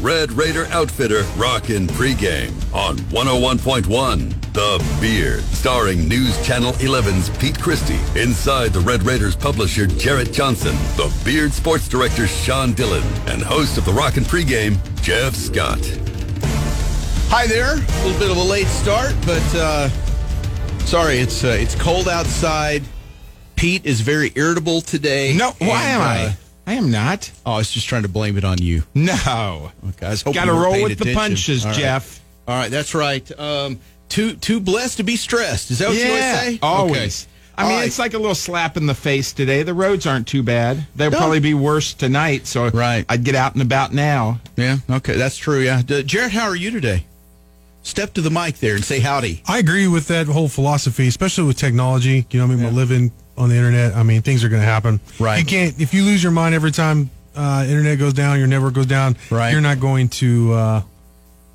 Red 0.00 0.32
Raider 0.32 0.64
Outfitter 0.70 1.24
Rockin' 1.36 1.86
Pregame 1.88 2.52
on 2.74 2.96
101.1 3.10 4.52
The 4.54 4.98
Beard. 4.98 5.42
Starring 5.42 6.08
News 6.08 6.42
Channel 6.46 6.72
11's 6.74 7.28
Pete 7.38 7.60
Christie. 7.60 8.00
Inside 8.18 8.72
the 8.72 8.80
Red 8.80 9.02
Raiders 9.02 9.36
publisher 9.36 9.86
Jarrett 9.86 10.32
Johnson. 10.32 10.74
The 10.96 11.14
Beard 11.22 11.52
sports 11.52 11.86
director 11.86 12.26
Sean 12.26 12.72
Dillon. 12.72 13.02
And 13.26 13.42
host 13.42 13.76
of 13.76 13.84
the 13.84 13.92
Rockin' 13.92 14.24
Pregame, 14.24 14.78
Jeff 15.02 15.34
Scott. 15.34 15.80
Hi 17.28 17.46
there. 17.46 17.74
A 17.74 18.04
little 18.06 18.18
bit 18.18 18.30
of 18.30 18.38
a 18.38 18.42
late 18.42 18.68
start, 18.68 19.14
but 19.26 19.54
uh, 19.54 19.90
sorry, 20.86 21.18
it's 21.18 21.44
uh, 21.44 21.48
it's 21.60 21.74
cold 21.74 22.08
outside. 22.08 22.82
Pete 23.54 23.84
is 23.84 24.00
very 24.00 24.32
irritable 24.34 24.80
today. 24.80 25.36
No, 25.36 25.50
why 25.58 25.82
and, 25.82 25.92
am 25.92 26.00
I? 26.00 26.24
uh, 26.24 26.32
I 26.70 26.74
am 26.74 26.92
not. 26.92 27.32
Oh, 27.44 27.54
I 27.54 27.56
was 27.56 27.70
just 27.72 27.88
trying 27.88 28.02
to 28.02 28.08
blame 28.08 28.38
it 28.38 28.44
on 28.44 28.58
you. 28.58 28.84
No. 28.94 29.72
Okay, 29.88 30.06
I 30.06 30.10
was 30.10 30.22
hoping 30.22 30.34
Got 30.40 30.44
to 30.44 30.52
roll 30.52 30.72
paying 30.74 30.84
with 30.84 30.98
the 31.00 31.12
punches, 31.14 31.64
All 31.64 31.72
right. 31.72 31.80
Jeff. 31.80 32.20
All 32.46 32.54
right, 32.54 32.70
that's 32.70 32.94
right. 32.94 33.28
Um, 33.40 33.80
too 34.08 34.34
too 34.34 34.60
blessed 34.60 34.98
to 34.98 35.02
be 35.02 35.16
stressed. 35.16 35.72
Is 35.72 35.80
that 35.80 35.88
what 35.88 35.96
you 35.98 36.04
yeah, 36.04 36.08
always 36.12 36.50
say? 36.52 36.58
always. 36.62 37.22
Okay. 37.24 37.30
I 37.58 37.62
mean, 37.64 37.72
All 37.72 37.78
right. 37.78 37.86
it's 37.88 37.98
like 37.98 38.14
a 38.14 38.18
little 38.18 38.36
slap 38.36 38.76
in 38.76 38.86
the 38.86 38.94
face 38.94 39.32
today. 39.32 39.64
The 39.64 39.74
roads 39.74 40.06
aren't 40.06 40.28
too 40.28 40.44
bad. 40.44 40.86
They'll 40.94 41.10
No. 41.10 41.18
probably 41.18 41.40
be 41.40 41.54
worse 41.54 41.92
tonight. 41.92 42.46
So 42.46 42.68
Right. 42.70 43.04
I'd 43.08 43.24
get 43.24 43.34
out 43.34 43.54
and 43.54 43.62
about 43.62 43.92
now. 43.92 44.38
yeah. 44.56 44.76
Okay, 44.88 45.16
that's 45.16 45.36
true. 45.36 45.58
Yeah, 45.60 45.82
D- 45.84 46.04
Jared, 46.04 46.30
how 46.30 46.44
are 46.44 46.54
you 46.56 46.70
today? 46.70 47.04
Step 47.82 48.14
to 48.14 48.20
the 48.20 48.30
mic 48.30 48.58
there 48.60 48.76
and 48.76 48.84
say 48.84 49.00
howdy. 49.00 49.42
I 49.48 49.58
agree 49.58 49.88
with 49.88 50.06
that 50.06 50.28
whole 50.28 50.48
philosophy, 50.48 51.08
especially 51.08 51.44
with 51.48 51.56
technology. 51.56 52.26
You 52.30 52.38
know, 52.38 52.44
I 52.44 52.48
mean, 52.48 52.62
we're 52.62 52.70
living 52.70 53.10
on 53.40 53.48
the 53.48 53.56
internet. 53.56 53.96
I 53.96 54.02
mean, 54.02 54.22
things 54.22 54.44
are 54.44 54.48
going 54.48 54.62
to 54.62 54.68
happen. 54.68 55.00
Right. 55.18 55.38
You 55.38 55.44
can't 55.44 55.80
if 55.80 55.94
you 55.94 56.04
lose 56.04 56.22
your 56.22 56.32
mind 56.32 56.54
every 56.54 56.70
time 56.70 57.10
uh, 57.34 57.64
internet 57.66 57.98
goes 57.98 58.12
down, 58.12 58.38
your 58.38 58.46
network 58.46 58.74
goes 58.74 58.86
down. 58.86 59.16
Right. 59.30 59.50
You're 59.50 59.60
not 59.60 59.80
going 59.80 60.08
to. 60.10 60.52
Uh, 60.52 60.82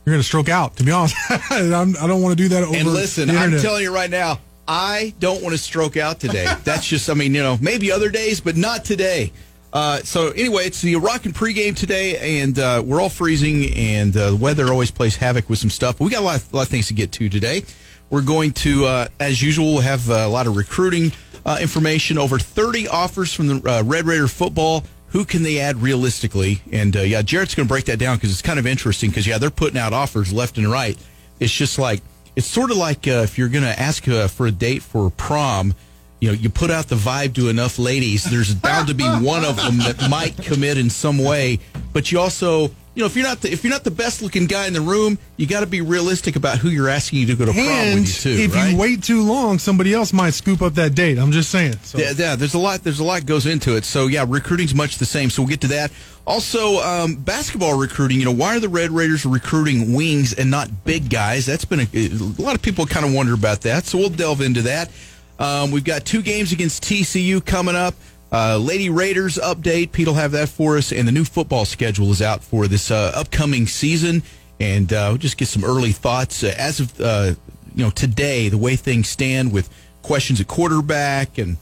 you're 0.06 0.14
going 0.14 0.22
to 0.22 0.28
stroke 0.28 0.50
out. 0.50 0.76
To 0.78 0.84
be 0.84 0.92
honest, 0.92 1.16
I'm, 1.30 1.96
I 1.98 2.06
don't 2.08 2.22
want 2.22 2.38
to 2.38 2.44
do 2.44 2.50
that 2.50 2.64
over 2.64 2.76
And 2.76 2.88
listen, 2.88 3.30
I'm 3.30 3.60
telling 3.60 3.82
you 3.82 3.94
right 3.94 4.10
now, 4.10 4.40
I 4.68 5.14
don't 5.20 5.42
want 5.42 5.54
to 5.54 5.58
stroke 5.58 5.98
out 5.98 6.20
today. 6.20 6.46
That's 6.64 6.86
just, 6.88 7.10
I 7.10 7.16
mean, 7.16 7.34
you 7.34 7.42
know, 7.42 7.58
maybe 7.60 7.92
other 7.92 8.10
days, 8.10 8.40
but 8.40 8.56
not 8.56 8.86
today. 8.86 9.32
Uh, 9.74 9.98
so 10.00 10.30
anyway, 10.30 10.66
it's 10.68 10.82
the 10.82 10.96
Rockin' 10.96 11.34
pregame 11.34 11.76
today, 11.76 12.40
and 12.40 12.58
uh, 12.60 12.84
we're 12.86 13.02
all 13.02 13.10
freezing, 13.10 13.74
and 13.74 14.16
uh, 14.16 14.30
the 14.30 14.36
weather 14.36 14.70
always 14.70 14.92
plays 14.92 15.16
havoc 15.16 15.50
with 15.50 15.60
some 15.60 15.72
stuff. 15.72 15.98
But 15.98 16.06
we 16.06 16.12
got 16.12 16.22
a 16.22 16.24
lot, 16.26 16.44
a 16.54 16.56
lot 16.56 16.62
of 16.62 16.70
things 16.70 16.88
to 16.88 16.94
get 16.94 17.12
to 17.14 17.28
today. 17.28 17.64
We're 18.10 18.22
going 18.22 18.54
to, 18.54 18.86
uh, 18.86 19.08
as 19.20 19.42
usual, 19.42 19.80
have 19.80 20.08
a 20.10 20.28
lot 20.28 20.46
of 20.46 20.56
recruiting 20.56 21.12
uh, 21.46 21.58
information. 21.62 22.18
Over 22.18 22.40
30 22.40 22.88
offers 22.88 23.34
from 23.34 23.48
the 23.48 23.70
uh, 23.70 23.84
Red 23.84 24.06
Raider 24.06 24.28
football. 24.28 24.84
Who 25.10 25.24
can 25.24 25.44
they 25.44 25.60
add 25.60 25.78
realistically? 25.78 26.62
And 26.72 26.96
uh, 26.96 27.02
yeah, 27.02 27.22
Jarrett's 27.22 27.56
going 27.56 27.68
to 27.68 27.72
break 27.72 27.86
that 27.86 28.00
down 28.00 28.18
because 28.18 28.32
it's 28.32 28.42
kind 28.42 28.60
of 28.60 28.68
interesting. 28.68 29.10
Because 29.10 29.26
yeah, 29.28 29.38
they're 29.38 29.50
putting 29.50 29.78
out 29.80 29.94
offers 29.94 30.34
left 30.34 30.58
and 30.58 30.70
right. 30.70 30.98
It's 31.40 31.54
just 31.54 31.80
like 31.80 32.02
it's 32.36 32.48
sort 32.48 32.72
of 32.72 32.78
like 32.78 33.08
uh, 33.08 33.24
if 33.24 33.38
you're 33.38 33.50
going 33.50 33.64
to 33.64 33.80
ask 33.80 34.08
uh, 34.08 34.28
for 34.28 34.48
a 34.48 34.52
date 34.52 34.82
for 34.82 35.10
prom, 35.10 35.74
you 36.20 36.30
know, 36.30 36.34
you 36.34 36.50
put 36.50 36.72
out 36.72 36.88
the 36.88 36.96
vibe 36.96 37.36
to 37.36 37.50
enough 37.50 37.78
ladies, 37.78 38.24
there's 38.24 38.54
bound 38.54 38.88
to 38.88 38.94
be 38.94 39.04
one 39.04 39.46
of 39.46 39.58
them 39.58 39.78
that 39.78 40.08
might 40.10 40.36
commit 40.38 40.78
in 40.78 40.90
some 40.90 41.18
way. 41.18 41.60
But 41.94 42.12
you 42.12 42.20
also, 42.20 42.72
you 42.96 43.02
know, 43.02 43.08
if 43.08 43.16
you're 43.16 43.26
not 43.26 43.42
the, 43.42 43.52
if 43.52 43.64
you're 43.64 43.74
not 43.74 43.84
the 43.84 43.92
best 43.92 44.22
looking 44.22 44.46
guy 44.48 44.68
in 44.68 44.74
the 44.74 44.80
room, 44.80 45.20
you 45.36 45.46
got 45.46 45.60
to 45.60 45.68
be 45.68 45.82
realistic 45.82 46.38
about 46.38 46.60
who 46.60 46.70
you're 46.70 46.88
asking 46.88 47.20
you 47.20 47.26
to 47.28 47.36
go 47.36 47.46
to 47.46 47.52
prom 47.52 47.66
and 47.68 48.00
with 48.00 48.26
you 48.26 48.36
too. 48.36 48.44
if 48.44 48.56
right? 48.56 48.72
you 48.72 48.78
wait 48.78 49.04
too 49.04 49.22
long, 49.22 49.60
somebody 49.60 49.94
else 49.94 50.14
might 50.14 50.34
scoop 50.34 50.62
up 50.62 50.76
that 50.76 50.96
date. 50.96 51.18
I'm 51.18 51.34
just 51.34 51.52
saying. 51.52 51.78
So. 51.84 51.98
Yeah, 51.98 52.14
yeah, 52.16 52.36
there's 52.38 52.54
a 52.54 52.60
lot. 52.60 52.84
There's 52.84 53.00
a 53.00 53.04
lot 53.04 53.26
goes 53.26 53.46
into 53.46 53.76
it. 53.76 53.84
So 53.84 54.08
yeah, 54.08 54.26
recruiting's 54.28 54.74
much 54.74 54.98
the 54.98 55.06
same. 55.06 55.30
So 55.30 55.42
we'll 55.42 55.50
get 55.50 55.62
to 55.62 55.68
that. 55.68 55.92
Also, 56.26 56.80
um, 56.80 57.16
basketball 57.16 57.78
recruiting. 57.78 58.18
You 58.18 58.26
know, 58.26 58.32
why 58.32 58.56
are 58.56 58.60
the 58.62 58.70
Red 58.70 58.92
Raiders 58.92 59.26
recruiting 59.26 59.94
wings 59.94 60.34
and 60.34 60.50
not 60.50 60.86
big 60.86 61.10
guys? 61.10 61.46
That's 61.46 61.66
been 61.66 61.82
a, 61.82 61.88
a 61.94 62.42
lot 62.42 62.56
of 62.56 62.62
people 62.62 62.86
kind 62.86 63.06
of 63.06 63.14
wonder 63.14 63.34
about 63.34 63.62
that. 63.62 63.86
So 63.86 63.98
we'll 63.98 64.10
delve 64.10 64.40
into 64.40 64.62
that. 64.64 64.90
Um, 65.38 65.72
we've 65.72 65.84
got 65.84 66.06
two 66.06 66.22
games 66.22 66.54
against 66.54 66.84
TCU 66.84 67.46
coming 67.46 67.76
up. 67.76 67.94
Uh, 68.36 68.58
Lady 68.58 68.90
Raiders 68.90 69.38
update. 69.38 69.94
Pete 69.94 70.08
will 70.08 70.16
have 70.16 70.34
that 70.34 70.50
for 70.50 70.76
us, 70.76 70.92
and 70.92 71.08
the 71.08 71.12
new 71.14 71.24
football 71.24 71.64
schedule 71.64 72.12
is 72.12 72.22
out 72.22 72.44
for 72.44 72.68
this 72.68 72.92
uh, 72.92 73.14
upcoming 73.16 73.66
season. 73.66 74.24
And 74.60 74.92
uh, 74.92 75.08
we'll 75.12 75.20
just 75.20 75.38
get 75.38 75.48
some 75.48 75.64
early 75.64 75.94
thoughts 75.94 76.44
uh, 76.44 76.54
as 76.58 76.82
of 76.82 77.00
uh, 77.00 77.36
you 77.74 77.86
know 77.86 77.92
today, 77.92 78.50
the 78.50 78.58
way 78.58 78.76
things 78.76 79.08
stand 79.08 79.54
with 79.54 79.70
questions 80.02 80.42
at 80.42 80.50
quarterback 80.50 81.38
and 81.38 81.56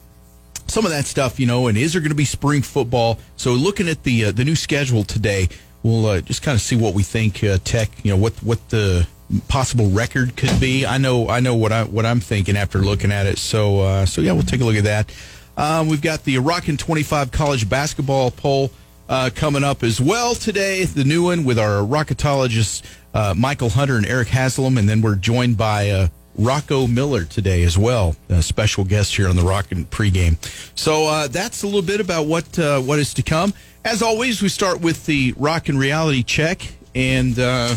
some 0.66 0.84
of 0.84 0.90
that 0.90 1.04
stuff, 1.04 1.38
you 1.38 1.46
know, 1.46 1.68
and 1.68 1.78
is 1.78 1.92
there 1.92 2.00
going 2.02 2.10
to 2.10 2.16
be 2.16 2.24
spring 2.24 2.60
football? 2.60 3.20
So 3.36 3.52
looking 3.52 3.88
at 3.88 4.02
the 4.02 4.24
uh, 4.24 4.32
the 4.32 4.44
new 4.44 4.56
schedule 4.56 5.04
today, 5.04 5.50
we'll 5.84 6.22
just 6.22 6.42
kind 6.42 6.56
of 6.56 6.60
see 6.60 6.74
what 6.74 6.92
we 6.92 7.04
think 7.04 7.44
Tech, 7.62 7.88
you 8.02 8.10
know, 8.10 8.16
what 8.16 8.32
what 8.42 8.68
the 8.70 9.06
possible 9.46 9.90
record 9.90 10.36
could 10.36 10.58
be. 10.58 10.84
I 10.86 10.98
know 10.98 11.28
I 11.28 11.38
know 11.38 11.54
what 11.54 11.70
I 11.70 11.84
what 11.84 12.04
I'm 12.04 12.18
thinking 12.18 12.56
after 12.56 12.80
looking 12.80 13.12
at 13.12 13.26
it. 13.26 13.38
So 13.38 14.04
so 14.06 14.22
yeah, 14.22 14.32
we'll 14.32 14.42
take 14.42 14.60
a 14.60 14.64
look 14.64 14.74
at 14.74 14.84
that. 14.84 15.12
Um, 15.56 15.88
we've 15.88 16.02
got 16.02 16.24
the 16.24 16.38
Rockin' 16.38 16.76
25 16.76 17.30
college 17.30 17.68
basketball 17.68 18.30
poll 18.30 18.70
uh, 19.08 19.30
coming 19.34 19.64
up 19.64 19.82
as 19.82 20.00
well 20.00 20.34
today. 20.34 20.84
The 20.84 21.04
new 21.04 21.24
one 21.24 21.44
with 21.44 21.58
our 21.58 21.82
rocketologists 21.82 22.82
uh, 23.14 23.34
Michael 23.36 23.70
Hunter 23.70 23.96
and 23.96 24.04
Eric 24.06 24.28
Haslam, 24.28 24.76
and 24.76 24.88
then 24.88 25.00
we're 25.00 25.14
joined 25.14 25.56
by 25.56 25.90
uh, 25.90 26.08
Rocco 26.36 26.86
Miller 26.88 27.24
today 27.24 27.62
as 27.62 27.78
well, 27.78 28.16
a 28.28 28.42
special 28.42 28.84
guest 28.84 29.14
here 29.14 29.28
on 29.28 29.36
the 29.36 29.42
Rockin' 29.42 29.84
pregame. 29.86 30.36
So 30.76 31.06
uh, 31.06 31.28
that's 31.28 31.62
a 31.62 31.66
little 31.66 31.82
bit 31.82 32.00
about 32.00 32.26
what 32.26 32.58
uh, 32.58 32.80
what 32.80 32.98
is 32.98 33.14
to 33.14 33.22
come. 33.22 33.54
As 33.84 34.02
always, 34.02 34.42
we 34.42 34.48
start 34.48 34.80
with 34.80 35.06
the 35.06 35.32
Rockin' 35.36 35.78
reality 35.78 36.24
check, 36.24 36.66
and 36.94 37.38
uh, 37.38 37.76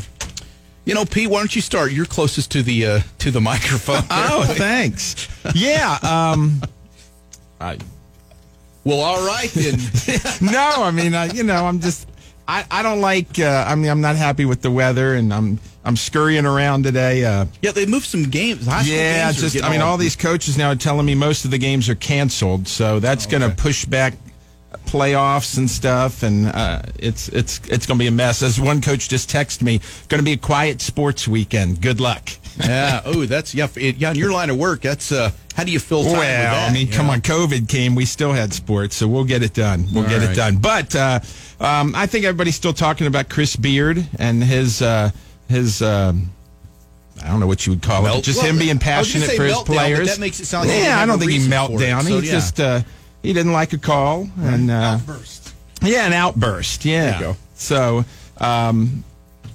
you 0.86 0.96
know, 0.96 1.06
Pete, 1.06 1.30
why 1.30 1.40
don't 1.40 1.56
you 1.56 1.62
start? 1.62 1.92
You're 1.92 2.06
closest 2.06 2.52
to 2.52 2.64
the 2.64 2.86
uh, 2.86 3.00
to 3.20 3.30
the 3.30 3.42
microphone. 3.42 4.04
Oh, 4.10 4.44
thanks. 4.44 5.28
yeah. 5.54 6.00
Um, 6.02 6.62
I, 7.60 7.78
well, 8.84 9.02
all 9.02 9.26
right 9.26 9.50
then. 9.52 9.80
no, 10.42 10.74
I 10.78 10.92
mean, 10.92 11.14
uh, 11.14 11.30
you 11.34 11.44
know, 11.44 11.66
I'm 11.66 11.80
just, 11.80 12.08
I, 12.48 12.66
I 12.72 12.84
don't 12.84 13.02
like, 13.02 13.38
uh, 13.40 13.66
I 13.68 13.76
mean, 13.76 13.92
I'm 13.92 14.02
not 14.02 14.16
happy 14.16 14.46
with 14.46 14.62
the 14.62 14.72
weather 14.72 15.16
and 15.16 15.34
I'm, 15.34 15.60
I'm 15.84 15.98
scurrying 15.98 16.46
around 16.46 16.84
today. 16.84 17.26
Uh, 17.26 17.46
yeah, 17.62 17.72
they 17.72 17.86
moved 17.86 18.06
some 18.06 18.24
games. 18.24 18.66
High 18.66 18.84
yeah, 18.84 19.26
games 19.26 19.42
just, 19.42 19.64
I 19.64 19.70
mean, 19.72 19.82
all 19.82 19.98
these 19.98 20.16
coaches 20.16 20.58
now 20.58 20.72
are 20.72 20.76
telling 20.76 21.06
me 21.06 21.16
most 21.16 21.46
of 21.46 21.52
the 21.52 21.58
games 21.58 21.90
are 21.90 21.96
canceled. 21.96 22.68
So 22.68 23.00
that's 23.00 23.26
going 23.26 23.42
to 23.42 23.50
push 23.50 23.86
back 23.86 24.14
playoffs 24.86 25.58
and 25.58 25.70
stuff. 25.70 26.24
And 26.24 26.48
uh, 26.48 26.84
it's, 26.98 27.28
it's, 27.30 27.60
it's 27.68 27.86
going 27.86 27.98
to 27.98 28.04
be 28.04 28.08
a 28.08 28.12
mess. 28.12 28.42
As 28.42 28.60
one 28.60 28.82
coach 28.82 29.10
just 29.10 29.30
texted 29.30 29.64
me, 29.64 29.82
going 30.08 30.20
to 30.20 30.26
be 30.26 30.34
a 30.34 30.38
quiet 30.38 30.82
sports 30.82 31.28
weekend. 31.28 31.82
Good 31.82 32.00
luck. 32.00 32.30
yeah. 32.60 33.02
Oh, 33.06 33.26
that's 33.26 33.54
yeah. 33.54 33.68
It, 33.76 33.98
yeah. 33.98 34.12
In 34.12 34.18
your 34.18 34.32
line 34.32 34.50
of 34.50 34.58
work, 34.58 34.82
that's 34.82 35.12
uh. 35.12 35.32
How 35.58 35.64
do 35.64 35.72
you 35.72 35.80
fill 35.80 36.04
time 36.04 36.20
Well? 36.20 36.70
I 36.70 36.72
mean, 36.72 36.92
come 36.92 37.08
know? 37.08 37.14
on, 37.14 37.22
COVID 37.22 37.68
came, 37.68 37.96
we 37.96 38.06
still 38.06 38.32
had 38.32 38.54
sports, 38.54 38.96
so 38.96 39.08
we'll 39.08 39.24
get 39.24 39.42
it 39.42 39.56
done. 39.56 39.88
We'll 39.92 40.04
All 40.04 40.10
get 40.10 40.22
right. 40.22 40.30
it 40.30 40.36
done. 40.36 40.58
But 40.58 40.96
uh, 40.96 41.20
um, 41.60 41.96
I 41.96 42.06
think 42.06 42.26
everybody's 42.26 42.54
still 42.54 42.74
talking 42.74 43.08
about 43.08 43.28
Chris 43.28 43.56
Beard 43.56 44.08
and 44.20 44.44
his 44.44 44.84
uh, 44.84 45.10
his. 45.50 45.82
Um, 45.82 46.30
I 47.24 47.30
don't 47.30 47.40
know 47.40 47.48
what 47.48 47.66
you 47.66 47.72
would 47.74 47.82
call 47.82 48.04
Melt- 48.04 48.20
it. 48.20 48.26
Just 48.26 48.38
well, 48.44 48.52
him 48.52 48.60
being 48.60 48.70
I 48.70 48.74
was 49.00 49.12
gonna 49.12 49.26
passionate 49.26 49.36
for 49.36 49.44
his 49.46 49.56
meltdown, 49.56 49.66
players. 49.66 50.08
that 50.10 50.20
makes 50.20 50.40
it 50.40 50.46
sound 50.46 50.70
like 50.70 50.80
yeah, 50.80 51.00
I 51.00 51.08
don't 51.08 51.18
think 51.18 51.32
he 51.32 51.38
reason 51.38 51.50
melt 51.50 51.72
for 51.72 51.78
it, 51.78 51.88
down. 51.88 52.04
so 52.04 52.20
he 52.20 52.28
yeah. 52.28 52.32
just 52.32 52.60
uh, 52.60 52.82
he 53.24 53.34
didn't 53.34 53.54
like 53.54 53.74
a 53.74 53.80
call 53.80 54.30
and 54.38 54.70
uh, 54.70 55.00
Outburst. 55.02 55.56
yeah, 55.82 56.06
an 56.06 56.14
outburst. 56.14 56.86
Yeah. 56.86 57.34
So, 57.56 58.06
um, 58.38 59.04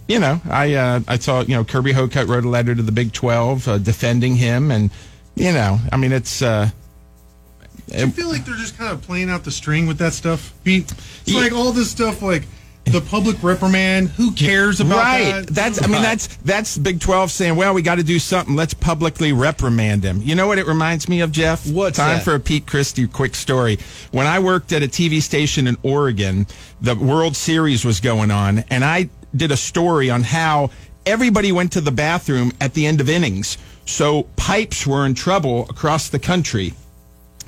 you 0.09 0.19
know, 0.19 0.41
I 0.51 0.75
uh, 0.75 1.01
I 1.07 1.19
saw 1.19 1.43
you 1.43 1.55
know 1.55 1.63
Kirby 1.63 1.93
Hocutt 1.93 2.27
wrote 2.27 2.45
a 2.45 2.49
letter 2.49 2.75
to 2.75 2.83
the 2.83 2.91
Big 2.91 3.13
Twelve 3.13 3.69
uh, 3.69 3.79
defending 3.79 4.35
him, 4.35 4.73
and 4.73 4.91
you 5.35 5.53
know, 5.53 5.79
I 5.91 5.97
mean, 5.97 6.13
it's. 6.13 6.43
Uh, 6.43 6.71
Do 7.89 7.99
you 7.99 8.11
feel 8.11 8.29
like 8.29 8.45
they're 8.45 8.55
just 8.57 8.77
kind 8.79 8.93
of 8.93 9.03
playing 9.03 9.31
out 9.31 9.45
the 9.45 9.51
string 9.51 9.87
with 9.87 9.99
that 9.99 10.13
stuff, 10.13 10.53
Pete? 10.65 10.91
It's 10.91 11.33
Yeah. 11.33 11.41
like 11.41 11.53
all 11.53 11.73
this 11.73 11.91
stuff, 11.91 12.23
like 12.23 12.45
the 12.85 13.01
public 13.01 13.43
reprimand. 13.43 14.09
Who 14.11 14.33
cares 14.33 14.81
about 14.81 14.97
right. 14.99 15.47
that? 15.47 15.47
That's 15.49 15.83
I 15.83 15.87
mean 15.87 16.03
that's 16.03 16.27
that's 16.45 16.77
Big 16.79 17.01
Twelve 17.01 17.31
saying, 17.31 17.57
well, 17.57 17.75
we 17.75 17.83
got 17.83 17.97
to 17.97 18.03
do 18.03 18.19
something. 18.19 18.57
Let's 18.57 18.75
publicly 18.75 19.33
reprimand 19.33 20.05
him. 20.05 20.21
You 20.23 20.35
know 20.35 20.47
what 20.47 20.59
it 20.59 20.67
reminds 20.67 21.09
me 21.09 21.21
of, 21.21 21.33
Jeff? 21.33 21.67
What 21.71 21.95
time 21.95 22.17
that? 22.17 22.25
for 22.25 22.35
a 22.35 22.41
Pete 22.41 22.67
Christie 22.67 23.07
quick 23.07 23.35
story? 23.35 23.79
When 24.11 24.27
I 24.27 24.39
worked 24.41 24.73
at 24.73 24.83
a 24.83 24.89
TV 24.89 25.23
station 25.23 25.67
in 25.67 25.77
Oregon, 25.83 26.47
the 26.81 26.95
World 26.97 27.37
Series 27.37 27.85
was 27.85 28.01
going 28.01 28.31
on, 28.31 28.65
and 28.71 28.85
I 28.85 29.09
did 29.35 29.51
a 29.53 29.57
story 29.57 30.11
on 30.11 30.23
how 30.23 30.71
everybody 31.07 31.53
went 31.53 31.73
to 31.73 31.81
the 31.81 31.91
bathroom 31.93 32.53
at 32.61 32.75
the 32.75 32.87
end 32.87 33.01
of 33.01 33.09
innings. 33.09 33.59
So 33.85 34.25
pipes 34.37 34.87
were 34.87 35.05
in 35.07 35.15
trouble 35.15 35.67
across 35.69 36.09
the 36.09 36.19
country 36.19 36.75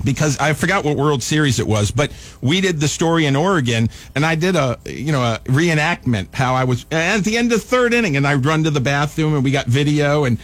because 0.03 0.37
I 0.39 0.53
forgot 0.53 0.83
what 0.83 0.97
World 0.97 1.23
Series 1.23 1.59
it 1.59 1.67
was, 1.67 1.91
but 1.91 2.11
we 2.41 2.61
did 2.61 2.79
the 2.79 2.87
story 2.87 3.25
in 3.25 3.35
Oregon, 3.35 3.89
and 4.13 4.25
I 4.25 4.35
did 4.35 4.55
a 4.55 4.77
you 4.85 5.11
know 5.11 5.21
a 5.21 5.39
reenactment 5.45 6.33
how 6.33 6.53
I 6.53 6.65
was 6.65 6.85
at 6.91 7.23
the 7.23 7.37
end 7.37 7.51
of 7.53 7.63
third 7.63 7.93
inning, 7.93 8.17
and 8.17 8.27
I 8.27 8.35
run 8.35 8.63
to 8.65 8.71
the 8.71 8.81
bathroom, 8.81 9.33
and 9.33 9.43
we 9.43 9.51
got 9.51 9.67
video, 9.67 10.25
and 10.25 10.37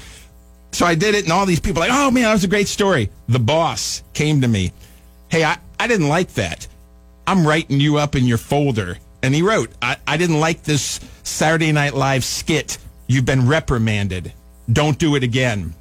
so 0.72 0.86
I 0.86 0.96
did 0.96 1.16
it, 1.16 1.26
and 1.26 1.34
all 1.34 1.46
these 1.46 1.60
people 1.60 1.82
like, 1.82 1.92
oh 1.92 2.12
man, 2.12 2.24
that 2.24 2.34
was 2.34 2.44
a 2.44 2.48
great 2.48 2.68
story. 2.68 3.10
The 3.28 3.40
boss 3.40 4.04
came 4.14 4.42
to 4.42 4.48
me, 4.48 4.72
hey, 5.30 5.44
I, 5.44 5.58
I 5.80 5.88
didn't 5.88 6.08
like 6.08 6.34
that. 6.36 6.68
I'm 7.28 7.46
writing 7.46 7.80
you 7.80 7.98
up 7.98 8.16
in 8.16 8.26
your 8.26 8.38
folder, 8.38 8.98
and 9.22 9.36
he 9.36 9.42
wrote, 9.42 9.70
I, 9.82 9.98
I 10.08 10.18
didn't 10.18 10.40
like 10.40 10.64
this 10.64 11.00
Saturday 11.24 11.72
Night 11.72 11.94
Live 11.94 12.24
skit. 12.24 12.78
You've 13.08 13.26
been 13.26 13.48
reprimanded. 13.48 14.32
Don't 14.72 14.98
do 14.98 15.16
it 15.16 15.24
again. 15.24 15.76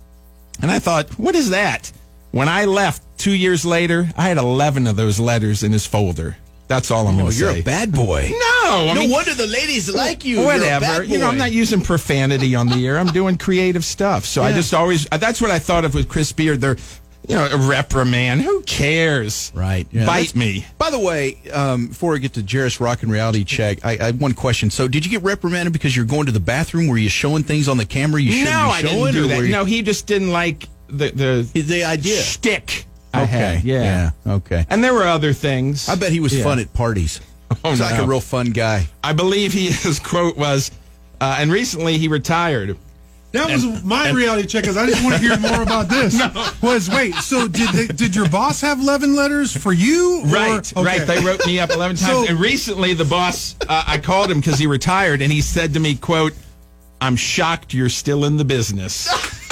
And 0.62 0.70
I 0.70 0.78
thought, 0.78 1.08
what 1.18 1.34
is 1.34 1.50
that? 1.50 1.90
When 2.32 2.48
I 2.48 2.64
left 2.64 3.02
two 3.18 3.32
years 3.34 3.64
later, 3.64 4.08
I 4.16 4.28
had 4.28 4.38
11 4.38 4.86
of 4.86 4.96
those 4.96 5.18
letters 5.18 5.62
in 5.62 5.72
his 5.72 5.86
folder. 5.86 6.36
That's 6.68 6.92
all 6.92 7.08
I'm 7.08 7.16
going 7.16 7.26
to 7.26 7.32
say. 7.32 7.40
you're 7.40 7.56
a 7.56 7.62
bad 7.62 7.90
boy. 7.92 8.30
No, 8.30 8.36
I 8.88 8.92
no 8.94 9.00
mean, 9.00 9.10
wonder 9.10 9.34
the 9.34 9.48
ladies 9.48 9.92
like 9.92 10.24
you. 10.24 10.36
You're 10.36 10.52
a 10.52 10.58
whatever. 10.58 11.02
You 11.02 11.18
know, 11.18 11.26
I'm 11.26 11.36
not 11.38 11.50
using 11.50 11.80
profanity 11.80 12.54
on 12.54 12.68
the 12.68 12.86
air. 12.86 12.96
I'm 12.96 13.08
doing 13.08 13.36
creative 13.38 13.84
stuff. 13.84 14.24
So 14.24 14.44
I 14.44 14.52
just 14.52 14.72
always, 14.72 15.06
that's 15.06 15.40
what 15.40 15.50
I 15.50 15.58
thought 15.58 15.84
of 15.84 15.94
with 15.94 16.08
Chris 16.08 16.30
Beard. 16.32 16.60
They're, 16.60 16.76
you 17.31 17.37
know, 17.37 17.47
a 17.47 17.56
reprimand. 17.69 18.43
Who 18.43 18.62
cares? 18.62 19.53
Right. 19.55 19.87
Yeah, 19.93 20.06
Bite 20.06 20.35
me. 20.35 20.67
By 20.79 20.91
the 20.91 20.99
way, 20.99 21.38
um, 21.53 21.88
before 21.88 22.15
I 22.15 22.19
get 22.19 22.35
to 22.35 22.43
Jarrett's 22.43 22.81
Rock 22.81 23.03
and 23.03 23.11
Reality 23.12 23.44
Check, 23.44 23.85
I, 23.85 23.93
I 24.00 24.05
have 24.06 24.21
one 24.21 24.35
question. 24.35 24.71
So, 24.71 24.88
did 24.88 25.05
you 25.05 25.11
get 25.11 25.23
reprimanded 25.23 25.73
because 25.73 25.94
you're 25.97 26.05
going 26.05 26.27
to 26.27 26.32
the 26.32 26.41
bathroom? 26.41 26.88
Were 26.88 26.99
you 26.99 27.09
showing 27.09 27.43
things 27.44 27.69
on 27.69 27.77
the 27.77 27.87
camera 27.87 28.21
you 28.21 28.32
shouldn't 28.32 28.50
No, 28.50 28.67
be 28.67 28.73
I 28.73 28.81
showing? 28.82 28.97
didn't 29.12 29.12
do 29.23 29.29
that. 29.29 29.43
you- 29.44 29.49
No, 29.53 29.65
he 29.65 29.82
just 29.82 30.06
didn't 30.06 30.31
like 30.31 30.69
the, 30.88 31.11
the 31.53 31.62
the 31.62 31.85
idea. 31.85 32.21
shtick 32.21 32.85
I 33.15 33.23
Okay. 33.23 33.31
had. 33.32 33.65
Yeah. 33.65 34.11
Yeah. 34.27 34.32
Okay. 34.35 34.67
And 34.69 34.82
there 34.82 34.93
were 34.94 35.05
other 35.06 35.32
things. 35.32 35.88
I 35.88 35.94
bet 35.94 36.12
he 36.12 36.21
was 36.21 36.37
Yeah. 36.37 36.44
fun 36.44 36.59
at 36.59 36.73
parties. 36.75 37.21
Oh, 37.65 37.71
He's 37.71 37.81
like 37.81 37.99
a 38.00 38.06
real 38.06 38.21
fun 38.21 38.50
guy. 38.50 38.87
I 39.03 39.12
believe 39.12 39.53
he, 39.53 39.67
his 39.71 39.99
quote 39.99 40.37
was, 40.37 40.71
uh, 41.21 41.37
and 41.38 41.50
recently 41.53 41.99
he 41.99 42.06
retired. 42.09 42.77
That 43.32 43.49
was 43.50 43.85
my 43.85 44.11
reality 44.11 44.49
check. 44.49 44.65
Cause 44.65 44.77
I 44.77 44.87
just 44.87 45.05
want 45.05 45.15
to 45.17 45.21
hear 45.21 45.38
more 45.38 45.62
about 45.62 45.88
this. 45.88 46.21
Was 46.62 46.91
wait, 46.91 47.15
so 47.15 47.47
did 47.47 47.69
they, 47.71 47.87
did 47.87 48.17
your 48.17 48.29
boss 48.29 48.61
have 48.61 48.81
eleven 48.81 49.15
letters 49.15 49.56
for 49.56 49.73
you? 49.73 50.23
or- 50.25 50.27
Right, 50.27 50.73
okay. 50.77 50.82
right. 50.85 51.06
They 51.06 51.25
wrote 51.25 51.47
me 51.47 51.61
up 51.61 51.71
11 51.71 51.97
times. 51.97 52.11
So- 52.12 52.27
and 52.29 52.41
recently 52.41 52.94
the 52.94 53.05
boss, 53.05 53.55
uh, 53.69 53.85
I 53.87 53.99
called 53.99 54.31
him 54.31 54.41
because 54.41 54.59
he 54.59 54.67
retired, 54.67 55.23
and 55.23 55.32
he 55.32 55.41
said 55.43 55.75
to 55.75 55.81
me, 55.81 55.94
quote, 55.94 56.32
I'm 57.00 57.17
shocked 57.17 57.73
you're 57.73 57.88
still 57.88 58.25
in 58.25 58.37
the 58.37 58.44
business. 58.44 59.09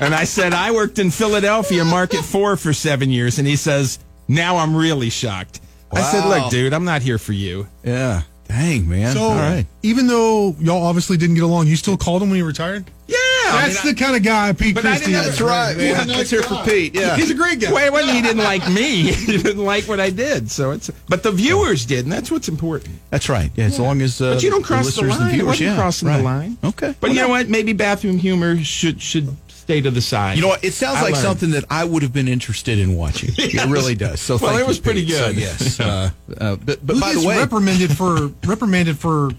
and 0.00 0.14
I 0.14 0.24
said, 0.24 0.52
I 0.52 0.70
worked 0.72 0.98
in 0.98 1.10
Philadelphia, 1.10 1.84
Market 1.84 2.24
4 2.24 2.56
for 2.56 2.72
seven 2.72 3.10
years. 3.10 3.38
And 3.38 3.46
he 3.48 3.56
says, 3.56 3.98
now 4.28 4.56
I'm 4.58 4.76
really 4.76 5.10
shocked. 5.10 5.60
I 5.92 6.02
said, 6.02 6.28
look, 6.28 6.50
dude, 6.50 6.72
I'm 6.74 6.84
not 6.84 7.02
here 7.02 7.18
for 7.18 7.32
you. 7.32 7.66
Yeah. 7.82 8.22
Dang, 8.48 8.88
man. 8.88 9.14
So 9.14 9.22
All 9.22 9.34
right. 9.36 9.66
even 9.82 10.06
though 10.06 10.56
y'all 10.58 10.84
obviously 10.84 11.16
didn't 11.16 11.34
get 11.34 11.44
along, 11.44 11.66
you 11.66 11.76
still 11.76 11.96
called 11.96 12.22
him 12.22 12.30
when 12.30 12.36
he 12.36 12.42
retired. 12.42 12.90
Yeah. 13.06 13.16
I 13.50 13.68
That's 13.68 13.84
mean, 13.84 13.94
the 13.94 14.00
kind 14.00 14.16
of 14.16 14.22
guy 14.22 14.52
Pete 14.52 14.74
But 14.74 14.84
I 14.84 14.90
Christie 14.90 15.12
didn't- 15.12 15.20
is. 15.20 15.26
that's 15.26 15.40
right. 15.40 15.74
He's 15.76 15.84
Yeah, 15.86 16.02
a 16.02 16.06
nice 16.06 16.16
let's 16.16 16.30
hear 16.30 16.42
guy. 16.42 16.64
Pete. 16.66 16.94
Yeah. 16.94 17.16
he's 17.16 17.30
a 17.30 17.34
great 17.34 17.60
guy. 17.60 17.72
Well, 17.72 17.86
it 17.86 17.92
wasn't 17.92 18.12
he 18.16 18.22
didn't 18.22 18.42
like 18.44 18.68
me. 18.70 19.12
he 19.12 19.36
didn't 19.38 19.64
like 19.64 19.84
what 19.84 20.00
I 20.00 20.10
did. 20.10 20.50
So 20.50 20.72
it's, 20.72 20.90
but 21.08 21.22
the 21.22 21.32
viewers 21.32 21.86
did, 21.86 22.04
and 22.04 22.12
that's 22.12 22.30
what's 22.30 22.48
important. 22.48 22.98
That's 23.10 23.28
right. 23.28 23.50
Yeah, 23.54 23.64
as 23.66 23.78
long 23.78 24.02
as 24.02 24.20
uh, 24.20 24.34
But 24.34 24.42
you 24.42 24.50
don't 24.50 24.62
cross 24.62 24.94
the, 24.94 25.02
listeners 25.02 25.12
and 25.14 25.20
line. 25.20 25.28
It 25.30 25.32
viewers, 25.34 25.46
wasn't 25.46 25.70
yeah, 25.70 25.76
crossing 25.76 26.08
right. 26.08 26.16
the 26.18 26.22
line. 26.22 26.58
Okay. 26.64 26.94
But 27.00 27.10
you 27.10 27.16
know 27.16 27.28
what? 27.28 27.48
Maybe 27.48 27.72
bathroom 27.72 28.18
humor 28.18 28.58
should 28.62 29.00
should 29.00 29.34
stay 29.68 29.82
to 29.82 29.90
the 29.90 30.00
side. 30.00 30.36
You 30.36 30.42
know 30.42 30.48
what? 30.48 30.64
It 30.64 30.72
sounds 30.72 30.96
I 30.96 31.02
like 31.02 31.12
learned. 31.12 31.22
something 31.26 31.50
that 31.50 31.64
I 31.68 31.84
would 31.84 32.02
have 32.02 32.12
been 32.14 32.26
interested 32.26 32.78
in 32.78 32.94
watching. 32.96 33.34
It 33.38 33.66
really 33.68 33.94
does. 33.94 34.18
So 34.18 34.38
Well, 34.38 34.52
thank 34.52 34.62
it 34.62 34.66
was 34.66 34.78
you, 34.78 34.82
pretty 34.82 35.04
Pete. 35.04 35.14
So, 35.14 35.26
good. 35.28 35.36
yes. 35.36 35.78
Uh, 35.88 36.10
uh, 36.40 36.56
but 36.56 36.86
but 36.86 36.94
Who 36.94 37.00
by 37.00 37.12
the 37.12 37.26
way, 37.26 37.36
reprimanded 37.38 37.94
for 37.96 38.28
reprimanded 38.46 38.98
for, 38.98 39.30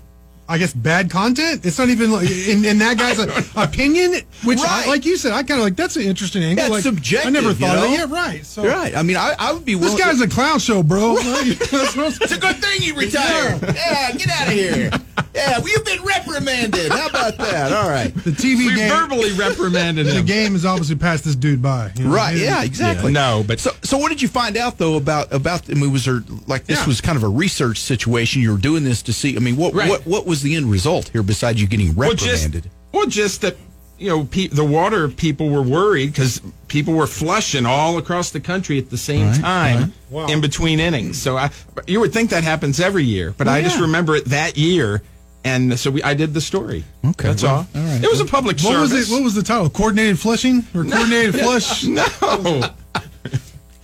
I 0.47 0.57
guess, 0.59 0.71
bad 0.73 1.09
content. 1.09 1.65
It's 1.65 1.77
not 1.79 1.89
even 1.89 2.11
like 2.11 2.29
in, 2.29 2.63
in 2.63 2.77
that 2.79 2.97
guy's 2.99 3.17
opinion, 3.55 4.13
which, 4.43 4.59
I, 4.61 4.85
like 4.87 5.03
you 5.05 5.17
said, 5.17 5.31
I 5.31 5.41
kind 5.43 5.59
of 5.59 5.65
like 5.65 5.75
that's 5.75 5.95
an 5.95 6.03
interesting 6.03 6.43
angle. 6.43 6.57
That's 6.63 6.73
like, 6.73 6.83
subjective, 6.83 7.27
I 7.27 7.31
never 7.31 7.49
you 7.49 7.53
thought 7.55 7.77
of 7.77 7.83
know? 7.85 7.93
it. 7.93 7.97
Yeah, 7.97 8.05
right. 8.09 8.45
So 8.45 8.63
you're 8.63 8.71
right. 8.71 8.95
I 8.95 9.01
mean, 9.03 9.17
I, 9.17 9.33
I 9.39 9.51
would 9.53 9.65
be 9.65 9.73
willing. 9.75 9.95
this 9.97 10.05
guy's 10.05 10.21
a 10.21 10.27
clown 10.27 10.59
show, 10.59 10.83
bro. 10.83 11.15
It's 11.19 12.31
a 12.31 12.39
good 12.39 12.57
thing 12.57 12.81
you 12.81 12.93
retired. 12.95 13.61
Yeah, 13.63 14.11
get 14.13 14.29
out 14.29 14.47
of 14.47 14.53
here. 14.53 14.91
Yeah, 15.35 15.59
well, 15.59 15.67
you've 15.69 15.85
been 15.85 16.01
reprimanded. 16.03 16.91
How 16.91 17.07
about 17.07 17.37
that? 17.37 17.71
All 17.71 17.87
right. 17.89 18.13
the 18.15 18.31
TV 18.31 18.65
we 18.67 18.75
game. 18.75 18.89
verbally 18.89 19.31
reprimanded 19.33 20.07
The 20.07 20.23
game 20.23 20.53
has 20.53 20.65
obviously 20.65 20.95
passed 20.95 21.23
this 21.23 21.35
dude 21.35 21.61
by. 21.61 21.91
you 21.95 22.05
know? 22.05 22.11
Right. 22.15 22.35
Yeah. 22.35 22.63
Exactly. 22.63 23.11
No, 23.11 23.43
but 23.47 23.59
So, 23.59 23.71
so 23.83 23.97
what 23.97 24.09
did 24.09 24.21
you 24.21 24.27
find 24.27 24.57
out 24.57 24.77
though 24.77 24.95
about 24.95 25.31
about? 25.33 25.69
I 25.69 25.73
mean, 25.75 25.91
was 25.91 26.05
there 26.05 26.23
like 26.47 26.65
this 26.65 26.79
Yeah. 26.79 26.87
was 26.87 26.99
kind 27.01 27.15
of 27.17 27.23
a 27.23 27.29
research 27.29 27.79
situation? 27.79 28.41
You 28.41 28.51
were 28.53 28.57
doing 28.57 28.83
this 28.83 29.01
to 29.03 29.13
see. 29.13 29.35
I 29.35 29.39
mean, 29.39 29.55
what 29.55 29.73
Right. 29.73 29.89
what 29.89 30.05
what 30.07 30.25
was 30.25 30.41
the 30.41 30.55
end 30.55 30.69
result 30.71 31.09
here 31.09 31.23
besides 31.23 31.61
you 31.61 31.67
getting 31.67 31.93
well, 31.95 32.13
just 32.13 32.43
reprimanded? 32.45 32.71
well, 32.91 33.05
just 33.05 33.41
that 33.41 33.55
you 33.99 34.07
know 34.07 34.23
pe- 34.25 34.47
the 34.47 34.63
water 34.65 35.09
people 35.09 35.49
were 35.49 35.61
worried 35.61 36.07
because 36.11 36.41
people 36.69 36.93
were 36.93 37.07
flushing 37.07 37.65
all 37.65 37.97
across 37.97 38.31
the 38.31 38.39
country 38.39 38.77
at 38.79 38.89
the 38.89 38.97
same 38.97 39.27
Right, 39.27 39.39
time 39.41 39.93
right. 40.09 40.29
in 40.29 40.41
between 40.41 40.79
innings. 40.79 41.21
So 41.21 41.37
I, 41.37 41.51
you 41.85 41.99
would 41.99 42.13
think 42.13 42.29
that 42.31 42.43
happens 42.43 42.79
every 42.79 43.03
year, 43.03 43.33
but 43.37 43.47
I 43.47 43.61
just 43.61 43.79
remember 43.79 44.15
it 44.15 44.25
that 44.25 44.57
year. 44.57 45.03
And 45.43 45.79
so 45.79 45.89
we, 45.91 46.03
I 46.03 46.13
did 46.15 46.33
the 46.33 46.41
story. 46.41 46.83
Okay, 47.05 47.29
that's 47.29 47.43
well, 47.43 47.55
all. 47.57 47.67
all 47.75 47.87
right. 47.87 48.03
It 48.03 48.09
was 48.09 48.19
a 48.19 48.25
public 48.25 48.59
What 48.59 48.77
was 48.79 48.89
service. 48.91 49.09
it? 49.09 49.13
What 49.13 49.23
was 49.23 49.35
the 49.35 49.43
title? 49.43 49.69
Coordinated 49.69 50.19
flushing 50.19 50.59
or 50.75 50.83
coordinated 50.83 51.35
flush? 51.39 51.85
no, 51.85 52.05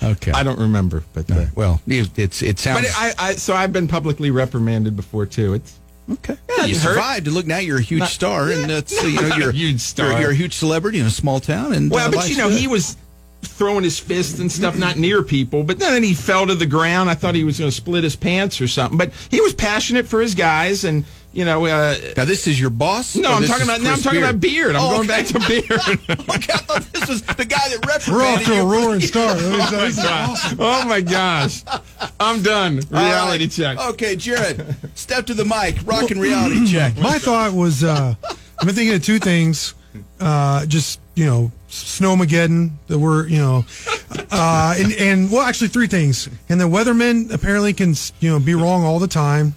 Okay. 0.04 0.32
I 0.32 0.44
don't 0.44 0.60
remember, 0.60 1.04
but. 1.14 1.32
Uh, 1.32 1.46
Well, 1.56 1.82
it, 1.88 2.18
it's 2.20 2.42
it 2.44 2.60
sounds. 2.60 2.82
But 2.82 2.92
I, 2.96 3.14
I, 3.30 3.36
so 3.36 3.54
I've 3.56 3.74
been 3.74 3.88
publicly 3.88 4.30
reprimanded 4.30 4.96
before 4.96 5.26
too. 5.26 5.54
It's 5.56 5.80
okay. 6.12 6.38
Yeah, 6.50 6.66
you 6.66 6.74
didn't 6.74 6.84
hurt. 6.84 6.94
survived. 6.96 7.28
And 7.28 7.36
look, 7.36 7.48
now 7.48 7.58
you're 7.58 7.80
a 7.80 7.82
huge 7.82 8.02
Not- 8.02 8.10
star, 8.10 8.50
and 8.52 8.70
that's 8.70 9.02
uh, 9.04 9.08
you 9.08 9.22
know 9.30 9.36
you're 9.38 9.50
a 9.50 9.54
Huge 9.54 9.80
star. 9.80 10.12
You're, 10.12 10.20
you're 10.22 10.32
a 10.32 10.36
huge 10.36 10.54
celebrity 10.54 11.00
in 11.00 11.06
a 11.06 11.10
small 11.12 11.40
town, 11.40 11.74
and 11.74 11.90
well, 11.90 12.10
uh, 12.10 12.12
but 12.12 12.30
you 12.30 12.38
know 12.38 12.50
good. 12.50 12.60
he 12.60 12.68
was 12.68 12.98
throwing 13.42 13.84
his 13.84 13.98
fist 13.98 14.40
and 14.40 14.52
stuff, 14.52 14.78
not 14.78 14.98
near 14.98 15.24
people. 15.24 15.64
But 15.64 15.80
then 15.80 16.04
he 16.04 16.14
fell 16.14 16.46
to 16.46 16.56
the 16.56 16.66
ground. 16.66 17.10
I 17.10 17.16
thought 17.16 17.34
he 17.34 17.44
was 17.44 17.58
going 17.58 17.70
to 17.72 17.76
split 17.76 18.04
his 18.04 18.16
pants 18.16 18.60
or 18.62 18.68
something. 18.68 18.98
But 18.98 19.12
he 19.32 19.40
was 19.42 19.54
passionate 19.54 20.06
for 20.08 20.20
his 20.22 20.36
guys, 20.36 20.84
and 20.84 21.06
you 21.36 21.46
know. 21.46 21.66
Uh, 21.66 21.96
Now 22.18 22.26
this 22.26 22.48
is 22.48 22.60
your 22.60 22.70
boss. 22.72 23.16
no, 23.16 23.32
I'm 23.34 23.44
talking 23.44 23.64
about 23.64 23.82
now. 23.82 23.94
I'm 23.94 24.02
talking 24.02 24.24
about 24.24 24.40
beard. 24.40 24.76
I'm 24.76 24.82
Oh, 24.82 24.90
going 24.98 25.10
okay. 25.10 25.22
back 25.22 25.28
to 25.28 25.40
beard. 25.48 26.20
okay, 26.30 26.54
I 26.54 26.58
thought 26.58 26.82
this 26.94 27.08
was 27.08 27.22
the 27.22 27.46
guy 27.46 27.70
that 27.70 27.86
We're 27.86 27.92
reprimanded 27.94 28.48
off 28.50 28.54
to 28.56 28.62
a 28.62 28.66
roaring 28.66 29.02
start. 29.12 29.38
Is 29.38 30.00
awesome. 30.00 30.58
oh 30.62 30.86
my 30.88 31.02
gosh, 31.02 31.64
I'm 32.20 32.42
done. 32.42 32.78
Right. 32.90 33.10
Reality 33.10 33.48
check. 33.48 33.78
Okay, 33.78 34.16
Jared, 34.16 34.66
step 34.96 35.26
to 35.28 35.34
the 35.34 35.46
mic. 35.46 35.76
Rock 35.86 36.10
and 36.10 36.20
reality 36.20 36.66
check. 36.72 36.98
My 36.98 37.20
thought 37.20 37.54
was, 37.54 37.84
uh, 37.84 38.16
I've 38.24 38.66
been 38.66 38.74
thinking 38.76 38.96
of 38.96 39.04
two 39.04 39.20
things. 39.20 39.76
Uh, 40.20 40.66
just 40.66 41.00
you 41.16 41.26
know, 41.26 41.52
snowmageddon 41.70 42.72
that 42.88 43.00
we're 43.00 43.28
you 43.28 43.38
know, 43.38 43.66
uh, 44.32 44.76
and 44.78 44.92
and 44.94 45.32
well, 45.32 45.42
actually 45.42 45.70
three 45.70 45.88
things. 45.88 46.28
And 46.50 46.60
the 46.60 46.66
weathermen 46.66 47.34
apparently 47.34 47.74
can 47.74 47.94
you 48.20 48.30
know 48.32 48.40
be 48.40 48.56
wrong 48.56 48.84
all 48.84 49.00
the 49.00 49.08
time 49.08 49.54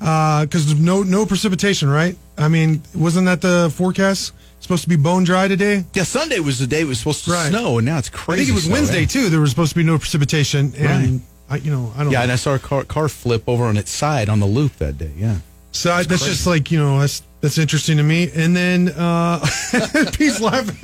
because 0.00 0.66
there's 0.66 0.80
no 0.80 1.02
no 1.02 1.26
precipitation, 1.26 1.88
right? 1.88 2.16
I 2.36 2.48
mean, 2.48 2.82
wasn't 2.94 3.26
that 3.26 3.40
the 3.40 3.72
forecast? 3.74 4.32
Supposed 4.60 4.82
to 4.82 4.88
be 4.88 4.96
bone 4.96 5.24
dry 5.24 5.48
today. 5.48 5.84
Yeah, 5.94 6.02
Sunday 6.02 6.38
was 6.40 6.58
the 6.58 6.66
day 6.66 6.80
it 6.82 6.86
was 6.86 6.98
supposed 6.98 7.24
to 7.24 7.30
Right. 7.32 7.48
snow, 7.48 7.78
and 7.78 7.86
now 7.86 7.98
it's 7.98 8.10
crazy. 8.10 8.42
I 8.42 8.44
think 8.44 8.50
it 8.50 8.54
was 8.54 8.64
snow, 8.64 8.72
Wednesday 8.74 9.00
yeah. 9.00 9.06
too. 9.06 9.28
There 9.30 9.40
was 9.40 9.50
supposed 9.50 9.70
to 9.70 9.76
be 9.76 9.82
no 9.82 9.98
precipitation, 9.98 10.72
and 10.76 11.22
I, 11.48 11.56
you 11.56 11.70
know, 11.70 11.92
I 11.96 12.02
don't. 12.02 12.12
Yeah, 12.12 12.18
know. 12.18 12.22
and 12.24 12.32
I 12.32 12.36
saw 12.36 12.54
a 12.54 12.58
car, 12.58 12.84
car 12.84 13.08
flip 13.08 13.44
over 13.46 13.64
on 13.64 13.76
its 13.78 13.90
side 13.90 14.28
on 14.28 14.38
the 14.40 14.46
loop 14.46 14.76
that 14.76 14.98
day. 14.98 15.12
Yeah. 15.16 15.36
So 15.72 15.92
I, 15.92 16.02
that's 16.02 16.24
just 16.26 16.46
like 16.46 16.70
you 16.70 16.78
know 16.78 17.00
that's 17.00 17.22
that's 17.40 17.58
interesting 17.58 17.96
to 17.96 18.02
me. 18.02 18.30
And 18.34 18.54
then 18.56 18.88
uh, 18.96 19.38
peace 20.12 20.40
laughing 20.40 20.76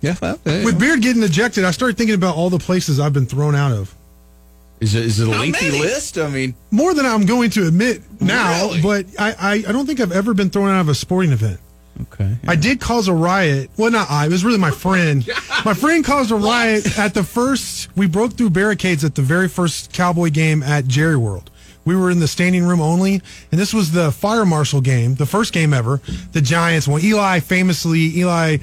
Yeah. 0.00 0.16
Well, 0.20 0.38
eh, 0.46 0.64
with 0.64 0.80
Beard 0.80 1.00
getting 1.00 1.22
ejected. 1.22 1.64
I 1.64 1.70
started 1.70 1.96
thinking 1.96 2.16
about 2.16 2.36
all 2.36 2.50
the 2.50 2.58
places 2.58 2.98
I've 2.98 3.12
been 3.12 3.26
thrown 3.26 3.54
out 3.54 3.70
of. 3.72 3.94
Is 4.82 4.94
it, 4.94 5.04
is 5.06 5.20
it 5.20 5.28
a 5.28 5.32
How 5.32 5.40
lengthy 5.40 5.66
many? 5.66 5.80
list? 5.80 6.18
I 6.18 6.28
mean, 6.28 6.54
More 6.70 6.92
than 6.94 7.06
I'm 7.06 7.24
going 7.26 7.50
to 7.50 7.66
admit 7.66 8.02
now, 8.20 8.66
Really? 8.66 8.82
but 8.82 9.06
I, 9.18 9.32
I 9.38 9.52
I 9.68 9.72
don't 9.72 9.86
think 9.86 10.00
I've 10.00 10.12
ever 10.12 10.34
been 10.34 10.50
thrown 10.50 10.68
out 10.70 10.80
of 10.80 10.88
a 10.88 10.94
sporting 10.94 11.32
event. 11.32 11.60
Okay. 12.00 12.36
I 12.48 12.56
did 12.56 12.80
cause 12.80 13.06
a 13.06 13.12
riot. 13.12 13.70
Well, 13.76 13.90
not 13.90 14.10
I. 14.10 14.26
It 14.26 14.30
was 14.30 14.44
really 14.44 14.58
my 14.58 14.70
friend. 14.70 15.26
my 15.64 15.74
friend 15.74 16.04
caused 16.04 16.30
a 16.32 16.36
riot 16.36 16.98
at 16.98 17.14
the 17.14 17.22
first. 17.22 17.94
We 17.96 18.06
broke 18.08 18.32
through 18.32 18.50
barricades 18.50 19.04
at 19.04 19.14
the 19.14 19.22
very 19.22 19.46
first 19.48 19.92
Cowboy 19.92 20.30
game 20.30 20.62
at 20.62 20.86
Jerry 20.86 21.16
World. 21.16 21.50
We 21.84 21.94
were 21.96 22.10
in 22.10 22.20
the 22.20 22.28
standing 22.28 22.62
room 22.64 22.80
only, 22.80 23.20
and 23.50 23.60
this 23.60 23.74
was 23.74 23.90
the 23.90 24.10
fire 24.12 24.46
marshal 24.46 24.80
game, 24.80 25.16
the 25.16 25.26
first 25.26 25.52
game 25.52 25.74
ever. 25.74 26.00
The 26.32 26.40
Giants 26.40 26.86
won. 26.88 27.02
Eli 27.02 27.40
famously, 27.40 28.16
Eli 28.18 28.58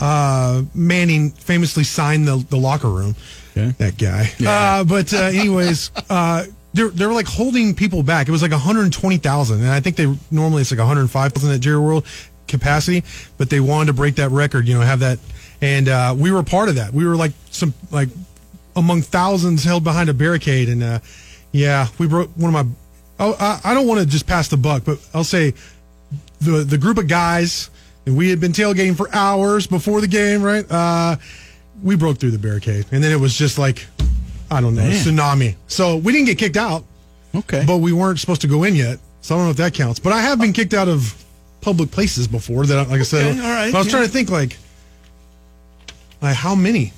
uh, 0.00 0.62
Manning 0.74 1.30
famously 1.32 1.84
signed 1.84 2.26
the, 2.26 2.44
the 2.48 2.56
locker 2.56 2.88
room. 2.88 3.14
Okay. 3.56 3.74
That 3.78 3.98
guy. 3.98 4.30
Uh, 4.44 4.84
but 4.84 5.12
uh, 5.12 5.24
anyways, 5.24 5.90
uh, 6.10 6.44
they're 6.72 6.88
they're 6.88 7.12
like 7.12 7.26
holding 7.26 7.74
people 7.74 8.02
back. 8.02 8.28
It 8.28 8.32
was 8.32 8.42
like 8.42 8.50
120,000, 8.50 9.60
and 9.60 9.68
I 9.68 9.80
think 9.80 9.96
they 9.96 10.12
normally 10.30 10.62
it's 10.62 10.70
like 10.70 10.78
105,000 10.78 11.50
at 11.52 11.60
Jerry 11.60 11.78
World 11.78 12.06
capacity, 12.48 13.04
but 13.38 13.50
they 13.50 13.60
wanted 13.60 13.86
to 13.86 13.92
break 13.92 14.16
that 14.16 14.30
record. 14.30 14.66
You 14.66 14.74
know, 14.74 14.80
have 14.80 15.00
that, 15.00 15.18
and 15.60 15.88
uh, 15.88 16.14
we 16.16 16.32
were 16.32 16.42
part 16.42 16.68
of 16.68 16.76
that. 16.76 16.92
We 16.92 17.04
were 17.04 17.16
like 17.16 17.32
some 17.50 17.74
like 17.90 18.08
among 18.74 19.02
thousands 19.02 19.64
held 19.64 19.84
behind 19.84 20.08
a 20.08 20.14
barricade, 20.14 20.68
and 20.68 20.82
uh, 20.82 20.98
yeah, 21.52 21.88
we 21.98 22.06
broke 22.08 22.30
one 22.36 22.54
of 22.54 22.66
my. 22.66 22.72
Oh, 23.20 23.36
I, 23.38 23.60
I 23.64 23.74
don't 23.74 23.86
want 23.86 24.00
to 24.00 24.06
just 24.06 24.26
pass 24.26 24.48
the 24.48 24.56
buck, 24.56 24.84
but 24.84 24.98
I'll 25.12 25.24
say 25.24 25.52
the 26.40 26.64
the 26.64 26.78
group 26.78 26.96
of 26.98 27.06
guys, 27.06 27.70
and 28.06 28.16
we 28.16 28.30
had 28.30 28.40
been 28.40 28.52
tailgating 28.52 28.96
for 28.96 29.14
hours 29.14 29.66
before 29.66 30.00
the 30.00 30.08
game, 30.08 30.42
right? 30.42 30.64
Uh, 30.70 31.16
we 31.82 31.96
broke 31.96 32.18
through 32.18 32.30
the 32.32 32.38
barricade, 32.38 32.86
and 32.92 33.02
then 33.02 33.12
it 33.12 33.20
was 33.20 33.34
just 33.36 33.58
like, 33.58 33.86
I 34.50 34.60
don't 34.60 34.74
know, 34.74 34.82
Man. 34.82 34.92
tsunami. 34.92 35.56
So 35.66 35.96
we 35.96 36.12
didn't 36.12 36.26
get 36.26 36.38
kicked 36.38 36.56
out, 36.56 36.84
Okay. 37.34 37.64
but 37.66 37.78
we 37.78 37.92
weren't 37.92 38.18
supposed 38.18 38.40
to 38.42 38.46
go 38.48 38.62
in 38.64 38.74
yet. 38.74 38.98
So 39.20 39.34
I 39.34 39.38
don't 39.38 39.46
know 39.46 39.50
if 39.50 39.56
that 39.58 39.74
counts. 39.74 39.98
But 40.00 40.12
I 40.12 40.20
have 40.20 40.38
been 40.40 40.52
kicked 40.52 40.74
out 40.74 40.88
of 40.88 41.14
public 41.60 41.90
places 41.90 42.26
before. 42.28 42.66
That, 42.66 42.88
like 42.88 43.00
I 43.00 43.04
said, 43.04 43.38
all 43.38 43.42
right, 43.44 43.70
but 43.70 43.78
I 43.78 43.80
was 43.80 43.86
yeah. 43.86 43.92
trying 43.92 44.04
to 44.04 44.10
think 44.10 44.30
like, 44.30 44.56
like 46.20 46.36
how 46.36 46.54
many? 46.54 46.92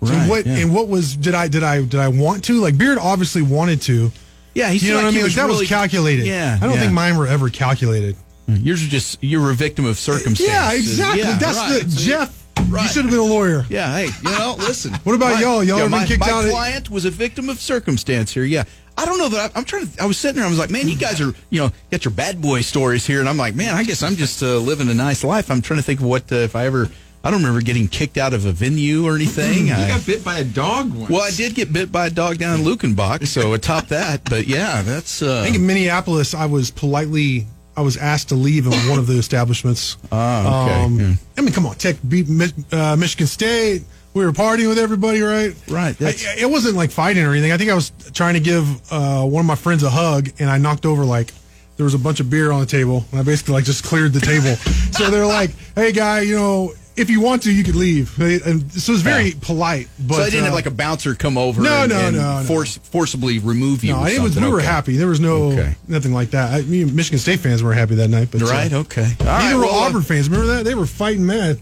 Right, 0.00 0.14
and 0.14 0.30
what 0.30 0.46
yeah. 0.46 0.56
and 0.56 0.74
what 0.74 0.88
was 0.88 1.14
did 1.14 1.34
I 1.34 1.48
did 1.48 1.62
I 1.62 1.82
did 1.82 2.00
I 2.00 2.08
want 2.08 2.44
to 2.44 2.54
like 2.60 2.78
Beard 2.78 2.96
obviously 2.96 3.42
wanted 3.42 3.82
to 3.82 4.10
yeah, 4.54 4.70
he 4.70 4.86
you 4.86 4.92
know 4.94 5.02
what 5.02 5.04
I 5.06 5.10
mean 5.10 5.24
like 5.24 5.32
that 5.34 5.46
was 5.46 5.68
calculated 5.68 6.26
Yeah. 6.26 6.56
I 6.58 6.64
don't 6.64 6.74
yeah. 6.76 6.80
think 6.80 6.92
mine 6.94 7.18
were 7.18 7.26
ever 7.26 7.50
calculated 7.50 8.16
hmm, 8.46 8.56
Yours 8.56 8.82
are 8.82 8.88
just 8.88 9.22
you 9.22 9.42
were 9.42 9.50
a 9.50 9.54
victim 9.54 9.84
of 9.84 9.98
circumstances. 9.98 10.46
yeah 10.46 10.72
exactly 10.72 11.20
Yeah, 11.20 11.36
that's 11.36 11.58
right. 11.58 11.82
the 11.82 11.96
Jeff 11.96 12.46
you 12.70 12.88
should 12.88 13.04
have 13.04 13.10
been 13.10 13.20
a 13.20 13.24
lawyer 13.24 13.64
Yeah, 13.68 13.92
hey, 13.96 14.06
you 14.22 14.30
know, 14.30 14.56
listen. 14.58 14.92
What 15.04 15.14
about 15.14 15.34
My- 15.34 15.40
y'all? 15.40 15.64
Y'all 15.64 15.78
yeah, 15.78 15.84
been 15.84 15.90
my, 15.90 16.06
kicked 16.06 16.20
my 16.20 16.30
out 16.30 16.40
of- 16.40 16.46
My 16.46 16.50
client 16.52 16.90
was 16.90 17.04
a 17.04 17.10
victim 17.10 17.48
of 17.48 17.60
circumstance 17.60 18.32
here. 18.32 18.44
Yeah, 18.44 18.64
I 18.96 19.04
don't 19.06 19.18
know 19.18 19.28
that 19.30 19.50
I, 19.54 19.58
I'm 19.58 19.64
trying 19.64 19.88
to. 19.88 20.02
I 20.02 20.06
was 20.06 20.18
sitting 20.18 20.36
there. 20.36 20.46
I 20.46 20.50
was 20.50 20.58
like, 20.58 20.70
man, 20.70 20.88
you 20.88 20.96
guys 20.96 21.20
are, 21.20 21.32
you 21.50 21.60
know, 21.60 21.70
got 21.90 22.04
your 22.04 22.12
bad 22.12 22.40
boy 22.40 22.60
stories 22.60 23.06
here, 23.06 23.20
and 23.20 23.28
I'm 23.28 23.36
like, 23.36 23.54
man, 23.54 23.74
I 23.74 23.84
guess 23.84 24.02
I'm 24.02 24.16
just 24.16 24.42
uh, 24.42 24.58
living 24.58 24.88
a 24.88 24.94
nice 24.94 25.24
life. 25.24 25.50
I'm 25.50 25.62
trying 25.62 25.78
to 25.78 25.82
think 25.84 26.00
of 26.00 26.06
what 26.06 26.30
uh, 26.32 26.36
if 26.36 26.54
I 26.56 26.66
ever. 26.66 26.88
I 27.22 27.30
don't 27.30 27.40
remember 27.42 27.60
getting 27.60 27.86
kicked 27.86 28.16
out 28.16 28.32
of 28.32 28.46
a 28.46 28.52
venue 28.52 29.04
or 29.04 29.14
anything. 29.14 29.66
You 29.66 29.74
I, 29.74 29.88
got 29.88 30.06
bit 30.06 30.24
by 30.24 30.38
a 30.38 30.44
dog 30.44 30.90
once. 30.94 31.10
well, 31.10 31.20
I 31.20 31.30
did 31.30 31.54
get 31.54 31.70
bit 31.70 31.92
by 31.92 32.06
a 32.06 32.10
dog 32.10 32.38
down 32.38 32.60
in 32.60 32.64
Luckenbach, 32.64 33.26
so 33.26 33.52
atop 33.52 33.88
that. 33.88 34.24
But 34.24 34.46
yeah, 34.46 34.80
that's. 34.80 35.20
Uh, 35.20 35.40
I 35.40 35.44
think 35.44 35.56
in 35.56 35.66
Minneapolis 35.66 36.32
I 36.34 36.46
was 36.46 36.70
politely 36.70 37.46
I 37.76 37.82
was 37.82 37.96
asked 37.96 38.28
to 38.30 38.34
leave 38.34 38.66
in 38.66 38.72
one 38.90 38.98
of 38.98 39.06
the 39.06 39.14
establishments. 39.18 39.96
Ah, 40.12 40.64
okay, 40.64 40.84
um, 40.84 41.00
yeah. 41.00 41.14
I 41.38 41.40
mean 41.40 41.52
come 41.52 41.66
on 41.66 41.74
Tech 41.76 41.96
beat 42.06 42.26
uh, 42.72 42.96
Michigan 42.96 43.26
State. 43.26 43.82
We 44.12 44.24
were 44.24 44.32
partying 44.32 44.68
with 44.68 44.78
everybody 44.78 45.20
right? 45.20 45.54
Right, 45.68 46.00
I, 46.02 46.14
it 46.38 46.50
wasn't 46.50 46.76
like 46.76 46.90
fighting 46.90 47.24
or 47.24 47.30
anything. 47.30 47.52
I 47.52 47.56
think 47.56 47.70
I 47.70 47.74
was 47.74 47.92
trying 48.12 48.34
to 48.34 48.40
give 48.40 48.64
uh, 48.92 49.24
one 49.24 49.40
of 49.40 49.46
my 49.46 49.54
friends 49.54 49.82
a 49.84 49.90
hug 49.90 50.30
and 50.40 50.50
I 50.50 50.58
knocked 50.58 50.84
over 50.84 51.04
like 51.04 51.32
there 51.76 51.84
was 51.84 51.94
a 51.94 51.98
bunch 51.98 52.20
of 52.20 52.28
beer 52.28 52.50
on 52.50 52.60
the 52.60 52.66
table 52.66 53.04
and 53.12 53.20
I 53.20 53.22
basically 53.22 53.54
like 53.54 53.64
just 53.64 53.84
cleared 53.84 54.12
the 54.12 54.20
table. 54.20 54.56
So 54.92 55.08
they're 55.10 55.24
like 55.24 55.52
hey 55.76 55.92
guy 55.92 56.20
you 56.22 56.36
know 56.36 56.72
if 56.96 57.08
you 57.08 57.20
want 57.20 57.42
to 57.44 57.52
you 57.52 57.62
could 57.64 57.76
leave 57.76 58.18
and 58.20 58.70
so 58.72 58.92
it 58.92 58.94
was 58.94 59.02
very 59.02 59.28
Yeah. 59.30 59.34
polite 59.40 59.88
but 59.98 60.16
so 60.16 60.22
I 60.22 60.24
didn't 60.30 60.42
uh, 60.42 60.44
have 60.46 60.54
like 60.54 60.66
a 60.66 60.70
bouncer 60.70 61.14
come 61.14 61.38
over 61.38 61.62
No, 61.62 61.82
and, 61.84 61.90
no, 61.92 61.98
and 62.00 62.16
no, 62.16 62.40
no. 62.40 62.44
force 62.46 62.76
forcibly 62.78 63.38
remove 63.38 63.84
you. 63.84 63.92
no, 63.94 64.04
it 64.04 64.20
was. 64.20 64.30
We 64.32 64.34
something. 64.34 64.50
were 64.52 64.58
Okay. 64.58 64.66
happy. 64.66 64.96
There 64.96 65.06
was 65.08 65.20
no 65.20 65.52
Okay. 65.52 65.74
nothing 65.88 66.12
like 66.12 66.30
that. 66.32 66.52
I 66.52 66.62
mean, 66.62 66.94
Michigan 66.94 67.18
State 67.18 67.40
fans 67.40 67.62
were 67.62 67.72
happy 67.72 67.94
that 67.96 68.08
night, 68.08 68.28
but 68.30 68.42
uh, 68.42 68.46
Right. 68.46 68.72
Okay. 68.72 69.08
All 69.20 69.26
Neither 69.26 69.44
right, 69.46 69.54
were 69.56 69.62
well, 69.64 69.74
uh, 69.84 69.86
Auburn 69.88 70.02
fans. 70.02 70.28
Remember 70.28 70.52
that? 70.54 70.64
They 70.64 70.74
were 70.74 70.86
fighting 70.86 71.24
mad. 71.24 71.58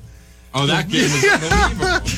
oh, 0.54 0.66
that 0.66 0.88
game 0.90 1.04
is 1.04 1.24
unbelievable. 1.24 2.08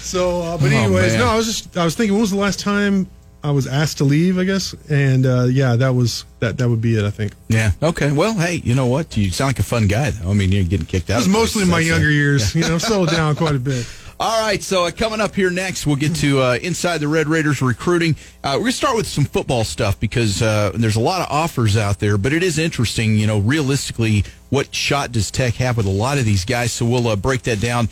So, 0.00 0.42
uh, 0.42 0.56
but 0.58 0.72
Oh, 0.72 0.76
anyways, 0.76 1.12
man. 1.12 1.20
no, 1.20 1.26
I 1.28 1.36
was 1.36 1.46
just 1.46 1.76
I 1.76 1.84
was 1.84 1.94
thinking, 1.94 2.12
when 2.14 2.20
was 2.20 2.30
the 2.30 2.36
last 2.36 2.60
time 2.60 3.06
I 3.44 3.50
was 3.50 3.66
asked 3.66 3.98
to 3.98 4.04
leave? 4.04 4.38
I 4.38 4.44
guess, 4.44 4.74
and 4.88 5.26
uh, 5.26 5.44
yeah, 5.44 5.76
that 5.76 5.94
was 5.94 6.24
that. 6.40 6.58
That 6.58 6.68
would 6.68 6.80
be 6.80 6.96
it. 6.96 7.04
I 7.04 7.10
think 7.10 7.32
Yeah. 7.48 7.72
Okay. 7.82 8.12
Well, 8.12 8.34
hey, 8.34 8.56
you 8.64 8.74
know 8.74 8.86
what? 8.86 9.16
You 9.16 9.30
sound 9.30 9.48
like 9.50 9.58
a 9.58 9.64
fun 9.64 9.86
guy, 9.88 10.10
though. 10.10 10.30
I 10.30 10.34
mean, 10.34 10.52
you're 10.52 10.64
getting 10.64 10.86
kicked 10.86 11.10
out. 11.10 11.16
was 11.16 11.26
of 11.26 11.32
mostly 11.32 11.64
my 11.64 11.80
younger 11.80 12.08
uh, 12.08 12.10
years. 12.10 12.54
You 12.54 12.62
know, 12.62 12.74
I've 12.74 12.82
settled 12.82 13.10
down 13.10 13.36
quite 13.36 13.54
a 13.54 13.58
bit. 13.58 13.86
All 14.20 14.40
right. 14.40 14.62
So 14.62 14.84
uh, 14.84 14.92
coming 14.92 15.20
up 15.20 15.34
here 15.34 15.50
next, 15.50 15.84
we'll 15.84 15.96
get 15.96 16.14
to 16.16 16.40
uh, 16.40 16.58
inside 16.62 16.98
the 16.98 17.08
Red 17.08 17.26
Raiders 17.26 17.60
recruiting. 17.60 18.14
Uh, 18.44 18.52
we're 18.54 18.60
gonna 18.60 18.72
start 18.72 18.96
with 18.96 19.08
some 19.08 19.24
football 19.24 19.64
stuff 19.64 19.98
because 19.98 20.40
uh, 20.40 20.70
there's 20.76 20.94
a 20.94 21.00
lot 21.00 21.22
of 21.22 21.26
offers 21.28 21.76
out 21.76 21.98
there, 21.98 22.16
but 22.16 22.32
it 22.32 22.44
is 22.44 22.56
interesting. 22.56 23.16
You 23.16 23.26
know, 23.26 23.40
realistically, 23.40 24.24
what 24.50 24.72
shot 24.72 25.10
does 25.10 25.32
Tech 25.32 25.54
have 25.54 25.76
with 25.76 25.86
a 25.86 25.90
lot 25.90 26.18
of 26.18 26.24
these 26.24 26.44
guys? 26.44 26.70
So 26.70 26.86
we'll 26.86 27.08
uh, 27.08 27.16
break 27.16 27.42
that 27.42 27.60
down. 27.60 27.88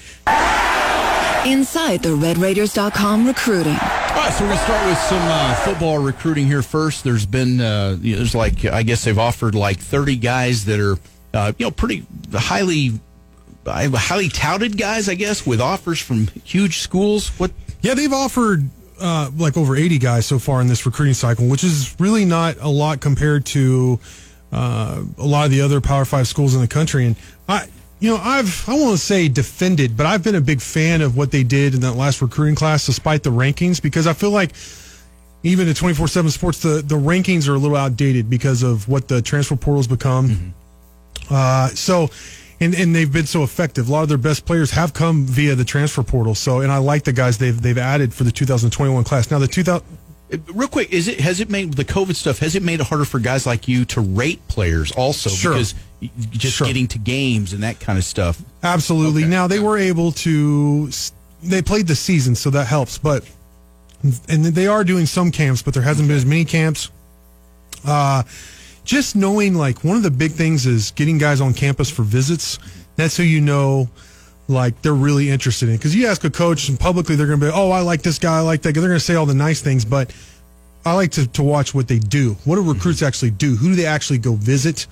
Inside 1.47 2.03
the 2.03 2.11
RedRaiders.com 2.11 3.27
recruiting. 3.27 3.73
All 3.73 4.17
right, 4.17 4.33
so 4.33 4.45
we're 4.45 4.51
gonna 4.51 4.63
start 4.63 4.87
with 4.87 4.99
some 4.99 5.23
uh, 5.23 5.55
football 5.57 5.99
recruiting 5.99 6.47
here 6.47 6.63
first. 6.63 7.03
There's 7.03 7.25
been 7.25 7.61
uh, 7.61 7.97
you 8.01 8.13
know, 8.13 8.19
there's 8.19 8.35
like 8.35 8.65
I 8.67 8.83
guess 8.83 9.05
they've 9.05 9.19
offered 9.19 9.55
like 9.55 9.79
30 9.79 10.17
guys 10.17 10.67
that 10.67 10.79
are 10.79 10.99
uh, 11.33 11.53
you 11.57 11.67
know 11.67 11.71
pretty 11.71 12.05
highly 12.33 13.01
uh, 13.65 13.89
highly 13.91 14.29
touted 14.29 14.77
guys, 14.77 15.09
I 15.09 15.15
guess, 15.15 15.47
with 15.47 15.61
offers 15.61 15.99
from 15.99 16.27
huge 16.45 16.79
schools. 16.79 17.29
What? 17.39 17.53
Yeah, 17.81 17.95
they've 17.95 18.13
offered 18.13 18.69
uh, 19.01 19.31
like 19.37 19.57
over 19.57 19.77
80 19.77 19.99
guys 19.99 20.27
so 20.27 20.39
far 20.39 20.61
in 20.61 20.67
this 20.67 20.85
recruiting 20.85 21.15
cycle, 21.15 21.49
which 21.49 21.65
is 21.65 21.97
really 21.99 22.25
not 22.27 22.57
a 22.61 22.69
lot 22.69 23.01
compared 23.01 23.47
to 23.47 23.99
uh, 24.53 25.03
a 25.17 25.27
lot 25.27 25.47
of 25.47 25.51
the 25.51 25.63
other 25.63 25.81
Power 25.81 26.05
Five 26.05 26.29
schools 26.29 26.55
in 26.55 26.61
the 26.61 26.69
country. 26.69 27.07
And 27.07 27.17
I, 27.49 27.69
you 28.01 28.11
know, 28.11 28.17
I've 28.23 28.69
I 28.69 28.73
won't 28.75 28.99
say 28.99 29.29
defended, 29.29 29.97
but 29.97 30.07
I've 30.07 30.23
been 30.23 30.35
a 30.35 30.41
big 30.41 30.61
fan 30.61 31.03
of 31.03 31.17
what 31.17 31.31
they 31.31 31.43
did 31.43 31.75
in 31.75 31.81
that 31.83 31.93
last 31.93 32.21
recruiting 32.23 32.55
class, 32.55 32.87
despite 32.87 33.23
the 33.23 33.31
rankings, 33.31 33.81
because 33.81 34.07
I 34.07 34.15
feel 34.15 34.31
like 34.31 34.53
even 35.43 35.69
at 35.69 35.77
24 35.77 36.09
7 36.09 36.31
sports, 36.31 36.61
the, 36.61 36.83
the 36.83 36.97
rankings 36.97 37.49
are 37.49 37.55
a 37.55 37.59
little 37.59 37.77
outdated 37.77 38.29
because 38.29 38.63
of 38.63 38.89
what 38.89 39.09
the 39.09 39.23
transfer 39.23 39.57
portal's 39.57 39.87
become. 39.87 40.55
Uh, 41.31 41.69
so, 41.69 42.11
and, 42.61 42.75
and 42.75 42.95
they've 42.95 43.13
been 43.13 43.27
so 43.27 43.43
effective. 43.43 43.89
A 43.89 43.93
lot 43.93 44.03
of 44.03 44.09
their 44.09 44.19
best 44.19 44.45
players 44.45 44.71
have 44.73 44.93
come 44.93 45.25
via 45.25 45.55
the 45.55 45.65
transfer 45.65 46.03
portal. 46.03 46.35
So, 46.35 46.61
and 46.61 46.71
I 46.73 46.79
like 46.79 47.05
the 47.05 47.13
guys 47.13 47.39
they've 47.39 47.61
they've 47.61 47.79
added 47.79 48.13
for 48.13 48.25
the 48.25 48.33
2021 48.33 49.05
class. 49.05 49.31
Now, 49.31 49.39
the 49.39 49.47
2000, 49.49 49.83
Uh, 49.83 49.97
Real 50.53 50.69
quick, 50.69 50.93
is 50.93 51.09
it 51.09 51.21
has 51.21 51.41
it 51.41 51.51
made 51.51 51.75
the 51.75 51.85
COVID 51.85 52.15
stuff? 52.15 52.39
Has 52.39 52.55
it 52.55 52.63
made 52.63 52.81
it 52.81 52.87
harder 52.87 53.05
for 53.05 53.19
guys 53.19 53.47
like 53.47 53.67
you 53.67 53.85
to 53.87 54.01
rate 54.01 54.47
players 54.49 54.93
also 54.93 55.29
Sure. 55.31 55.53
because 55.53 55.75
just 56.31 56.57
Sure. 56.57 56.67
getting 56.67 56.87
to 56.89 56.99
games 56.99 57.53
and 57.53 57.63
that 57.63 57.81
kind 57.81 57.99
of 57.99 58.05
stuff? 58.05 58.41
absolutely. 58.63 59.23
Okay. 59.23 59.31
Now 59.31 59.47
they 59.49 59.59
were 59.59 59.77
able 59.77 60.13
to, 60.13 60.89
they 61.43 61.63
played 61.63 61.87
the 61.89 61.97
season, 61.97 62.35
so 62.37 62.51
that 62.51 62.67
helps. 62.67 62.97
But, 62.99 63.25
and 64.29 64.45
they 64.45 64.67
are 64.67 64.85
doing 64.85 65.07
some 65.07 65.31
camps, 65.33 65.63
but 65.63 65.75
there 65.75 65.83
hasn't 65.83 66.07
been 66.09 66.17
as 66.17 66.25
many 66.27 66.45
camps. 66.45 66.91
Uh, 67.85 68.23
just 68.85 69.17
knowing 69.17 69.55
like 69.55 69.83
one 69.85 69.97
of 69.97 70.03
the 70.03 70.11
big 70.11 70.33
things 70.33 70.65
is 70.67 70.91
getting 70.93 71.19
guys 71.19 71.41
on 71.41 71.55
campus 71.55 71.91
for 71.91 72.03
visits. 72.03 72.59
That's 72.97 73.17
who 73.17 73.23
you 73.23 73.41
know 73.41 73.89
like 74.51 74.83
they're 74.83 74.93
really 74.93 75.31
interested 75.31 75.69
in. 75.69 75.77
Because 75.77 75.95
you 75.95 76.07
ask 76.07 76.25
a 76.25 76.31
coach 76.31 76.69
and 76.69 76.79
publicly 76.79 77.17
they're 77.17 77.27
going 77.27 77.41
to 77.41 77.47
be, 77.47 77.53
oh, 77.55 77.71
I 77.71 77.81
like 77.81 78.03
this 78.03 78.19
guy, 78.19 78.39
I 78.39 78.41
like 78.41 78.63
that. 78.63 78.73
They're 78.75 78.83
going 78.83 78.93
to 78.93 79.01
say 79.01 79.15
all 79.15 79.27
the 79.27 79.35
nice 79.35 79.61
things, 79.61 79.85
but 79.85 80.13
I 80.85 80.95
like 80.95 81.13
to, 81.13 81.27
to 81.29 81.43
watch 81.43 81.75
what 81.75 81.89
they 81.89 81.99
do. 81.99 82.37
What 82.45 82.57
do 82.57 82.63
recruits 82.63 83.03
actually 83.03 83.31
do? 83.31 83.57
Who 83.57 83.71
do 83.71 83.75
they 83.77 83.87
actually 83.87 84.19
go 84.19 84.35
visit? 84.35 84.87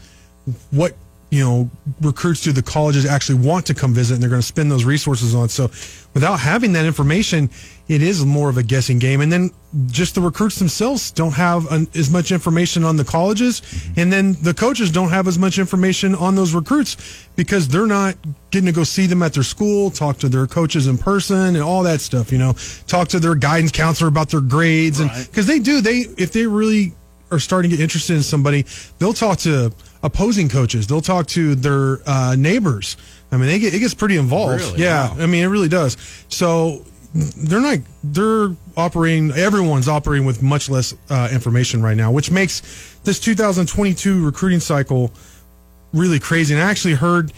What 0.70 0.94
you 1.30 1.44
know 1.44 1.70
recruits 2.00 2.42
do 2.42 2.52
the 2.52 2.62
colleges 2.62 3.04
actually 3.04 3.46
want 3.46 3.66
to 3.66 3.74
come 3.74 3.92
visit, 3.92 4.14
and 4.14 4.22
they're 4.22 4.30
going 4.30 4.40
to 4.40 4.46
spend 4.46 4.70
those 4.70 4.84
resources 4.84 5.34
on. 5.34 5.48
So, 5.48 5.70
without 6.14 6.40
having 6.40 6.72
that 6.72 6.86
information, 6.86 7.50
it 7.88 8.02
is 8.02 8.24
more 8.24 8.48
of 8.48 8.56
a 8.56 8.62
guessing 8.62 8.98
game. 8.98 9.20
And 9.20 9.30
then 9.30 9.50
just 9.86 10.14
the 10.14 10.22
recruits 10.22 10.56
themselves 10.58 11.10
don't 11.10 11.32
have 11.32 11.70
an, 11.70 11.86
as 11.94 12.10
much 12.10 12.32
information 12.32 12.82
on 12.82 12.96
the 12.96 13.04
colleges, 13.04 13.60
mm-hmm. 13.60 14.00
and 14.00 14.12
then 14.12 14.36
the 14.42 14.54
coaches 14.54 14.90
don't 14.90 15.10
have 15.10 15.28
as 15.28 15.38
much 15.38 15.58
information 15.58 16.14
on 16.14 16.34
those 16.34 16.54
recruits 16.54 17.26
because 17.36 17.68
they're 17.68 17.86
not 17.86 18.16
getting 18.50 18.66
to 18.66 18.72
go 18.72 18.84
see 18.84 19.06
them 19.06 19.22
at 19.22 19.34
their 19.34 19.42
school, 19.42 19.90
talk 19.90 20.16
to 20.18 20.28
their 20.30 20.46
coaches 20.46 20.86
in 20.86 20.96
person, 20.96 21.56
and 21.56 21.62
all 21.62 21.82
that 21.82 22.00
stuff. 22.00 22.32
You 22.32 22.38
know, 22.38 22.54
talk 22.86 23.08
to 23.08 23.20
their 23.20 23.34
guidance 23.34 23.72
counselor 23.72 24.08
about 24.08 24.30
their 24.30 24.40
grades, 24.40 25.00
and 25.00 25.10
because 25.26 25.46
they 25.46 25.58
do, 25.58 25.82
they 25.82 26.06
if 26.16 26.32
they 26.32 26.46
really 26.46 26.94
are 27.30 27.38
starting 27.38 27.70
to 27.70 27.76
get 27.76 27.82
interested 27.82 28.16
in 28.16 28.22
somebody, 28.22 28.64
they'll 28.98 29.12
talk 29.12 29.38
to 29.38 29.70
opposing 30.02 30.48
coaches. 30.48 30.86
They'll 30.86 31.00
talk 31.00 31.26
to 31.28 31.54
their 31.54 32.00
uh, 32.06 32.36
neighbors. 32.38 32.96
I 33.30 33.36
mean, 33.36 33.46
they 33.46 33.58
get 33.58 33.74
it 33.74 33.80
gets 33.80 33.94
pretty 33.94 34.16
involved. 34.16 34.62
Really? 34.62 34.82
Yeah, 34.82 35.14
I 35.18 35.26
mean, 35.26 35.44
it 35.44 35.48
really 35.48 35.68
does. 35.68 35.96
So 36.28 36.84
they're 37.14 37.60
not. 37.60 37.78
They're 38.04 38.50
operating. 38.76 39.32
Everyone's 39.32 39.88
operating 39.88 40.26
with 40.26 40.42
much 40.42 40.68
less 40.68 40.94
uh, 41.10 41.28
information 41.32 41.82
right 41.82 41.96
now, 41.96 42.10
which 42.10 42.30
makes 42.30 42.96
this 43.04 43.18
2022 43.20 44.24
recruiting 44.24 44.60
cycle 44.60 45.12
really 45.92 46.18
crazy. 46.18 46.54
And 46.54 46.62
I 46.62 46.70
actually 46.70 46.94
heard 46.94 47.32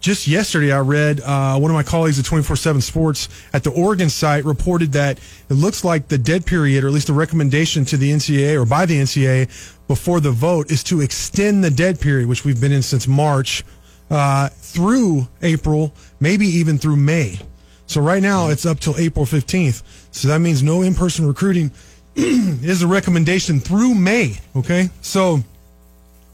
just 0.00 0.26
yesterday, 0.26 0.72
I 0.72 0.80
read 0.80 1.20
uh, 1.20 1.58
one 1.58 1.70
of 1.70 1.74
my 1.74 1.82
colleagues 1.82 2.18
at 2.18 2.24
24 2.24 2.56
7 2.56 2.80
Sports 2.80 3.28
at 3.52 3.62
the 3.62 3.70
Oregon 3.70 4.08
site 4.08 4.44
reported 4.44 4.92
that 4.92 5.18
it 5.48 5.54
looks 5.54 5.84
like 5.84 6.08
the 6.08 6.16
dead 6.16 6.46
period, 6.46 6.84
or 6.84 6.88
at 6.88 6.92
least 6.94 7.08
the 7.08 7.12
recommendation 7.12 7.84
to 7.84 7.96
the 7.98 8.10
NCAA 8.10 8.60
or 8.60 8.64
by 8.64 8.86
the 8.86 8.98
NCAA 8.98 9.46
before 9.86 10.20
the 10.20 10.30
vote, 10.30 10.70
is 10.70 10.82
to 10.84 11.02
extend 11.02 11.62
the 11.62 11.70
dead 11.70 12.00
period, 12.00 12.28
which 12.28 12.44
we've 12.44 12.60
been 12.60 12.72
in 12.72 12.82
since 12.82 13.06
March, 13.06 13.62
uh, 14.10 14.48
through 14.48 15.28
April, 15.42 15.92
maybe 16.18 16.46
even 16.46 16.78
through 16.78 16.96
May. 16.96 17.38
So 17.86 18.00
right 18.00 18.22
now, 18.22 18.48
it's 18.48 18.64
up 18.64 18.80
till 18.80 18.96
April 18.96 19.26
15th. 19.26 19.82
So 20.12 20.28
that 20.28 20.38
means 20.38 20.62
no 20.62 20.82
in 20.82 20.94
person 20.94 21.26
recruiting 21.26 21.72
is 22.14 22.82
a 22.82 22.86
recommendation 22.86 23.60
through 23.60 23.94
May. 23.94 24.38
Okay. 24.56 24.88
So 25.02 25.40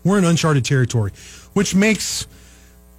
we're 0.04 0.18
in 0.18 0.24
uncharted 0.24 0.64
territory, 0.64 1.10
which 1.54 1.74
makes 1.74 2.26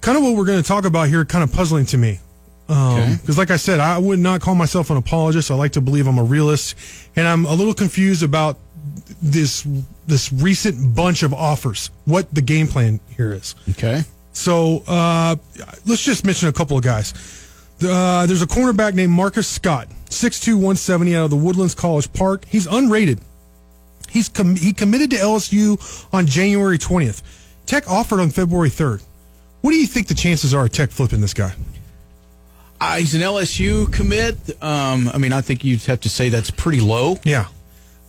kind 0.00 0.16
of 0.16 0.22
what 0.24 0.34
we're 0.36 0.44
going 0.44 0.60
to 0.62 0.66
talk 0.66 0.84
about 0.84 1.08
here 1.08 1.24
kind 1.24 1.42
of 1.44 1.52
puzzling 1.52 1.86
to 1.86 1.98
me. 1.98 2.20
Because, 2.66 3.20
Okay. 3.30 3.32
like 3.38 3.50
I 3.50 3.56
said, 3.56 3.80
I 3.80 3.96
would 3.96 4.18
not 4.18 4.40
call 4.42 4.54
myself 4.54 4.90
an 4.90 4.98
apologist. 4.98 5.50
I 5.50 5.54
like 5.54 5.72
to 5.72 5.80
believe 5.80 6.06
I'm 6.06 6.18
a 6.18 6.22
realist, 6.24 6.74
and 7.16 7.26
I'm 7.26 7.46
a 7.46 7.54
little 7.54 7.72
confused 7.74 8.22
about 8.22 8.58
this 9.22 9.66
this 10.06 10.32
recent 10.32 10.94
bunch 10.94 11.22
of 11.22 11.32
offers. 11.32 11.90
What 12.04 12.32
the 12.34 12.42
game 12.42 12.66
plan 12.68 13.00
here 13.16 13.32
is. 13.32 13.54
Okay. 13.70 14.02
So 14.32 14.82
uh, 14.86 15.36
let's 15.86 16.02
just 16.02 16.24
mention 16.24 16.48
a 16.48 16.52
couple 16.52 16.76
of 16.76 16.84
guys. 16.84 17.14
Uh, 17.82 18.26
there's 18.26 18.42
a 18.42 18.46
cornerback 18.46 18.94
named 18.94 19.12
Marcus 19.12 19.46
Scott, 19.48 19.88
6'2", 20.10 20.54
170 20.54 21.16
out 21.16 21.24
of 21.24 21.30
the 21.30 21.36
Woodlands 21.36 21.74
College 21.74 22.12
Park. 22.12 22.44
He's 22.46 22.66
unrated. 22.66 23.20
He's 24.10 24.28
com- 24.28 24.56
he 24.56 24.72
committed 24.72 25.10
to 25.10 25.16
LSU 25.16 25.78
on 26.12 26.26
January 26.26 26.78
20th. 26.78 27.22
Tech 27.66 27.88
offered 27.90 28.20
on 28.20 28.30
February 28.30 28.70
3rd. 28.70 29.02
What 29.60 29.72
do 29.72 29.76
you 29.76 29.86
think 29.86 30.06
the 30.08 30.14
chances 30.14 30.54
are 30.54 30.64
of 30.64 30.72
Tech 30.72 30.90
flipping 30.90 31.20
this 31.20 31.34
guy? 31.34 31.54
Uh, 32.80 32.96
he's 32.96 33.14
an 33.14 33.22
LSU 33.22 33.92
commit. 33.92 34.36
Um, 34.62 35.10
I 35.12 35.18
mean, 35.18 35.32
I 35.32 35.40
think 35.40 35.64
you'd 35.64 35.82
have 35.84 36.00
to 36.02 36.08
say 36.08 36.28
that's 36.28 36.50
pretty 36.50 36.80
low. 36.80 37.18
Yeah. 37.24 37.46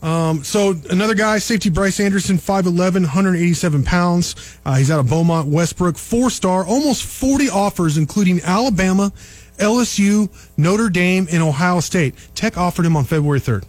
Um, 0.01 0.44
so 0.44 0.75
another 0.89 1.15
guy, 1.15 1.39
safety 1.39 1.70
Bryce 1.70 2.00
Anderson, 2.00 2.38
5'11", 2.38 2.94
187 3.01 3.84
pounds. 3.84 4.58
Uh, 4.65 4.75
he's 4.75 4.89
out 4.91 5.00
of 5.00 5.10
Beaumont, 5.10 5.50
Westbrook, 5.50 5.98
four 5.98 6.29
star, 6.29 6.65
almost 6.65 7.03
40 7.03 7.50
offers, 7.50 7.98
including 7.98 8.39
Alabama, 8.41 9.12
LSU, 9.58 10.29
Notre 10.56 10.89
Dame, 10.89 11.27
and 11.32 11.44
Ohio 11.44 11.82
State. 11.82 12.15
Tech 12.36 12.58
offered 12.58 12.86
him 12.86 12.96
on 12.96 13.03
February 13.03 13.41
3rd. 13.41 13.65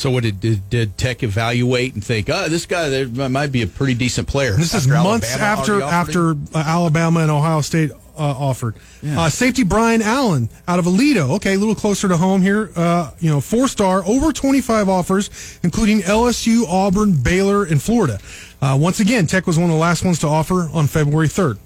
So, 0.00 0.10
what 0.10 0.22
did, 0.22 0.40
did, 0.40 0.70
did 0.70 0.96
Tech 0.96 1.22
evaluate 1.22 1.92
and 1.92 2.02
think? 2.02 2.30
Oh, 2.30 2.48
this 2.48 2.64
guy 2.64 2.88
there 2.88 3.28
might 3.28 3.52
be 3.52 3.60
a 3.60 3.66
pretty 3.66 3.92
decent 3.92 4.26
player. 4.26 4.52
This 4.52 4.72
is 4.72 4.86
After 4.86 5.02
months 5.02 5.36
Alabama 5.36 5.60
after 5.60 5.82
after 5.82 6.30
uh, 6.54 6.64
Alabama 6.66 7.20
and 7.20 7.30
Ohio 7.30 7.60
State 7.60 7.90
uh, 7.90 7.96
offered. 8.16 8.76
Uh, 9.06 9.28
safety 9.28 9.62
Brian 9.62 10.00
Allen 10.00 10.48
out 10.66 10.78
of 10.78 10.86
Aledo. 10.86 11.36
Okay, 11.36 11.52
a 11.52 11.58
little 11.58 11.74
closer 11.74 12.08
to 12.08 12.16
home 12.16 12.40
here. 12.40 12.70
Uh, 12.74 13.10
you 13.20 13.28
know, 13.28 13.42
four 13.42 13.68
star, 13.68 14.02
over 14.06 14.32
25 14.32 14.88
offers, 14.88 15.58
including 15.62 16.00
LSU, 16.00 16.64
Auburn, 16.66 17.12
Baylor, 17.22 17.64
and 17.64 17.82
Florida. 17.82 18.18
Uh, 18.62 18.78
once 18.80 19.00
again, 19.00 19.26
Tech 19.26 19.46
was 19.46 19.58
one 19.58 19.68
of 19.68 19.74
the 19.74 19.80
last 19.80 20.02
ones 20.02 20.18
to 20.20 20.26
offer 20.26 20.70
on 20.72 20.86
February 20.86 21.28
3rd. 21.28 21.58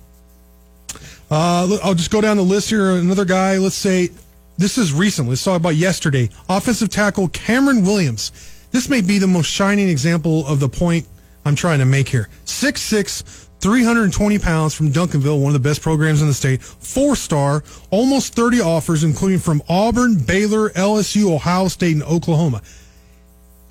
Uh, 1.31 1.79
I'll 1.85 1.95
just 1.95 2.11
go 2.11 2.21
down 2.21 2.37
the 2.37 2.43
list 2.43 2.69
here. 2.71 2.91
Another 2.91 3.25
guy, 3.25 3.59
let's 3.59 3.77
say, 3.77 4.11
this 4.57 4.79
is 4.79 4.93
recent. 4.93 5.29
Let's 5.29 5.43
talk 5.43 5.57
about 5.57 5.77
yesterday. 5.77 6.31
Offensive 6.49 6.89
tackle 6.89 7.29
Cameron 7.29 7.85
Williams. 7.85 8.33
This 8.71 8.89
may 8.89 9.01
be 9.01 9.19
the 9.19 9.27
most 9.27 9.47
shining 9.47 9.89
example 9.89 10.47
of 10.47 10.61
the 10.61 10.69
point 10.69 11.07
I'm 11.45 11.55
trying 11.55 11.81
to 11.81 11.85
make 11.85 12.09
here. 12.09 12.29
6'6, 12.47 13.49
320 13.61 14.39
pounds 14.39 14.75
from 14.75 14.93
Duncanville, 14.93 15.41
one 15.41 15.55
of 15.55 15.63
the 15.63 15.69
best 15.69 15.81
programs 15.81 16.23
in 16.23 16.29
the 16.29 16.35
state. 16.35 16.63
Four 16.63 17.17
star, 17.17 17.65
almost 17.91 18.35
30 18.35 18.61
offers, 18.61 19.05
including 19.05 19.39
from 19.39 19.63
Auburn, 19.69 20.17
Baylor, 20.17 20.71
LSU, 20.71 21.33
Ohio 21.33 21.69
State, 21.69 21.95
and 21.95 22.03
Oklahoma. 22.03 22.63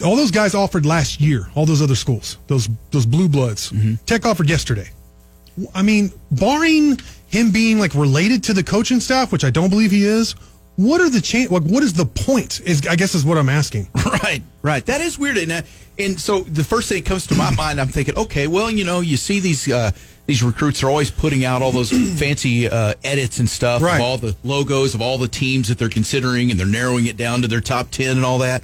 All 0.03 0.15
those 0.15 0.31
guys 0.31 0.53
offered 0.53 0.85
last 0.85 1.21
year, 1.21 1.49
all 1.55 1.65
those 1.65 1.81
other 1.81 1.95
schools, 1.95 2.37
those, 2.47 2.67
those 2.91 3.05
blue 3.05 3.29
bloods. 3.29 3.71
Mm-hmm. 3.71 3.95
Tech 4.05 4.25
offered 4.25 4.49
yesterday. 4.49 4.89
I 5.73 5.81
mean, 5.83 6.11
barring 6.31 6.99
him 7.27 7.51
being 7.51 7.79
like 7.79 7.93
related 7.93 8.43
to 8.45 8.53
the 8.53 8.63
coaching 8.63 8.99
staff, 8.99 9.31
which 9.31 9.43
I 9.43 9.49
don't 9.49 9.69
believe 9.69 9.91
he 9.91 10.05
is, 10.05 10.35
what 10.75 11.01
are 11.01 11.09
the 11.09 11.21
change? 11.21 11.51
Like, 11.51 11.63
what 11.63 11.83
is 11.83 11.93
the 11.93 12.05
point? 12.05 12.59
Is 12.65 12.85
I 12.87 12.95
guess 12.95 13.13
is 13.15 13.23
what 13.25 13.37
I'm 13.37 13.49
asking. 13.49 13.87
Right, 14.23 14.41
right. 14.61 14.85
That 14.85 15.01
is 15.01 15.19
weird. 15.19 15.37
And, 15.37 15.51
uh, 15.51 15.61
and 15.99 16.17
so 16.19 16.41
the 16.41 16.63
first 16.63 16.87
thing 16.87 17.03
that 17.03 17.09
comes 17.09 17.27
to 17.27 17.35
my 17.35 17.51
mind, 17.55 17.81
I'm 17.81 17.89
thinking, 17.89 18.17
okay, 18.17 18.47
well, 18.47 18.71
you 18.71 18.83
know, 18.85 19.01
you 19.01 19.17
see 19.17 19.39
these 19.41 19.69
uh, 19.69 19.91
these 20.27 20.41
recruits 20.41 20.81
are 20.81 20.87
always 20.89 21.11
putting 21.11 21.43
out 21.43 21.61
all 21.61 21.71
those 21.73 21.91
fancy 22.19 22.69
uh, 22.69 22.93
edits 23.03 23.39
and 23.39 23.49
stuff 23.49 23.81
Right. 23.81 23.95
of 23.95 24.01
all 24.01 24.17
the 24.17 24.35
logos 24.43 24.95
of 24.95 25.01
all 25.01 25.17
the 25.17 25.27
teams 25.27 25.67
that 25.67 25.77
they're 25.77 25.89
considering, 25.89 26.51
and 26.51 26.59
they're 26.59 26.65
narrowing 26.65 27.05
it 27.07 27.17
down 27.17 27.41
to 27.41 27.47
their 27.47 27.59
top 27.61 27.91
ten 27.91 28.15
and 28.15 28.25
all 28.25 28.37
that. 28.39 28.63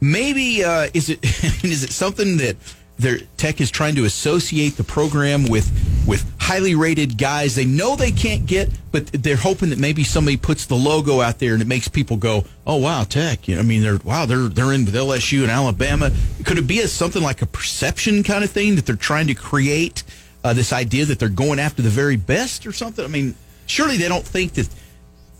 Maybe 0.00 0.64
uh, 0.64 0.88
is 0.92 1.08
it 1.08 1.20
is 1.64 1.84
it 1.84 1.92
something 1.92 2.36
that 2.38 2.56
their 2.98 3.18
tech 3.36 3.60
is 3.60 3.70
trying 3.70 3.94
to 3.96 4.04
associate 4.04 4.76
the 4.76 4.84
program 4.84 5.44
with 5.44 5.70
with 6.06 6.24
highly 6.40 6.74
rated 6.74 7.18
guys 7.18 7.54
they 7.54 7.64
know 7.64 7.96
they 7.96 8.12
can't 8.12 8.46
get, 8.46 8.70
but 8.92 9.06
they're 9.08 9.36
hoping 9.36 9.70
that 9.70 9.78
maybe 9.78 10.04
somebody 10.04 10.36
puts 10.36 10.66
the 10.66 10.74
logo 10.74 11.20
out 11.20 11.38
there 11.38 11.52
and 11.52 11.60
it 11.60 11.68
makes 11.68 11.88
people 11.88 12.16
go, 12.16 12.44
"Oh 12.66 12.76
wow, 12.76 13.04
Tech!" 13.04 13.48
You 13.48 13.56
know, 13.56 13.60
I 13.60 13.64
mean, 13.64 13.82
they're 13.82 13.98
wow, 13.98 14.26
they're 14.26 14.48
they're 14.48 14.72
in 14.72 14.84
with 14.84 14.94
LSU 14.94 15.42
and 15.42 15.50
Alabama. 15.50 16.10
Could 16.44 16.58
it 16.58 16.66
be 16.66 16.80
a, 16.80 16.88
something 16.88 17.22
like 17.22 17.42
a 17.42 17.46
perception 17.46 18.22
kind 18.22 18.44
of 18.44 18.50
thing 18.50 18.76
that 18.76 18.86
they're 18.86 18.96
trying 18.96 19.26
to 19.26 19.34
create? 19.34 20.02
Uh, 20.44 20.52
this 20.52 20.72
idea 20.72 21.04
that 21.04 21.18
they're 21.18 21.28
going 21.28 21.58
after 21.58 21.82
the 21.82 21.90
very 21.90 22.14
best 22.16 22.68
or 22.68 22.72
something. 22.72 23.04
I 23.04 23.08
mean, 23.08 23.34
surely 23.66 23.96
they 23.96 24.08
don't 24.08 24.24
think 24.24 24.52
that 24.54 24.68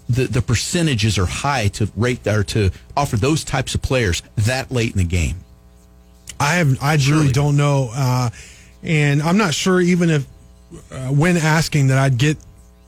the 0.08 0.24
the 0.24 0.42
percentages 0.42 1.16
are 1.16 1.26
high 1.26 1.68
to 1.68 1.88
rate 1.96 2.26
or 2.26 2.42
to 2.44 2.70
offer 2.96 3.16
those 3.16 3.44
types 3.44 3.74
of 3.74 3.82
players 3.82 4.22
that 4.36 4.70
late 4.70 4.92
in 4.92 4.98
the 4.98 5.04
game. 5.04 5.36
I 6.38 6.54
have, 6.56 6.82
I 6.82 6.94
really 6.94 7.32
don't 7.32 7.56
know, 7.56 7.90
uh, 7.94 8.30
and 8.82 9.22
I'm 9.22 9.38
not 9.38 9.54
sure 9.54 9.80
even 9.80 10.10
if 10.10 10.26
uh, 10.90 11.08
when 11.08 11.36
asking 11.36 11.88
that 11.88 11.98
I'd 11.98 12.18
get, 12.18 12.36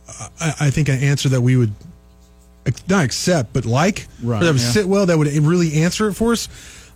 uh, 0.08 0.28
I, 0.40 0.54
I 0.61 0.70
think 0.70 0.88
an 0.88 0.98
answer 1.00 1.30
that 1.30 1.40
we 1.40 1.56
would 1.56 1.72
not 2.88 3.04
accept, 3.04 3.52
but 3.52 3.64
like, 3.64 4.06
Right, 4.22 4.40
that 4.40 4.52
would 4.52 4.61
yeah. 4.61 4.68
sit 4.68 4.87
well, 4.87 5.06
that 5.06 5.16
would 5.16 5.28
really 5.28 5.82
answer 5.82 6.08
it 6.08 6.14
for 6.14 6.32
us. 6.32 6.48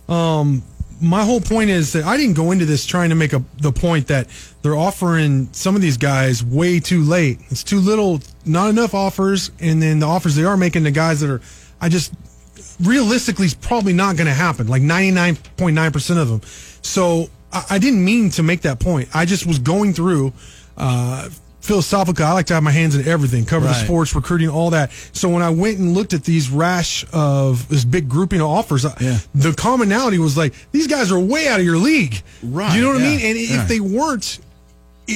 Um, 0.07 0.63
my 1.01 1.23
whole 1.25 1.41
point 1.41 1.69
is 1.69 1.93
that 1.93 2.05
I 2.05 2.17
didn't 2.17 2.35
go 2.35 2.51
into 2.51 2.65
this 2.65 2.85
trying 2.85 3.09
to 3.09 3.15
make 3.15 3.33
a, 3.33 3.43
the 3.61 3.71
point 3.71 4.07
that 4.07 4.27
they're 4.61 4.75
offering 4.75 5.49
some 5.51 5.75
of 5.75 5.81
these 5.81 5.97
guys 5.97 6.43
way 6.43 6.79
too 6.79 7.01
late. 7.03 7.39
It's 7.49 7.63
too 7.63 7.79
little, 7.79 8.21
not 8.45 8.69
enough 8.69 8.93
offers, 8.93 9.51
and 9.59 9.81
then 9.81 9.99
the 9.99 10.05
offers 10.05 10.35
they 10.35 10.43
are 10.43 10.55
making 10.55 10.83
to 10.85 10.91
guys 10.91 11.19
that 11.21 11.29
are, 11.29 11.41
I 11.81 11.89
just 11.89 12.13
realistically 12.83 13.45
is 13.45 13.53
probably 13.53 13.93
not 13.93 14.15
going 14.17 14.27
to 14.27 14.33
happen 14.33 14.67
like 14.67 14.81
99.9% 14.81 16.17
of 16.21 16.27
them. 16.27 16.41
So 16.81 17.29
I, 17.51 17.65
I 17.71 17.79
didn't 17.79 18.03
mean 18.03 18.29
to 18.31 18.43
make 18.43 18.61
that 18.61 18.79
point. 18.79 19.09
I 19.13 19.25
just 19.25 19.45
was 19.45 19.59
going 19.59 19.93
through 19.93 20.33
uh 20.77 21.29
philosophically 21.61 22.25
i 22.25 22.33
like 22.33 22.47
to 22.47 22.53
have 22.53 22.61
my 22.61 22.71
hands 22.71 22.93
in 22.93 23.07
everything 23.07 23.45
cover 23.45 23.65
the 23.65 23.73
sports 23.73 24.13
recruiting 24.13 24.49
all 24.49 24.71
that. 24.71 24.91
So 25.13 25.29
when 25.29 25.41
i 25.41 25.49
went 25.49 25.77
and 25.77 25.93
looked 25.93 26.13
at 26.13 26.25
these 26.25 26.49
rash 26.49 27.05
of 27.13 27.69
this 27.69 27.85
big 27.85 28.09
grouping 28.09 28.41
of 28.41 28.47
offers 28.47 28.85
Yeah. 28.99 29.19
the 29.33 29.53
commonality 29.53 30.17
was 30.19 30.35
like 30.35 30.53
these 30.73 30.87
guys 30.87 31.09
are 31.09 31.19
way 31.19 31.47
out 31.47 31.59
of 31.61 31.65
your 31.65 31.77
league. 31.77 32.21
Right, 32.43 32.75
you 32.75 32.81
know 32.81 32.89
what 32.89 32.97
i 32.97 32.99
mean? 33.05 33.21
And 33.21 33.37
if 33.37 33.69
they 33.69 33.79
weren't 33.79 34.39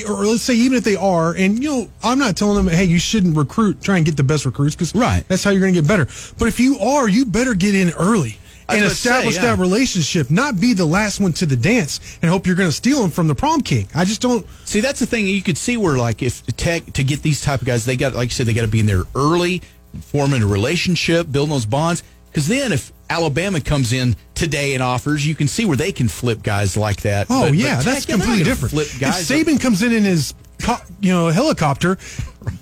or 0.07 0.25
let's 0.25 0.43
say 0.43 0.53
even 0.53 0.77
if 0.77 0.83
they 0.83 0.95
are, 0.95 1.33
and 1.33 1.63
you 1.63 1.69
know, 1.69 1.89
I'm 2.03 2.19
not 2.19 2.35
telling 2.35 2.65
them, 2.65 2.73
hey, 2.73 2.83
you 2.85 2.99
shouldn't 2.99 3.37
recruit, 3.37 3.81
try 3.81 3.97
and 3.97 4.05
get 4.05 4.17
the 4.17 4.23
best 4.23 4.45
recruits 4.45 4.75
because 4.75 4.93
Right. 4.93 5.23
that's 5.27 5.43
how 5.43 5.51
you're 5.51 5.61
going 5.61 5.73
to 5.73 5.81
get 5.81 5.87
better. 5.87 6.07
But 6.37 6.47
if 6.47 6.59
you 6.59 6.77
are, 6.79 7.07
you 7.07 7.25
better 7.25 7.53
get 7.53 7.73
in 7.73 7.91
early 7.91 8.37
and 8.69 8.79
gonna 8.79 8.89
say, 8.89 9.09
establish 9.09 9.35
yeah. 9.35 9.43
that 9.43 9.59
relationship, 9.59 10.29
not 10.29 10.59
be 10.59 10.73
the 10.73 10.85
last 10.85 11.19
one 11.21 11.31
to 11.33 11.45
the 11.45 11.55
dance 11.55 11.99
and 12.21 12.29
hope 12.29 12.45
you're 12.45 12.55
going 12.55 12.69
to 12.69 12.75
steal 12.75 13.01
them 13.01 13.11
from 13.11 13.27
the 13.27 13.35
prom 13.35 13.61
king. 13.61 13.87
I 13.95 14.03
just 14.03 14.21
don't. 14.21 14.45
See, 14.65 14.81
that's 14.81 14.99
the 14.99 15.05
thing. 15.05 15.25
You 15.25 15.41
could 15.41 15.57
see 15.57 15.77
where, 15.77 15.97
like, 15.97 16.21
if 16.21 16.45
tech 16.57 16.91
to 16.93 17.03
get 17.03 17.21
these 17.21 17.41
type 17.41 17.61
of 17.61 17.67
guys, 17.67 17.85
they 17.85 17.95
got, 17.95 18.13
like 18.13 18.27
you 18.27 18.33
said, 18.33 18.45
they 18.45 18.53
got 18.53 18.63
to 18.63 18.67
be 18.67 18.81
in 18.81 18.85
there 18.85 19.03
early, 19.15 19.61
forming 20.01 20.43
a 20.43 20.47
relationship, 20.47 21.31
building 21.31 21.53
those 21.53 21.65
bonds. 21.65 22.03
Because 22.29 22.47
then, 22.49 22.73
if 22.73 22.91
Alabama 23.09 23.61
comes 23.61 23.93
in 23.93 24.15
today 24.35 24.73
and 24.73 24.83
offers, 24.83 25.25
you 25.25 25.35
can 25.35 25.47
see 25.47 25.65
where 25.65 25.77
they 25.77 25.91
can 25.91 26.07
flip 26.07 26.43
guys 26.43 26.75
like 26.77 27.01
that. 27.01 27.27
Oh 27.29 27.43
But- 27.43 27.49
but 27.49 27.57
yeah, 27.57 27.75
Tech, 27.77 27.83
that's 27.85 28.05
completely 28.05 28.43
different. 28.43 28.71
Flip 28.73 28.87
if 28.87 28.99
guys. 28.99 29.27
Saban 29.29 29.59
comes 29.61 29.81
in 29.83 29.91
in 29.93 30.03
his, 30.03 30.33
co- 30.61 30.77
you 30.99 31.11
know, 31.13 31.27
helicopter, 31.29 31.97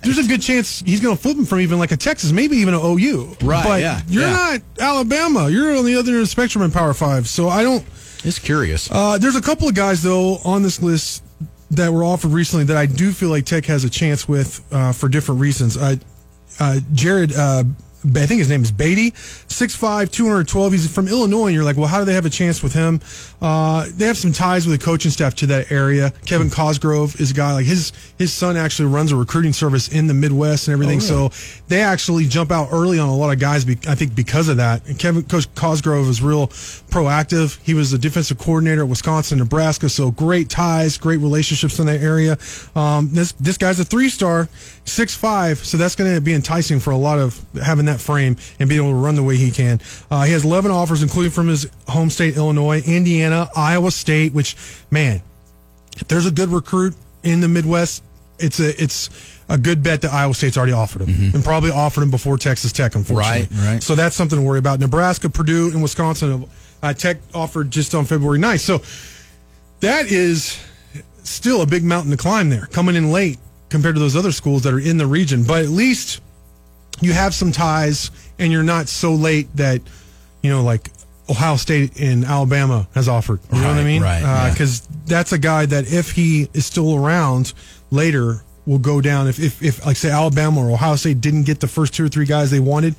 there's 0.01 0.17
a 0.17 0.23
good 0.23 0.41
chance 0.41 0.79
he's 0.85 0.99
going 1.01 1.15
to 1.15 1.21
flip 1.21 1.37
him 1.37 1.45
from 1.45 1.59
even 1.61 1.77
like 1.79 1.91
a 1.91 1.97
Texas, 1.97 2.31
maybe 2.31 2.57
even 2.57 2.73
an 2.73 2.79
OU. 2.83 3.37
Right, 3.43 3.63
But 3.63 3.81
yeah, 3.81 4.01
you're 4.07 4.23
yeah. 4.23 4.31
not 4.31 4.61
Alabama. 4.79 5.49
You're 5.49 5.75
on 5.77 5.85
the 5.85 5.95
other 5.95 6.09
end 6.11 6.17
of 6.17 6.23
the 6.23 6.27
spectrum 6.27 6.63
in 6.63 6.71
Power 6.71 6.93
Five. 6.93 7.27
So 7.27 7.49
I 7.49 7.61
don't. 7.63 7.83
it's 8.23 8.39
curious. 8.39 8.89
Uh, 8.91 9.17
there's 9.19 9.35
a 9.35 9.41
couple 9.41 9.67
of 9.67 9.75
guys 9.75 10.01
though 10.01 10.37
on 10.43 10.63
this 10.63 10.81
list 10.81 11.23
that 11.71 11.91
were 11.91 12.03
offered 12.03 12.31
recently 12.31 12.65
that 12.65 12.77
I 12.77 12.85
do 12.85 13.11
feel 13.11 13.29
like 13.29 13.45
Tech 13.45 13.65
has 13.65 13.83
a 13.83 13.89
chance 13.89 14.27
with 14.27 14.63
uh, 14.71 14.91
for 14.91 15.07
different 15.09 15.41
reasons. 15.41 15.77
Uh, 15.77 15.95
uh, 16.59 16.79
Jared 16.93 17.33
uh, 17.35 17.63
I 18.05 18.25
think 18.25 18.39
his 18.39 18.49
name 18.49 18.61
is 18.63 18.71
Beatty, 18.71 19.11
6'5", 19.11 20.11
212. 20.11 20.71
He's 20.71 20.93
from 20.93 21.07
Illinois. 21.07 21.47
And 21.47 21.55
you're 21.55 21.63
like, 21.63 21.77
well, 21.77 21.87
how 21.87 21.99
do 21.99 22.05
they 22.05 22.13
have 22.13 22.25
a 22.25 22.29
chance 22.29 22.61
with 22.61 22.73
him? 22.73 23.01
Uh, 23.41 23.87
they 23.95 24.05
have 24.05 24.17
some 24.17 24.31
ties 24.31 24.65
with 24.67 24.79
the 24.79 24.85
coaching 24.85 25.11
staff 25.11 25.35
to 25.35 25.47
that 25.47 25.71
area. 25.71 26.11
Kevin 26.25 26.49
Cosgrove 26.49 27.19
is 27.19 27.31
a 27.31 27.33
guy 27.33 27.53
like 27.53 27.65
his 27.65 27.91
his 28.17 28.33
son 28.33 28.57
actually 28.57 28.87
runs 28.89 29.11
a 29.11 29.15
recruiting 29.15 29.53
service 29.53 29.87
in 29.87 30.07
the 30.07 30.13
Midwest 30.13 30.67
and 30.67 30.73
everything. 30.73 30.99
So 30.99 31.29
they 31.67 31.81
actually 31.81 32.25
jump 32.27 32.51
out 32.51 32.69
early 32.71 32.99
on 32.99 33.09
a 33.09 33.15
lot 33.15 33.31
of 33.31 33.39
guys. 33.39 33.65
Be, 33.65 33.77
I 33.87 33.95
think 33.95 34.15
because 34.15 34.47
of 34.47 34.57
that. 34.57 34.85
And 34.87 34.97
Kevin 34.97 35.23
Coach 35.23 35.53
Cosgrove 35.55 36.07
is 36.07 36.21
real 36.21 36.47
proactive. 36.47 37.59
He 37.63 37.73
was 37.73 37.91
the 37.91 37.97
defensive 37.97 38.37
coordinator 38.37 38.81
at 38.81 38.87
Wisconsin, 38.87 39.39
Nebraska. 39.39 39.89
So 39.89 40.11
great 40.11 40.49
ties, 40.49 40.97
great 40.97 41.17
relationships 41.17 41.79
in 41.79 41.85
that 41.87 42.01
area. 42.01 42.37
Um, 42.75 43.09
this 43.11 43.33
this 43.33 43.57
guy's 43.57 43.79
a 43.79 43.85
three 43.85 44.09
star, 44.09 44.49
six 44.85 45.15
five. 45.15 45.57
So 45.59 45.77
that's 45.77 45.95
going 45.95 46.13
to 46.13 46.21
be 46.21 46.33
enticing 46.33 46.79
for 46.79 46.91
a 46.91 46.97
lot 46.97 47.19
of 47.19 47.43
having 47.61 47.85
that 47.85 47.99
frame 47.99 48.37
and 48.59 48.69
being 48.69 48.81
able 48.81 48.91
to 48.91 49.03
run 49.03 49.15
the 49.15 49.23
way 49.23 49.35
he 49.35 49.51
can. 49.51 49.81
Uh, 50.09 50.23
he 50.23 50.31
has 50.31 50.45
11 50.45 50.71
offers, 50.71 51.03
including 51.03 51.31
from 51.31 51.47
his 51.47 51.69
home 51.87 52.09
state, 52.09 52.37
Illinois, 52.37 52.81
Indiana, 52.85 53.49
Iowa 53.55 53.91
State. 53.91 54.33
Which 54.33 54.55
man, 54.89 55.21
if 55.97 56.07
there's 56.07 56.25
a 56.25 56.31
good 56.31 56.49
recruit 56.49 56.95
in 57.23 57.41
the 57.41 57.47
Midwest, 57.47 58.03
it's 58.39 58.59
a 58.59 58.81
it's 58.81 59.09
a 59.49 59.57
good 59.57 59.83
bet 59.83 60.01
that 60.01 60.11
Iowa 60.11 60.33
State's 60.33 60.57
already 60.57 60.73
offered 60.73 61.03
him 61.03 61.33
and 61.35 61.43
probably 61.43 61.69
offered 61.69 62.01
him 62.01 62.11
before 62.11 62.37
Texas 62.37 62.71
Tech, 62.71 62.95
unfortunately. 62.95 63.47
Right, 63.57 63.73
right. 63.73 63.83
So 63.83 63.93
that's 63.93 64.15
something 64.15 64.39
to 64.39 64.43
worry 64.43 64.59
about. 64.59 64.79
Nebraska, 64.79 65.29
Purdue, 65.29 65.69
and 65.71 65.83
Wisconsin. 65.83 66.47
Uh, 66.81 66.93
Tech 66.93 67.17
offered 67.33 67.69
just 67.69 67.93
on 67.93 68.05
February 68.05 68.39
9th. 68.39 68.59
So 68.59 68.81
that 69.81 70.07
is 70.11 70.59
still 71.23 71.61
a 71.61 71.65
big 71.65 71.83
mountain 71.83 72.11
to 72.11 72.17
climb 72.17 72.49
there, 72.49 72.65
coming 72.67 72.95
in 72.95 73.11
late 73.11 73.37
compared 73.75 73.95
to 73.95 73.99
those 73.99 74.15
other 74.15 74.31
schools 74.31 74.63
that 74.63 74.73
are 74.73 74.79
in 74.79 74.97
the 74.97 75.05
region. 75.05 75.43
But 75.43 75.63
at 75.63 75.69
least 75.69 76.21
you 77.01 77.11
have 77.13 77.33
some 77.35 77.51
ties 77.51 78.09
and 78.39 78.51
you're 78.51 78.63
not 78.63 78.87
so 78.87 79.13
late 79.13 79.53
that, 79.57 79.81
you 80.41 80.49
know, 80.49 80.63
like 80.63 80.89
Ohio 81.29 81.57
State 81.57 81.99
in 81.99 82.23
Alabama 82.23 82.87
has 82.93 83.09
offered. 83.09 83.39
You 83.51 83.59
know 83.61 83.67
what 83.67 83.73
I 83.75 83.79
Right, 83.79 83.85
mean? 83.85 84.01
right, 84.01 84.21
yeah. 84.21 84.49
Because 84.51 84.81
that's 85.05 85.33
a 85.33 85.37
guy 85.37 85.65
that 85.65 85.91
if 85.91 86.11
he 86.11 86.47
is 86.53 86.65
still 86.65 86.95
around 86.95 87.53
later 87.91 88.41
will 88.65 88.79
go 88.79 89.01
down. 89.01 89.27
If, 89.27 89.39
if, 89.39 89.61
if 89.61 89.85
like 89.85 89.97
say 89.97 90.09
Alabama 90.09 90.61
or 90.65 90.71
Ohio 90.71 90.95
State 90.95 91.19
didn't 91.19 91.43
get 91.43 91.59
the 91.59 91.67
first 91.67 91.93
two 91.93 92.05
or 92.05 92.09
three 92.09 92.25
guys 92.25 92.49
they 92.51 92.59
wanted, 92.61 92.95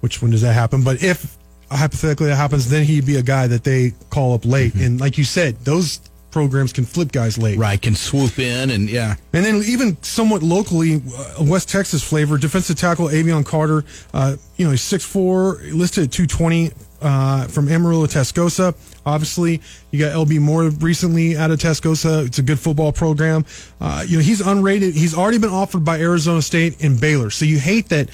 which 0.00 0.20
when 0.20 0.30
does 0.32 0.42
that 0.42 0.54
happen? 0.54 0.82
But 0.82 1.02
if 1.02 1.36
hypothetically 1.70 2.26
that 2.26 2.36
happens, 2.36 2.68
then 2.68 2.84
he'd 2.84 3.06
be 3.06 3.16
a 3.16 3.22
guy 3.22 3.46
that 3.46 3.62
they 3.62 3.92
call 4.10 4.34
up 4.34 4.44
late. 4.44 4.72
Mm-hmm. 4.72 4.84
And 4.84 5.00
like 5.00 5.18
you 5.18 5.24
said, 5.24 5.56
those 5.64 6.00
programs 6.36 6.70
can 6.70 6.84
flip 6.84 7.12
guys 7.12 7.38
late. 7.38 7.58
Right, 7.58 7.80
can 7.80 7.94
swoop 7.94 8.38
in 8.38 8.68
and 8.68 8.90
yeah. 8.90 9.14
And 9.32 9.42
then 9.42 9.62
even 9.64 9.96
somewhat 10.02 10.42
locally, 10.42 10.96
uh, 11.16 11.44
West 11.44 11.70
Texas 11.70 12.02
flavor, 12.02 12.36
defensive 12.36 12.76
tackle 12.76 13.06
Avion 13.06 13.42
Carter, 13.42 13.86
uh, 14.12 14.36
you 14.58 14.66
know, 14.66 14.70
he's 14.72 14.82
6'4", 14.82 15.72
listed 15.72 16.04
at 16.04 16.12
220 16.12 16.72
uh, 17.00 17.46
from 17.46 17.70
Amarillo, 17.70 18.04
Tascosa. 18.06 18.74
Obviously, 19.06 19.62
you 19.90 19.98
got 19.98 20.12
LB 20.12 20.38
Moore 20.40 20.64
recently 20.68 21.38
out 21.38 21.50
of 21.50 21.58
Tascosa. 21.58 22.26
It's 22.26 22.38
a 22.38 22.42
good 22.42 22.60
football 22.60 22.92
program. 22.92 23.46
Uh, 23.80 24.04
you 24.06 24.18
know, 24.18 24.22
he's 24.22 24.42
unrated. 24.42 24.92
He's 24.92 25.14
already 25.16 25.38
been 25.38 25.48
offered 25.48 25.86
by 25.86 25.98
Arizona 26.00 26.42
State 26.42 26.82
and 26.84 27.00
Baylor. 27.00 27.30
So 27.30 27.46
you 27.46 27.58
hate 27.58 27.88
that 27.88 28.10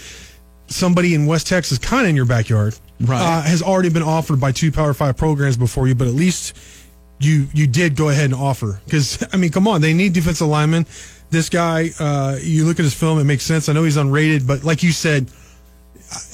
somebody 0.69 1.15
in 1.15 1.27
West 1.27 1.49
Texas, 1.49 1.77
kind 1.79 2.05
of 2.05 2.11
in 2.11 2.15
your 2.15 2.25
backyard, 2.25 2.77
Right. 3.01 3.21
uh, 3.21 3.43
has 3.43 3.63
already 3.63 3.89
been 3.89 4.05
offered 4.05 4.39
by 4.39 4.53
two 4.53 4.71
Power 4.71 4.95
Five 4.95 5.17
programs 5.17 5.57
before 5.57 5.89
you, 5.89 5.97
but 5.97 6.07
at 6.07 6.15
least 6.15 6.55
you 7.25 7.49
you 7.55 7.67
did 7.67 7.97
go 7.97 8.09
ahead 8.09 8.27
and 8.27 8.35
offer 8.35 8.81
because 8.85 9.25
I 9.33 9.37
mean, 9.37 9.51
come 9.51 9.69
on, 9.69 9.81
they 9.81 9.93
need 9.95 10.13
defensive 10.13 10.47
linemen. 10.49 10.87
This 11.31 11.49
guy, 11.49 11.91
uh, 11.99 12.37
you 12.43 12.65
look 12.67 12.79
at 12.79 12.85
his 12.85 12.95
film, 12.95 13.19
it 13.19 13.25
makes 13.25 13.45
sense. 13.45 13.69
I 13.69 13.73
know 13.73 13.85
he's 13.85 13.97
unrated, 13.97 14.47
but 14.47 14.65
like 14.65 14.83
you 14.83 14.93
said, 14.93 15.31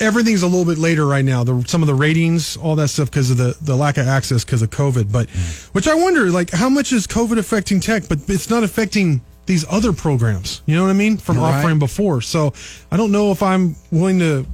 everything's 0.00 0.42
a 0.42 0.46
little 0.48 0.64
bit 0.64 0.78
later 0.78 1.06
right 1.06 1.24
now. 1.24 1.44
The, 1.44 1.62
some 1.68 1.82
of 1.82 1.86
the 1.86 1.94
ratings, 1.94 2.56
all 2.56 2.74
that 2.76 2.88
stuff, 2.88 3.10
because 3.10 3.30
of 3.30 3.36
the, 3.36 3.56
the 3.62 3.76
lack 3.76 3.96
of 3.96 4.08
access 4.08 4.44
because 4.44 4.62
of 4.62 4.70
COVID. 4.70 5.12
But 5.12 5.30
which 5.72 5.86
I 5.86 5.94
wonder, 5.94 6.30
like, 6.30 6.50
how 6.50 6.68
much 6.68 6.92
is 6.92 7.06
COVID 7.06 7.38
affecting 7.38 7.78
tech? 7.80 8.08
But 8.08 8.18
it's 8.28 8.50
not 8.50 8.64
affecting 8.64 9.20
these 9.46 9.64
other 9.70 9.92
programs. 9.92 10.62
You 10.66 10.74
know 10.76 10.82
what 10.82 10.90
I 10.90 10.94
mean? 10.94 11.16
From 11.16 11.38
Right. 11.38 11.58
offering 11.58 11.78
before. 11.78 12.20
So 12.20 12.52
I 12.90 12.96
don't 12.96 13.12
know 13.12 13.30
if 13.30 13.42
I'm 13.42 13.76
willing 13.90 14.18
to 14.18 14.46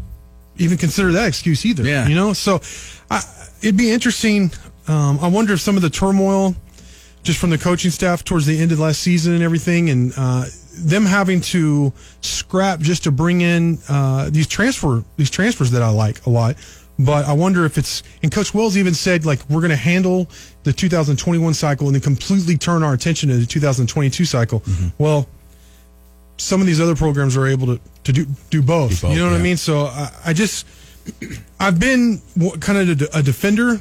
even 0.59 0.79
consider 0.79 1.13
that 1.13 1.27
excuse 1.27 1.65
either. 1.65 1.85
Yeah. 1.85 2.07
You 2.07 2.15
know, 2.15 2.33
so 2.33 2.61
I, 3.11 3.23
it'd 3.63 3.77
be 3.77 3.91
interesting. 3.91 4.53
Um, 4.89 5.19
I 5.21 5.29
wonder 5.29 5.53
if 5.55 5.61
some 5.61 5.77
of 5.77 5.83
the 5.83 5.91
turmoil 5.91 6.55
just 7.23 7.39
from 7.39 7.51
the 7.51 7.59
coaching 7.59 7.91
staff 7.91 8.23
towards 8.23 8.47
the 8.47 8.61
end 8.61 8.71
of 8.71 8.79
last 8.79 9.01
season 9.01 9.33
and 9.35 9.43
everything, 9.43 9.91
and 9.91 10.13
uh, 10.17 10.45
them 10.77 11.07
having 11.07 11.41
to 11.41 11.93
scrap 12.21 12.81
just 12.81 13.05
to 13.05 13.11
bring 13.11 13.41
in 13.41 13.79
uh, 13.89 14.29
these 14.31 14.47
transfer 14.47 15.03
these 15.17 15.31
transfers 15.31 15.71
that 15.73 15.83
I 15.83 15.89
like 15.89 16.25
a 16.27 16.31
lot. 16.31 16.57
But 16.99 17.25
I 17.25 17.33
wonder 17.33 17.65
if 17.65 17.77
it's 17.77 18.03
and 18.23 18.31
Coach 18.31 18.55
Wells 18.55 18.77
even 18.77 18.95
said 18.95 19.25
like 19.25 19.41
we're 19.49 19.61
going 19.61 19.71
to 19.71 19.77
handle 19.77 20.29
the 20.63 20.73
2021 20.73 21.55
cycle 21.55 21.89
and 21.89 21.95
then 21.95 22.03
completely 22.03 22.57
turn 22.57 22.83
our 22.83 22.93
attention 22.93 23.31
to 23.31 23.37
the 23.37 23.47
2022 23.47 24.25
cycle. 24.25 24.63
Well, 24.99 25.27
some 26.37 26.61
of 26.61 26.67
these 26.67 26.81
other 26.81 26.95
programs 26.95 27.37
are 27.37 27.47
able 27.47 27.67
to, 27.67 27.81
to 28.05 28.13
do 28.13 28.27
do 28.51 28.63
both. 28.63 29.01
Do 29.01 29.07
both, 29.09 29.13
you 29.13 29.19
know 29.19 29.31
what 29.31 29.41
I 29.41 29.43
mean? 29.43 29.57
So 29.57 29.87
I, 29.87 30.11
I 30.27 30.33
just 30.35 30.67
I've 31.59 31.81
been 31.81 32.21
kind 32.61 32.79
of 32.91 33.03
a 33.15 33.23
defender 33.23 33.81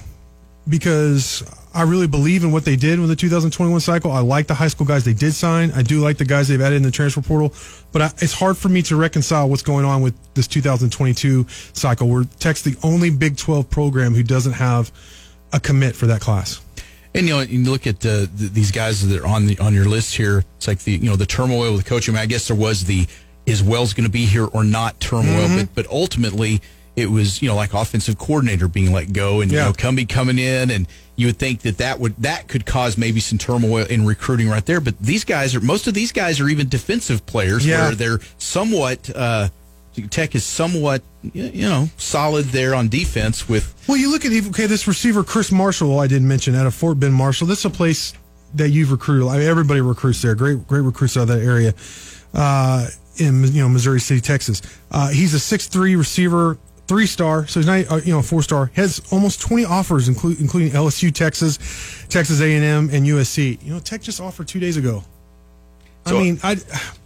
because 0.67 1.43
I 1.73 1.84
really 1.84 2.08
believe 2.08 2.43
in 2.43 2.52
what 2.52 2.65
they 2.65 2.76
did 2.76 2.99
with 2.99 3.10
the 3.10 3.15
2021 3.15 3.80
cycle. 3.80 4.12
I 4.12 4.19
like 4.19 4.47
the 4.47 4.54
high 4.54 4.67
school 4.67 4.86
guys 4.86 5.04
they 5.04 5.13
did 5.13 5.34
sign. 5.34 5.71
I 5.71 5.82
do 5.82 5.99
like 5.99 6.17
the 6.17 6.26
guys 6.26 6.47
they've 6.47 6.62
added 6.62 6.78
in 6.78 6.84
the 6.84 6.91
transfer 6.91 7.21
portal, 7.21 7.54
but 7.91 8.02
I, 8.02 8.06
it's 8.19 8.34
hard 8.34 8.58
for 8.58 8.69
me 8.69 8.82
to 8.84 8.95
reconcile 8.95 9.49
what's 9.49 9.63
going 9.63 9.86
on 9.86 10.02
with 10.02 10.15
this 10.36 10.47
2022 10.47 11.45
cycle 11.73 12.08
where 12.08 12.23
Tech's 12.39 12.62
the 12.62 12.78
only 12.84 13.10
Big 13.10 13.38
12 13.38 13.69
program 13.69 14.13
who 14.13 14.23
doesn't 14.23 14.54
have 14.54 14.91
a 15.52 15.60
commit 15.60 15.95
for 15.95 16.08
that 16.08 16.21
class. 16.21 16.62
And 17.15 17.28
you 17.28 17.34
know, 17.36 17.41
you 17.41 17.63
look 17.69 17.86
at 17.86 17.99
the, 17.99 18.30
the, 18.36 18.47
these 18.47 18.71
guys 18.71 19.08
that 19.08 19.21
are 19.21 19.28
on 19.28 19.45
the 19.45 19.60
on 19.60 19.73
your 19.73 19.86
list 19.86 20.15
here. 20.15 20.43
It's 20.58 20.67
like 20.67 20.80
the 20.80 20.93
you 20.93 21.10
know 21.10 21.15
the 21.15 21.28
turmoil 21.28 21.73
with 21.73 21.86
coaching. 21.86 22.15
I, 22.15 22.17
mean, 22.17 22.23
I 22.23 22.26
guess 22.26 22.47
there 22.47 22.58
was 22.58 22.86
the 22.86 23.06
is 23.45 23.62
Wells 23.62 23.93
going 23.93 24.06
to 24.06 24.12
be 24.12 24.26
here 24.26 24.45
or 24.45 24.63
not 24.63 24.99
turmoil, 24.99 25.47
Mm-hmm. 25.47 25.58
but 25.58 25.76
but 25.76 25.88
ultimately 25.91 26.60
it 26.95 27.10
was 27.10 27.41
you 27.41 27.49
know 27.49 27.56
like 27.56 27.73
offensive 27.73 28.17
coordinator 28.17 28.67
being 28.67 28.91
let 28.91 29.13
go 29.13 29.41
and 29.41 29.51
Yeah. 29.51 29.60
you 29.60 29.65
know 29.65 29.73
Cumbie 29.73 30.08
coming 30.08 30.38
in, 30.39 30.69
and 30.71 30.88
you 31.15 31.27
would 31.27 31.38
think 31.38 31.62
that 31.62 31.77
that 31.77 31.99
would 31.99 32.15
that 32.19 32.47
could 32.47 32.65
cause 32.65 32.97
maybe 32.97 33.19
some 33.19 33.38
turmoil 33.38 33.86
in 33.86 34.06
recruiting 34.06 34.49
right 34.49 34.65
there. 34.65 34.79
But 34.79 34.99
these 34.99 35.23
guys 35.23 35.56
are 35.56 35.62
most 35.62 35.88
of 35.88 35.93
these 35.93 36.12
guys 36.12 36.39
are 36.39 36.47
even 36.49 36.69
defensive 36.69 37.25
players 37.25 37.65
Yeah. 37.65 37.88
where 37.88 37.95
they're 37.95 38.19
somewhat. 38.38 39.10
Uh, 39.15 39.49
Tech 40.10 40.34
is 40.34 40.43
somewhat, 40.43 41.03
you 41.34 41.62
know, 41.69 41.88
solid 41.97 42.45
there 42.45 42.73
on 42.73 42.89
defense 42.89 43.47
with 43.47 43.75
Well, 43.88 43.95
you 43.97 44.10
look 44.12 44.25
at 44.25 44.32
okay, 44.32 44.65
this 44.65 44.88
receiver 44.88 45.23
Chris 45.23 45.51
Marshall, 45.51 45.99
I 45.99 46.08
didn't 46.08 46.27
mention 46.27 46.56
out 46.56 46.65
of 46.65 46.73
Fort 46.73 46.99
Bend 46.99 47.13
Marshall. 47.13 47.45
This 47.45 47.60
is 47.60 47.65
a 47.65 47.69
place 47.69 48.13
that 48.56 48.69
you've 48.69 48.91
recruited. 48.91 49.27
I 49.27 49.38
mean, 49.38 49.47
everybody 49.47 49.82
recruits 49.82 50.19
there. 50.23 50.34
Great, 50.34 50.67
great 50.67 50.82
recruits 50.82 51.15
out 51.15 51.23
of 51.23 51.27
that 51.29 51.41
area. 51.43 51.75
Uh, 52.34 52.88
in 53.17 53.43
you 53.53 53.62
know 53.62 53.69
Missouri 53.69 53.99
City, 53.99 54.19
Texas. 54.19 54.63
Uh, 54.89 55.10
he's 55.10 55.36
a 55.36 55.39
six 55.39 55.67
three 55.67 55.95
receiver, 55.95 56.58
three 56.88 57.06
star. 57.08 57.48
So 57.48 57.60
he's 57.60 57.67
not 57.67 57.91
uh, 57.91 57.96
you 58.04 58.13
know 58.13 58.22
four 58.22 58.41
star. 58.43 58.72
Has 58.76 59.02
almost 59.12 59.41
twenty 59.41 59.65
offers, 59.65 60.10
inclu- 60.10 60.39
including 60.39 60.72
LSU, 60.72 61.13
Texas, 61.13 61.58
Texas 62.10 62.41
A 62.41 62.56
and 62.56 62.63
M, 62.63 62.89
and 62.91 63.06
USC. 63.06 63.63
You 63.63 63.74
know, 63.74 63.80
Tech 63.80 64.02
just 64.02 64.19
offered 64.22 64.48
two 64.48 64.60
days 64.60 64.78
ago. 64.78 65.04
So- 66.06 66.17
I 66.19 66.24
mean, 66.24 66.39
I. 66.43 66.56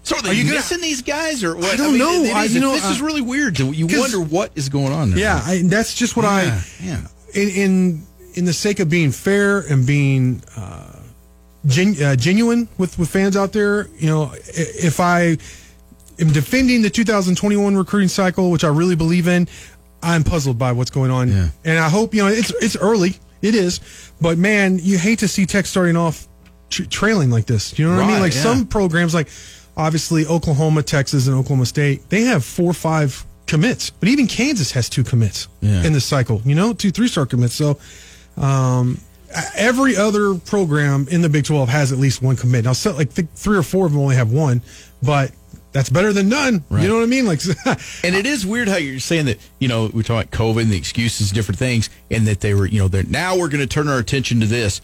So 0.04 0.16
are, 0.18 0.28
Are 0.28 0.34
you 0.34 0.44
gonna- 0.46 0.56
missing 0.56 0.80
these 0.82 1.02
guys 1.02 1.44
or 1.44 1.56
what? 1.56 1.74
I 1.74 1.76
don't 1.76 1.98
know. 1.98 2.24
it 2.24 2.34
I- 2.36 2.46
you 2.46 2.60
know, 2.62 2.72
this 2.72 2.90
is 2.90 3.02
uh, 3.02 3.06
really 3.06 3.22
weird. 3.22 3.60
You 3.60 3.88
wonder 3.88 4.22
what 4.22 4.52
is 4.56 4.70
going 4.70 4.94
on 4.94 5.10
there. 5.12 5.20
Yeah, 5.20 5.42
I, 5.46 5.62
that's 5.66 5.94
just 5.94 6.16
what 6.16 6.24
Yeah, 6.24 6.30
I. 6.32 6.63
yeah. 6.82 7.08
In, 7.34 7.50
in 7.50 8.04
in 8.36 8.46
the 8.46 8.54
sake 8.54 8.80
of 8.80 8.90
being 8.90 9.12
fair 9.12 9.60
and 9.60 9.86
being 9.86 10.42
uh, 10.56 11.00
gen, 11.66 12.02
uh, 12.02 12.16
genuine 12.16 12.70
with 12.78 12.98
with 12.98 13.10
fans 13.10 13.36
out 13.36 13.52
there, 13.52 13.88
you 13.98 14.08
know, 14.08 14.32
if 14.34 15.00
I 15.02 15.38
am 16.19 16.32
defending 16.32 16.82
the 16.82 16.89
2021 16.89 17.75
recruiting 17.75 18.10
cycle, 18.10 18.51
which 18.51 18.63
I 18.63 18.69
really 18.69 18.95
believe 18.95 19.27
in, 19.27 19.47
I'm 20.01 20.23
puzzled 20.23 20.58
by 20.58 20.71
what's 20.73 20.91
going 20.91 21.12
on, 21.12 21.30
Yeah. 21.30 21.49
and 21.65 21.80
I 21.80 21.89
hope 21.89 22.13
you 22.13 22.21
know 22.23 22.27
it's 22.30 22.51
it's 22.62 22.75
early. 22.75 23.17
It 23.41 23.53
is, 23.56 23.80
but 24.19 24.38
man, 24.38 24.80
you 24.82 24.97
hate 24.97 25.19
to 25.19 25.27
see 25.27 25.45
Tech 25.45 25.65
starting 25.67 25.95
off 25.95 26.27
tr- 26.69 26.84
trailing 26.86 27.30
like 27.30 27.45
this. 27.45 27.77
You 27.77 27.88
know 27.88 27.95
what 27.95 28.03
I 28.06 28.08
mean? 28.08 28.19
Like 28.19 28.34
yeah. 28.34 28.41
some 28.41 28.65
programs, 28.65 29.13
like 29.13 29.27
obviously 29.75 30.25
Oklahoma, 30.25 30.82
Texas, 30.84 31.27
and 31.27 31.36
Oklahoma 31.36 31.65
State, 31.67 32.10
they 32.10 32.21
have 32.21 32.43
four 32.43 32.69
or 32.71 32.73
five 32.73 33.23
commits, 33.45 33.89
but 33.91 34.10
even 34.10 34.27
Kansas 34.27 34.71
has 34.71 34.89
two 34.89 35.03
commits 35.03 35.47
Yeah. 35.62 35.84
in 35.84 35.93
this 35.93 36.03
cycle. 36.06 36.41
You 36.45 36.56
know, 36.56 36.73
two 36.73 36.89
three 36.91 37.08
star 37.08 37.25
commits. 37.25 37.53
So 37.56 37.77
um, 38.38 38.99
every 39.56 39.95
other 39.95 40.36
program 40.36 41.08
in 41.10 41.21
the 41.21 41.30
Big 41.30 41.45
Twelve 41.45 41.69
has 41.69 41.91
at 41.91 41.97
least 41.97 42.21
one 42.21 42.36
commit. 42.36 42.65
Now, 42.65 42.73
so, 42.73 42.93
like 42.95 43.13
th- 43.13 43.27
three 43.36 43.58
or 43.58 43.63
four 43.63 43.86
of 43.86 43.91
them 43.93 44.01
only 44.01 44.15
have 44.15 44.32
one, 44.32 44.62
but 45.01 45.32
that's 45.78 45.90
better 45.90 46.12
than 46.12 46.28
none. 46.28 46.63
Right. 46.70 46.82
You 46.82 46.88
know 46.88 46.96
what 46.96 47.04
I 47.04 47.06
mean? 47.06 47.28
Like, 47.28 47.40
And 48.04 48.16
it 48.16 48.26
is 48.26 48.48
weird 48.48 48.68
how 48.68 48.78
you're 48.78 49.00
saying 49.00 49.28
that, 49.28 49.38
you 49.60 49.68
know, 49.68 49.92
we're 49.94 50.02
talking 50.02 50.28
about 50.28 50.32
COVID 50.32 50.63
and 50.63 50.72
the 50.72 50.78
excuses, 50.78 51.30
different 51.32 51.60
things, 51.60 51.92
and 52.10 52.26
that 52.26 52.40
they 52.40 52.56
were, 52.56 52.66
you 52.66 52.80
know, 52.80 52.88
they're 52.88 53.04
now 53.04 53.38
we're 53.38 53.48
going 53.48 53.62
to 53.62 53.68
turn 53.68 53.88
our 53.88 54.00
attention 54.00 54.40
to 54.40 54.48
this. 54.48 54.82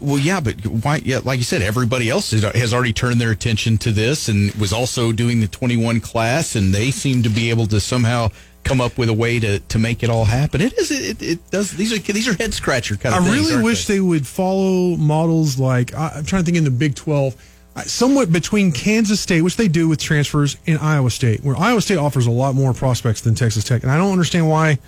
Well, 0.00 0.18
yeah, 0.18 0.40
but 0.40 0.64
why? 0.66 0.96
Yeah, 1.04 1.20
like 1.24 1.38
you 1.38 1.44
said, 1.44 1.60
everybody 1.60 2.08
else 2.08 2.32
is, 2.32 2.42
has 2.42 2.72
already 2.72 2.92
turned 2.94 3.20
their 3.20 3.32
attention 3.32 3.76
to 3.78 3.90
this 3.92 4.28
and 4.28 4.50
was 4.54 4.72
also 4.72 5.12
doing 5.12 5.40
the 5.40 5.48
21 5.48 6.00
class, 6.00 6.54
and 6.54 6.72
they 6.72 6.90
seem 6.90 7.22
to 7.24 7.28
be 7.28 7.50
able 7.50 7.66
to 7.66 7.80
somehow 7.80 8.28
come 8.62 8.80
up 8.80 8.96
with 8.98 9.08
a 9.08 9.14
way 9.14 9.40
to, 9.40 9.58
to 9.58 9.78
make 9.78 10.02
it 10.02 10.10
all 10.10 10.24
happen. 10.24 10.60
It 10.60 10.72
is 10.78 10.90
it, 10.90 11.22
it 11.22 11.50
does 11.50 11.72
these 11.72 11.92
are 11.92 11.98
these 11.98 12.28
are 12.28 12.34
head 12.34 12.54
scratcher 12.54 12.96
kind 12.96 13.14
of. 13.14 13.22
I 13.22 13.30
things, 13.30 13.50
really 13.50 13.62
wish 13.62 13.86
they? 13.86 14.00
would 14.00 14.26
follow 14.26 14.96
models 14.96 15.58
like 15.58 15.94
I, 15.94 16.12
I'm 16.16 16.24
trying 16.24 16.42
to 16.42 16.46
think 16.46 16.58
in 16.58 16.64
the 16.64 16.70
Big 16.70 16.94
12, 16.94 17.34
uh, 17.34 17.38
somewhat 17.88 18.32
between 18.32 18.72
Kansas 18.72 19.20
State, 19.20 19.42
which 19.42 19.56
they 19.56 19.68
do 19.68 19.88
with 19.88 20.00
transfers, 20.00 20.56
and 20.66 20.78
Iowa 20.78 21.10
State, 21.10 21.42
where 21.42 21.56
Iowa 21.56 21.80
State 21.80 21.98
offers 21.98 22.26
a 22.26 22.30
lot 22.30 22.54
more 22.54 22.72
prospects 22.72 23.20
than 23.20 23.34
Texas 23.34 23.64
Tech, 23.64 23.82
and 23.82 23.90
I 23.90 23.96
don't 23.96 24.12
understand 24.12 24.48
why 24.48 24.78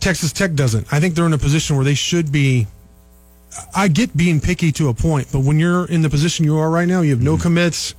Texas 0.00 0.32
Tech 0.32 0.54
doesn't. 0.54 0.92
I 0.92 1.00
think 1.00 1.14
they're 1.14 1.26
in 1.26 1.32
a 1.32 1.38
position 1.38 1.76
where 1.76 1.84
they 1.84 1.94
should 1.94 2.30
be. 2.30 2.66
I 3.74 3.88
get 3.88 4.14
being 4.16 4.40
picky 4.40 4.70
to 4.72 4.88
a 4.88 4.94
point, 4.94 5.28
but 5.32 5.40
when 5.40 5.58
you're 5.58 5.86
in 5.86 6.02
the 6.02 6.10
position 6.10 6.44
you 6.44 6.58
are 6.58 6.70
right 6.70 6.86
now, 6.86 7.00
you 7.00 7.10
have 7.10 7.22
no 7.22 7.38
commits. 7.38 7.94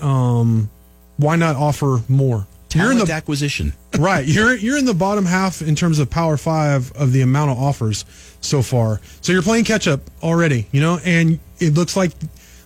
Um, 0.00 0.70
why 1.16 1.36
not 1.36 1.56
offer 1.56 2.00
more? 2.08 2.46
Talent 2.68 2.92
you're 2.92 3.00
in 3.00 3.06
the 3.08 3.12
acquisition. 3.12 3.72
right. 3.98 4.24
You're 4.24 4.54
you're 4.54 4.78
in 4.78 4.84
the 4.84 4.94
bottom 4.94 5.26
half 5.26 5.60
in 5.60 5.74
terms 5.74 5.98
of 5.98 6.08
Power 6.08 6.36
Five 6.36 6.92
of 6.92 7.12
the 7.12 7.22
amount 7.22 7.50
of 7.50 7.58
offers 7.58 8.04
so 8.40 8.62
far. 8.62 9.00
So 9.20 9.32
you're 9.32 9.42
playing 9.42 9.64
catch 9.64 9.88
up 9.88 10.00
already, 10.22 10.68
you 10.70 10.80
know, 10.80 11.00
and 11.04 11.40
it 11.58 11.74
looks 11.74 11.96
like 11.96 12.12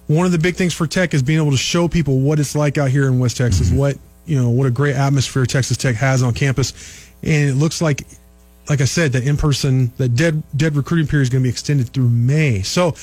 one 0.06 0.26
of 0.26 0.32
the 0.32 0.38
big 0.38 0.56
things 0.56 0.74
for 0.74 0.86
Tech 0.86 1.14
is 1.14 1.22
being 1.22 1.38
able 1.38 1.50
to 1.50 1.56
show 1.56 1.88
people 1.88 2.20
what 2.20 2.38
it's 2.38 2.54
like 2.54 2.78
out 2.78 2.90
here 2.90 3.06
in 3.06 3.18
West 3.18 3.36
Texas, 3.36 3.70
what 3.70 3.96
you 4.26 4.40
know, 4.40 4.50
what 4.50 4.66
a 4.66 4.70
great 4.70 4.96
atmosphere 4.96 5.44
Texas 5.46 5.76
Tech 5.76 5.96
has 5.96 6.22
on 6.22 6.34
campus, 6.34 7.08
and 7.22 7.50
it 7.50 7.54
looks 7.54 7.82
like, 7.82 8.04
like 8.68 8.80
I 8.80 8.86
said, 8.86 9.12
that 9.12 9.26
in 9.26 9.36
person, 9.36 9.92
that 9.98 10.14
dead 10.14 10.42
dead 10.56 10.76
recruiting 10.76 11.06
period 11.06 11.24
is 11.24 11.30
going 11.30 11.42
to 11.42 11.46
be 11.46 11.50
extended 11.50 11.88
through 11.88 12.08
May. 12.08 12.62
So. 12.62 12.94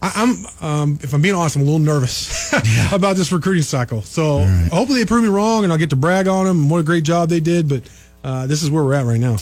I, 0.00 0.12
I'm, 0.14 0.64
um, 0.64 0.98
if 1.02 1.12
I'm 1.12 1.20
being 1.20 1.34
honest, 1.34 1.56
I'm 1.56 1.62
a 1.62 1.64
little 1.64 1.80
nervous 1.80 2.52
about 2.92 3.16
this 3.16 3.32
recruiting 3.32 3.64
cycle. 3.64 4.00
So 4.02 4.44
hopefully 4.70 5.00
they 5.00 5.04
prove 5.04 5.24
me 5.24 5.28
wrong, 5.28 5.64
and 5.64 5.72
I'll 5.72 5.78
get 5.78 5.90
to 5.90 5.96
brag 5.96 6.28
on 6.28 6.44
them 6.44 6.60
and 6.60 6.70
what 6.70 6.78
a 6.78 6.84
great 6.84 7.02
job 7.02 7.30
they 7.30 7.40
did. 7.40 7.68
But 7.68 7.82
uh, 8.22 8.46
this 8.46 8.62
is 8.62 8.70
where 8.70 8.84
we're 8.84 8.94
at 8.94 9.06
right 9.06 9.18
now. 9.18 9.38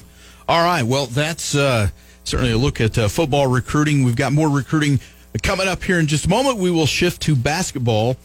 All 0.49 0.65
right. 0.65 0.83
Well, 0.83 1.09
that's 1.09 1.55
uh, 1.55 1.89
certainly 2.25 2.53
a 2.53 2.57
look 2.57 2.81
at 2.81 2.97
uh, 2.97 3.09
football 3.09 3.49
recruiting. 3.49 4.03
We've 4.05 4.17
got 4.17 4.33
more 4.33 4.49
recruiting 4.49 5.01
coming 5.43 5.69
up 5.69 5.83
here 5.83 5.99
in 5.99 6.07
just 6.07 6.27
a 6.27 6.29
moment. 6.29 6.59
We 6.59 6.71
will 6.71 6.87
shift 6.87 7.23
to 7.23 7.37
basketball 7.37 8.17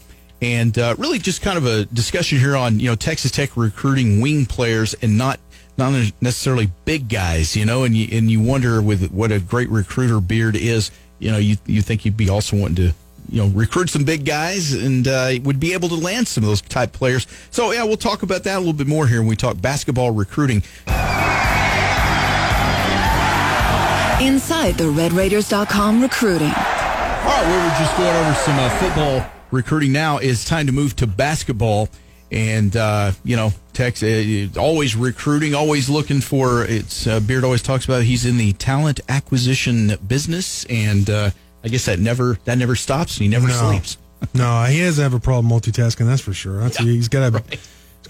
and 0.41 0.77
uh, 0.77 0.95
really 0.97 1.19
just 1.19 1.41
kind 1.41 1.57
of 1.57 1.65
a 1.65 1.85
discussion 1.85 2.39
here 2.39 2.55
on 2.55 2.79
you 2.79 2.89
know 2.89 2.95
Texas 2.95 3.31
Tech 3.31 3.55
recruiting 3.55 4.21
wing 4.21 4.45
players 4.45 4.93
and 4.95 5.17
not 5.17 5.39
not 5.77 6.11
necessarily 6.21 6.71
big 6.85 7.09
guys. 7.09 7.55
You 7.55 7.65
know, 7.65 7.83
and 7.83 7.95
you 7.95 8.17
and 8.17 8.29
you 8.29 8.41
wonder 8.41 8.81
with 8.81 9.11
what 9.11 9.31
a 9.31 9.39
great 9.39 9.69
recruiter 9.69 10.19
Beard 10.19 10.55
is. 10.55 10.91
You 11.19 11.31
know, 11.31 11.37
you 11.37 11.57
you 11.65 11.81
think 11.81 12.05
you'd 12.05 12.17
be 12.17 12.29
also 12.29 12.57
wanting 12.57 12.75
to 12.75 12.93
you 13.29 13.41
know 13.41 13.47
recruit 13.47 13.89
some 13.89 14.03
big 14.03 14.25
guys 14.25 14.73
and 14.73 15.07
uh, 15.07 15.33
would 15.43 15.59
be 15.59 15.73
able 15.73 15.89
to 15.89 15.95
land 15.95 16.27
some 16.27 16.43
of 16.43 16.49
those 16.49 16.61
type 16.61 16.91
players. 16.91 17.27
So 17.51 17.71
yeah, 17.71 17.83
we'll 17.83 17.97
talk 17.97 18.23
about 18.23 18.43
that 18.43 18.57
a 18.57 18.59
little 18.59 18.73
bit 18.73 18.87
more 18.87 19.07
here 19.07 19.19
when 19.19 19.27
we 19.27 19.35
talk 19.35 19.61
basketball 19.61 20.11
recruiting. 20.11 20.63
Inside 24.21 24.77
the 24.77 24.83
RedRaiders.com 24.83 26.01
recruiting. 26.01 26.51
All 27.31 27.37
right, 27.37 27.47
we 27.47 27.57
were 27.63 27.75
just 27.79 27.97
going 27.97 28.15
over 28.15 28.33
some 28.35 28.59
uh, 28.59 28.69
football 28.77 29.31
recruiting. 29.51 29.91
Now 29.93 30.17
it's 30.17 30.43
time 30.43 30.65
to 30.67 30.71
move 30.73 30.95
to 30.97 31.07
basketball, 31.07 31.87
and 32.29 32.75
uh, 32.75 33.13
you 33.23 33.35
know, 33.37 33.51
Tex 33.73 34.03
uh, 34.03 34.47
always 34.59 34.95
recruiting, 34.97 35.55
always 35.55 35.89
looking 35.89 36.19
for. 36.19 36.65
It's 36.65 37.07
uh, 37.07 37.19
Beard 37.21 37.43
always 37.45 37.61
talks 37.61 37.85
about. 37.85 38.03
He's 38.03 38.25
in 38.25 38.37
the 38.37 38.51
talent 38.53 38.99
acquisition 39.07 39.93
business, 40.05 40.65
and 40.65 41.09
uh, 41.09 41.31
I 41.63 41.69
guess 41.69 41.85
that 41.85 41.99
never 41.99 42.37
that 42.45 42.57
never 42.57 42.75
stops, 42.75 43.17
and 43.17 43.23
he 43.23 43.29
never 43.29 43.47
No. 43.47 43.53
sleeps. 43.69 43.97
no, 44.33 44.63
he 44.65 44.81
doesn't 44.81 45.01
have 45.01 45.13
a 45.13 45.19
problem 45.19 45.51
multitasking. 45.51 46.05
That's 46.07 46.21
for 46.21 46.33
sure. 46.33 46.59
That's, 46.59 46.77
he's 46.79 47.07
got 47.07 47.31
to. 47.31 47.37
right. 47.39 47.59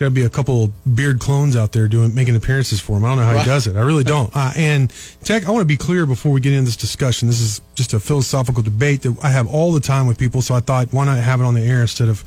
Got 0.02 0.08
to 0.08 0.12
be 0.16 0.24
a 0.24 0.30
couple 0.32 0.74
beard 0.96 1.20
clones 1.20 1.56
out 1.56 1.74
there 1.74 1.88
doing 1.88 2.16
making 2.16 2.36
appearances 2.36 2.80
for 2.80 2.98
him. 2.98 3.06
I 3.06 3.10
don't 3.10 3.18
know 3.20 3.24
how 3.24 3.34
Right. 3.34 3.44
he 3.44 3.46
does 3.46 3.68
it. 3.68 3.76
I 3.76 3.82
really 3.82 4.04
don't. 4.04 4.36
Uh, 4.36 4.52
and 4.58 4.92
Tech, 5.24 5.48
I 5.48 5.52
want 5.52 5.62
to 5.62 5.66
be 5.66 5.78
clear 5.78 6.08
before 6.08 6.32
we 6.32 6.42
get 6.42 6.54
into 6.54 6.66
this 6.66 6.76
discussion. 6.76 7.28
This 7.28 7.40
is 7.40 7.62
just 7.76 7.94
a 7.94 8.00
philosophical 8.00 8.64
debate 8.64 9.04
that 9.04 9.16
I 9.22 9.30
have 9.30 9.46
all 9.46 9.72
the 9.72 9.80
time 9.80 10.08
with 10.08 10.18
people. 10.18 10.42
So 10.42 10.56
I 10.56 10.60
thought, 10.60 10.88
why 10.90 11.06
not 11.06 11.20
have 11.20 11.40
it 11.40 11.44
on 11.44 11.54
the 11.54 11.62
air 11.62 11.82
instead 11.82 12.10
of 12.10 12.24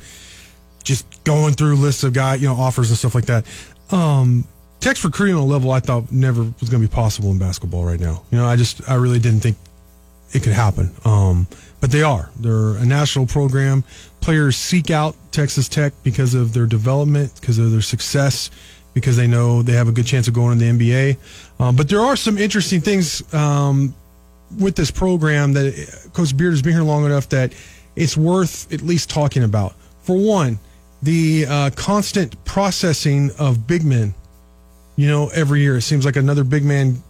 just 0.85 1.05
going 1.25 1.55
through 1.55 1.75
lists 1.75 2.05
of 2.05 2.13
guy, 2.13 2.37
you 2.37 2.47
know, 2.47 2.55
offers 2.55 2.91
and 2.91 2.97
stuff 2.97 3.17
like 3.17 3.27
that. 3.27 3.45
Um, 3.91 4.47
Tech's 4.79 5.05
recruiting 5.05 5.35
on 5.35 5.41
a 5.41 5.45
level 5.45 5.73
I 5.73 5.81
thought 5.81 6.13
never 6.13 6.43
was 6.43 6.69
going 6.71 6.81
to 6.81 6.89
be 6.89 6.95
possible 6.95 7.33
in 7.33 7.41
basketball 7.41 7.85
right 7.85 7.99
now. 7.99 8.23
You 8.31 8.39
know, 8.39 8.47
I 8.47 8.55
just 8.55 8.89
I 8.89 8.95
really 8.95 9.19
didn't 9.19 9.41
think 9.41 9.57
it 10.33 10.45
could 10.45 10.53
happen. 10.53 10.93
Um, 11.05 11.49
but 11.81 11.91
they 11.91 12.03
are. 12.03 12.31
They're 12.39 12.77
a 12.77 12.87
national 12.87 13.27
program. 13.27 13.83
Players 14.25 14.57
seek 14.57 14.91
out 14.91 15.15
Texas 15.33 15.69
Tech 15.69 15.93
because 16.03 16.33
of 16.33 16.55
their 16.55 16.65
development, 16.65 17.39
because 17.39 17.59
of 17.59 17.71
their 17.71 17.83
success, 17.83 18.51
because 18.95 19.19
they 19.19 19.27
know 19.27 19.61
they 19.61 19.75
have 19.75 19.87
a 19.87 19.93
good 19.93 20.07
chance 20.07 20.29
of 20.29 20.33
going 20.33 20.59
to 20.59 20.65
the 20.65 20.71
NBA. 20.71 21.19
Um, 21.61 21.77
but 21.77 21.91
there 21.91 22.01
are 22.01 22.17
some 22.17 22.39
interesting 22.39 22.81
things 22.81 23.23
um, 23.35 23.95
with 24.59 24.77
this 24.77 24.91
program 24.91 25.53
that 25.53 26.09
Coach 26.15 26.35
Beard 26.35 26.55
has 26.55 26.63
been 26.63 26.73
here 26.73 26.83
long 26.83 27.05
enough 27.05 27.29
that 27.29 27.53
it's 27.97 28.17
worth 28.17 28.73
at 28.73 28.81
least 28.81 29.11
talking 29.11 29.43
about. 29.43 29.75
For 30.05 30.17
one, 30.17 30.59
the 31.03 31.45
uh, 31.47 31.71
constant 31.77 32.43
processing 32.47 33.31
of 33.39 33.67
big 33.67 33.85
men. 33.85 34.15
You 34.97 35.07
know, 35.07 35.29
every 35.35 35.61
year 35.61 35.77
it 35.77 35.83
seems 35.83 36.07
like 36.07 36.17
another 36.17 36.45
big 36.45 36.65
man 36.65 37.03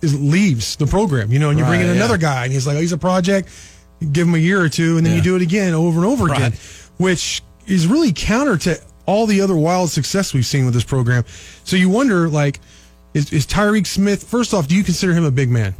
is 0.00 0.18
leaves 0.18 0.76
the 0.76 0.86
program. 0.86 1.30
You 1.30 1.38
know, 1.38 1.50
and 1.50 1.58
you 1.58 1.66
bring 1.66 1.82
in 1.82 1.88
yeah. 1.88 1.92
another 1.92 2.16
guy, 2.16 2.44
and 2.44 2.52
he's 2.52 2.66
like, 2.66 2.78
oh, 2.78 2.80
he's 2.80 2.92
a 2.92 2.98
project. 2.98 3.50
Give 4.12 4.26
him 4.28 4.34
a 4.34 4.38
year 4.38 4.60
or 4.60 4.68
two, 4.68 4.96
and 4.98 5.06
then 5.06 5.12
Yeah. 5.12 5.16
you 5.18 5.22
do 5.22 5.36
it 5.36 5.42
again 5.42 5.72
over 5.74 5.98
and 6.00 6.06
over 6.06 6.32
again, 6.32 6.52
which 6.98 7.42
is 7.66 7.86
really 7.86 8.12
counter 8.12 8.56
to 8.58 8.78
all 9.06 9.26
the 9.26 9.40
other 9.40 9.56
wild 9.56 9.90
success 9.90 10.34
we've 10.34 10.44
seen 10.46 10.64
with 10.64 10.74
this 10.74 10.84
program. 10.84 11.24
So 11.64 11.76
you 11.76 11.88
wonder, 11.88 12.28
like, 12.28 12.60
is, 13.14 13.32
is 13.32 13.46
Tyreek 13.46 13.86
Smith? 13.86 14.24
First 14.24 14.52
off, 14.52 14.68
do 14.68 14.76
you 14.76 14.84
consider 14.84 15.14
him 15.14 15.24
a 15.24 15.30
big 15.30 15.48
man? 15.50 15.74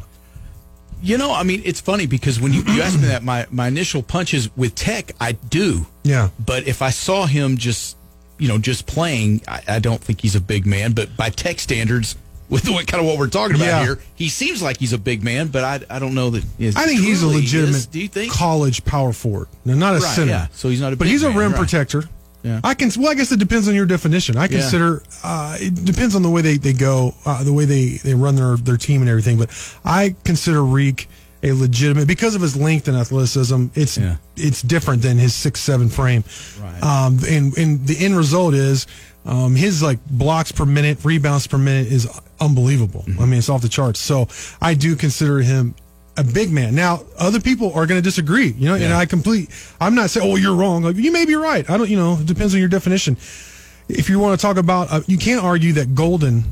You 1.02 1.18
know, 1.18 1.30
I 1.32 1.42
mean, 1.42 1.60
it's 1.64 1.80
funny 1.80 2.06
because 2.06 2.40
when 2.40 2.52
you, 2.54 2.62
you 2.62 2.80
asked 2.80 2.96
me 2.98 3.08
that, 3.08 3.22
my, 3.22 3.46
my 3.50 3.68
initial 3.68 4.02
punches 4.02 4.48
with 4.56 4.74
Tech, 4.74 5.12
I 5.20 5.32
do. 5.32 5.86
Yeah. 6.04 6.30
But 6.44 6.66
if 6.66 6.80
I 6.80 6.88
saw 6.90 7.26
him 7.26 7.58
just, 7.58 7.96
you 8.38 8.48
know, 8.48 8.56
just 8.58 8.86
playing, 8.86 9.42
I, 9.46 9.62
I 9.68 9.78
don't 9.78 10.00
think 10.02 10.22
he's 10.22 10.34
a 10.34 10.40
big 10.40 10.64
man. 10.64 10.92
But 10.92 11.14
by 11.16 11.28
Tech 11.28 11.60
standards, 11.60 12.16
with 12.48 12.68
what 12.68 12.86
kind 12.86 13.00
of 13.00 13.06
what 13.06 13.18
we're 13.18 13.28
talking 13.28 13.56
about 13.56 13.66
Yeah. 13.66 13.82
here, 13.84 13.98
he 14.14 14.28
seems 14.28 14.62
like 14.62 14.78
he's 14.78 14.92
a 14.92 14.98
big 14.98 15.22
man. 15.22 15.48
But 15.48 15.64
I, 15.64 15.96
I 15.96 15.98
don't 15.98 16.14
know 16.14 16.30
that. 16.30 16.44
I 16.76 16.86
think 16.86 17.00
he's 17.00 17.22
a 17.22 17.26
legitimate 17.28 17.76
is. 17.76 17.86
Do 17.86 18.00
you 18.00 18.08
think? 18.08 18.32
college 18.32 18.84
power 18.84 19.12
forward. 19.12 19.48
Now, 19.64 19.74
not 19.74 19.96
a 19.96 19.98
Right, 19.98 20.14
center. 20.14 20.30
yeah. 20.30 20.46
So 20.52 20.68
he's 20.68 20.80
not 20.80 20.92
a 20.92 20.96
But 20.96 21.06
he's 21.08 21.22
a 21.22 21.28
man, 21.28 21.38
rim 21.38 21.52
right. 21.52 21.58
protector. 21.58 22.04
Yeah. 22.42 22.60
I 22.62 22.74
can. 22.74 22.90
Well, 22.96 23.10
I 23.10 23.14
guess 23.14 23.32
it 23.32 23.40
depends 23.40 23.66
on 23.66 23.74
your 23.74 23.86
definition. 23.86 24.36
I 24.36 24.46
consider 24.46 25.02
uh, 25.24 25.56
it 25.58 25.84
depends 25.84 26.14
on 26.14 26.22
the 26.22 26.30
way 26.30 26.42
they 26.42 26.56
they 26.58 26.72
go, 26.72 27.14
uh, 27.24 27.42
the 27.42 27.52
way 27.52 27.64
they 27.64 27.98
they 28.04 28.14
run 28.14 28.36
their 28.36 28.56
their 28.56 28.76
team 28.76 29.00
and 29.00 29.10
everything. 29.10 29.36
But 29.36 29.50
I 29.84 30.14
consider 30.22 30.62
Reek 30.62 31.08
a 31.42 31.50
legitimate 31.52 32.06
because 32.06 32.36
of 32.36 32.42
his 32.42 32.54
length 32.56 32.86
and 32.86 32.96
athleticism. 32.96 33.66
It's 33.74 33.98
Yeah. 33.98 34.16
it's 34.36 34.62
different 34.62 35.02
than 35.02 35.18
his 35.18 35.34
six 35.34 35.58
seven 35.58 35.88
frame. 35.88 36.22
Right. 36.62 36.80
Um, 36.84 37.18
and 37.28 37.56
and 37.58 37.84
the 37.84 37.98
end 38.04 38.16
result 38.16 38.54
is. 38.54 38.86
Um, 39.26 39.56
his 39.56 39.82
like 39.82 39.98
blocks 40.08 40.52
per 40.52 40.64
minute, 40.64 41.04
rebounds 41.04 41.46
per 41.46 41.58
minute 41.58 41.88
is 41.92 42.08
unbelievable. 42.40 43.02
Mm-hmm. 43.08 43.20
I 43.22 43.26
mean, 43.26 43.38
it's 43.38 43.48
off 43.48 43.62
the 43.62 43.68
charts. 43.68 43.98
So 44.00 44.28
I 44.60 44.74
do 44.74 44.94
consider 44.96 45.40
him 45.40 45.74
a 46.16 46.24
big 46.24 46.50
man. 46.52 46.74
Now, 46.74 47.02
other 47.18 47.40
people 47.40 47.72
are 47.74 47.86
going 47.86 47.98
to 47.98 48.02
disagree, 48.02 48.48
you 48.52 48.68
know, 48.68 48.74
and 48.74 48.92
I 48.94 49.04
complete. 49.04 49.50
I'm 49.80 49.94
not 49.94 50.10
saying, 50.10 50.30
oh, 50.30 50.36
you're 50.36 50.54
wrong. 50.54 50.82
Like 50.84 50.96
you 50.96 51.12
may 51.12 51.26
be 51.26 51.34
right. 51.34 51.68
I 51.68 51.76
don't, 51.76 51.90
you 51.90 51.96
know, 51.96 52.14
it 52.20 52.26
depends 52.26 52.54
on 52.54 52.60
your 52.60 52.68
definition. 52.68 53.16
If 53.88 54.08
you 54.08 54.18
want 54.18 54.38
to 54.40 54.44
talk 54.46 54.56
about, 54.56 54.90
uh, 54.92 55.00
you 55.06 55.18
can't 55.18 55.44
argue 55.44 55.72
that 55.74 55.88
Goldin 55.94 56.42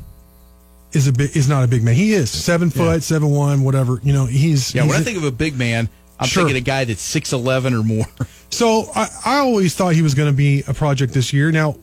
is 0.93 1.07
a 1.07 1.13
big, 1.13 1.35
is 1.35 1.49
not 1.49 1.63
a 1.63 1.67
big 1.67 1.83
man. 1.83 1.95
He 1.95 2.13
is 2.13 2.29
seven 2.29 2.69
foot, 2.69 3.03
seven 3.03 3.29
one, 3.31 3.63
whatever. 3.63 3.99
You 4.03 4.13
know, 4.13 4.25
he's 4.25 4.73
Yeah, 4.75 4.83
he's 4.83 4.89
when 4.91 4.97
I 4.99 5.01
a- 5.01 5.03
think 5.03 5.17
of 5.17 5.23
a 5.23 5.31
big 5.31 5.57
man, 5.57 5.89
I'm 6.19 6.27
Sure. 6.27 6.43
thinking 6.43 6.57
a 6.57 6.65
guy 6.65 6.85
that's 6.85 7.01
six 7.01 7.33
eleven 7.33 7.73
or 7.73 7.83
more. 7.83 8.05
So 8.51 8.85
I, 8.95 9.07
I 9.25 9.37
always 9.39 9.75
thought 9.75 9.95
he 9.95 10.01
was 10.01 10.13
going 10.13 10.29
to 10.31 10.35
be 10.37 10.63
a 10.67 10.73
project 10.73 11.13
this 11.13 11.33
year. 11.33 11.51
Now, 11.51 11.75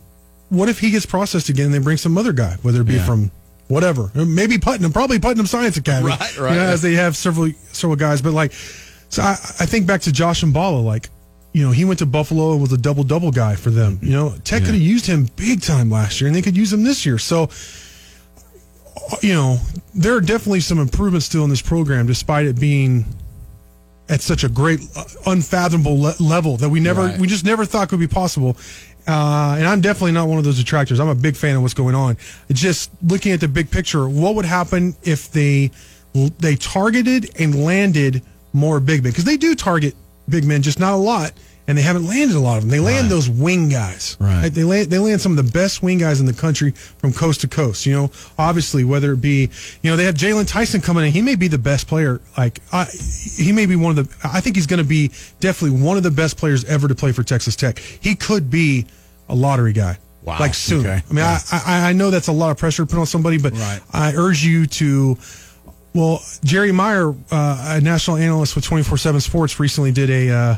what 0.53 0.69
if 0.69 0.79
he 0.79 0.91
gets 0.91 1.07
processed 1.07 1.49
again 1.49 1.67
and 1.67 1.75
they 1.75 1.79
bring 1.79 1.97
some 1.97 2.17
other 2.19 2.33
guy, 2.33 2.57
whether 2.63 2.81
it 2.83 2.85
be 2.87 2.95
Yeah. 2.95 3.07
from 3.07 3.31
whatever, 3.69 4.11
maybe 4.15 4.59
Putnam, 4.59 4.93
probably 4.93 5.19
Putnam 5.19 5.47
Science 5.47 5.77
Academy, 5.79 6.11
Right, 6.11 6.37
you 6.37 6.43
right. 6.45 6.55
know, 6.55 6.61
as 6.63 6.83
they 6.83 6.95
have 6.95 7.17
several 7.17 7.51
several 7.73 7.97
guys. 7.97 8.21
But 8.21 8.33
like, 8.35 8.53
so 9.09 9.23
I, 9.23 9.31
I 9.33 9.67
think 9.67 9.87
back 9.87 10.03
to 10.03 10.13
Josh 10.13 10.43
Mballa, 10.45 10.85
like. 10.85 11.09
You 11.55 11.67
know, 11.67 11.71
he 11.71 11.85
went 11.85 11.99
to 11.99 12.07
Buffalo 12.07 12.53
and 12.53 12.63
was 12.63 12.73
a 12.73 12.79
double 12.79 13.05
double 13.05 13.31
guy 13.31 13.57
for 13.57 13.69
them. 13.69 13.99
You 14.01 14.13
know, 14.13 14.35
Tech 14.43 14.63
could 14.65 14.73
have 14.73 14.81
used 14.81 15.05
him 15.05 15.29
big 15.37 15.61
time 15.61 15.91
last 15.91 16.19
year, 16.19 16.29
and 16.29 16.35
they 16.35 16.41
could 16.41 16.57
use 16.57 16.73
him 16.73 16.83
this 16.83 17.05
year. 17.05 17.19
So, 17.19 17.51
you 19.21 19.35
know, 19.35 19.59
there 19.95 20.15
are 20.17 20.23
definitely 20.23 20.61
some 20.61 20.79
improvements 20.79 21.27
still 21.27 21.45
in 21.45 21.51
this 21.51 21.61
program, 21.61 22.07
despite 22.07 22.47
it 22.47 22.59
being 22.59 23.05
at 24.09 24.23
such 24.23 24.45
a 24.45 24.49
great, 24.49 24.81
uh, 24.97 25.05
unfathomable 25.27 26.01
le- 26.01 26.15
level 26.21 26.57
that 26.57 26.71
we 26.71 26.81
never, 26.81 27.03
Right. 27.03 27.19
we 27.21 27.27
just 27.27 27.45
never 27.45 27.67
thought 27.67 27.91
could 27.91 28.01
be 28.01 28.09
possible. 28.09 28.57
Uh, 29.07 29.57
and 29.59 29.67
I'm 29.67 29.81
definitely 29.81 30.13
not 30.13 30.29
one 30.29 30.39
of 30.39 30.45
those 30.45 30.59
detractors. 30.59 31.01
I'm 31.01 31.09
a 31.09 31.15
big 31.15 31.37
fan 31.37 31.57
of 31.57 31.63
what's 31.63 31.75
going 31.75 31.95
on. 31.95 32.17
Just 32.53 32.91
looking 33.03 33.33
at 33.33 33.41
the 33.41 33.49
big 33.49 33.71
picture. 33.71 34.09
What 34.09 34.37
would 34.37 34.45
happen 34.45 34.95
if 35.03 35.31
they 35.33 35.71
they 36.39 36.57
targeted 36.57 37.31
and 37.41 37.65
landed 37.65 38.23
more 38.53 38.79
big 38.81 39.03
men? 39.03 39.11
Because 39.13 39.25
they 39.25 39.37
do 39.37 39.55
target 39.55 39.97
big 40.29 40.45
men, 40.45 40.63
just 40.63 40.79
not 40.79 40.93
a 40.93 40.97
lot. 40.97 41.33
And 41.69 41.79
they 41.79 41.83
haven't 41.83 42.07
landed 42.09 42.37
a 42.37 42.41
lot 42.41 42.57
of 42.57 42.65
them. 42.65 42.71
They 42.71 42.81
land 42.81 43.09
those 43.09 43.31
wing 43.31 43.69
guys. 43.69 44.17
Right. 44.19 44.49
They 44.49 44.65
land 44.65 44.91
they 44.91 44.99
land 44.99 45.21
some 45.21 45.39
of 45.39 45.47
the 45.47 45.53
best 45.53 45.81
wing 45.81 45.99
guys 45.99 46.19
in 46.19 46.27
the 46.27 46.33
country 46.33 46.73
from 46.73 47.13
coast 47.13 47.43
to 47.43 47.49
coast. 47.49 47.87
You 47.87 47.93
know, 47.95 48.11
obviously 48.37 48.83
whether 48.83 49.13
it 49.13 49.21
be 49.21 49.49
you 49.81 49.91
know 49.91 49.97
they 49.97 50.05
have 50.05 50.17
Jaylon 50.17 50.49
Tyson 50.49 50.81
coming 50.81 51.07
in. 51.07 51.13
He 51.13 51.23
may 51.23 51.37
be 51.37 51.47
the 51.47 51.59
best 51.59 51.87
player. 51.87 52.21
Like 52.37 52.59
I, 52.73 52.87
he 53.37 53.53
may 53.53 53.67
be 53.67 53.77
one 53.77 53.97
of 53.97 54.09
the. 54.09 54.29
I 54.29 54.41
think 54.41 54.57
he's 54.57 54.67
going 54.67 54.83
to 54.83 54.89
be 54.89 55.13
definitely 55.39 55.81
one 55.81 55.97
of 55.97 56.03
the 56.03 56.11
best 56.11 56.37
players 56.37 56.65
ever 56.65 56.89
to 56.89 56.97
play 56.97 57.13
for 57.13 57.23
Texas 57.23 57.55
Tech. 57.55 57.79
He 57.79 58.17
could 58.17 58.51
be 58.51 58.87
a 59.29 59.35
lottery 59.35 59.73
guy. 59.73 59.99
Wow. 60.25 60.41
Like 60.41 60.55
soon. 60.55 60.81
Okay. 60.81 61.03
I 61.09 61.13
mean, 61.13 61.19
Yeah. 61.25 61.39
I, 61.53 61.63
I 61.67 61.89
I 61.91 61.93
know 61.93 62.11
that's 62.11 62.29
a 62.29 62.33
lot 62.33 62.51
of 62.51 62.57
pressure 62.59 62.83
to 62.85 62.87
put 62.89 62.99
on 62.99 63.07
somebody, 63.07 63.39
but 63.39 63.53
Right. 63.53 63.81
I 63.93 64.15
urge 64.17 64.45
you 64.45 64.67
to. 64.67 65.17
Well, 65.95 66.23
Jerry 66.43 66.73
Meyer, 66.73 67.15
uh, 67.31 67.77
a 67.77 67.81
national 67.81 68.17
analyst 68.17 68.57
with 68.57 68.65
24 68.65 68.99
7 68.99 69.21
Sports, 69.21 69.61
recently 69.61 69.93
did 69.93 70.11
a 70.11 70.31
uh, 70.31 70.57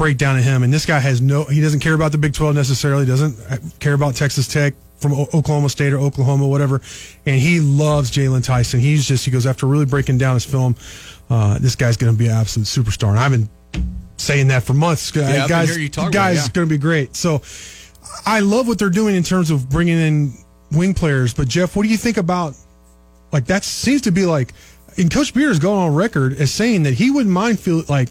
breakdown 0.00 0.38
of 0.38 0.42
him. 0.42 0.62
And 0.62 0.72
this 0.72 0.86
guy 0.86 0.98
has 0.98 1.20
no, 1.20 1.44
he 1.44 1.60
doesn't 1.60 1.80
care 1.80 1.92
about 1.92 2.10
the 2.10 2.16
Big 2.16 2.32
12 2.32 2.54
necessarily, 2.54 3.04
doesn't 3.04 3.36
care 3.80 3.92
about 3.92 4.14
Texas 4.14 4.48
Tech 4.48 4.72
from 4.96 5.12
o- 5.12 5.28
Oklahoma 5.34 5.68
State 5.68 5.92
or 5.92 5.98
Oklahoma, 5.98 6.48
whatever. 6.48 6.80
And 7.26 7.38
he 7.38 7.60
loves 7.60 8.10
Jaylon 8.10 8.42
Tyson. 8.42 8.80
He's 8.80 9.06
just, 9.06 9.26
he 9.26 9.30
goes, 9.30 9.44
after 9.44 9.66
really 9.66 9.84
breaking 9.84 10.16
down 10.16 10.32
his 10.32 10.46
film, 10.46 10.74
uh, 11.28 11.58
this 11.58 11.76
guy's 11.76 11.98
going 11.98 12.14
to 12.14 12.18
be 12.18 12.28
an 12.28 12.32
absolute 12.32 12.64
superstar. 12.64 13.10
And 13.10 13.18
I've 13.18 13.30
been 13.30 13.50
saying 14.16 14.48
that 14.48 14.62
for 14.62 14.72
months. 14.72 15.10
Guys, 15.10 15.68
hearing 15.68 15.82
you 15.82 16.10
guys 16.10 16.46
yeah. 16.46 16.52
going 16.54 16.66
to 16.66 16.74
be 16.74 16.78
great. 16.78 17.14
So 17.14 17.42
I 18.24 18.40
love 18.40 18.68
what 18.68 18.78
they're 18.78 18.88
doing 18.88 19.14
in 19.14 19.22
terms 19.22 19.50
of 19.50 19.68
bringing 19.68 19.98
in 19.98 20.32
wing 20.72 20.94
players. 20.94 21.34
But 21.34 21.46
Jeff, 21.46 21.76
what 21.76 21.82
do 21.82 21.90
you 21.90 21.98
think 21.98 22.16
about 22.16 22.56
like 23.32 23.44
that? 23.48 23.64
Seems 23.64 24.00
to 24.02 24.12
be 24.12 24.24
like, 24.24 24.54
and 24.96 25.10
Coach 25.10 25.34
Beard 25.34 25.48
has 25.48 25.58
gone 25.58 25.88
on 25.88 25.94
record 25.94 26.40
as 26.40 26.50
saying 26.50 26.84
that 26.84 26.94
he 26.94 27.10
wouldn't 27.10 27.34
mind 27.34 27.60
feel 27.60 27.84
like 27.86 28.08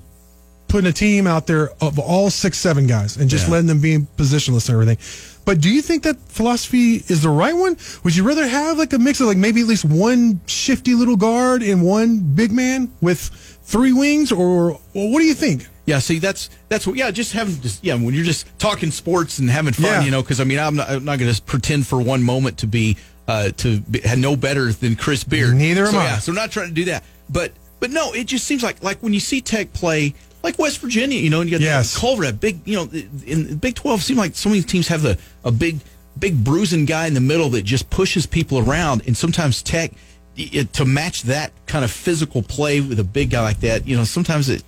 putting 0.70 0.88
a 0.90 0.94
team 0.94 1.28
out 1.28 1.46
there 1.48 1.72
of 1.82 2.00
all 2.00 2.30
six, 2.30 2.58
seven 2.58 2.88
guys 2.88 3.18
and 3.18 3.30
just 3.30 3.46
Yeah. 3.48 3.54
letting 3.54 3.68
them 3.68 3.80
be 3.82 3.98
positionless 4.18 4.70
and 4.70 4.76
everything. 4.82 4.98
But 5.46 5.60
do 5.62 5.70
you 5.70 5.82
think 5.82 6.04
that 6.04 6.18
philosophy 6.30 7.04
is 7.08 7.22
the 7.24 7.30
right 7.30 7.56
one? 7.56 7.76
Would 8.04 8.16
you 8.16 8.24
rather 8.24 8.48
have 8.48 8.78
like 8.78 8.94
a 8.94 9.00
mix 9.00 9.20
of 9.20 9.28
like 9.28 9.38
maybe 9.38 9.62
at 9.62 9.68
least 9.68 9.84
one 9.84 10.40
shifty 10.46 10.94
little 10.96 11.18
guard 11.18 11.64
and 11.64 11.82
one 11.84 12.20
big 12.20 12.52
man 12.52 12.90
with 13.02 13.20
three 13.64 13.92
wings, 13.94 14.32
or, 14.32 14.80
or 14.94 15.12
what 15.12 15.20
do 15.20 15.26
you 15.26 15.34
think? 15.34 15.68
Yeah, 15.86 15.98
see, 16.00 16.20
that's 16.20 16.52
that's 16.70 16.86
what. 16.86 16.98
Yeah, 16.98 17.10
just 17.10 17.34
having 17.34 17.60
just 17.62 17.84
yeah, 17.84 17.96
when 17.96 18.14
you're 18.14 18.24
just 18.24 18.46
talking 18.60 18.92
sports 18.92 19.40
and 19.40 19.50
having 19.50 19.74
fun, 19.74 19.86
Yeah. 19.86 20.02
you 20.04 20.12
know. 20.12 20.22
Because 20.22 20.40
I 20.40 20.44
mean, 20.44 20.60
I'm 20.60 20.76
not, 20.76 20.88
I'm 20.88 21.04
not 21.04 21.18
going 21.18 21.34
to 21.34 21.42
pretend 21.42 21.88
for 21.88 22.00
one 22.00 22.22
moment 22.22 22.60
to 22.60 22.68
be 22.68 22.96
uh, 23.28 23.50
to 23.58 23.80
be, 23.80 24.02
no 24.18 24.36
better 24.36 24.72
than 24.72 24.96
Chris 24.96 25.24
Beard. 25.24 25.56
Neither 25.56 25.88
am 25.88 25.94
so, 25.94 25.98
I. 25.98 26.04
Yeah, 26.04 26.20
so 26.20 26.32
I'm 26.32 26.36
not 26.36 26.52
trying 26.52 26.68
to 26.68 26.74
do 26.76 26.86
that. 26.86 27.04
But 27.28 27.54
but 27.80 27.90
no, 27.90 28.14
it 28.14 28.26
just 28.28 28.46
seems 28.46 28.62
like 28.62 28.84
like 28.84 29.02
when 29.02 29.14
you 29.14 29.20
see 29.20 29.42
Tech 29.42 29.74
play. 29.74 30.14
Like 30.44 30.58
West 30.58 30.80
Virginia, 30.80 31.20
you 31.20 31.30
know, 31.30 31.42
and 31.42 31.50
you 31.50 31.58
got 31.58 31.64
Yes. 31.64 31.98
Culver, 31.98 32.32
big, 32.32 32.60
you 32.66 32.76
know, 32.78 32.90
in 33.26 33.48
the 33.50 33.56
Big 33.56 33.76
Twelve, 33.76 34.00
it 34.00 34.04
seems 34.04 34.20
like 34.20 34.36
so 34.36 34.50
many 34.50 34.62
teams 34.62 34.88
have 34.88 35.04
a, 35.06 35.18
a 35.44 35.52
big, 35.52 35.80
big 36.18 36.44
bruising 36.44 36.86
guy 36.86 37.08
in 37.08 37.14
the 37.14 37.20
middle 37.22 37.50
that 37.50 37.64
just 37.64 37.90
pushes 37.90 38.26
people 38.26 38.60
around, 38.60 39.04
and 39.06 39.18
sometimes 39.18 39.62
Tech, 39.62 39.92
it, 40.38 40.72
to 40.74 40.86
match 40.86 41.24
that 41.24 41.52
kind 41.66 41.84
of 41.84 41.92
physical 41.92 42.42
play 42.42 42.80
with 42.80 43.00
a 43.00 43.04
big 43.04 43.32
guy 43.32 43.42
like 43.42 43.60
that, 43.60 43.86
you 43.88 43.98
know, 43.98 44.04
sometimes 44.06 44.48
it 44.50 44.64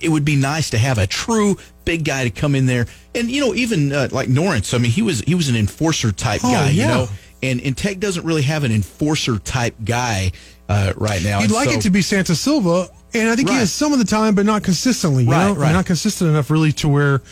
it 0.00 0.08
would 0.08 0.24
be 0.24 0.34
nice 0.36 0.70
to 0.70 0.78
have 0.78 0.96
a 0.96 1.06
true 1.06 1.58
big 1.84 2.04
guy 2.06 2.24
to 2.24 2.30
come 2.30 2.54
in 2.54 2.64
there, 2.64 2.86
and 3.14 3.30
you 3.30 3.40
know, 3.42 3.54
even 3.54 3.92
uh, 3.92 4.08
like 4.12 4.28
Norense. 4.28 4.72
I 4.72 4.78
mean, 4.78 4.90
he 4.90 5.02
was 5.02 5.20
he 5.20 5.34
was 5.34 5.50
an 5.50 5.56
enforcer 5.56 6.12
type 6.12 6.40
Oh, 6.42 6.50
guy, 6.50 6.70
you 6.70 6.86
know, 6.86 7.08
and 7.42 7.60
and 7.60 7.76
Tech 7.76 7.98
doesn't 7.98 8.24
really 8.24 8.42
have 8.42 8.64
an 8.64 8.72
enforcer 8.72 9.38
type 9.38 9.74
guy 9.84 10.32
uh, 10.70 10.94
right 10.96 11.22
now. 11.22 11.40
You'd 11.40 11.44
And 11.50 11.52
like 11.52 11.68
so- 11.68 11.74
it 11.76 11.80
to 11.82 11.90
be 11.90 12.00
Santos-Silva, 12.00 12.88
and 13.14 13.28
I 13.28 13.36
think 13.36 13.48
he 13.50 13.56
has 13.56 13.72
some 13.72 13.92
of 13.92 13.98
the 13.98 14.04
time, 14.04 14.34
but 14.34 14.46
not 14.46 14.62
consistently. 14.62 15.24
You 15.24 15.30
Right, 15.30 15.48
know, 15.48 15.54
right. 15.54 15.72
not 15.72 15.86
consistent 15.86 16.30
enough 16.30 16.50
really 16.50 16.72
to 16.72 16.88
where. 16.88 17.22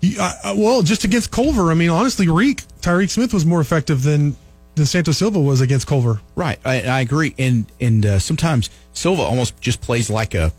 You, 0.00 0.16
uh, 0.20 0.32
uh, 0.44 0.54
well, 0.56 0.82
just 0.82 1.02
against 1.04 1.30
Culver, 1.32 1.70
I 1.70 1.74
mean, 1.74 1.90
honestly, 1.90 2.28
Reek 2.28 2.62
Tyreek 2.80 3.10
Smith 3.10 3.32
was 3.34 3.44
more 3.44 3.60
effective 3.60 4.02
than 4.04 4.36
than 4.76 4.86
Santos-Silva 4.86 5.40
was 5.40 5.60
against 5.60 5.88
Culver. 5.88 6.20
Right, 6.36 6.58
I, 6.64 6.82
I 6.82 7.00
agree, 7.00 7.34
and 7.38 7.66
and 7.80 8.06
uh, 8.06 8.18
sometimes 8.20 8.70
Silva 8.92 9.22
almost 9.22 9.60
just 9.60 9.80
plays 9.80 10.08
like 10.08 10.34
a, 10.34 10.52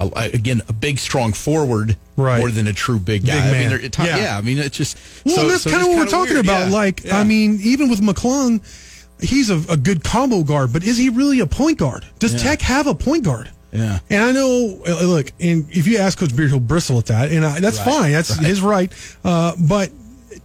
a, 0.00 0.30
again 0.34 0.62
a 0.68 0.72
big 0.72 0.98
strong 0.98 1.32
forward 1.32 1.96
Right. 2.16 2.40
more 2.40 2.50
than 2.50 2.66
a 2.66 2.72
true 2.72 2.98
big 2.98 3.24
guy. 3.24 3.34
Big 3.34 3.42
I 3.54 3.58
mean, 3.60 3.68
they're- 3.90 4.06
Yeah. 4.06 4.16
yeah. 4.18 4.36
I 4.38 4.40
mean, 4.42 4.58
it's 4.58 4.76
just 4.76 4.98
Well, 5.24 5.36
so- 5.36 5.48
that's 5.48 5.62
so 5.62 5.70
kind 5.70 5.82
of 5.82 5.88
what 5.88 5.98
we're 5.98 6.06
talking 6.06 6.34
weird, 6.34 6.44
about. 6.44 6.68
yeah. 6.68 6.74
Like, 6.74 7.04
Yeah. 7.04 7.18
I 7.20 7.24
mean, 7.24 7.58
even 7.62 7.88
with 7.88 8.00
McClung, 8.02 8.60
he's 9.20 9.48
a, 9.48 9.62
a 9.70 9.76
good 9.78 10.02
combo 10.04 10.42
guard, 10.42 10.72
but 10.74 10.82
is 10.84 10.98
he 10.98 11.08
really 11.08 11.38
a 11.40 11.46
point 11.46 11.78
guard? 11.78 12.04
Does 12.18 12.40
Tech 12.42 12.60
have 12.62 12.86
a 12.88 12.94
point 12.94 13.22
guard? 13.24 13.48
Yeah. 13.72 13.98
And 14.10 14.22
I 14.22 14.32
know, 14.32 14.80
uh, 14.86 15.04
look, 15.04 15.32
and 15.40 15.66
if 15.70 15.86
you 15.86 15.96
ask 15.98 16.18
Coach 16.18 16.36
Beard, 16.36 16.50
he'll 16.50 16.60
bristle 16.60 16.98
at 16.98 17.06
that, 17.06 17.32
and 17.32 17.44
I, 17.44 17.58
that's 17.60 17.78
Right, 17.78 17.84
fine. 17.86 18.12
That's 18.12 18.36
his 18.36 18.60
right. 18.60 18.92
Uh, 19.24 19.54
but 19.58 19.90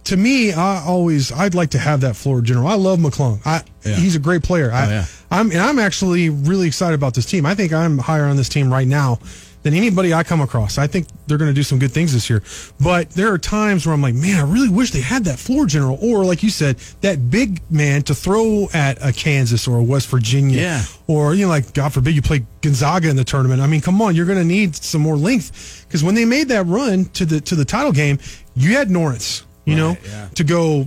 to 0.04 0.16
me, 0.16 0.52
I 0.52 0.82
always, 0.84 1.30
I'd 1.32 1.54
like 1.54 1.70
to 1.70 1.78
have 1.78 2.00
that 2.00 2.16
floor 2.16 2.40
general. 2.40 2.66
I 2.66 2.74
love 2.74 2.98
McClung. 2.98 3.40
I, 3.46 3.62
Yeah. 3.84 3.96
he's 3.96 4.16
a 4.16 4.18
great 4.18 4.42
player. 4.42 4.72
I, 4.72 4.86
Oh, 4.86 4.88
yeah. 4.88 5.04
I'm, 5.30 5.50
and 5.50 5.60
I'm 5.60 5.78
actually 5.78 6.30
really 6.30 6.66
excited 6.66 6.94
about 6.94 7.12
this 7.14 7.26
team. 7.26 7.44
I 7.44 7.54
think 7.54 7.72
I'm 7.72 7.98
higher 7.98 8.24
on 8.24 8.36
this 8.36 8.48
team 8.48 8.72
right 8.72 8.88
now 8.88 9.18
than 9.68 9.76
anybody 9.78 10.12
I 10.14 10.22
come 10.22 10.40
across. 10.40 10.78
I 10.78 10.86
think 10.86 11.06
they're 11.26 11.38
going 11.38 11.50
to 11.50 11.54
do 11.54 11.62
some 11.62 11.78
good 11.78 11.92
things 11.92 12.12
this 12.12 12.28
year. 12.30 12.42
But 12.80 13.10
there 13.10 13.32
are 13.32 13.38
times 13.38 13.86
where 13.86 13.94
I'm 13.94 14.02
like, 14.02 14.14
man, 14.14 14.38
I 14.38 14.42
really 14.50 14.68
wish 14.68 14.90
they 14.90 15.00
had 15.00 15.24
that 15.24 15.38
floor 15.38 15.66
general, 15.66 15.98
or 16.00 16.24
like 16.24 16.42
you 16.42 16.50
said, 16.50 16.76
that 17.02 17.30
big 17.30 17.60
man 17.70 18.02
to 18.02 18.14
throw 18.14 18.68
at 18.72 18.98
a 19.04 19.12
Kansas 19.12 19.68
or 19.68 19.78
a 19.78 19.82
West 19.82 20.08
Virginia, 20.08 20.60
Yeah. 20.60 20.82
or 21.06 21.34
you 21.34 21.44
know, 21.44 21.50
like 21.50 21.74
God 21.74 21.92
forbid 21.92 22.14
you 22.14 22.22
play 22.22 22.44
Gonzaga 22.62 23.08
in 23.08 23.16
the 23.16 23.24
tournament. 23.24 23.60
I 23.60 23.66
mean, 23.66 23.80
come 23.80 24.00
on, 24.02 24.14
you're 24.14 24.26
going 24.26 24.38
to 24.38 24.44
need 24.44 24.74
some 24.76 25.00
more 25.02 25.16
length 25.16 25.84
because 25.86 26.02
when 26.02 26.14
they 26.14 26.24
made 26.24 26.48
that 26.48 26.64
run 26.66 27.04
to 27.14 27.24
the 27.24 27.40
to 27.42 27.54
the 27.54 27.64
title 27.64 27.92
game, 27.92 28.18
you 28.56 28.74
had 28.76 28.90
Norris, 28.90 29.44
you 29.64 29.76
know, 29.76 29.96
yeah. 30.04 30.28
to 30.34 30.44
go, 30.44 30.86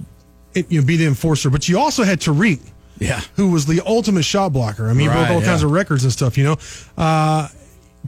it, 0.53 0.71
you 0.71 0.81
know, 0.81 0.85
be 0.87 0.97
the 0.97 1.05
enforcer, 1.05 1.49
but 1.49 1.69
you 1.69 1.79
also 1.79 2.03
had 2.03 2.19
Tariq 2.19 2.59
Yeah. 2.99 3.21
who 3.35 3.49
was 3.51 3.65
the 3.65 3.81
ultimate 3.85 4.25
shot 4.25 4.53
blocker. 4.53 4.89
I 4.89 4.93
mean, 4.93 5.09
he 5.09 5.15
broke 5.15 5.29
all 5.29 5.41
kinds 5.41 5.63
of 5.63 5.71
records 5.71 6.03
and 6.03 6.11
stuff, 6.11 6.37
you 6.37 6.43
know. 6.43 6.57
Uh, 6.97 7.47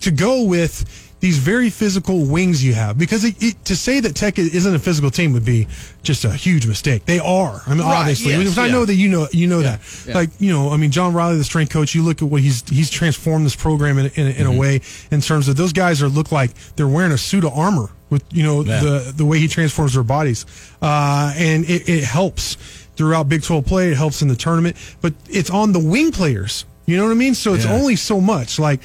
to 0.01 0.11
go 0.11 0.43
with 0.43 1.09
these 1.19 1.37
very 1.37 1.69
physical 1.69 2.25
wings 2.25 2.61
you 2.65 2.73
have, 2.73 2.97
because 2.97 3.23
it, 3.23 3.41
it, 3.41 3.63
to 3.63 3.77
say 3.77 4.01
that 4.01 4.13
Tech 4.13 4.37
isn't 4.37 4.75
a 4.75 4.79
physical 4.79 5.09
team 5.09 5.31
would 5.31 5.45
be 5.45 5.67
just 6.01 6.25
a 6.25 6.31
huge 6.33 6.67
mistake. 6.67 7.05
They 7.05 7.19
are. 7.19 7.61
I 7.65 7.69
mean, 7.69 7.79
Right, 7.79 7.99
obviously, 7.99 8.33
yes, 8.33 8.57
I 8.57 8.65
yeah. 8.65 8.71
know 8.73 8.83
that 8.83 8.95
you 8.95 9.07
know 9.07 9.27
you 9.31 9.47
know 9.47 9.59
Yeah, 9.59 9.77
that. 9.77 10.03
yeah. 10.05 10.13
Like 10.15 10.29
you 10.39 10.51
know, 10.51 10.71
I 10.71 10.75
mean, 10.77 10.91
John 10.91 11.13
Riley, 11.13 11.37
the 11.37 11.45
strength 11.45 11.71
coach. 11.71 11.95
You 11.95 12.03
look 12.03 12.21
at 12.21 12.27
what 12.27 12.41
he's 12.41 12.67
he's 12.69 12.89
transformed 12.89 13.45
this 13.45 13.55
program 13.55 13.97
in, 13.99 14.07
in, 14.15 14.27
in 14.27 14.33
Mm-hmm. 14.33 14.47
a 14.47 14.59
way 14.59 14.81
in 15.11 15.21
terms 15.21 15.47
of 15.47 15.55
those 15.55 15.71
guys 15.71 16.01
are 16.03 16.09
look 16.09 16.31
like 16.33 16.51
they're 16.75 16.89
wearing 16.89 17.13
a 17.13 17.17
suit 17.17 17.45
of 17.45 17.53
armor 17.53 17.89
with 18.09 18.23
you 18.33 18.43
know 18.43 18.61
the 18.63 19.13
the 19.15 19.23
way 19.25 19.39
he 19.39 19.47
transforms 19.47 19.93
their 19.93 20.03
bodies, 20.03 20.45
uh, 20.81 21.33
and 21.37 21.63
it, 21.69 21.87
it 21.87 22.03
helps 22.03 22.55
throughout 22.97 23.29
Big 23.29 23.43
12 23.43 23.65
play. 23.65 23.91
It 23.91 23.95
helps 23.97 24.21
in 24.21 24.27
the 24.27 24.35
tournament, 24.35 24.75
but 25.01 25.13
it's 25.29 25.49
on 25.49 25.71
the 25.71 25.79
wing 25.79 26.11
players. 26.11 26.65
You 26.85 26.97
know 26.97 27.03
what 27.05 27.11
I 27.11 27.15
mean? 27.15 27.33
So 27.33 27.53
it's 27.53 27.65
only 27.65 27.95
so 27.95 28.19
much. 28.19 28.59
Like 28.59 28.81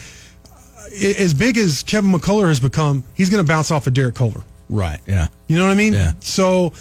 as 0.93 1.35
big 1.35 1.57
as 1.59 1.83
Kevin 1.83 2.11
McCullar 2.13 2.49
has 2.49 2.61
become, 2.61 3.05
he's 3.15 3.31
going 3.31 3.45
to 3.45 3.47
bounce 3.47 3.71
off 3.71 3.87
of 3.87 3.95
Derek 3.95 4.15
Culver. 4.15 4.43
Right. 4.69 5.01
Yeah. 5.07 5.29
You 5.47 5.57
know 5.59 5.65
what 5.65 5.73
I 5.73 5.77
mean? 5.77 5.93
Yeah. 5.95 6.13
So 6.21 6.73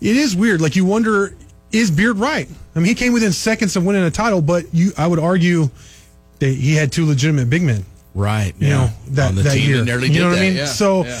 it 0.00 0.16
is 0.16 0.36
weird. 0.36 0.60
Like 0.60 0.76
you 0.76 0.84
wonder, 0.84 1.34
is 1.72 1.90
Beard 1.90 2.18
right? 2.18 2.48
I 2.76 2.78
mean, 2.78 2.86
he 2.86 2.94
came 2.94 3.12
within 3.12 3.32
seconds 3.32 3.76
of 3.76 3.84
winning 3.84 4.02
a 4.04 4.10
title, 4.10 4.42
but 4.42 4.64
you, 4.74 4.92
I 4.98 5.06
would 5.06 5.18
argue 5.18 5.70
that 6.40 6.50
he 6.50 6.74
had 6.74 6.92
two 6.92 7.06
legitimate 7.06 7.48
big 7.48 7.62
men. 7.62 7.84
Right. 8.14 8.52
You 8.58 8.68
yeah. 8.68 8.74
know 8.76 8.90
that 9.10 9.28
On 9.30 9.34
the 9.36 9.42
that 9.42 9.54
team 9.54 9.68
year. 9.70 9.78
you 9.78 10.20
know 10.20 10.28
what 10.28 10.34
that, 10.34 10.38
I 10.38 10.48
mean? 10.48 10.56
yeah, 10.56 10.66
So 10.66 11.04
yeah. 11.04 11.20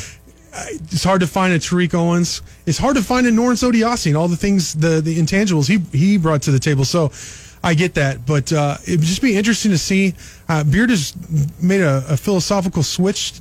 it's 0.70 1.02
hard 1.04 1.20
to 1.20 1.26
find 1.26 1.52
a 1.52 1.58
Tariq 1.58 1.94
Owens. 1.94 2.42
It's 2.66 2.78
hard 2.78 2.96
to 2.96 3.02
find 3.02 3.26
a 3.26 3.30
Norense 3.30 3.68
Odiase 3.68 4.06
and 4.06 4.16
all 4.16 4.28
the 4.28 4.36
things, 4.36 4.74
the 4.74 5.00
the 5.00 5.18
intangibles 5.18 5.66
he 5.66 5.78
he 5.96 6.18
brought 6.18 6.42
to 6.42 6.52
the 6.52 6.60
table. 6.60 6.84
So 6.84 7.10
I 7.64 7.72
get 7.72 7.94
that, 7.94 8.26
but 8.26 8.52
uh, 8.52 8.76
it 8.86 8.92
would 8.92 9.00
just 9.00 9.22
be 9.22 9.36
interesting 9.36 9.70
to 9.70 9.78
see. 9.78 10.14
Uh, 10.48 10.64
Beard 10.64 10.90
has 10.90 11.14
made 11.62 11.80
a, 11.80 12.04
a 12.10 12.16
philosophical 12.16 12.82
switch 12.82 13.40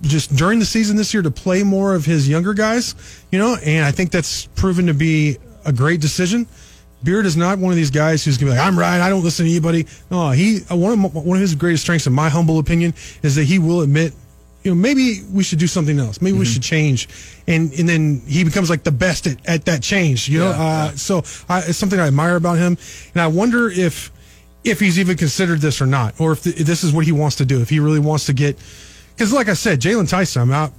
just 0.00 0.34
during 0.34 0.58
the 0.58 0.64
season 0.64 0.96
this 0.96 1.12
year 1.12 1.22
to 1.22 1.30
play 1.30 1.62
more 1.62 1.94
of 1.94 2.06
his 2.06 2.26
younger 2.26 2.54
guys, 2.54 2.94
you 3.30 3.38
know, 3.38 3.56
and 3.62 3.84
I 3.84 3.90
think 3.90 4.10
that's 4.10 4.46
proven 4.46 4.86
to 4.86 4.94
be 4.94 5.36
a 5.66 5.72
great 5.72 6.00
decision. 6.00 6.46
Beard 7.02 7.26
is 7.26 7.36
not 7.36 7.58
one 7.58 7.70
of 7.70 7.76
these 7.76 7.90
guys 7.90 8.24
who's 8.24 8.38
gonna 8.38 8.52
be 8.52 8.56
like, 8.56 8.66
"I'm 8.66 8.78
right, 8.78 8.98
I 8.98 9.10
don't 9.10 9.22
listen 9.22 9.44
to 9.44 9.50
anybody." 9.50 9.86
No, 10.10 10.30
he 10.30 10.60
uh, 10.70 10.76
one 10.76 11.04
of 11.04 11.14
one 11.14 11.36
of 11.36 11.42
his 11.42 11.54
greatest 11.54 11.82
strengths, 11.82 12.06
in 12.06 12.14
my 12.14 12.30
humble 12.30 12.58
opinion, 12.58 12.94
is 13.22 13.34
that 13.34 13.44
he 13.44 13.58
will 13.58 13.82
admit, 13.82 14.14
you 14.64 14.70
know, 14.70 14.74
maybe 14.74 15.20
we 15.30 15.44
should 15.44 15.58
do 15.58 15.66
something 15.66 15.98
else. 15.98 16.20
Maybe 16.22 16.38
we 16.38 16.46
should 16.46 16.62
change, 16.62 17.08
and 17.46 17.70
and 17.74 17.86
then 17.88 18.22
he 18.26 18.44
becomes 18.44 18.70
like 18.70 18.82
the 18.82 18.90
best 18.92 19.26
at, 19.26 19.46
at 19.46 19.64
that 19.66 19.82
change. 19.82 20.28
You 20.28 20.40
know, 20.40 20.50
Yeah, 20.50 20.62
uh, 20.62 20.90
so 20.96 21.18
I, 21.48 21.60
it's 21.68 21.76
something 21.76 22.00
I 22.00 22.06
admire 22.06 22.36
about 22.36 22.56
him, 22.58 22.78
and 23.14 23.22
I 23.22 23.26
wonder 23.26 23.68
if 23.70 24.10
if 24.64 24.80
he's 24.80 24.98
even 24.98 25.16
considered 25.18 25.60
this 25.60 25.82
or 25.82 25.86
not, 25.86 26.18
or 26.18 26.32
if, 26.32 26.42
th- 26.42 26.58
if 26.58 26.66
this 26.66 26.82
is 26.82 26.92
what 26.94 27.04
he 27.04 27.12
wants 27.12 27.36
to 27.36 27.44
do. 27.44 27.60
If 27.60 27.68
he 27.68 27.78
really 27.80 27.98
wants 27.98 28.24
to 28.26 28.32
get, 28.32 28.56
because 29.14 29.30
like 29.32 29.48
I 29.48 29.52
said, 29.54 29.80
Jaylon 29.80 30.08
Tyson, 30.08 30.40
I'm 30.40 30.52
out. 30.52 30.72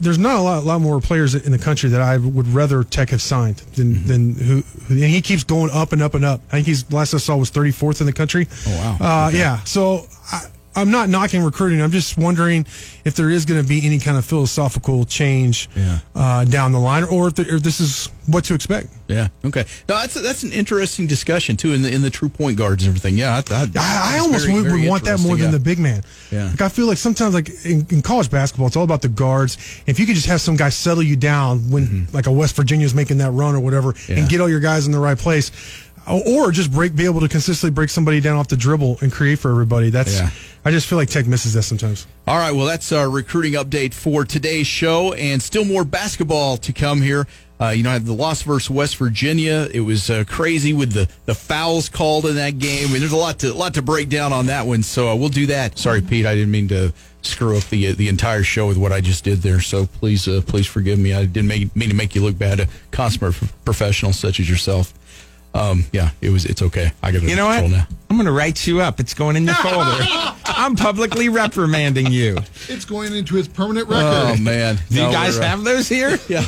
There's 0.00 0.18
not 0.18 0.36
a 0.36 0.40
lot, 0.40 0.62
a 0.62 0.66
lot 0.66 0.80
more 0.80 1.00
players 1.00 1.34
in 1.34 1.50
the 1.52 1.58
country 1.58 1.88
that 1.90 2.00
I 2.00 2.16
would 2.16 2.48
rather 2.48 2.82
Tech 2.84 3.10
have 3.10 3.22
signed 3.22 3.56
than 3.76 4.04
than 4.06 4.34
who. 4.34 4.62
And 4.88 4.98
he 4.98 5.20
keeps 5.20 5.42
going 5.42 5.70
up 5.72 5.92
and 5.92 6.02
up 6.02 6.14
and 6.14 6.24
up. 6.24 6.40
I 6.48 6.56
think 6.56 6.66
he's 6.66 6.90
last 6.92 7.14
I 7.14 7.18
saw 7.18 7.36
was 7.36 7.50
34th 7.50 8.00
in 8.00 8.06
the 8.06 8.12
country. 8.12 8.46
Oh, 8.66 8.96
wow. 9.00 9.26
Uh, 9.26 9.30
Yeah. 9.34 9.58
So 9.64 10.06
I, 10.32 10.46
I'm 10.76 10.90
not 10.90 11.08
knocking 11.08 11.42
recruiting. 11.42 11.80
I'm 11.80 11.90
just 11.90 12.18
wondering 12.18 12.66
if 13.04 13.14
there 13.14 13.30
is 13.30 13.44
going 13.44 13.62
to 13.62 13.68
be 13.68 13.84
any 13.86 13.98
kind 13.98 14.16
of 14.16 14.24
philosophical 14.24 15.04
change 15.04 15.68
Yeah. 15.76 15.98
uh, 16.14 16.44
down 16.44 16.72
the 16.72 16.80
line, 16.80 17.04
or 17.04 17.28
if, 17.28 17.34
the, 17.34 17.54
if 17.56 17.62
this 17.62 17.80
is 17.80 18.08
what 18.26 18.44
to 18.44 18.54
expect. 18.54 18.88
Yeah. 19.06 19.28
Okay. 19.44 19.66
No, 19.88 19.96
that's 19.96 20.14
that's 20.14 20.42
an 20.44 20.52
interesting 20.52 21.06
discussion 21.06 21.56
too 21.58 21.74
in 21.74 21.82
the 21.82 21.92
in 21.92 22.00
the 22.00 22.08
true 22.08 22.30
point 22.30 22.56
guards 22.56 22.82
and 22.84 22.88
everything. 22.88 23.18
Yeah. 23.18 23.42
I, 23.50 23.54
I, 23.54 23.66
I, 23.76 24.16
I 24.16 24.18
almost 24.20 24.46
very, 24.46 24.54
would, 24.62 24.64
very 24.68 24.80
would 24.80 24.88
want 24.88 25.04
that 25.04 25.20
more 25.20 25.32
interesting, 25.32 25.42
than 25.42 25.50
the 25.52 25.60
big 25.60 25.78
man. 25.78 26.02
Yeah. 26.32 26.46
Like 26.50 26.62
I 26.62 26.68
feel 26.70 26.86
like 26.86 26.96
sometimes, 26.98 27.34
like 27.34 27.50
in, 27.66 27.86
in 27.90 28.00
college 28.02 28.30
basketball, 28.30 28.66
it's 28.68 28.76
all 28.76 28.84
about 28.84 29.02
the 29.02 29.08
guards. 29.10 29.58
If 29.86 30.00
you 30.00 30.06
could 30.06 30.14
just 30.14 30.26
have 30.28 30.40
some 30.40 30.56
guy 30.56 30.70
settle 30.70 31.02
you 31.02 31.16
down 31.16 31.70
when, 31.70 32.08
like 32.14 32.26
a 32.26 32.32
West 32.32 32.56
Virginia 32.56 32.86
is 32.86 32.94
making 32.94 33.18
that 33.18 33.30
run 33.32 33.54
or 33.54 33.60
whatever, 33.60 33.92
Mm-hmm. 33.92 34.12
Yeah. 34.12 34.18
and 34.20 34.28
get 34.28 34.40
all 34.40 34.48
your 34.48 34.60
guys 34.60 34.86
in 34.86 34.92
the 34.92 34.98
right 34.98 35.18
place, 35.18 35.50
or, 36.06 36.50
just 36.52 36.70
break, 36.72 36.94
be 36.94 37.04
able 37.04 37.20
to 37.20 37.28
consistently 37.28 37.74
break 37.74 37.90
somebody 37.90 38.20
down 38.20 38.36
off 38.36 38.48
the 38.48 38.56
dribble 38.56 38.98
and 39.00 39.12
create 39.12 39.38
for 39.38 39.50
everybody. 39.50 39.90
That's. 39.90 40.18
Yeah. 40.18 40.30
I 40.66 40.70
just 40.70 40.86
feel 40.86 40.96
like 40.96 41.10
Tech 41.10 41.26
misses 41.26 41.52
that 41.54 41.62
sometimes. 41.62 42.06
All 42.26 42.38
right, 42.38 42.52
well, 42.52 42.64
that's 42.64 42.90
our 42.90 43.10
recruiting 43.10 43.52
update 43.52 43.92
for 43.92 44.24
today's 44.24 44.66
show, 44.66 45.12
and 45.12 45.42
still 45.42 45.64
more 45.64 45.84
basketball 45.84 46.56
to 46.58 46.72
come 46.72 47.02
here. 47.02 47.26
Uh, 47.60 47.68
you 47.68 47.82
know, 47.82 47.90
I 47.90 47.94
had 47.94 48.06
the 48.06 48.14
loss 48.14 48.42
versus 48.42 48.70
West 48.70 48.96
Virginia. 48.96 49.68
It 49.72 49.80
was 49.80 50.10
uh, 50.10 50.24
crazy 50.26 50.72
with 50.72 50.92
the, 50.92 51.08
the 51.26 51.34
fouls 51.34 51.88
called 51.88 52.26
in 52.26 52.34
that 52.36 52.58
game. 52.58 52.88
I 52.88 52.90
mean, 52.90 53.00
there's 53.00 53.12
a 53.12 53.16
lot 53.16 53.38
to 53.40 53.52
lot 53.54 53.74
to 53.74 53.82
break 53.82 54.08
down 54.08 54.32
on 54.32 54.46
that 54.46 54.66
one, 54.66 54.82
so 54.82 55.08
uh, 55.08 55.14
we'll 55.14 55.28
do 55.28 55.46
that. 55.46 55.78
Sorry, 55.78 56.00
Pete, 56.00 56.26
I 56.26 56.34
didn't 56.34 56.50
mean 56.50 56.68
to 56.68 56.92
screw 57.22 57.56
up 57.56 57.64
the 57.64 57.88
uh, 57.88 57.94
the 57.94 58.08
entire 58.08 58.42
show 58.42 58.66
with 58.66 58.76
what 58.76 58.90
I 58.90 59.00
just 59.00 59.22
did 59.22 59.42
there. 59.42 59.60
So 59.60 59.86
please, 59.86 60.26
uh, 60.26 60.40
please 60.46 60.66
forgive 60.66 60.98
me. 60.98 61.12
I 61.12 61.26
didn't 61.26 61.48
make, 61.48 61.76
mean 61.76 61.90
to 61.90 61.94
make 61.94 62.14
you 62.14 62.22
look 62.22 62.38
bad. 62.38 62.58
A 62.60 62.68
consummate 62.90 63.34
professional 63.64 64.12
such 64.12 64.40
as 64.40 64.48
yourself. 64.48 64.92
Um, 65.54 65.84
yeah, 65.92 66.10
it 66.20 66.30
was. 66.30 66.44
It's 66.44 66.62
okay. 66.62 66.92
I 67.02 67.12
got 67.12 67.22
it 67.22 67.30
You 67.30 67.36
know 67.36 67.46
what? 67.46 67.70
now. 67.70 67.86
I'm 68.10 68.16
going 68.16 68.26
to 68.26 68.32
write 68.32 68.66
you 68.66 68.80
up. 68.80 69.00
It's 69.00 69.14
going 69.14 69.36
in 69.36 69.44
your 69.44 69.54
folder. 69.62 70.04
I'm 70.46 70.76
publicly 70.76 71.28
reprimanding 71.28 72.08
you. 72.12 72.36
It's 72.68 72.84
going 72.84 73.12
into 73.14 73.34
his 73.36 73.48
permanent 73.48 73.88
record. 73.88 74.02
Oh 74.04 74.36
man, 74.40 74.76
Do 74.90 74.96
No, 74.96 75.06
you 75.06 75.12
guys 75.12 75.36
we're, 75.36 75.42
uh, 75.44 75.48
have 75.48 75.64
those 75.64 75.88
here? 75.88 76.18
yeah 76.28 76.44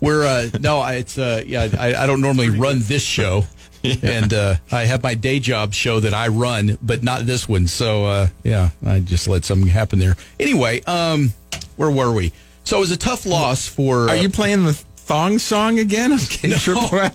we're 0.00 0.24
uh 0.26 0.48
no 0.60 0.80
I- 0.80 0.94
it's 0.94 1.16
uh 1.16 1.42
yeah 1.46 1.68
i, 1.78 1.94
I 1.94 2.06
don't 2.06 2.20
normally 2.20 2.50
run 2.50 2.80
this 2.80 3.02
show 3.04 3.44
and 4.02 4.34
uh 4.34 4.56
i 4.72 4.82
have 4.84 5.00
my 5.02 5.14
day 5.14 5.38
job 5.38 5.72
show 5.74 6.00
that 6.00 6.12
i 6.12 6.26
run 6.26 6.76
but 6.82 7.04
not 7.04 7.24
this 7.24 7.48
one 7.48 7.68
so 7.68 8.06
uh 8.06 8.26
yeah 8.42 8.70
i 8.84 8.98
just 8.98 9.28
let 9.28 9.44
something 9.44 9.68
happen 9.68 10.00
there 10.00 10.16
anyway 10.40 10.80
um 10.88 11.32
where 11.76 11.90
were 11.90 12.10
we 12.12 12.32
so 12.64 12.78
it 12.78 12.80
was 12.80 12.90
a 12.90 12.96
tough 12.96 13.24
loss 13.24 13.68
for 13.68 14.06
Are 14.06 14.10
uh, 14.10 14.14
you 14.14 14.28
playing 14.28 14.64
the 14.64 14.82
thong 15.12 15.38
song 15.38 15.78
again? 15.78 16.10
Okay, 16.14 16.48
no, 16.48 16.56
triple 16.56 16.84
L. 16.98 17.10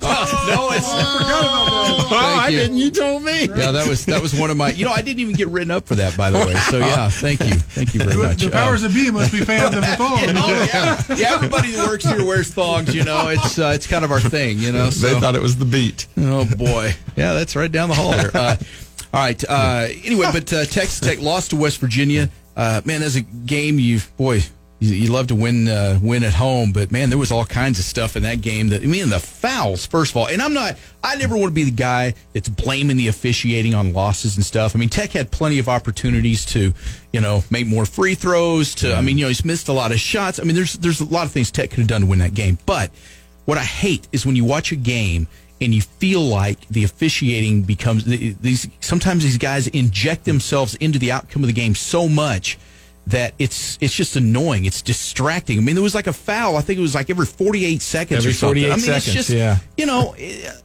no 0.48 0.70
it's 0.72 0.86
Oh, 1.30 2.08
Thank 2.10 2.42
I 2.42 2.48
you. 2.50 2.60
didn't. 2.60 2.78
You 2.78 2.92
told 2.92 3.24
me. 3.24 3.42
yeah 3.48 3.72
that 3.72 3.88
was 3.88 4.06
that 4.06 4.22
was 4.22 4.34
one 4.40 4.50
of 4.52 4.56
my 4.58 4.70
you 4.72 4.86
know 4.86 4.92
i 4.92 5.02
didn't 5.02 5.20
even 5.20 5.36
get 5.36 5.48
written 5.50 5.72
up 5.72 5.86
for 5.88 5.96
that 5.96 6.16
by 6.16 6.30
the 6.30 6.38
way 6.38 6.54
so 6.70 6.78
yeah 6.78 7.10
thank 7.10 7.40
you 7.42 7.54
thank 7.56 7.94
you 7.94 8.02
very 8.04 8.16
much 8.16 8.42
The 8.44 8.52
powers 8.52 8.84
that 8.84 8.94
be 8.94 9.10
must 9.12 9.32
be 9.32 9.40
fans 9.44 9.76
of 9.76 9.82
the 9.82 9.88
thong. 9.98 10.20
Oh, 10.20 10.70
yeah. 10.74 11.16
yeah, 11.16 11.34
everybody 11.34 11.72
that 11.72 11.88
works 11.88 12.06
here 12.06 12.24
wears 12.26 12.54
thongs. 12.54 12.94
You 12.96 13.04
know, 13.04 13.28
it's 13.30 13.58
uh, 13.60 13.72
it's 13.76 13.88
kind 13.88 14.06
of 14.06 14.12
our 14.12 14.20
thing. 14.22 14.60
You 14.60 14.72
know, 14.72 14.90
They 14.90 15.20
thought 15.20 15.36
it 15.36 15.42
was 15.42 15.58
the 15.58 15.66
beat. 15.66 16.08
Oh 16.18 16.46
boy, 16.56 16.94
yeah, 17.16 17.34
that's 17.34 17.56
right 17.56 17.72
down 17.72 17.90
the 17.90 17.96
hall 17.96 18.12
there. 18.12 18.32
Uh, 18.34 18.56
all 19.14 19.20
right. 19.22 19.44
Uh, 19.50 19.88
anyway, 20.06 20.30
but 20.32 20.52
uh, 20.54 20.66
Texas 20.66 21.00
Tech 21.00 21.20
lost 21.20 21.50
to 21.50 21.56
West 21.56 21.80
Virginia. 21.80 22.30
Uh, 22.56 22.82
man, 22.86 23.02
as 23.04 23.16
a 23.16 23.22
game, 23.22 23.80
you 23.80 24.00
boy, 24.18 24.42
you, 24.80 25.12
love 25.12 25.28
to 25.28 25.36
win 25.36 25.68
uh, 25.68 26.00
win 26.02 26.24
at 26.24 26.34
home, 26.34 26.72
but 26.72 26.92
man, 26.92 27.10
there 27.10 27.18
was 27.18 27.32
all 27.32 27.46
kinds 27.46 27.80
of 27.80 27.86
stuff 27.86 28.16
in 28.16 28.24
that 28.24 28.42
game. 28.42 28.70
That 28.70 28.84
I 28.84 28.86
mean, 28.86 29.10
the 29.10 29.20
fouls 29.20 29.86
first 29.86 30.12
of 30.12 30.18
all, 30.18 30.28
and 30.28 30.42
I'm 30.42 30.54
not. 30.54 30.78
I 31.04 31.16
never 31.16 31.36
want 31.36 31.48
to 31.48 31.54
be 31.54 31.64
the 31.64 31.72
guy 31.72 32.14
that's 32.34 32.50
blaming 32.50 32.98
the 32.98 33.08
officiating 33.08 33.74
on 33.74 33.94
losses 33.94 34.36
and 34.36 34.46
stuff. 34.46 34.76
I 34.76 34.80
mean, 34.80 34.90
Tech 34.90 35.12
had 35.12 35.32
plenty 35.32 35.58
of 35.58 35.68
opportunities 35.68 36.46
to, 36.48 36.74
you 37.12 37.22
know, 37.22 37.44
make 37.50 37.66
more 37.66 37.86
free 37.86 38.14
throws. 38.14 38.76
To 38.76 38.96
I 38.96 39.02
mean, 39.02 39.18
you 39.18 39.26
know, 39.26 39.30
he's 39.30 39.46
missed 39.46 39.68
a 39.68 39.74
lot 39.74 39.92
of 39.92 40.00
shots. 40.00 40.40
I 40.40 40.44
mean, 40.44 40.56
there's 40.56 40.74
there's 40.74 41.02
a 41.02 41.06
lot 41.06 41.26
of 41.26 41.32
things 41.32 41.50
Tech 41.50 41.72
could 41.72 41.80
have 41.80 41.88
done 41.88 42.02
to 42.02 42.08
win 42.08 42.20
that 42.20 42.36
game, 42.36 42.60
but 42.66 42.92
what 43.46 43.58
I 43.58 43.64
hate 43.64 44.08
is 44.12 44.26
when 44.26 44.36
you 44.36 44.44
watch 44.44 44.72
a 44.72 44.76
game 44.76 45.28
and 45.60 45.74
you 45.74 45.82
feel 45.82 46.22
like 46.22 46.68
the 46.68 46.84
officiating 46.84 47.64
becomes 47.64 48.06
these 48.06 48.68
sometimes 48.80 49.24
these 49.24 49.38
guys 49.38 49.68
inject 49.68 50.26
themselves 50.26 50.76
into 50.76 51.00
the 51.00 51.12
outcome 51.12 51.44
of 51.44 51.48
the 51.48 51.54
game 51.54 51.74
so 51.74 52.08
much 52.08 52.60
that 53.08 53.34
it's 53.40 53.78
it's 53.82 53.94
just 53.94 54.16
annoying. 54.16 54.66
It's 54.66 54.82
distracting. 54.82 55.58
I 55.58 55.62
mean, 55.62 55.76
there 55.76 55.84
was 55.84 55.96
like 55.96 56.08
a 56.08 56.14
foul. 56.14 56.58
I 56.58 56.62
think 56.62 56.78
it 56.78 56.82
was 56.82 56.94
like 56.96 57.10
every 57.10 57.26
48 57.26 57.82
seconds 57.82 58.18
Every 58.20 58.32
or 58.32 58.34
something. 58.34 58.64
48 58.64 58.66
I 58.66 58.70
mean, 58.70 58.76
it's 58.78 58.86
seconds, 59.06 59.14
just 59.14 59.30
yeah. 59.30 59.58
you 59.78 59.86
know, 59.86 60.14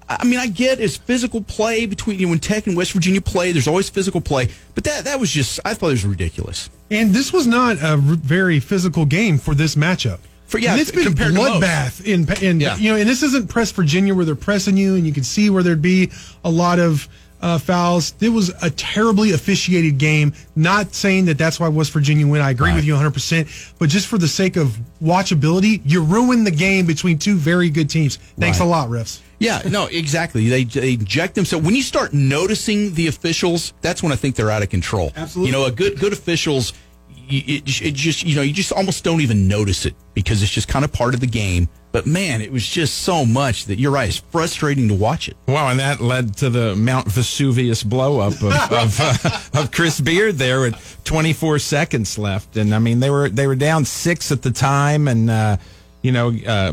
I 0.09 0.25
mean, 0.25 0.39
I 0.41 0.49
get 0.49 0.81
it's 0.81 0.97
physical 0.97 1.41
play 1.43 1.87
between 1.87 2.19
you 2.19 2.27
know, 2.27 2.31
when 2.31 2.41
Tech 2.41 2.67
and 2.67 2.77
West 2.77 2.93
Virginia 2.93 3.21
play. 3.21 3.53
There's 3.53 3.69
always 3.69 3.89
physical 3.89 4.21
play, 4.21 4.49
but 4.75 4.85
that 4.85 5.05
that 5.05 5.21
was 5.21 5.31
just 5.31 5.61
I 5.65 5.75
thought 5.75 5.89
it 5.89 5.91
was 5.93 6.05
ridiculous. 6.05 6.69
And 6.91 7.13
this 7.15 7.33
was 7.33 7.47
not 7.47 7.77
a 7.79 7.91
r- 7.93 7.97
very 7.99 8.61
physical 8.61 9.05
game 9.07 9.39
for 9.39 9.55
this 9.55 9.77
matchup. 9.77 10.19
For- 10.47 10.59
yeah, 10.59 10.73
And 10.73 10.81
it's 10.83 10.91
been 10.91 11.05
compared 11.05 11.33
to 11.33 11.39
most. 11.39 11.63
bloodbath 11.63 12.05
in 12.05 12.31
in 12.45 12.61
Yeah. 12.61 12.77
you 12.77 12.91
know, 12.93 12.97
and 12.99 13.09
this 13.09 13.23
isn't 13.23 13.49
press 13.49 13.71
Virginia 13.73 14.15
where 14.15 14.25
they're 14.25 14.35
pressing 14.35 14.77
you, 14.77 14.97
and 14.97 15.07
you 15.07 15.13
can 15.13 15.25
see 15.25 15.49
where 15.49 15.63
there'd 15.63 15.81
be 15.81 16.11
a 16.45 16.51
lot 16.51 16.79
of 16.79 17.09
uh, 17.43 17.59
fouls. 17.59 18.15
It 18.21 18.29
was 18.31 18.51
a 18.63 18.71
terribly 18.71 19.33
officiated 19.33 19.99
game. 19.99 20.33
Not 20.57 20.95
saying 20.95 21.27
that 21.27 21.37
that's 21.39 21.59
why 21.61 21.69
West 21.69 21.91
Virginia 21.93 22.27
win. 22.27 22.41
I 22.41 22.51
agree 22.51 22.73
with 22.73 22.85
you 22.85 22.93
100, 22.95 23.11
percent 23.13 23.49
but 23.79 23.89
just 23.89 24.07
for 24.07 24.17
the 24.17 24.29
sake 24.29 24.57
of 24.57 24.79
watchability, 25.03 25.81
you 25.85 26.03
ruined 26.03 26.47
the 26.47 26.51
game 26.53 26.87
between 26.87 27.19
two 27.19 27.37
very 27.37 27.69
good 27.71 27.91
teams. 27.91 28.17
Thanks 28.39 28.61
Right. 28.61 28.67
a 28.67 28.69
lot, 28.69 28.89
refs. 28.89 29.21
Yeah, 29.39 29.61
no, 29.69 29.87
exactly. 29.87 30.49
They, 30.49 30.63
they 30.63 30.93
inject 30.93 31.35
themselves. 31.35 31.67
When 31.67 31.75
you 31.75 31.83
start 31.83 32.13
noticing 32.15 32.95
the 32.95 33.09
officials, 33.09 33.73
that's 33.81 34.01
when 34.01 34.13
I 34.13 34.17
think 34.17 34.37
they're 34.37 34.51
out 34.53 34.63
of 34.63 34.71
control. 34.71 35.13
Absolutely. 35.17 35.51
You 35.53 35.59
know, 35.59 35.67
a 35.67 35.73
good 35.73 35.99
good 35.99 36.13
officials, 36.13 36.73
it, 37.39 37.83
it 37.83 37.95
just 37.95 38.25
you 38.25 38.37
know 38.37 38.43
you 38.43 38.53
just 38.53 38.73
almost 38.73 39.05
don't 39.05 39.21
even 39.21 39.49
notice 39.49 39.87
it 39.87 39.95
because 40.15 40.43
it's 40.43 40.53
just 40.53 40.69
kind 40.69 40.85
of 40.85 40.93
part 40.93 41.15
of 41.15 41.21
the 41.21 41.27
game. 41.27 41.69
But 41.93 42.07
man, 42.07 42.41
it 42.41 42.51
was 42.51 42.67
just 42.67 42.99
so 43.03 43.27
much 43.27 43.67
that 43.67 43.79
you're 43.79 43.91
right. 43.91 44.09
It's 44.09 44.19
frustrating 44.19 44.89
to 44.89 44.95
watch 44.95 45.29
it. 45.29 45.37
Wow, 45.47 45.69
and 45.69 45.79
that 45.79 46.01
led 46.01 46.35
to 46.39 46.49
the 46.49 46.75
Mount 46.75 47.07
Vesuvius 47.07 47.85
blowup 47.85 48.43
of 48.43 48.73
of, 48.73 49.55
uh, 49.55 49.61
of 49.61 49.71
Chris 49.71 50.01
Beard 50.01 50.37
there 50.37 50.61
with 50.61 51.01
24 51.05 51.59
seconds 51.59 52.19
left, 52.19 52.57
and 52.57 52.75
I 52.75 52.79
mean 52.79 53.01
they 53.01 53.11
were 53.11 53.29
they 53.29 53.47
were 53.47 53.57
down 53.57 53.85
six 53.85 54.33
at 54.33 54.43
the 54.43 54.51
time, 54.51 55.07
and 55.09 55.31
uh, 55.31 55.57
you 56.01 56.13
know 56.13 56.33
uh, 56.47 56.73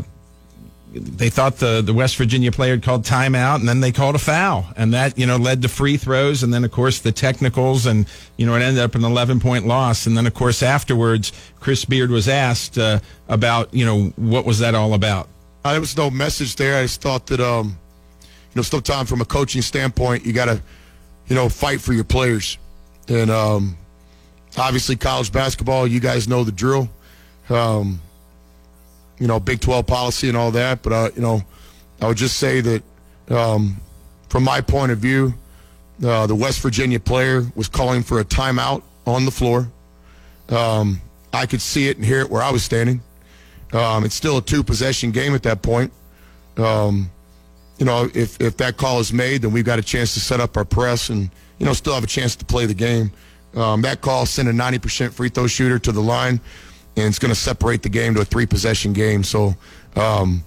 they 0.92 1.30
thought 1.30 1.56
the 1.56 1.82
the 1.82 1.94
West 1.94 2.16
Virginia 2.16 2.50
player 2.50 2.72
had 2.72 2.82
called 2.82 3.04
timeout, 3.04 3.56
and 3.56 3.68
then 3.68 3.80
they 3.80 3.92
called 3.92 4.14
a 4.14 4.18
foul, 4.18 4.66
and 4.76 4.92
that 4.92 5.18
you 5.18 5.26
know 5.26 5.36
led 5.36 5.62
to 5.62 5.68
free 5.68 5.96
throws, 5.96 6.42
and 6.42 6.52
then 6.52 6.64
of 6.64 6.72
course 6.72 7.00
the 7.00 7.12
technicals, 7.12 7.86
and 7.86 8.06
you 8.36 8.46
know 8.46 8.54
it 8.54 8.62
ended 8.62 8.82
up 8.82 8.94
an 8.94 9.04
11 9.04 9.40
point 9.40 9.66
loss, 9.66 10.06
and 10.06 10.16
then 10.16 10.26
of 10.26 10.34
course 10.34 10.62
afterwards 10.62 11.32
Chris 11.60 11.84
Beard 11.84 12.10
was 12.10 12.28
asked 12.28 12.78
uh, 12.78 12.98
about 13.28 13.72
you 13.72 13.84
know 13.86 14.12
what 14.16 14.44
was 14.44 14.58
that 14.58 14.74
all 14.74 14.94
about. 14.94 15.28
Uh, 15.64 15.72
there 15.72 15.80
was 15.80 15.96
no 15.96 16.10
message 16.10 16.56
there. 16.56 16.78
I 16.78 16.82
just 16.82 17.02
thought 17.02 17.26
that, 17.26 17.40
um, 17.40 17.78
you 18.22 18.56
know, 18.56 18.62
sometimes 18.62 19.10
from 19.10 19.20
a 19.20 19.26
coaching 19.26 19.60
standpoint, 19.60 20.24
you 20.24 20.32
got 20.32 20.46
to, 20.46 20.62
you 21.28 21.36
know, 21.36 21.48
fight 21.48 21.80
for 21.80 21.92
your 21.92 22.04
players. 22.04 22.56
And 23.08 23.30
um, 23.30 23.76
obviously, 24.56 24.96
college 24.96 25.30
basketball, 25.32 25.86
you 25.86 26.00
guys 26.00 26.28
know 26.28 26.44
the 26.44 26.52
drill. 26.52 26.88
Um, 27.50 28.00
you 29.20 29.26
know, 29.26 29.38
Big 29.38 29.60
12 29.60 29.86
policy 29.86 30.28
and 30.28 30.36
all 30.36 30.50
that. 30.50 30.82
But, 30.82 30.92
uh, 30.92 31.10
you 31.14 31.22
know, 31.22 31.42
I 32.00 32.08
would 32.08 32.16
just 32.16 32.38
say 32.38 32.60
that 32.60 32.82
um, 33.28 33.76
from 34.28 34.42
my 34.42 34.60
point 34.60 34.90
of 34.90 34.98
view, 34.98 35.34
uh, 36.04 36.26
the 36.26 36.34
West 36.34 36.60
Virginia 36.60 36.98
player 36.98 37.44
was 37.54 37.68
calling 37.68 38.02
for 38.02 38.18
a 38.18 38.24
timeout 38.24 38.82
on 39.06 39.26
the 39.26 39.30
floor. 39.30 39.68
Um, 40.48 41.00
I 41.32 41.46
could 41.46 41.60
see 41.60 41.88
it 41.88 41.96
and 41.96 42.04
hear 42.04 42.20
it 42.20 42.30
where 42.30 42.42
I 42.42 42.50
was 42.50 42.64
standing. 42.64 43.02
Um, 43.72 44.04
it's 44.04 44.14
still 44.14 44.38
a 44.38 44.42
two 44.42 44.64
possession 44.64 45.12
game 45.12 45.34
at 45.34 45.44
that 45.44 45.62
point. 45.62 45.92
Um, 46.56 47.10
you 47.78 47.86
know, 47.86 48.08
if, 48.14 48.40
if 48.40 48.56
that 48.56 48.76
call 48.76 49.00
is 49.00 49.12
made, 49.12 49.42
then 49.42 49.52
we've 49.52 49.64
got 49.64 49.78
a 49.78 49.82
chance 49.82 50.14
to 50.14 50.20
set 50.20 50.40
up 50.40 50.56
our 50.56 50.64
press 50.64 51.08
and, 51.08 51.30
you 51.58 51.66
know, 51.66 51.72
still 51.72 51.94
have 51.94 52.04
a 52.04 52.08
chance 52.08 52.34
to 52.36 52.44
play 52.44 52.66
the 52.66 52.74
game. 52.74 53.12
Um, 53.54 53.82
that 53.82 54.00
call 54.00 54.26
sent 54.26 54.48
a 54.48 54.52
90% 54.52 55.12
free 55.12 55.28
throw 55.28 55.46
shooter 55.46 55.78
to 55.78 55.92
the 55.92 56.00
line, 56.00 56.40
and 56.96 57.06
it's 57.06 57.18
going 57.18 57.32
to 57.32 57.38
separate 57.38 57.82
the 57.82 57.88
game 57.88 58.14
to 58.14 58.20
a 58.20 58.24
three 58.24 58.46
possession 58.46 58.92
game. 58.92 59.24
So, 59.24 59.54
um, 59.96 60.44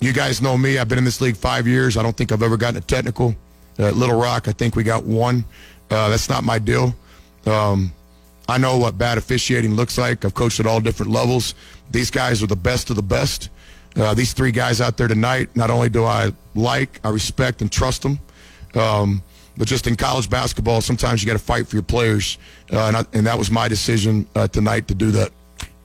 you 0.00 0.12
guys 0.12 0.40
know 0.40 0.56
me. 0.56 0.78
I've 0.78 0.88
been 0.88 0.98
in 0.98 1.04
this 1.04 1.20
league 1.20 1.36
five 1.36 1.66
years. 1.66 1.96
I 1.96 2.02
don't 2.02 2.16
think 2.16 2.32
I've 2.32 2.42
ever 2.42 2.56
gotten 2.56 2.78
a 2.78 2.80
technical. 2.80 3.34
Uh, 3.78 3.88
at 3.88 3.96
Little 3.96 4.18
Rock, 4.20 4.48
I 4.48 4.52
think 4.52 4.76
we 4.76 4.82
got 4.82 5.04
one. 5.04 5.44
Uh, 5.90 6.08
that's 6.08 6.28
not 6.28 6.42
my 6.44 6.58
deal. 6.58 6.94
Um, 7.46 7.92
I 8.48 8.58
know 8.58 8.78
what 8.78 8.98
bad 8.98 9.18
officiating 9.18 9.74
looks 9.74 9.96
like. 9.96 10.24
I've 10.24 10.34
coached 10.34 10.58
at 10.60 10.66
all 10.66 10.80
different 10.80 11.12
levels. 11.12 11.54
These 11.90 12.10
guys 12.10 12.42
are 12.42 12.46
the 12.46 12.56
best 12.56 12.90
of 12.90 12.96
the 12.96 13.02
best. 13.02 13.50
Uh, 13.96 14.14
these 14.14 14.32
three 14.32 14.52
guys 14.52 14.80
out 14.80 14.96
there 14.96 15.08
tonight, 15.08 15.54
not 15.54 15.70
only 15.70 15.88
do 15.88 16.04
I 16.04 16.32
like, 16.54 17.00
I 17.04 17.10
respect 17.10 17.60
and 17.60 17.70
trust 17.70 18.02
them, 18.02 18.18
um, 18.74 19.22
but 19.56 19.66
just 19.66 19.86
in 19.86 19.96
college 19.96 20.30
basketball, 20.30 20.80
sometimes 20.80 21.22
you 21.22 21.26
got 21.26 21.34
to 21.34 21.44
fight 21.44 21.66
for 21.66 21.76
your 21.76 21.82
players. 21.82 22.38
Uh, 22.72 22.86
and, 22.86 22.96
I, 22.96 23.04
and 23.12 23.26
that 23.26 23.36
was 23.36 23.50
my 23.50 23.68
decision 23.68 24.26
uh, 24.34 24.48
tonight 24.48 24.88
to 24.88 24.94
do 24.94 25.10
that. 25.12 25.32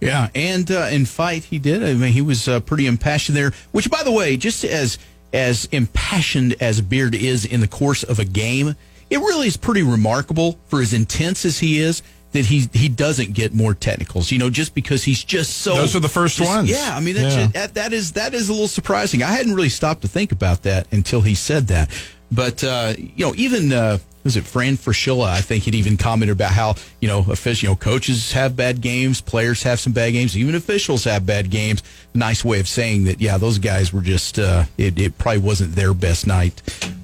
Yeah, 0.06 0.30
and 0.36 0.70
uh, 0.72 0.88
in 0.92 1.06
fight 1.06 1.44
he 1.46 1.60
did. 1.60 1.84
I 1.84 1.94
mean, 1.94 2.14
he 2.14 2.22
was 2.22 2.48
uh, 2.48 2.60
pretty 2.62 2.88
impassioned 2.88 3.36
there. 3.38 3.52
Which, 3.72 3.90
by 3.90 4.04
the 4.04 4.12
way, 4.12 4.38
just 4.38 4.64
as 4.64 4.98
as 5.34 5.66
impassioned 5.72 6.56
as 6.62 6.80
Beard 6.82 7.14
is 7.16 7.46
in 7.46 7.60
the 7.60 7.68
course 7.68 8.04
of 8.04 8.20
a 8.20 8.26
game, 8.26 8.76
it 9.10 9.18
really 9.18 9.48
is 9.48 9.58
pretty 9.58 9.84
remarkable 9.84 10.60
for 10.68 10.82
as 10.82 10.94
intense 10.94 11.46
as 11.46 11.60
he 11.60 11.80
is 11.80 12.02
that 12.32 12.46
he 12.46 12.70
he 12.74 12.90
doesn't 12.90 13.34
get 13.34 13.54
more 13.54 13.74
technicals. 13.74 14.32
You 14.32 14.40
know, 14.40 14.50
just 14.50 14.74
because 14.76 15.04
he's 15.04 15.24
just 15.24 15.58
so. 15.60 15.76
Those 15.76 15.94
were 15.94 16.00
the 16.02 16.10
first 16.10 16.38
just- 16.38 16.50
ones. 16.50 16.70
Yeah, 16.70 16.96
I 16.96 17.00
mean 17.00 17.16
that's 17.16 17.36
Yeah. 17.36 17.48
that, 17.48 17.74
that 17.76 17.94
is 17.94 18.14
that 18.14 18.34
is 18.34 18.50
a 18.50 18.52
little 18.52 18.68
surprising. 18.68 19.24
I 19.24 19.32
hadn't 19.32 19.54
really 19.56 19.70
stopped 19.70 20.02
to 20.04 20.08
think 20.08 20.32
about 20.32 20.64
that 20.64 20.88
until 20.92 21.22
he 21.22 21.36
said 21.36 21.68
that. 21.68 21.90
But 22.32 22.64
uh, 22.64 22.94
you 22.98 23.26
know, 23.26 23.34
even 23.38 23.72
uh, 23.72 24.00
was 24.26 24.36
it 24.36 24.44
Fran 24.44 24.76
Fraschilla? 24.76 25.28
I 25.28 25.40
think 25.40 25.64
he'd 25.64 25.76
even 25.76 25.98
commented 25.98 26.36
about 26.36 26.52
how 26.52 26.76
you 27.00 27.08
know 27.08 27.20
official, 27.30 27.68
you 27.68 27.72
know, 27.72 27.76
coaches 27.78 28.34
have 28.34 28.58
bad 28.58 28.82
games, 28.82 29.22
players 29.22 29.64
have 29.64 29.80
some 29.80 29.94
bad 29.94 30.12
games, 30.12 30.36
even 30.36 30.56
officials 30.56 31.06
have 31.06 31.26
bad 31.26 31.50
games. 31.50 31.84
Nice 32.14 32.44
way 32.44 32.60
of 32.60 32.68
saying 32.68 33.06
that. 33.06 33.22
Yeah, 33.22 33.38
those 33.38 33.60
guys 33.60 33.94
were 33.94 34.02
just. 34.02 34.40
Uh, 34.40 34.66
it, 34.78 35.00
it 35.00 35.18
probably 35.18 35.42
wasn't 35.42 35.76
their 35.76 35.94
best 35.94 36.28
night. 36.28 36.62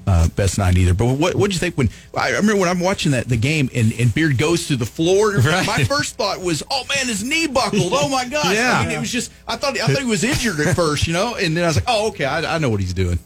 Uh, 0.07 0.28
best 0.30 0.57
night 0.57 0.78
either. 0.78 0.95
But 0.95 1.13
what 1.13 1.36
what 1.36 1.51
did 1.51 1.53
you 1.53 1.59
think 1.59 1.78
when 1.78 1.89
I 2.17 2.32
remember 2.32 2.57
when 2.57 2.67
I'm 2.67 2.80
watching 2.80 3.11
that 3.11 3.30
the 3.30 3.38
game 3.38 3.69
and, 3.74 3.93
and 3.93 4.13
Beard 4.13 4.39
goes 4.39 4.67
to 4.67 4.76
the 4.76 4.86
floor? 4.86 5.32
Right. 5.41 5.67
My 5.67 5.84
first 5.84 6.15
thought 6.17 6.39
was, 6.41 6.63
oh 6.72 6.84
man, 6.89 7.07
his 7.07 7.24
knee 7.24 7.45
buckled. 7.45 7.91
Oh 7.93 8.09
my 8.09 8.26
gosh. 8.28 8.53
Yeah. 8.55 8.80
I 8.80 8.88
mean, 8.88 8.97
it 8.97 8.99
was 8.99 9.11
just 9.11 9.32
I 9.47 9.57
thought 9.57 9.80
I 9.80 9.88
thought 9.88 10.01
he 10.01 10.09
was 10.09 10.24
injured 10.24 10.59
at 10.59 10.76
first, 10.76 11.07
you 11.07 11.13
know, 11.13 11.36
and 11.36 11.55
then 11.55 11.63
I 11.63 11.67
was 11.67 11.76
like, 11.76 11.86
oh 11.88 12.07
okay, 12.09 12.26
I, 12.26 12.55
I 12.55 12.57
know 12.57 12.69
what 12.69 12.80
he's 12.80 12.93
doing. 12.93 13.19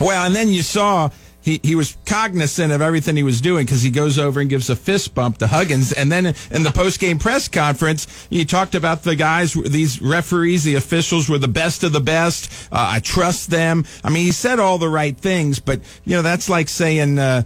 Well, 0.00 0.24
and 0.24 0.34
then 0.34 0.48
you 0.48 0.62
saw 0.62 1.10
he, 1.42 1.60
he 1.62 1.74
was 1.74 1.96
cognizant 2.06 2.72
of 2.72 2.80
everything 2.80 3.16
he 3.16 3.22
was 3.22 3.40
doing 3.40 3.66
because 3.66 3.82
he 3.82 3.90
goes 3.90 4.18
over 4.18 4.40
and 4.40 4.48
gives 4.48 4.70
a 4.70 4.76
fist 4.76 5.14
bump 5.14 5.38
to 5.38 5.48
Huggins. 5.48 5.92
And 5.92 6.10
then 6.10 6.26
in 6.50 6.62
the 6.62 6.72
post 6.72 7.00
game 7.00 7.18
press 7.18 7.48
conference, 7.48 8.26
he 8.30 8.44
talked 8.44 8.74
about 8.74 9.02
the 9.02 9.16
guys, 9.16 9.54
these 9.54 10.00
referees, 10.00 10.64
the 10.64 10.76
officials 10.76 11.28
were 11.28 11.38
the 11.38 11.48
best 11.48 11.82
of 11.82 11.92
the 11.92 12.00
best. 12.00 12.50
Uh, 12.72 12.92
I 12.92 13.00
trust 13.00 13.50
them. 13.50 13.84
I 14.04 14.10
mean, 14.10 14.24
he 14.24 14.32
said 14.32 14.60
all 14.60 14.78
the 14.78 14.88
right 14.88 15.16
things, 15.16 15.58
but, 15.58 15.80
you 16.04 16.16
know, 16.16 16.22
that's 16.22 16.48
like 16.48 16.68
saying, 16.68 17.18
uh, 17.18 17.42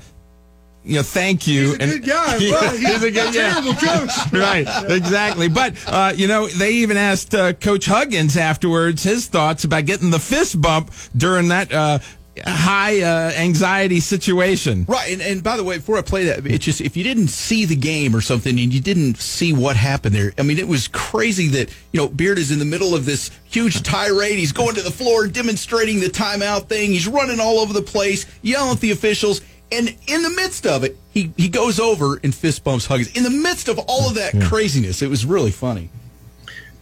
you 0.86 0.96
know, 0.96 1.02
thank 1.02 1.48
you. 1.48 1.74
He's 1.74 1.74
a 1.74 1.98
good 1.98 2.06
guy, 2.06 2.38
but 2.50 2.78
he's 2.78 3.02
a 3.02 3.10
terrible 3.10 3.74
coach. 3.74 4.10
right, 4.32 4.66
exactly. 4.88 5.48
But 5.48 5.74
uh, 5.88 6.12
you 6.14 6.28
know, 6.28 6.46
they 6.46 6.74
even 6.74 6.96
asked 6.96 7.34
uh, 7.34 7.54
Coach 7.54 7.86
Huggins 7.86 8.36
afterwards 8.36 9.02
his 9.02 9.26
thoughts 9.26 9.64
about 9.64 9.84
getting 9.84 10.10
the 10.10 10.20
fist 10.20 10.60
bump 10.60 10.92
during 11.16 11.48
that 11.48 11.72
uh, 11.72 11.98
high 12.44 13.00
uh, 13.02 13.32
anxiety 13.32 14.00
situation. 14.00 14.84
Right, 14.88 15.12
and, 15.12 15.22
and 15.22 15.42
by 15.42 15.56
the 15.56 15.64
way, 15.64 15.78
before 15.78 15.98
I 15.98 16.02
play 16.02 16.24
that, 16.26 16.46
it's 16.46 16.64
just 16.64 16.80
if 16.80 16.96
you 16.96 17.04
didn't 17.04 17.28
see 17.28 17.64
the 17.64 17.76
game 17.76 18.14
or 18.14 18.20
something 18.20 18.58
and 18.58 18.72
you 18.72 18.80
didn't 18.80 19.18
see 19.18 19.52
what 19.52 19.76
happened 19.76 20.14
there, 20.14 20.32
I 20.38 20.42
mean, 20.42 20.58
it 20.58 20.68
was 20.68 20.88
crazy 20.88 21.48
that 21.48 21.70
you 21.92 22.00
know 22.00 22.08
Beard 22.08 22.38
is 22.38 22.50
in 22.50 22.58
the 22.58 22.64
middle 22.64 22.94
of 22.94 23.04
this 23.06 23.30
huge 23.44 23.82
tirade. 23.82 24.38
He's 24.38 24.52
going 24.52 24.74
to 24.74 24.82
the 24.82 24.90
floor, 24.90 25.26
demonstrating 25.28 26.00
the 26.00 26.06
timeout 26.06 26.68
thing. 26.68 26.90
He's 26.90 27.08
running 27.08 27.40
all 27.40 27.58
over 27.58 27.72
the 27.72 27.82
place, 27.82 28.26
yelling 28.42 28.72
at 28.72 28.80
the 28.80 28.90
officials, 28.90 29.40
and 29.72 29.94
in 30.06 30.22
the 30.22 30.30
midst 30.30 30.66
of 30.66 30.84
it, 30.84 30.96
he 31.10 31.32
he 31.36 31.48
goes 31.48 31.80
over 31.80 32.20
and 32.22 32.34
fist 32.34 32.62
bumps 32.64 32.86
Huggins. 32.86 33.16
In 33.16 33.22
the 33.22 33.30
midst 33.30 33.68
of 33.68 33.78
all 33.78 34.08
of 34.08 34.14
that 34.16 34.40
craziness, 34.42 35.02
it 35.02 35.08
was 35.08 35.24
really 35.26 35.50
funny. 35.50 35.90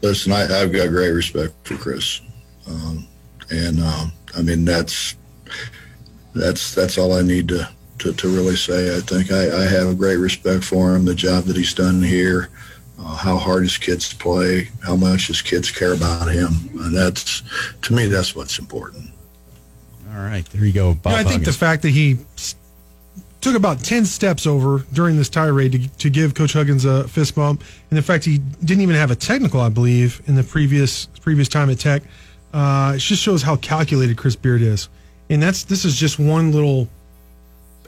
listen, 0.03 0.33
I, 0.33 0.43
I've 0.43 0.73
got 0.73 0.89
great 0.89 1.11
respect 1.11 1.55
for 1.63 1.77
Chris, 1.77 2.21
um, 2.69 3.07
and 3.51 3.81
um, 3.81 4.13
I 4.37 4.43
mean 4.43 4.65
that's 4.65 5.17
that's 6.35 6.75
that's 6.75 6.99
all 6.99 7.13
I 7.13 7.23
need 7.23 7.49
to, 7.49 7.69
to, 8.01 8.13
to 8.13 8.29
really 8.29 8.57
say. 8.57 8.97
I 8.97 9.01
think 9.01 9.31
I, 9.31 9.63
I 9.63 9.65
have 9.65 9.89
a 9.89 9.95
great 9.95 10.17
respect 10.17 10.65
for 10.65 10.95
him, 10.95 11.05
the 11.05 11.15
job 11.15 11.45
that 11.45 11.57
he's 11.57 11.75
done 11.75 12.03
here, 12.03 12.51
uh, 12.99 13.17
how 13.17 13.37
hard 13.37 13.63
his 13.63 13.79
kids 13.79 14.13
play, 14.13 14.69
how 14.83 14.97
much 14.97 15.29
his 15.29 15.43
kids 15.43 15.71
care 15.71 15.93
about 15.93 16.29
him, 16.29 16.71
and 16.81 16.95
that's 16.95 17.43
to 17.83 17.93
me 17.93 18.07
that's 18.07 18.35
what's 18.35 18.59
important. 18.59 19.11
All 20.15 20.23
right, 20.23 20.45
there 20.47 20.65
you 20.65 20.73
go, 20.73 20.95
Bob. 20.95 21.13
You 21.13 21.25
know, 21.25 21.29
I 21.29 21.33
think 21.33 21.45
the 21.45 21.53
fact 21.53 21.83
that 21.83 21.91
he 21.91 22.19
took 23.41 23.57
about 23.57 23.79
10 23.81 24.07
steps 24.07 24.47
over 24.47 24.87
during 24.95 25.19
this 25.19 25.29
tirade 25.29 25.73
to, 25.73 25.89
to 25.99 26.09
give 26.09 26.35
Coach 26.35 26.55
Huggins 26.55 26.87
a 26.87 27.07
fist 27.09 27.35
bump, 27.35 27.63
and 27.91 27.99
the 27.99 28.03
fact 28.03 28.25
he 28.25 28.39
didn't 28.39 28.81
even 28.81 28.95
have 28.97 29.11
a 29.11 29.17
technical, 29.17 29.61
I 29.61 29.69
believe, 29.69 30.23
in 30.27 30.35
the 30.35 30.43
previous 30.43 31.07
previous 31.21 31.49
time 31.49 31.69
at 31.69 31.79
Tech, 31.79 32.03
uh, 32.53 32.95
it 32.97 33.01
just 33.01 33.23
shows 33.23 33.43
how 33.43 33.57
calculated 33.57 34.17
Chris 34.17 34.35
Beard 34.35 34.63
is. 34.63 34.89
And 35.31 35.43
that's 35.43 35.65
this 35.65 35.85
is 35.85 35.97
just 35.97 36.19
one 36.19 36.53
little 36.53 36.89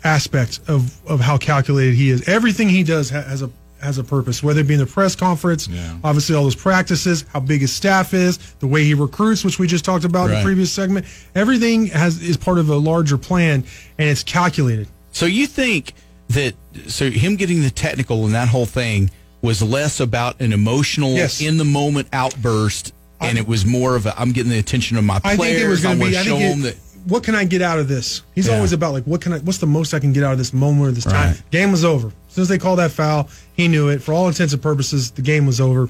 aspect 0.05 0.61
of, 0.69 0.95
of 1.09 1.21
how 1.21 1.37
calculated 1.37 1.95
he 1.95 2.11
is. 2.11 2.29
Everything 2.29 2.69
he 2.69 2.83
does 2.83 3.11
ha- 3.11 3.23
has 3.23 3.43
a 3.43 3.51
has 3.83 3.99
a 3.99 4.05
purpose, 4.05 4.43
whether 4.43 4.61
it 4.61 4.67
be 4.67 4.73
in 4.73 4.81
the 4.81 4.87
press 4.87 5.15
conference, 5.15 5.69
obviously 6.03 6.35
all 6.35 6.43
those 6.45 6.57
practices, 6.57 7.27
how 7.29 7.39
big 7.39 7.61
his 7.61 7.71
staff 7.73 8.15
is, 8.15 8.39
the 8.59 8.67
way 8.67 8.83
he 8.85 8.95
recruits, 8.95 9.45
which 9.45 9.59
we 9.59 9.67
just 9.67 9.85
talked 9.85 10.05
about 10.07 10.25
in 10.27 10.31
Right. 10.33 10.39
the 10.39 10.45
previous 10.45 10.73
segment. 10.73 11.05
Everything 11.35 11.87
has 11.89 12.21
is 12.23 12.39
part 12.39 12.59
of 12.59 12.71
a 12.71 12.77
larger 12.77 13.19
plan, 13.19 13.65
and 13.99 14.09
it's 14.09 14.23
calculated. 14.23 14.89
So 15.13 15.27
you 15.27 15.47
think 15.47 15.93
that 16.31 16.55
so 16.89 17.11
him 17.11 17.37
getting 17.37 17.61
the 17.61 17.71
technical 17.71 18.25
and 18.25 18.35
that 18.35 18.49
whole 18.49 18.67
thing 18.67 19.11
was 19.43 19.63
less 19.63 20.01
about 20.01 20.41
an 20.41 20.55
emotional 20.55 21.13
Yes. 21.13 21.43
in 21.43 21.59
the 21.59 21.65
moment 21.65 22.09
outburst, 22.15 22.95
and 23.21 23.37
it 23.37 23.47
was 23.47 23.67
more 23.67 23.95
of 23.95 24.07
a 24.07 24.19
I'm 24.19 24.33
getting 24.33 24.51
the 24.51 24.59
attention 24.59 24.97
of 24.97 25.05
my 25.05 25.19
players. 25.21 25.39
I 25.39 25.45
think 25.45 25.59
it 25.61 25.69
was 25.69 25.83
going 25.83 25.99
to 25.99 26.05
be. 26.07 26.17
I 26.19 26.23
think 26.25 26.41
it, 26.41 26.63
that 26.63 26.77
what 27.07 27.23
can 27.23 27.35
I 27.35 27.45
get 27.45 27.63
out 27.63 27.79
of 27.79 27.89
this? 27.89 28.23
He's 28.35 28.49
Yeah. 28.49 28.55
always 28.57 28.73
about 28.73 28.93
like 28.93 29.05
what 29.05 29.21
can 29.21 29.33
I? 29.33 29.39
What's 29.39 29.59
the 29.59 29.67
most 29.67 29.95
I 29.95 29.99
can 29.99 30.13
get 30.13 30.23
out 30.25 30.33
of 30.33 30.39
this 30.39 30.53
moment 30.53 30.89
or 30.89 30.93
this 30.93 31.05
time? 31.05 31.31
Right. 31.33 31.43
Game 31.51 31.71
was 31.73 31.85
over. 31.85 32.09
As 32.09 32.35
soon 32.35 32.43
as 32.43 32.49
they 32.49 32.59
called 32.59 32.79
that 32.79 32.91
foul, 32.91 33.29
he 33.55 33.69
knew 33.69 33.89
it. 33.89 34.03
For 34.03 34.13
all 34.13 34.29
intents 34.29 34.53
and 34.53 34.63
purposes, 34.63 35.11
the 35.13 35.23
game 35.23 35.47
was 35.47 35.61
over. 35.61 35.89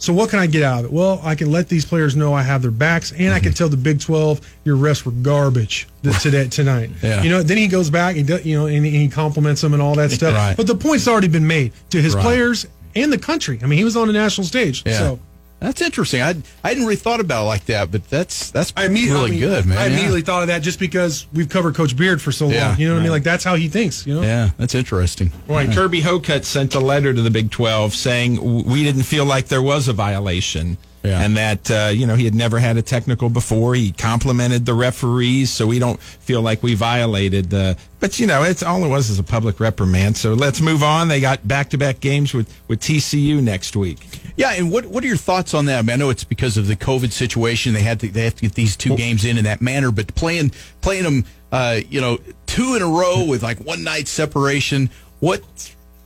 So 0.00 0.12
what 0.12 0.30
can 0.30 0.38
I 0.38 0.46
get 0.46 0.62
out 0.62 0.80
of 0.80 0.84
it? 0.84 0.92
Well, 0.92 1.20
I 1.24 1.34
can 1.34 1.50
let 1.50 1.68
these 1.68 1.84
players 1.84 2.14
know 2.14 2.32
I 2.32 2.42
have 2.42 2.62
their 2.62 2.70
backs, 2.70 3.10
and 3.10 3.20
Mm-hmm. 3.22 3.34
I 3.34 3.40
can 3.40 3.52
tell 3.52 3.68
the 3.68 3.76
Big 3.76 3.98
Twelve 4.00 4.40
your 4.64 4.76
refs 4.76 5.04
were 5.04 5.10
garbage 5.10 5.88
today 6.20 6.46
tonight. 6.48 6.90
Yeah. 7.02 7.22
You 7.22 7.30
know. 7.30 7.42
Then 7.42 7.56
he 7.56 7.66
goes 7.66 7.90
back 7.90 8.16
and 8.16 8.28
you 8.44 8.56
know 8.56 8.66
and, 8.66 8.86
he 8.86 9.08
compliments 9.08 9.60
them 9.60 9.72
and 9.72 9.82
all 9.82 9.96
that 9.96 10.10
stuff. 10.18 10.34
Right. 10.34 10.56
But 10.56 10.66
the 10.68 10.76
point's 10.76 11.08
already 11.08 11.28
been 11.28 11.46
made 11.48 11.72
to 11.90 12.00
his 12.00 12.14
Right. 12.14 12.22
players 12.22 12.66
and 12.94 13.12
the 13.12 13.18
country. 13.18 13.58
I 13.62 13.66
mean, 13.66 13.78
he 13.78 13.84
was 13.84 13.96
on 13.96 14.06
the 14.06 14.12
national 14.12 14.46
stage. 14.46 14.82
yeah. 14.86 14.98
So 14.98 15.18
That's 15.60 15.82
interesting. 15.82 16.22
I 16.22 16.36
I 16.62 16.68
hadn't 16.68 16.84
really 16.84 16.94
thought 16.96 17.18
about 17.20 17.42
it 17.42 17.46
like 17.46 17.64
that, 17.66 17.90
but 17.90 18.08
that's 18.08 18.50
that's 18.52 18.72
I 18.76 18.86
immediately, 18.86 19.14
really 19.14 19.26
I 19.26 19.30
mean, 19.32 19.40
good, 19.40 19.66
man. 19.66 19.78
I 19.78 19.86
Yeah. 19.86 19.92
immediately 19.92 20.22
thought 20.22 20.42
of 20.42 20.48
that 20.48 20.62
just 20.62 20.78
because 20.78 21.26
we've 21.32 21.48
covered 21.48 21.74
Coach 21.74 21.96
Beard 21.96 22.22
for 22.22 22.30
so 22.30 22.44
long. 22.46 22.54
Yeah, 22.54 22.76
you 22.76 22.86
know 22.88 22.94
what 22.94 23.00
I 23.00 23.02
mean? 23.02 23.10
Like 23.12 23.24
that's 23.24 23.42
how 23.42 23.56
he 23.56 23.68
thinks. 23.68 24.06
You 24.06 24.14
know. 24.14 24.22
Yeah, 24.22 24.50
that's 24.56 24.74
interesting. 24.76 25.32
Well, 25.48 25.58
and 25.58 25.72
Kirby 25.74 26.00
Hocutt 26.02 26.44
sent 26.44 26.74
a 26.76 26.80
letter 26.80 27.12
to 27.12 27.22
the 27.22 27.30
Big 27.30 27.50
12 27.50 27.94
saying 27.94 28.64
we 28.66 28.84
didn't 28.84 29.02
feel 29.02 29.24
like 29.24 29.48
there 29.48 29.62
was 29.62 29.88
a 29.88 29.92
violation. 29.92 30.78
Yeah. 31.08 31.22
And 31.22 31.36
that, 31.36 31.70
uh, 31.70 31.90
you 31.92 32.06
know, 32.06 32.14
he 32.14 32.24
had 32.24 32.34
never 32.34 32.58
had 32.58 32.76
a 32.76 32.82
technical 32.82 33.30
before. 33.30 33.74
He 33.74 33.92
complimented 33.92 34.66
the 34.66 34.74
referees, 34.74 35.50
so 35.50 35.66
we 35.66 35.78
don't 35.78 35.98
feel 36.00 36.42
like 36.42 36.62
we 36.62 36.74
violated 36.74 37.50
the. 37.50 37.76
But, 38.00 38.20
you 38.20 38.26
know, 38.26 38.42
it's 38.42 38.62
all 38.62 38.84
it 38.84 38.88
was 38.88 39.08
is 39.10 39.18
a 39.18 39.24
public 39.24 39.58
reprimand. 39.58 40.16
So 40.16 40.34
let's 40.34 40.60
move 40.60 40.82
on. 40.82 41.08
They 41.08 41.20
got 41.20 41.46
back 41.48 41.70
to 41.70 41.78
back 41.78 42.00
games 42.00 42.34
with, 42.34 42.54
with 42.68 42.80
TCU 42.80 43.42
next 43.42 43.74
week. 43.74 44.06
Yeah, 44.36 44.52
and 44.52 44.70
what 44.70 44.86
what 44.86 45.02
are 45.02 45.06
your 45.06 45.16
thoughts 45.16 45.52
on 45.52 45.64
that? 45.66 45.80
I, 45.80 45.82
mean, 45.82 45.94
I 45.94 45.96
know 45.96 46.10
it's 46.10 46.22
because 46.22 46.56
of 46.56 46.68
the 46.68 46.76
COVID 46.76 47.10
situation. 47.10 47.72
They 47.72 47.82
had 47.82 47.98
to 48.00 48.08
they 48.08 48.22
have 48.22 48.36
to 48.36 48.42
get 48.42 48.54
these 48.54 48.76
two 48.76 48.96
games 48.96 49.24
in 49.24 49.36
in 49.36 49.44
that 49.44 49.60
manner, 49.60 49.90
but 49.90 50.14
playing 50.14 50.52
playing 50.80 51.02
them, 51.02 51.24
uh, 51.50 51.80
you 51.88 52.00
know, 52.00 52.18
two 52.46 52.76
in 52.76 52.82
a 52.82 52.86
row 52.86 53.24
with 53.24 53.42
like 53.42 53.58
one 53.58 53.82
night 53.82 54.06
separation. 54.06 54.90
What 55.18 55.42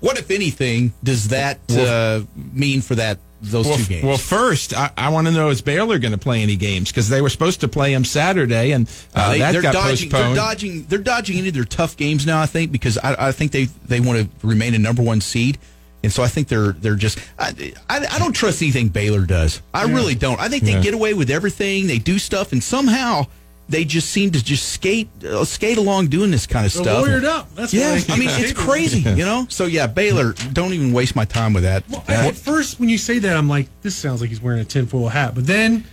what 0.02 0.18
if 0.18 0.30
anything 0.30 0.92
does 1.02 1.28
that 1.28 1.58
uh, 1.70 2.20
mean 2.52 2.82
for 2.82 2.94
that 2.96 3.18
those 3.40 3.66
Well, 3.66 3.76
two 3.78 3.84
games? 3.86 4.04
well, 4.04 4.16
first, 4.18 4.72
I, 4.72 4.90
I 4.96 5.08
want 5.08 5.26
to 5.26 5.32
know 5.32 5.48
is 5.48 5.62
Baylor 5.62 5.98
going 5.98 6.12
to 6.12 6.18
play 6.18 6.42
any 6.42 6.54
games 6.56 6.90
because 6.92 7.08
they 7.08 7.20
were 7.20 7.28
supposed 7.30 7.60
to 7.62 7.68
play 7.68 7.92
them 7.92 8.04
Saturday, 8.04 8.70
and 8.72 8.88
uh, 9.16 9.32
they, 9.32 9.38
that 9.40 9.60
got 9.62 9.72
dodging. 9.72 10.10
They're 10.10 10.34
dodging. 10.34 10.84
They're 10.84 10.98
dodging 11.00 11.38
any 11.38 11.48
of 11.48 11.54
their 11.54 11.64
tough 11.64 11.96
games 11.96 12.26
now. 12.26 12.40
I 12.40 12.46
think 12.46 12.70
because 12.70 12.98
I, 12.98 13.28
I 13.28 13.32
think 13.32 13.50
they 13.52 13.64
they 13.64 13.98
want 14.00 14.18
to 14.20 14.46
remain 14.46 14.74
a 14.74 14.78
number 14.78 15.02
one 15.02 15.20
seed, 15.20 15.58
and 16.04 16.12
so 16.12 16.22
I 16.22 16.28
think 16.28 16.46
they're 16.48 16.70
they're 16.72 16.94
just. 16.94 17.18
I, 17.38 17.72
I, 17.90 18.06
I 18.12 18.18
don't 18.20 18.32
trust 18.32 18.62
anything 18.62 18.88
Baylor 18.90 19.26
does. 19.26 19.60
I 19.74 19.86
really 19.86 20.14
don't. 20.14 20.38
I 20.40 20.48
think 20.48 20.62
they 20.62 20.72
Yeah. 20.74 20.82
get 20.82 20.94
away 20.94 21.14
with 21.14 21.28
everything. 21.30 21.88
They 21.88 21.98
do 21.98 22.18
stuff, 22.20 22.52
and 22.52 22.62
somehow 22.62 23.26
they 23.72 23.84
just 23.84 24.10
seem 24.10 24.30
to 24.30 24.42
just 24.44 24.68
skate 24.72 25.08
uh, 25.24 25.44
skate 25.44 25.78
along 25.78 26.06
doing 26.08 26.30
this 26.30 26.46
kind 26.46 26.64
of 26.64 26.72
They're 26.72 26.82
stuff. 26.84 27.04
lawyered 27.06 27.24
up. 27.24 27.52
That's 27.56 27.74
yeah. 27.74 27.98
I 28.08 28.16
mean 28.18 28.28
it's 28.30 28.52
crazy, 28.52 29.00
you 29.00 29.24
know. 29.24 29.46
So 29.48 29.64
yeah, 29.66 29.88
Baylor, 29.88 30.34
don't 30.52 30.72
even 30.72 30.92
waste 30.92 31.16
my 31.16 31.24
time 31.24 31.52
with 31.52 31.64
that. 31.64 31.82
I- 32.06 32.28
At 32.28 32.36
first, 32.36 32.78
when 32.78 32.88
you 32.88 32.98
say 32.98 33.18
that, 33.18 33.36
I'm 33.36 33.48
like, 33.48 33.66
this 33.82 33.96
sounds 33.96 34.20
like 34.20 34.30
he's 34.30 34.40
wearing 34.40 34.60
a 34.60 34.64
tinfoil 34.64 35.08
hat. 35.08 35.34
But 35.34 35.46
then, 35.46 35.84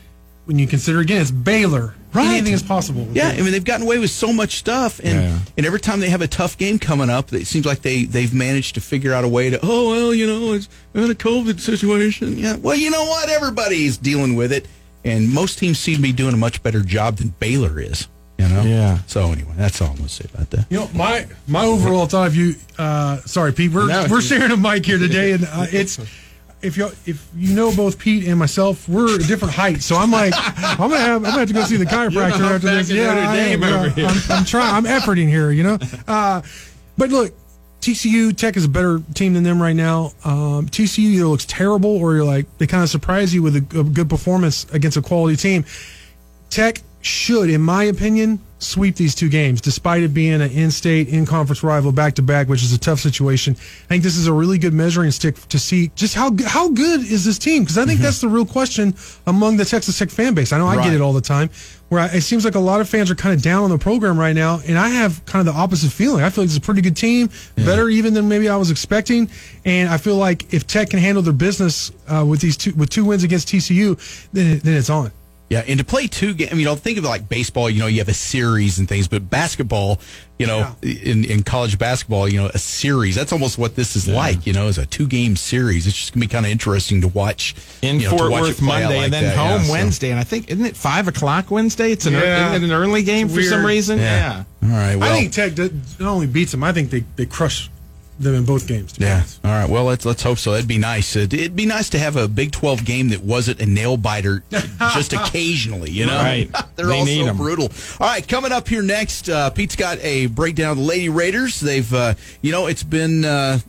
when 0.45 0.59
you 0.59 0.67
consider 0.67 0.99
again, 0.99 1.21
it's 1.21 1.31
Baylor. 1.31 1.95
Right. 2.11 2.25
Anything 2.27 2.53
is 2.53 2.63
possible. 2.63 3.07
Yeah, 3.13 3.29
Baylor. 3.29 3.39
I 3.39 3.43
mean 3.43 3.51
they've 3.51 3.63
gotten 3.63 3.85
away 3.85 3.99
with 3.99 4.09
so 4.09 4.33
much 4.33 4.57
stuff, 4.57 4.99
and 4.99 5.21
Yeah. 5.21 5.39
and 5.57 5.65
every 5.65 5.79
time 5.79 5.99
they 5.99 6.09
have 6.09 6.21
a 6.21 6.27
tough 6.27 6.57
game 6.57 6.79
coming 6.79 7.09
up, 7.09 7.31
it 7.33 7.45
seems 7.47 7.65
like 7.65 7.81
they 7.83 8.05
they've 8.05 8.33
managed 8.33 8.73
to 8.75 8.81
figure 8.81 9.13
out 9.13 9.23
a 9.23 9.27
way 9.27 9.51
to 9.51 9.59
oh 9.63 9.89
well 9.91 10.13
you 10.13 10.25
know 10.27 10.53
it's 10.53 10.67
in 10.95 11.03
a 11.11 11.13
COVID 11.13 11.59
situation. 11.59 12.37
Yeah, 12.37 12.55
well 12.57 12.75
you 12.75 12.89
know 12.89 13.05
what 13.05 13.29
everybody's 13.29 13.97
dealing 13.97 14.35
with 14.35 14.51
it, 14.51 14.65
and 15.09 15.33
most 15.33 15.59
teams 15.59 15.79
seem 15.79 15.95
to 15.97 16.01
be 16.01 16.11
doing 16.13 16.33
a 16.33 16.37
much 16.37 16.61
better 16.63 16.81
job 16.81 17.17
than 17.17 17.29
Baylor 17.39 17.79
is. 17.79 18.07
You 18.37 18.47
know. 18.47 18.61
Yeah. 18.63 18.99
So 19.07 19.31
anyway, 19.33 19.51
that's 19.57 19.81
all 19.81 19.89
I'm 19.89 19.95
going 19.97 20.07
to 20.07 20.13
say 20.13 20.25
about 20.33 20.49
that. 20.51 20.65
You 20.69 20.79
know, 20.79 20.89
my 20.93 21.27
my 21.47 21.65
overall 21.65 22.05
thought 22.05 22.27
of 22.27 22.35
you. 22.37 22.55
Uh, 22.77 23.17
sorry, 23.25 23.51
Pete. 23.51 23.71
We're 23.71 23.87
No. 23.87 24.05
we're 24.09 24.21
sharing 24.21 24.51
a 24.51 24.57
mic 24.57 24.85
here 24.85 24.97
today, 24.97 25.33
and 25.33 25.43
uh, 25.45 25.65
it's 25.71 25.99
if 26.61 26.77
you 26.77 26.87
if 27.05 27.27
you 27.35 27.53
know 27.53 27.75
both 27.75 27.99
Pete 27.99 28.25
and 28.27 28.39
myself, 28.39 28.87
we're 28.87 29.15
a 29.15 29.17
different 29.19 29.53
height. 29.53 29.81
So 29.81 29.97
I'm 29.97 30.09
like, 30.11 30.33
I'm 30.37 30.77
gonna 30.77 30.97
have 30.97 31.15
I'm 31.17 31.23
gonna 31.23 31.39
have 31.39 31.47
to 31.49 31.53
go 31.53 31.63
see 31.65 31.75
the 31.75 31.85
chiropractor 31.95 32.39
after 32.55 32.69
this. 32.75 32.89
Yeah, 32.89 33.09
I 33.11 33.35
am. 33.35 33.59
Dame 33.59 33.63
over 33.73 33.87
Yeah, 33.87 33.93
here. 33.93 34.05
I'm, 34.07 34.37
I'm 34.39 34.45
trying. 34.45 34.73
I'm 34.73 34.85
efforting 34.85 35.27
here. 35.27 35.51
You 35.51 35.63
know. 35.63 35.77
Uh, 36.07 36.41
but 36.97 37.09
look, 37.09 37.33
TCU 37.81 38.35
Tech 38.35 38.57
is 38.57 38.65
a 38.65 38.69
better 38.69 39.01
team 39.13 39.33
than 39.33 39.43
them 39.43 39.61
right 39.61 39.75
now. 39.75 40.11
Um, 40.25 40.67
TCU 40.67 40.99
either 40.99 41.27
looks 41.27 41.45
terrible 41.45 41.95
or 41.97 42.15
you're 42.15 42.25
like 42.25 42.45
they 42.57 42.67
kind 42.67 42.83
of 42.83 42.89
surprise 42.89 43.33
you 43.33 43.41
with 43.41 43.55
a, 43.55 43.79
a 43.79 43.83
good 43.83 44.09
performance 44.09 44.65
against 44.73 44.97
a 44.97 45.01
quality 45.01 45.37
team. 45.37 45.63
Tech 46.49 46.81
should, 47.01 47.49
in 47.49 47.61
my 47.61 47.85
opinion, 47.85 48.39
sweep 48.57 48.97
these 48.97 49.15
two 49.15 49.29
games, 49.29 49.61
despite 49.61 50.03
it 50.03 50.13
being 50.13 50.33
an 50.33 50.51
in-state, 50.51 51.07
in-conference 51.07 51.63
rival 51.63 51.93
back 51.93 52.15
to 52.15 52.21
back, 52.21 52.49
which 52.49 52.61
is 52.61 52.73
a 52.73 52.77
tough 52.77 52.99
situation. 52.99 53.53
I 53.53 53.87
think 53.87 54.03
this 54.03 54.17
is 54.17 54.27
a 54.27 54.33
really 54.33 54.57
good 54.57 54.73
measuring 54.73 55.11
stick 55.11 55.35
to 55.47 55.57
see 55.57 55.91
just 55.95 56.13
how 56.15 56.35
how 56.45 56.67
good 56.69 56.99
is 56.99 57.23
this 57.23 57.39
team 57.39 57.63
because 57.63 57.77
I 57.77 57.85
think 57.85 58.01
that's 58.01 58.19
the 58.19 58.27
real 58.27 58.45
question 58.45 58.93
among 59.27 59.55
the 59.55 59.63
Texas 59.63 59.97
Tech 59.97 60.09
fan 60.09 60.33
base. 60.33 60.51
I 60.51 60.57
know 60.57 60.67
I 60.67 60.75
Right. 60.75 60.83
get 60.83 60.93
it 60.93 60.99
all 60.99 61.13
the 61.13 61.21
time. 61.21 61.49
Where 61.89 62.01
I, 62.01 62.07
it 62.07 62.21
seems 62.21 62.45
like 62.45 62.55
a 62.55 62.59
lot 62.59 62.81
of 62.81 62.89
fans 62.89 63.09
are 63.11 63.15
kind 63.15 63.35
of 63.35 63.41
down 63.41 63.63
on 63.63 63.69
the 63.69 63.77
program 63.77 64.17
right 64.17 64.35
now, 64.35 64.61
and 64.65 64.77
I 64.77 64.89
have 64.89 65.25
kind 65.25 65.47
of 65.47 65.53
the 65.53 65.59
opposite 65.59 65.91
feeling. 65.91 66.23
I 66.23 66.29
feel 66.29 66.43
like 66.43 66.49
it's 66.49 66.57
a 66.57 66.61
pretty 66.61 66.81
good 66.81 66.95
team, 66.95 67.29
better 67.55 67.89
even 67.89 68.13
than 68.13 68.29
maybe 68.29 68.47
I 68.47 68.55
was 68.55 68.71
expecting, 68.71 69.29
and 69.65 69.89
I 69.89 69.97
feel 69.97 70.15
like 70.15 70.53
if 70.53 70.67
Tech 70.67 70.91
can 70.91 70.99
handle 70.99 71.23
their 71.23 71.33
business 71.33 71.91
uh, 72.07 72.23
with 72.27 72.41
these 72.41 72.57
two 72.57 72.73
with 72.75 72.89
two 72.89 73.05
wins 73.05 73.23
against 73.23 73.47
TCU, 73.47 73.97
then 74.31 74.57
it, 74.57 74.63
then 74.63 74.75
it's 74.75 74.89
on. 74.89 75.11
Yeah, 75.49 75.63
and 75.67 75.79
to 75.79 75.83
play 75.85 76.05
two 76.05 76.35
games, 76.35 76.51
I 76.51 76.53
mean, 76.53 76.59
you 76.61 76.65
know, 76.67 76.75
think 76.75 76.99
of 76.99 77.03
it 77.05 77.07
like 77.07 77.27
baseball, 77.27 77.71
you 77.71 77.79
know, 77.79 77.87
you 77.87 77.97
have 77.97 78.07
a 78.07 78.13
series 78.13 78.77
and 78.77 78.87
things, 78.87 79.07
but 79.07 79.31
basketball, 79.31 79.99
you 80.37 80.45
know, 80.45 80.75
in, 80.83 81.25
in 81.25 81.41
college 81.41 81.79
basketball, 81.79 82.27
you 82.29 82.39
know, 82.39 82.51
a 82.53 82.59
series, 82.59 83.15
that's 83.15 83.33
almost 83.33 83.57
what 83.57 83.75
this 83.75 83.95
is 83.95 84.07
like, 84.07 84.45
you 84.45 84.53
know, 84.53 84.67
is 84.67 84.77
a 84.77 84.85
two 84.85 85.07
game 85.07 85.35
series. 85.35 85.87
It's 85.87 85.97
just 85.97 86.13
going 86.13 86.21
to 86.21 86.27
be 86.27 86.31
kind 86.31 86.45
of 86.45 86.51
interesting 86.51 87.01
to 87.01 87.07
watch. 87.07 87.55
in 87.81 87.99
you 87.99 88.05
know, 88.05 88.11
to 88.11 88.17
Fort 88.19 88.31
watch 88.31 88.41
Worth 88.43 88.61
Monday 88.61 88.85
like 88.97 89.05
and 89.05 89.13
then 89.13 89.23
that, 89.23 89.35
home 89.37 89.47
yeah, 89.61 89.63
so- 89.63 89.71
Wednesday. 89.71 90.11
And 90.11 90.19
I 90.19 90.23
think 90.23 90.51
isn't 90.51 90.65
it 90.65 90.77
five 90.77 91.07
o'clock 91.07 91.49
Wednesday? 91.49 91.93
It's 91.93 92.05
an 92.05 92.13
ear- 92.13 92.23
Yeah. 92.25 92.51
isn't 92.51 92.63
it 92.63 92.67
an 92.67 92.71
early 92.71 93.01
game 93.01 93.27
for 93.27 93.41
some 93.41 93.65
reason. 93.65 93.97
Yeah. 93.97 94.43
All 94.61 94.69
right. 94.69 94.95
Well, 94.97 95.11
I 95.11 95.17
think 95.19 95.33
Tech 95.33 95.57
not 95.57 96.11
only 96.11 96.27
beats 96.27 96.51
them, 96.51 96.63
I 96.63 96.73
think 96.73 96.91
they, 96.91 97.03
they 97.15 97.25
crush 97.25 97.71
them 98.19 98.35
in 98.35 98.45
both 98.45 98.67
games. 98.67 98.91
to 98.93 99.01
Yeah. 99.01 99.15
honest. 99.17 99.39
All 99.43 99.51
right. 99.51 99.69
Well, 99.69 99.85
let's 99.85 100.05
let's 100.05 100.21
hope 100.23 100.37
so. 100.37 100.51
That'd 100.51 100.67
be 100.67 100.77
nice. 100.77 101.15
Uh, 101.15 101.19
It'd 101.21 101.55
be 101.55 101.65
nice 101.65 101.89
to 101.91 101.99
have 101.99 102.15
a 102.15 102.27
Big 102.27 102.51
Twelve 102.51 102.83
game 102.85 103.09
that 103.09 103.23
wasn't 103.23 103.59
a 103.61 103.65
nail 103.65 103.97
biter 103.97 104.43
just 104.93 105.13
occasionally. 105.13 105.91
You 105.91 106.05
know, 106.05 106.17
Right. 106.17 106.49
They're 106.75 106.87
They 106.87 106.99
all 106.99 107.05
need 107.05 107.23
so 107.23 107.29
'em. 107.29 107.37
brutal. 107.37 107.71
All 107.99 108.07
right. 108.07 108.27
Coming 108.27 108.51
up 108.51 108.67
here 108.67 108.81
next, 108.81 109.29
uh, 109.29 109.49
Pete's 109.49 109.75
got 109.75 109.97
a 110.03 110.27
breakdown 110.27 110.71
of 110.71 110.77
the 110.77 110.83
Lady 110.83 111.09
Raiders. 111.09 111.59
They've, 111.59 111.91
uh, 111.93 112.13
you 112.41 112.51
know, 112.51 112.67
it's 112.67 112.83
been. 112.83 113.25
Uh, 113.25 113.59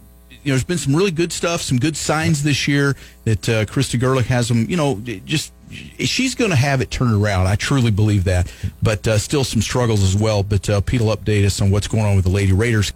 you 0.42 0.48
know, 0.53 0.55
there's 0.55 0.64
been 0.64 0.78
some 0.78 0.96
really 0.96 1.11
good 1.11 1.32
stuff, 1.32 1.61
some 1.61 1.78
good 1.78 1.98
signs 1.98 2.42
this 2.42 2.66
year 2.66 2.96
that 3.24 3.46
uh, 3.46 3.64
Krista 3.66 4.01
Gerlich 4.01 4.24
has 4.24 4.48
them. 4.48 4.64
You 4.70 4.76
know, 4.78 4.98
just 5.26 5.53
she's 5.98 6.34
going 6.34 6.48
to 6.51 6.57
have 6.57 6.80
it 6.80 6.90
turned 6.90 7.12
around. 7.22 7.46
I 7.46 7.57
truly 7.57 7.90
believe 7.90 8.24
that, 8.24 8.51
but 8.82 9.07
uh, 9.07 9.18
still 9.18 9.44
some 9.44 9.61
struggles 9.61 10.03
as 10.03 10.16
well. 10.16 10.42
But 10.42 10.70
uh, 10.70 10.80
Pete 10.80 11.03
will 11.03 11.14
update 11.14 11.44
us 11.44 11.61
on 11.61 11.70
what's 11.70 11.88
going 11.88 12.05
on 12.07 12.16
with 12.16 12.24
the 12.24 12.30
Lady 12.30 12.53
Raiders. 12.55 12.90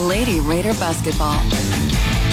Lady 0.00 0.40
Raider 0.40 0.72
basketball. 0.74 1.36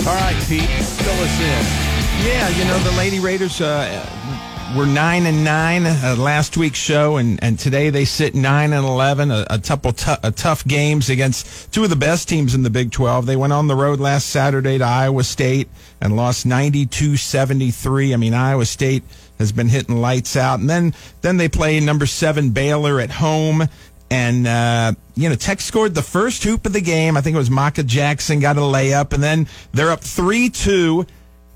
All 0.07 0.15
right, 0.15 0.36
Pete, 0.47 0.61
fill 0.70 1.20
us 1.20 1.41
in. 1.41 2.26
Yeah, 2.26 2.49
you 2.49 2.63
know 2.65 2.80
the 2.80 2.95
Lady 2.97 3.20
Raiders 3.20 3.59
uh, 3.59 4.74
were 4.76 4.86
nine 4.86 5.26
and 5.26 5.43
nine 5.43 5.86
uh, 5.86 6.15
last 6.18 6.55
week's 6.55 6.80
show, 6.80 7.18
and, 7.18 7.41
and 7.43 7.59
today 7.59 7.89
they 7.89 8.05
sit 8.05 8.34
nine 8.36 8.74
and 8.74 8.86
eleven. 8.86 9.32
A, 9.32 9.45
a 9.49 9.59
couple 9.59 9.91
tou- 9.91 10.15
a 10.24 10.32
tough 10.32 10.65
games 10.65 11.09
against 11.09 11.72
two 11.74 11.84
of 11.84 11.89
the 11.89 11.95
best 11.97 12.30
teams 12.30 12.55
in 12.55 12.63
the 12.63 12.70
Big 12.70 12.91
Twelve. 12.91 13.26
They 13.26 13.36
went 13.36 13.53
on 13.53 13.68
the 13.68 13.76
road 13.76 13.99
last 13.99 14.30
Saturday 14.30 14.78
to 14.78 14.84
Iowa 14.86 15.24
State 15.24 15.68
and 15.99 16.15
lost 16.15 16.47
92-73. 16.47 18.13
I 18.13 18.18
mean, 18.18 18.34
Iowa 18.34 18.65
State 18.65 19.03
has 19.39 19.51
been 19.51 19.68
hitting 19.68 19.97
lights 19.97 20.36
out, 20.36 20.59
and 20.59 20.70
then 20.70 20.93
then 21.22 21.38
they 21.38 21.49
play 21.49 21.80
number 21.80 22.05
seven 22.05 22.51
Baylor 22.51 22.99
at 22.99 23.11
home. 23.11 23.63
And, 24.10 24.47
uh, 24.47 24.93
you 25.16 25.28
know, 25.30 25.36
Tech 25.36 25.60
scored 25.60 25.93
the 25.93 26.01
first 26.01 26.43
hoop 26.43 26.66
of 26.66 26.74
the 26.74 26.82
game. 26.82 27.18
I 27.18 27.22
think 27.22 27.36
it 27.36 27.39
was 27.39 27.49
Maka 27.49 27.84
Jackson 27.84 28.39
got 28.39 28.58
a 28.58 28.62
layup. 28.62 29.14
And 29.14 29.22
then 29.22 29.47
they're 29.74 29.91
up 29.91 30.01
3 30.01 30.49
2. 30.49 31.05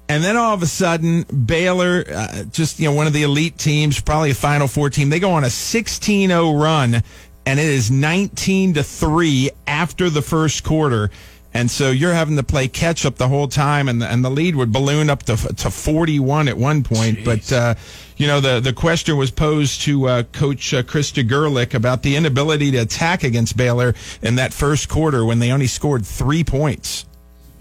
And 0.09 0.23
then 0.23 0.35
all 0.35 0.53
of 0.53 0.61
a 0.61 0.67
sudden, 0.67 1.23
Baylor, 1.23 2.03
uh, 2.13 2.43
just, 2.51 2.79
you 2.79 2.89
know, 2.89 2.93
one 2.93 3.07
of 3.07 3.13
the 3.13 3.23
elite 3.23 3.57
teams, 3.57 4.01
probably 4.01 4.31
a 4.31 4.35
Final 4.35 4.67
Four 4.67 4.89
team, 4.89 5.09
they 5.09 5.19
go 5.19 5.31
on 5.31 5.45
a 5.45 5.49
16 5.49 6.29
0 6.29 6.53
run. 6.55 7.01
And 7.45 7.59
it 7.59 7.65
is 7.65 7.89
19 7.89 8.73
to 8.73 8.83
3 8.83 9.51
after 9.65 10.09
the 10.09 10.21
first 10.21 10.63
quarter. 10.63 11.09
And 11.53 11.69
so 11.69 11.91
you're 11.91 12.13
having 12.13 12.37
to 12.37 12.43
play 12.43 12.67
catch 12.67 13.05
up 13.05 13.15
the 13.15 13.27
whole 13.27 13.47
time, 13.47 13.89
and 13.89 14.01
the, 14.01 14.07
and 14.07 14.23
the 14.23 14.29
lead 14.29 14.55
would 14.55 14.71
balloon 14.71 15.09
up 15.09 15.23
to 15.23 15.35
to 15.35 15.69
41 15.69 16.47
at 16.47 16.57
one 16.57 16.83
point. 16.83 17.25
But 17.25 17.51
uh, 17.51 17.75
you 18.21 18.27
know, 18.27 18.39
the 18.39 18.59
the 18.59 18.71
question 18.71 19.17
was 19.17 19.31
posed 19.31 19.81
to 19.81 20.07
uh, 20.07 20.23
Coach 20.31 20.75
uh, 20.75 20.83
Krista 20.83 21.27
Gerlich 21.27 21.73
about 21.73 22.03
the 22.03 22.15
inability 22.15 22.69
to 22.69 22.77
attack 22.77 23.23
against 23.23 23.57
Baylor 23.57 23.95
in 24.21 24.35
that 24.35 24.53
first 24.53 24.89
quarter 24.89 25.25
when 25.25 25.39
they 25.39 25.51
only 25.51 25.65
scored 25.65 26.05
three 26.05 26.43
points. 26.43 27.07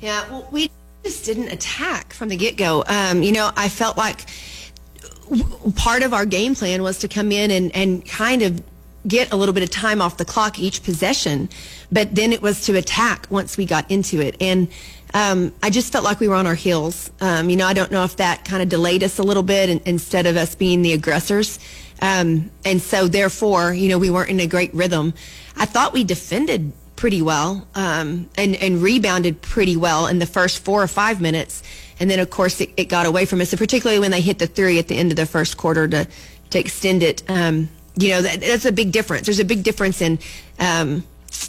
Yeah, 0.00 0.28
well, 0.28 0.46
we 0.52 0.70
just 1.02 1.24
didn't 1.24 1.48
attack 1.48 2.12
from 2.12 2.28
the 2.28 2.36
get 2.36 2.58
go. 2.58 2.84
Um, 2.86 3.22
you 3.22 3.32
know, 3.32 3.50
I 3.56 3.70
felt 3.70 3.96
like 3.96 4.26
part 5.76 6.02
of 6.02 6.12
our 6.12 6.26
game 6.26 6.54
plan 6.54 6.82
was 6.82 6.98
to 6.98 7.08
come 7.08 7.32
in 7.32 7.50
and, 7.50 7.74
and 7.74 8.04
kind 8.04 8.42
of 8.42 8.62
get 9.06 9.32
a 9.32 9.36
little 9.36 9.54
bit 9.54 9.62
of 9.62 9.70
time 9.70 10.02
off 10.02 10.18
the 10.18 10.26
clock 10.26 10.58
each 10.58 10.82
possession, 10.82 11.48
but 11.90 12.14
then 12.14 12.34
it 12.34 12.42
was 12.42 12.66
to 12.66 12.76
attack 12.76 13.26
once 13.30 13.56
we 13.56 13.64
got 13.64 13.90
into 13.90 14.20
it. 14.20 14.36
And 14.42 14.68
um, 15.14 15.52
I 15.62 15.70
just 15.70 15.92
felt 15.92 16.04
like 16.04 16.20
we 16.20 16.28
were 16.28 16.34
on 16.34 16.46
our 16.46 16.54
heels. 16.54 17.10
Um, 17.20 17.50
you 17.50 17.56
know, 17.56 17.66
I 17.66 17.72
don't 17.72 17.90
know 17.90 18.04
if 18.04 18.16
that 18.16 18.44
kind 18.44 18.62
of 18.62 18.68
delayed 18.68 19.02
us 19.02 19.18
a 19.18 19.22
little 19.22 19.42
bit 19.42 19.68
in, 19.68 19.80
instead 19.84 20.26
of 20.26 20.36
us 20.36 20.54
being 20.54 20.82
the 20.82 20.92
aggressors. 20.92 21.58
Um, 22.02 22.50
and 22.64 22.80
so, 22.80 23.08
therefore, 23.08 23.74
you 23.74 23.88
know, 23.88 23.98
we 23.98 24.10
weren't 24.10 24.30
in 24.30 24.40
a 24.40 24.46
great 24.46 24.72
rhythm. 24.74 25.14
I 25.56 25.66
thought 25.66 25.92
we 25.92 26.04
defended 26.04 26.72
pretty 26.96 27.22
well 27.22 27.66
um, 27.74 28.28
and, 28.36 28.54
and 28.56 28.82
rebounded 28.82 29.40
pretty 29.42 29.76
well 29.76 30.06
in 30.06 30.18
the 30.18 30.26
first 30.26 30.64
four 30.64 30.82
or 30.82 30.88
five 30.88 31.20
minutes. 31.20 31.62
And 31.98 32.10
then, 32.10 32.18
of 32.18 32.30
course, 32.30 32.60
it, 32.60 32.70
it 32.76 32.84
got 32.84 33.06
away 33.06 33.26
from 33.26 33.40
us, 33.40 33.52
and 33.52 33.58
particularly 33.58 33.98
when 34.00 34.10
they 34.10 34.20
hit 34.20 34.38
the 34.38 34.46
three 34.46 34.78
at 34.78 34.88
the 34.88 34.96
end 34.96 35.10
of 35.12 35.16
the 35.16 35.26
first 35.26 35.56
quarter 35.56 35.88
to, 35.88 36.06
to 36.50 36.58
extend 36.58 37.02
it. 37.02 37.22
Um, 37.28 37.68
you 37.96 38.10
know, 38.10 38.22
that, 38.22 38.40
that's 38.40 38.64
a 38.64 38.72
big 38.72 38.92
difference. 38.92 39.26
There's 39.26 39.40
a 39.40 39.44
big 39.44 39.62
difference 39.62 40.00
in 40.00 40.18
um, 40.58 41.04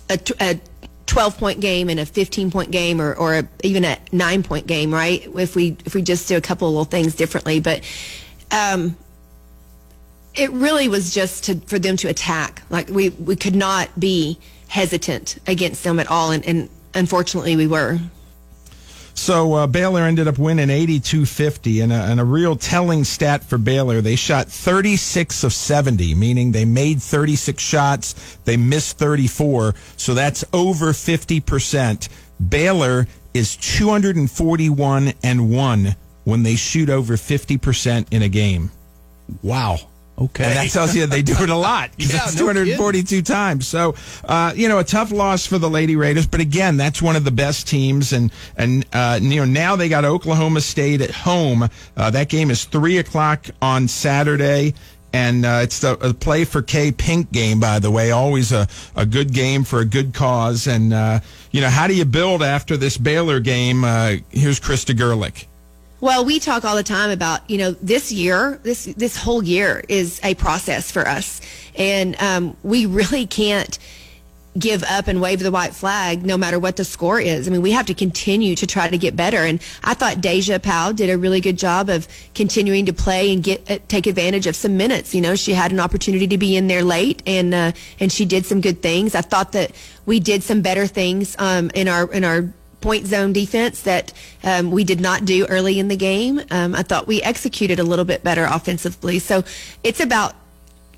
a, 0.10 0.20
a 0.40 0.60
12 1.12 1.38
point 1.38 1.60
game 1.60 1.90
and 1.90 2.00
a 2.00 2.06
15 2.06 2.52
point 2.52 2.72
game 2.72 3.02
or, 3.02 3.14
or 3.14 3.36
a, 3.36 3.48
even 3.66 3.84
a 3.84 3.98
nine 4.14 4.44
point 4.44 4.66
game, 4.66 4.94
right? 4.94 5.28
If 5.36 5.58
we, 5.58 5.76
if 5.86 5.94
we 5.94 6.02
just 6.02 6.30
do 6.30 6.38
a 6.38 6.42
couple 6.42 6.70
of 6.70 6.74
little 6.74 6.86
things 6.86 7.16
differently. 7.16 7.60
But, 7.60 7.84
um, 8.50 8.96
it 10.34 10.50
really 10.52 10.88
was 10.88 11.14
just 11.14 11.44
to, 11.44 11.56
for 11.56 11.78
them 11.78 11.98
to 11.98 12.08
attack. 12.08 12.64
Like 12.70 12.88
we, 12.88 13.10
we 13.10 13.36
could 13.36 13.56
not 13.56 14.00
be 14.00 14.40
hesitant 14.70 15.38
against 15.48 15.84
them 15.84 16.00
at 16.00 16.10
all. 16.10 16.32
And, 16.32 16.46
and 16.46 16.70
unfortunately 16.94 17.58
we 17.58 17.68
were. 17.68 18.00
So 19.22 19.54
uh, 19.54 19.68
Baylor 19.68 20.02
ended 20.02 20.28
up 20.28 20.40
winning 20.40 20.70
82-50, 20.70 21.84
and 21.84 21.94
a, 21.94 21.96
and 21.96 22.20
a 22.20 22.26
real 22.26 22.56
telling 22.56 23.04
stat 23.04 23.44
for 23.44 23.60
Baylor. 23.60 24.02
They 24.02 24.16
shot 24.16 24.48
36 24.48 25.44
of 25.44 25.54
70, 25.54 26.16
meaning 26.16 26.52
they 26.52 26.66
made 26.66 27.04
36 27.04 27.62
shots, 27.62 28.40
they 28.46 28.58
missed 28.58 28.98
34, 28.98 29.76
so 29.96 30.16
that's 30.16 30.44
over 30.54 30.88
50%. 30.88 32.10
Baylor 32.50 33.08
is 33.36 33.56
241 33.58 35.14
and 35.24 35.52
1 35.52 35.96
when 36.24 36.42
they 36.42 36.56
shoot 36.56 36.90
over 36.90 37.14
50% 37.14 38.08
in 38.10 38.24
a 38.24 38.28
game. 38.28 38.72
Wow. 39.44 39.78
Okay. 40.18 40.44
And 40.44 40.54
that 40.56 40.70
tells 40.70 40.96
you 40.96 41.06
they 41.08 41.22
do 41.22 41.36
it 41.42 41.50
a 41.50 41.56
lot. 41.56 41.90
Yeah, 41.98 42.08
that's 42.08 42.36
no 42.36 42.52
242 42.54 43.22
times. 43.22 43.68
So, 43.68 43.96
uh, 44.26 44.54
you 44.56 44.68
know, 44.68 44.80
a 44.80 44.84
tough 44.84 45.12
loss 45.12 45.46
for 45.46 45.58
the 45.58 45.70
Lady 45.70 45.96
Raiders. 45.96 46.28
But 46.28 46.40
again, 46.42 46.78
that's 46.78 47.02
one 47.02 47.16
of 47.16 47.24
the 47.24 47.32
best 47.32 47.68
teams. 47.68 48.12
And, 48.12 48.32
and 48.58 48.86
uh, 48.94 49.20
you 49.22 49.38
know, 49.38 49.46
now 49.46 49.76
they 49.76 49.88
got 49.90 50.04
Oklahoma 50.06 50.62
State 50.62 51.02
at 51.02 51.12
home. 51.12 51.70
Uh, 51.96 52.10
that 52.12 52.30
game 52.30 52.52
is 52.52 52.66
3 52.66 52.98
o'clock 52.98 53.46
on 53.62 53.88
Saturday. 53.88 54.74
And 55.14 55.46
uh, 55.46 55.60
it's 55.64 55.80
the 55.80 55.94
a 56.00 56.14
play 56.14 56.46
for 56.46 56.62
K 56.62 56.92
Pink 56.92 57.32
game, 57.32 57.60
by 57.60 57.80
the 57.80 57.92
way. 57.92 58.12
Always 58.12 58.52
a, 58.54 58.68
a 58.96 59.06
good 59.06 59.34
game 59.34 59.64
for 59.66 59.80
a 59.80 59.86
good 59.86 60.14
cause. 60.14 60.68
And, 60.68 60.94
uh, 60.94 61.20
you 61.52 61.60
know, 61.62 61.70
how 61.70 61.88
do 61.88 61.96
you 61.96 62.06
build 62.06 62.42
after 62.42 62.78
this 62.78 62.98
Baylor 62.98 63.42
game? 63.42 63.84
Uh, 63.84 64.18
here's 64.30 64.60
Krista 64.60 64.96
Gerlich. 64.96 65.48
Well, 66.02 66.26
we 66.26 66.40
talk 66.40 66.66
all 66.66 66.76
the 66.76 66.82
time 66.82 67.12
about, 67.12 67.48
you 67.48 67.60
know, 67.60 67.72
this 67.74 68.12
year, 68.12 68.60
this, 68.64 68.86
this 68.86 69.16
whole 69.16 69.44
year 69.44 69.84
is 69.88 70.20
a 70.24 70.34
process 70.34 70.92
for 70.92 71.08
us. 71.08 71.42
And, 71.76 72.20
um, 72.20 72.58
we 72.64 72.88
really 72.88 73.28
can't 73.28 73.78
give 74.58 74.84
up 74.84 75.08
and 75.08 75.22
wave 75.22 75.42
the 75.42 75.52
white 75.52 75.76
flag 75.76 76.26
no 76.26 76.38
matter 76.38 76.58
what 76.58 76.76
the 76.76 76.84
score 76.84 77.22
is. 77.22 77.48
I 77.48 77.52
mean, 77.52 77.62
we 77.62 77.72
have 77.72 77.86
to 77.86 77.94
continue 77.94 78.56
to 78.56 78.66
try 78.66 78.90
to 78.90 78.98
get 78.98 79.16
better. 79.16 79.38
And 79.38 79.62
I 79.84 79.94
thought 79.94 80.22
Deja 80.22 80.58
Powell 80.58 80.92
did 80.92 81.12
a 81.12 81.20
really 81.20 81.40
good 81.40 81.58
job 81.58 81.88
of 81.88 82.08
continuing 82.34 82.88
to 82.88 82.94
play 82.94 83.32
and 83.32 83.44
get, 83.44 83.70
uh, 83.70 83.78
take 83.88 84.08
advantage 84.08 84.48
of 84.48 84.56
some 84.56 84.76
minutes. 84.78 85.14
You 85.14 85.22
know, 85.22 85.36
she 85.36 85.54
had 85.54 85.72
an 85.72 85.80
opportunity 85.80 86.26
to 86.28 86.38
be 86.38 86.56
in 86.58 86.66
there 86.66 86.84
late 86.84 87.22
and, 87.28 87.54
uh, 87.54 87.72
and 88.00 88.12
she 88.12 88.26
did 88.26 88.48
some 88.48 88.60
good 88.60 88.82
things. 88.82 89.14
I 89.14 89.22
thought 89.22 89.52
that 89.52 89.72
we 90.08 90.20
did 90.20 90.42
some 90.42 90.64
better 90.64 90.88
things, 90.88 91.36
um, 91.38 91.70
in 91.76 91.88
our, 91.88 92.12
in 92.12 92.24
our, 92.24 92.52
point 92.82 93.06
zone 93.06 93.34
defense 93.34 93.84
that 93.84 94.12
um, 94.44 94.72
we 94.72 94.84
did 94.84 95.00
not 95.00 95.26
do 95.26 95.46
early 95.48 95.80
in 95.80 95.88
the 95.88 95.96
game. 95.96 96.42
Um, 96.52 96.76
I 96.76 96.84
thought 96.84 97.08
we 97.08 97.22
executed 97.22 97.80
a 97.80 97.84
little 97.84 98.06
bit 98.06 98.24
better 98.24 98.46
offensively. 98.46 99.20
So 99.20 99.44
it's 99.84 100.00
about 100.00 100.36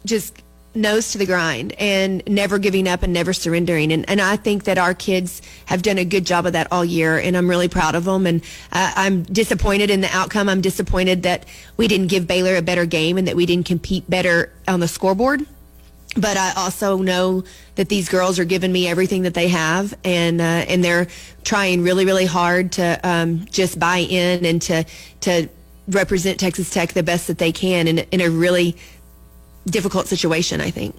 just 0.05 0.41
nose 0.75 1.11
to 1.11 1.17
the 1.17 1.25
grind 1.25 1.73
and 1.73 2.23
never 2.27 2.57
giving 2.57 2.87
up 2.87 3.03
and 3.03 3.13
never 3.13 3.33
surrendering. 3.33 3.91
And, 3.91 4.09
and 4.09 4.19
I 4.19 4.35
think 4.35 4.63
that 4.63 4.77
our 4.77 4.93
kids 4.93 5.41
have 5.65 5.81
done 5.81 5.97
a 5.97 6.05
good 6.05 6.25
job 6.25 6.45
of 6.45 6.53
that 6.53 6.71
all 6.71 6.83
year, 6.83 7.17
and 7.19 7.37
I'm 7.37 7.49
really 7.49 7.67
proud 7.67 7.95
of 7.95 8.05
them. 8.05 8.25
And 8.25 8.41
uh, 8.71 8.91
I'm 8.95 9.23
disappointed 9.23 9.89
in 9.89 10.01
the 10.01 10.09
outcome. 10.15 10.49
I'm 10.49 10.61
disappointed 10.61 11.23
that 11.23 11.45
we 11.77 11.87
didn't 11.87 12.07
give 12.07 12.27
Baylor 12.27 12.55
a 12.55 12.61
better 12.61 12.85
game 12.85 13.17
and 13.17 13.27
that 13.27 13.35
we 13.35 13.45
didn't 13.45 13.67
compete 13.67 14.09
better 14.09 14.51
on 14.67 14.79
the 14.79 14.87
scoreboard. 14.87 15.45
But 16.15 16.37
I 16.37 16.53
also 16.55 16.97
know 16.97 17.43
that 17.75 17.89
these 17.89 18.07
girls 18.09 18.37
are 18.39 18.45
giving 18.45 18.71
me 18.71 18.87
everything 18.87 19.23
that 19.23 19.33
they 19.33 19.47
have, 19.47 19.93
and 20.03 20.39
uh, 20.39 20.43
and 20.43 20.83
they're 20.83 21.07
trying 21.43 21.81
really, 21.81 22.05
really 22.05 22.25
hard 22.25 22.73
to 22.73 22.99
um, 23.03 23.45
just 23.49 23.79
buy 23.79 23.97
in 23.97 24.45
and 24.45 24.61
to 24.63 24.85
to 25.21 25.49
represent 25.87 26.39
Texas 26.39 26.69
Tech 26.69 26.93
the 26.93 27.03
best 27.03 27.27
that 27.27 27.39
they 27.39 27.51
can 27.51 27.87
in, 27.87 27.99
in 27.99 28.21
a 28.21 28.29
really 28.29 28.77
difficult 29.65 30.07
situation. 30.07 30.61
I 30.61 30.69
think. 30.69 30.95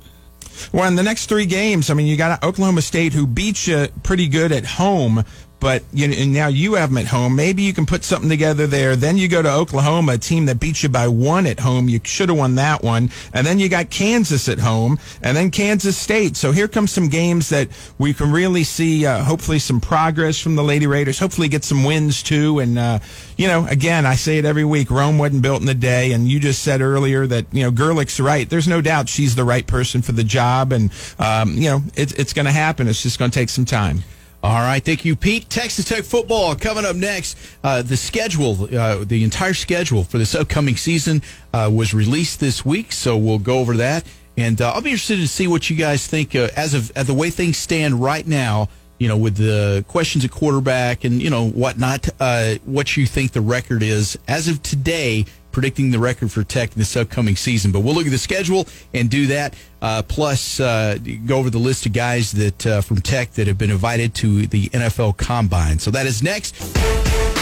Well, 0.73 0.87
in 0.87 0.97
the 0.97 1.03
next 1.03 1.27
three 1.27 1.47
games, 1.47 1.91
I 1.91 1.95
mean, 1.95 2.07
you 2.07 2.17
got 2.17 2.43
Oklahoma 2.43 2.83
State 2.83 3.13
who 3.13 3.27
beat 3.27 3.67
you 3.67 3.89
pretty 4.03 4.29
good 4.29 4.53
at 4.53 4.65
home, 4.65 5.25
but 5.65 5.83
you 5.95 6.07
know, 6.07 6.25
now 6.27 6.49
you 6.49 6.75
have 6.75 6.91
them 6.91 6.99
at 6.99 7.07
home. 7.07 7.35
Maybe 7.35 7.63
you 7.63 7.73
can 7.73 7.87
put 7.87 8.05
something 8.05 8.29
together 8.29 8.67
there. 8.67 8.97
Then 8.97 9.17
you 9.17 9.29
go 9.29 9.41
to 9.41 9.51
Oklahoma, 9.51 10.13
a 10.13 10.19
team 10.19 10.45
that 10.45 10.61
beat 10.61 10.83
you 10.83 10.91
by 10.91 11.09
one 11.09 11.47
at 11.47 11.61
home. 11.61 11.89
You 11.89 12.01
should 12.05 12.29
have 12.29 12.37
won 12.37 12.57
that 12.57 12.83
one. 12.83 13.11
And 13.33 13.47
then 13.47 13.59
you 13.59 13.71
got 13.71 13.89
Kansas 13.89 14.47
at 14.51 14.59
home, 14.59 14.99
and 15.23 15.35
then 15.35 15.51
Kansas 15.51 15.97
State. 15.97 16.37
So 16.37 16.53
here 16.53 16.69
comes 16.69 16.93
some 16.93 17.09
games 17.09 17.49
that 17.49 17.71
we 17.97 18.13
can 18.13 18.31
really 18.31 18.63
see, 18.63 19.07
uh, 19.07 19.25
hopefully, 19.25 19.59
some 19.59 19.81
progress 19.81 20.39
from 20.39 20.55
the 20.55 20.63
Lady 20.63 20.87
Raiders. 20.87 21.19
Hopefully, 21.19 21.49
get 21.49 21.65
some 21.65 21.83
wins 21.83 22.23
too. 22.23 22.59
And, 22.59 22.79
uh, 22.79 22.99
you 23.39 23.49
know, 23.49 23.67
again, 23.67 24.05
I 24.05 24.17
say 24.17 24.37
it 24.37 24.45
every 24.45 24.67
week 24.67 24.91
Rome 24.91 25.17
wasn't 25.17 25.41
built 25.41 25.63
in 25.63 25.69
a 25.71 25.73
day. 25.73 26.13
And 26.13 26.29
you 26.29 26.41
just 26.41 26.63
said 26.63 26.83
earlier 26.83 27.27
that, 27.27 27.47
you 27.53 27.63
know, 27.63 27.71
Gerlich's 27.71 28.21
right. 28.21 28.47
There's 28.47 28.69
no 28.69 28.83
doubt 28.83 29.09
she's 29.09 29.35
the 29.35 29.45
right 29.45 29.67
person 29.67 30.03
for 30.03 30.13
the 30.13 30.25
job. 30.25 30.75
And, 30.75 30.93
um, 31.19 31.55
you 31.55 31.71
know, 31.71 31.81
it, 31.95 32.19
it's 32.19 32.35
going 32.35 32.45
to 32.45 32.53
happen. 32.53 32.87
It's 32.87 33.03
just 33.03 33.19
going 33.19 33.31
to 33.31 33.35
take 33.35 33.49
some 33.49 33.65
time. 33.65 34.05
All 34.45 34.61
right, 34.61 34.85
thank 34.85 35.07
you, 35.07 35.17
Pete. 35.17 35.49
Texas 35.49 35.87
Tech 35.87 36.05
football 36.05 36.55
coming 36.55 36.85
up 36.85 36.97
next. 36.97 37.39
Uh, 37.65 37.81
the 37.81 37.97
schedule, 37.97 38.69
uh, 38.77 39.03
the 39.03 39.25
entire 39.25 39.55
schedule 39.55 40.05
for 40.05 40.19
this 40.19 40.35
upcoming 40.35 40.77
season 40.77 41.23
uh, 41.55 41.71
was 41.73 41.95
released 41.95 42.41
this 42.41 42.63
week, 42.63 42.93
so 42.93 43.17
we'll 43.17 43.39
go 43.39 43.61
over 43.61 43.79
that. 43.79 44.05
And 44.37 44.61
uh, 44.61 44.73
I'll 44.73 44.83
be 44.83 44.91
interested 44.91 45.17
to 45.17 45.29
see 45.29 45.47
what 45.47 45.71
you 45.71 45.77
guys 45.77 46.07
think 46.07 46.37
uh, 46.37 46.51
as 46.59 46.75
of 46.75 46.93
as 46.95 47.07
the 47.07 47.15
way 47.15 47.31
things 47.31 47.57
stand 47.57 48.03
right 48.03 48.27
now. 48.27 48.69
You 48.99 49.09
know, 49.09 49.17
with 49.17 49.37
the 49.39 49.83
questions 49.89 50.27
at 50.27 50.31
quarterback 50.31 51.05
and 51.05 51.23
you 51.23 51.31
know 51.31 51.49
whatnot, 51.49 52.11
uh, 52.21 52.57
what 52.67 52.99
you 52.99 53.07
think 53.07 53.33
the 53.33 53.41
record 53.41 53.83
is 53.83 54.19
as 54.29 54.47
of 54.47 54.63
today 54.63 55.25
predicting 55.55 55.91
the 55.91 55.99
record 55.99 56.31
for 56.31 56.45
Tech 56.45 56.73
in 56.73 56.79
this 56.79 56.95
upcoming 56.97 57.37
season. 57.37 57.73
But 57.73 57.81
we'll 57.81 57.95
look 57.95 58.05
at 58.05 58.11
the 58.11 58.19
schedule 58.19 58.67
and 58.93 59.09
do 59.09 59.29
that. 59.29 59.55
Uh, 59.81 60.03
plus, 60.03 60.61
uh, 60.61 60.99
go 61.25 61.39
over 61.39 61.49
the 61.49 61.59
list 61.59 61.87
of 61.87 61.93
guys 61.93 62.33
that 62.33 62.67
uh, 62.67 62.81
from 62.83 63.01
Tech 63.01 63.31
that 63.33 63.47
have 63.47 63.57
been 63.57 63.71
invited 63.71 64.15
to 64.17 64.47
the 64.47 64.69
NFL 64.71 65.17
Combine. 65.17 65.79
So 65.79 65.91
that 65.93 66.07
is 66.07 66.23
next. 66.23 66.55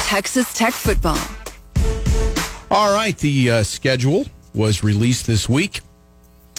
Texas 0.06 0.52
Tech 0.54 0.74
football. 0.74 1.18
All 2.70 2.94
right, 2.94 3.16
the 3.18 3.50
uh, 3.50 3.62
schedule 3.62 4.26
was 4.54 4.84
released 4.84 5.26
this 5.26 5.48
week. 5.48 5.80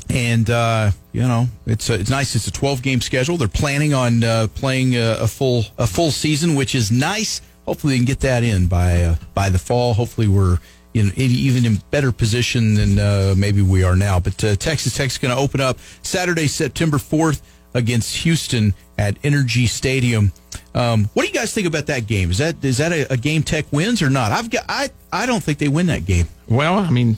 And 0.10 0.50
uh, 0.50 0.92
you 1.14 1.22
know 1.22 1.48
it's 1.66 1.90
uh, 1.90 1.94
it's 1.94 2.10
nice. 2.10 2.36
It's 2.36 2.48
a 2.48 2.52
12 2.52 2.82
game 2.82 3.00
schedule. 3.00 3.38
They're 3.38 3.48
planning 3.48 3.94
on 3.94 4.24
uh, 4.24 4.48
playing 4.54 4.96
a, 4.96 5.18
a 5.22 5.28
full 5.28 5.64
a 5.78 5.88
full 5.88 6.12
season, 6.12 6.56
which 6.56 6.76
is 6.76 6.92
nice. 6.92 7.42
Hopefully, 7.66 7.94
they 7.94 7.98
can 8.00 8.06
get 8.06 8.20
that 8.20 8.44
in 8.44 8.68
by 8.68 9.04
uh, 9.04 9.16
by 9.34 9.50
the 9.50 9.60
fall. 9.60 9.94
Hopefully, 9.94 10.28
we're 10.28 10.60
in, 10.94 11.08
in 11.12 11.32
even 11.32 11.66
in 11.66 11.82
better 11.92 12.12
position 12.12 12.76
than 12.76 13.00
uh, 13.00 13.34
maybe 13.38 13.62
we 13.62 13.84
are 13.84 13.96
now. 13.96 14.20
But 14.20 14.44
uh, 14.44 14.56
Texas 14.56 14.96
Tech's 14.96 15.18
going 15.18 15.34
to 15.34 15.40
open 15.40 15.62
up 15.62 15.78
Saturday, 16.02 16.48
September 16.48 16.98
4th 16.98 17.42
against 17.74 18.18
Houston 18.18 18.74
at 18.98 19.22
NRG 19.22 19.68
Stadium. 19.68 20.32
Um, 20.76 21.10
what 21.14 21.24
do 21.24 21.28
you 21.28 21.34
guys 21.34 21.54
think 21.54 21.68
about 21.68 21.88
that 21.88 22.08
game? 22.08 22.32
Is 22.32 22.38
that 22.40 22.64
is 22.64 22.78
that 22.78 22.92
a, 22.92 23.12
a 23.14 23.18
game 23.18 23.44
Tech 23.44 23.66
wins 23.72 24.02
or 24.02 24.10
not? 24.10 24.32
I've 24.32 24.50
got 24.50 24.66
I 24.68 24.90
I 25.12 25.26
don't 25.26 25.44
think 25.44 25.60
they 25.60 25.68
win 25.68 25.88
that 25.88 26.06
game. 26.06 26.28
Well, 26.48 26.80
I 26.80 26.90
mean, 26.90 27.18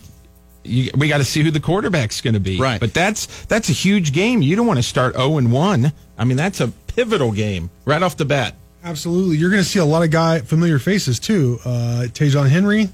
you, 0.64 0.92
we 0.98 1.08
got 1.08 1.18
to 1.20 1.26
see 1.26 1.44
who 1.44 1.52
the 1.52 1.60
quarterback's 1.60 2.22
going 2.22 2.34
to 2.34 2.40
be. 2.40 2.60
Right. 2.60 2.80
But 2.80 2.94
that's 2.94 3.46
that's 3.46 3.70
a 3.70 3.74
huge 3.74 4.12
game. 4.14 4.42
You 4.42 4.56
don't 4.56 4.68
want 4.68 4.80
to 4.80 4.84
start 4.84 5.16
0 5.16 5.38
and 5.38 5.52
1. 5.52 5.94
I 6.18 6.24
mean, 6.26 6.38
that's 6.38 6.60
a 6.60 6.68
pivotal 6.68 7.32
game 7.32 7.70
right 7.86 8.02
off 8.02 8.18
the 8.18 8.26
bat. 8.26 8.56
Absolutely. 8.84 9.38
You're 9.38 9.50
going 9.50 9.64
to 9.64 9.68
see 9.68 9.80
a 9.80 9.86
lot 9.86 10.04
of 10.04 10.12
guy 10.12 10.40
familiar 10.40 10.78
faces 10.78 11.20
too. 11.20 11.60
Uh, 11.66 12.06
Ta'Zhawn 12.14 12.50
Henry, 12.50 12.90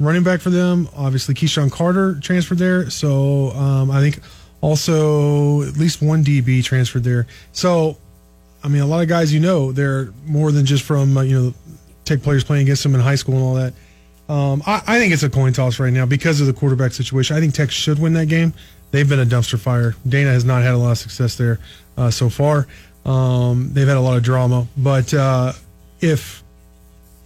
running 0.00 0.24
back 0.24 0.40
for 0.40 0.50
them. 0.50 0.88
Obviously, 0.96 1.34
KeSean 1.34 1.70
Carter 1.70 2.18
transferred 2.20 2.58
there. 2.58 2.90
So 2.90 3.50
um, 3.50 3.90
I 3.90 4.00
think 4.00 4.20
also 4.60 5.62
at 5.62 5.76
least 5.76 6.02
one 6.02 6.24
DB 6.24 6.64
transferred 6.64 7.04
there. 7.04 7.26
So, 7.52 7.96
I 8.64 8.68
mean, 8.68 8.82
a 8.82 8.86
lot 8.86 9.02
of 9.02 9.08
guys 9.08 9.32
you 9.32 9.40
know, 9.40 9.70
they're 9.70 10.12
more 10.26 10.50
than 10.50 10.66
just 10.66 10.82
from, 10.82 11.16
uh, 11.16 11.22
you 11.22 11.40
know, 11.40 11.54
Tech 12.04 12.22
players 12.22 12.42
playing 12.42 12.62
against 12.62 12.82
them 12.82 12.94
in 12.94 13.00
high 13.00 13.14
school 13.14 13.34
and 13.34 13.44
all 13.44 13.54
that. 13.54 13.72
Um, 14.28 14.62
I, 14.66 14.82
I 14.86 14.98
think 14.98 15.12
it's 15.12 15.22
a 15.22 15.30
coin 15.30 15.52
toss 15.52 15.78
right 15.78 15.92
now 15.92 16.06
because 16.06 16.40
of 16.40 16.46
the 16.46 16.52
quarterback 16.52 16.92
situation. 16.92 17.36
I 17.36 17.40
think 17.40 17.54
Tech 17.54 17.70
should 17.70 17.98
win 17.98 18.14
that 18.14 18.26
game. 18.26 18.52
They've 18.90 19.08
been 19.08 19.20
a 19.20 19.26
dumpster 19.26 19.58
fire. 19.58 19.94
Dana 20.08 20.32
has 20.32 20.44
not 20.44 20.62
had 20.62 20.74
a 20.74 20.78
lot 20.78 20.92
of 20.92 20.98
success 20.98 21.36
there 21.36 21.60
uh, 21.96 22.10
so 22.10 22.28
far. 22.28 22.66
Um, 23.04 23.70
they've 23.72 23.86
had 23.86 23.96
a 23.96 24.00
lot 24.00 24.16
of 24.16 24.22
drama, 24.22 24.66
but 24.76 25.14
uh, 25.14 25.52
if 26.00 26.42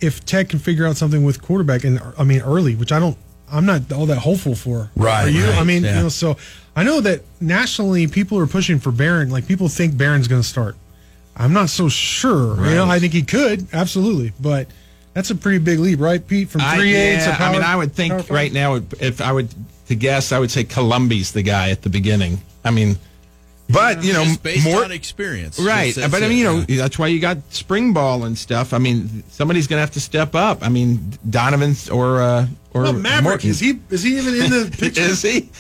if 0.05 0.25
Tech 0.25 0.49
can 0.51 0.59
figure 0.59 0.87
out 0.87 0.97
something 0.97 1.25
with 1.25 1.43
quarterback 1.43 1.85
and 1.85 2.01
I 2.19 2.25
mean 2.25 2.41
early, 2.43 2.75
which 2.75 2.93
I 2.93 2.99
don't, 2.99 3.17
I'm 3.51 3.67
not 3.67 3.93
all 3.93 4.07
that 4.07 4.19
hopeful 4.19 4.55
for. 4.55 4.91
Right, 4.97 5.25
Are 5.25 5.31
you? 5.31 5.45
right, 5.45 5.59
I 5.59 5.65
mean, 5.65 5.85
yeah. 5.85 5.97
you 5.97 6.03
know, 6.05 6.09
so 6.09 6.37
I 6.77 6.83
know 6.83 7.01
that 7.01 7.23
nationally 7.41 8.07
people 8.07 8.39
are 8.39 8.47
pushing 8.47 8.79
for 8.79 8.91
Behren. 8.91 9.31
Like 9.31 9.47
people 9.47 9.69
think 9.69 9.95
Behren's 9.95 10.29
going 10.29 10.43
to 10.43 10.49
start. 10.49 10.77
I'm 11.37 11.53
not 11.53 11.69
so 11.69 11.89
sure. 11.89 12.57
You 12.65 12.75
know, 12.77 12.87
I 12.87 13.01
think 13.01 13.13
he 13.13 13.23
could 13.23 13.67
absolutely, 13.73 14.33
but 14.41 14.69
that's 15.15 15.31
a 15.31 15.35
pretty 15.35 15.59
big 15.59 15.79
leap, 15.79 16.01
right, 16.01 16.27
Pete? 16.27 16.49
From 16.49 16.61
I, 16.61 16.77
three 16.77 16.93
to 16.93 16.99
yeah. 16.99 17.37
I 17.41 17.53
mean, 17.53 17.63
I 17.63 17.77
would 17.77 17.93
think 17.93 18.31
right 18.31 18.53
now, 18.53 18.81
if 19.01 19.21
I 19.21 19.33
would 19.33 19.49
to 19.87 19.95
guess, 19.95 20.33
I 20.33 20.39
would 20.39 20.51
say 20.51 20.65
Colombi's 20.65 21.33
the 21.33 21.43
guy 21.43 21.71
at 21.71 21.83
the 21.83 21.91
beginning. 21.91 22.41
I 22.65 22.71
mean, 22.71 22.97
but 23.75 24.03
you 24.05 24.13
know, 24.13 24.25
Just 24.25 24.43
based 24.43 24.65
more 24.65 24.85
on 24.85 24.93
experience, 24.93 25.59
right? 25.59 25.95
But 25.95 26.05
I 26.05 26.09
that's 26.09 26.23
mean, 26.29 26.39
you 26.39 26.51
it, 26.51 26.69
know, 26.71 26.77
that's 26.77 26.99
why 26.99 27.09
you 27.09 27.21
got 27.21 27.39
spring 27.53 27.93
ball 27.93 28.25
and 28.25 28.39
stuff. 28.39 28.73
I 28.73 28.79
mean, 28.79 29.23
somebody's 29.29 29.67
going 29.67 29.77
to 29.79 29.81
have 29.83 29.91
to 29.93 30.01
step 30.01 30.35
up. 30.35 30.63
I 30.63 30.69
mean, 30.69 31.13
Donovan's 31.29 31.91
or 31.91 32.23
uh, 32.23 32.47
or 32.73 32.83
Well, 32.85 32.93
Maverick 32.93 33.25
Morton. 33.25 33.51
is 33.51 33.61
he? 33.61 33.79
Is 33.91 34.03
he 34.03 34.17
even 34.19 34.35
in 34.35 34.51
the 34.51 34.77
picture? 34.79 35.03
Is 35.03 35.23
he? 35.23 35.51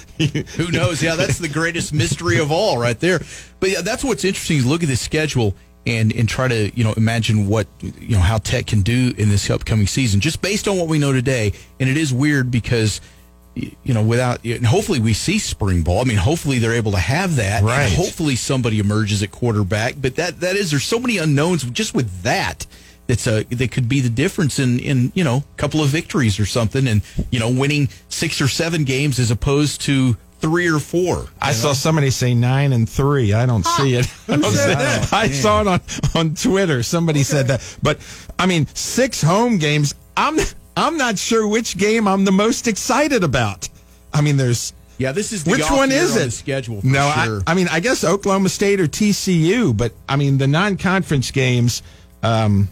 Who 0.56 0.70
knows? 0.70 1.02
Yeah, 1.02 1.16
that's 1.16 1.38
the 1.38 1.48
greatest 1.48 1.92
mystery 1.92 2.38
of 2.38 2.50
all, 2.50 2.78
right 2.78 2.98
there. 2.98 3.20
But 3.60 3.70
yeah, 3.70 3.80
that's 3.82 4.02
what's 4.04 4.24
interesting. 4.24 4.56
Is 4.58 4.66
look 4.66 4.82
at 4.82 4.88
the 4.88 4.96
schedule 4.96 5.54
and 5.86 6.12
and 6.14 6.26
try 6.28 6.48
to 6.48 6.70
you 6.76 6.82
know 6.84 6.94
imagine 6.94 7.46
what 7.46 7.66
you 7.80 8.16
know 8.16 8.20
how 8.20 8.38
Tech 8.38 8.66
can 8.66 8.80
do 8.82 9.12
in 9.18 9.28
this 9.28 9.50
upcoming 9.50 9.86
season, 9.86 10.20
just 10.20 10.40
based 10.40 10.66
on 10.68 10.76
what 10.78 10.88
we 10.88 10.98
know 10.98 11.12
today. 11.12 11.52
And 11.80 11.88
it 11.90 11.96
is 11.96 12.12
weird 12.12 12.50
because 12.50 13.00
y- 13.00 13.06
you 13.55 13.94
know 13.94 14.02
without 14.02 14.44
and 14.44 14.66
hopefully 14.66 15.00
we 15.00 15.12
see 15.12 15.38
spring 15.38 15.82
ball. 15.82 16.00
I 16.00 16.05
mean, 16.05 16.16
hopefully 16.16 16.59
they're 16.59 16.74
able 16.74 16.92
to 16.92 16.98
have 16.98 17.36
that. 17.36 17.59
and 17.59 17.66
Right. 17.66 17.92
hopefully 17.92 18.36
somebody 18.36 18.78
emerges 18.80 19.22
at 19.22 19.30
quarterback. 19.30 19.94
But 20.00 20.16
that 20.16 20.40
that 20.40 20.57
is 20.57 20.70
there's 20.70 20.84
so 20.84 20.98
many 20.98 21.18
unknowns 21.18 21.62
just 21.64 21.94
with 21.94 22.22
that. 22.22 22.66
That's 23.07 23.26
a 23.26 23.44
that 23.44 23.70
could 23.70 23.88
be 23.88 24.00
the 24.00 24.09
difference 24.09 24.59
in 24.59 24.78
in 24.80 25.12
you 25.14 25.24
know 25.24 25.36
a 25.52 25.57
couple 25.57 25.82
of 25.82 25.88
victories 25.90 26.40
or 26.40 26.46
something, 26.46 26.88
and 26.88 27.02
you 27.30 27.38
know 27.38 27.50
winning 27.50 27.88
six 28.09 28.40
or 28.40 28.48
seven 28.48 28.84
games 28.84 29.18
as 29.18 29.30
opposed 29.30 29.82
to 29.82 30.16
three 30.40 30.68
or 30.68 30.78
four. 30.78 31.28
I 31.40 31.52
saw 31.52 31.72
somebody 31.74 32.11
say 32.11 32.34
nine 32.34 32.72
and 32.72 32.88
three. 32.88 33.32
I 33.32 33.46
don't 33.46 33.64
see 33.64 33.94
it. 33.94 34.07
I, 34.28 34.36
don't 34.36 34.52
see 34.52 34.70
it. 34.72 35.12
I 35.12 35.28
saw 35.28 35.61
it 35.62 35.66
on, 35.66 35.80
on 36.14 36.34
Twitter. 36.34 36.82
Somebody 36.82 37.22
said 37.22 37.48
that. 37.48 37.76
But 37.82 37.98
I 38.38 38.46
mean, 38.46 38.66
six 38.74 39.22
home 39.22 39.59
games. 39.59 39.94
I'm 40.16 40.38
I'm 40.76 40.96
not 40.96 41.18
sure 41.18 41.46
which 41.46 41.76
game 41.78 42.08
I'm 42.08 42.24
the 42.24 42.32
most 42.32 42.66
excited 42.68 43.22
about. 43.24 43.68
I 44.12 44.20
mean, 44.20 44.36
there's 44.36 44.72
Yeah, 44.98 45.12
this 45.12 45.32
is 45.32 45.44
the 45.44 45.50
which 45.52 45.70
one 45.70 45.92
is 45.92 46.16
on 46.16 46.22
it? 46.22 46.24
the 46.26 46.30
schedule. 46.30 46.80
For 46.80 46.86
no, 46.86 47.12
sure. 47.24 47.42
I, 47.46 47.52
I 47.52 47.54
mean, 47.54 47.68
I 47.70 47.80
guess 47.80 48.04
Oklahoma 48.04 48.48
State 48.48 48.80
or 48.80 48.86
TCU, 48.86 49.76
but 49.76 49.92
I 50.08 50.16
mean 50.16 50.38
the 50.38 50.46
non-conference 50.48 51.30
games. 51.30 51.82
Um, 52.22 52.68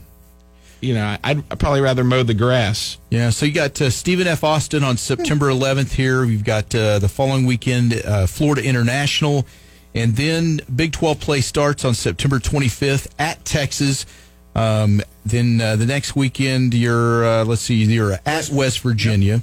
you 0.80 0.94
know, 0.94 1.16
I'd, 1.22 1.38
I'd 1.48 1.61
probably 1.61 1.80
rather 1.80 2.03
mow 2.03 2.24
the 2.24 2.34
grass. 2.34 2.98
Yeah, 3.11 3.30
so 3.30 3.46
you 3.46 3.53
got 3.53 3.80
uh, 3.80 3.88
Stephen 3.90 4.26
F. 4.26 4.42
Austin 4.42 4.82
on 4.82 4.96
September 4.96 5.46
11th 5.46 5.92
here. 5.92 6.24
You've 6.24 6.42
got 6.44 6.74
uh, 6.74 6.98
the 6.98 7.09
following 7.09 7.46
weekend, 7.46 7.94
uh, 8.05 8.26
Florida 8.26 8.64
International. 8.64 9.46
And 9.94 10.16
then 10.16 10.61
Big 10.74 10.92
12 10.92 11.20
play 11.20 11.40
starts 11.40 11.84
on 11.84 11.94
September 11.94 12.38
25th 12.40 13.09
at 13.18 13.44
Texas. 13.44 14.07
Um, 14.57 15.03
then 15.25 15.61
uh, 15.61 15.77
the 15.77 15.87
next 15.87 16.16
weekend, 16.16 16.75
you're, 16.75 17.25
uh, 17.25 17.45
let's 17.45 17.62
see, 17.62 17.75
you're 17.77 18.18
at 18.27 18.49
West 18.51 18.81
Virginia. 18.81 19.43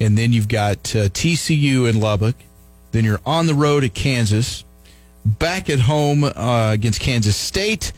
And 0.00 0.16
then 0.16 0.32
you've 0.32 0.48
got 0.48 0.78
uh, 0.96 1.08
TCU 1.10 1.88
in 1.88 2.00
Lubbock. 2.00 2.34
Then 2.92 3.04
you're 3.04 3.20
on 3.26 3.46
the 3.46 3.54
road 3.54 3.84
at 3.84 3.92
Kansas. 3.94 4.64
Back 5.26 5.68
at 5.68 5.80
home 5.80 6.24
uh, 6.24 6.70
against 6.72 7.00
Kansas 7.00 7.36
State. 7.36 7.92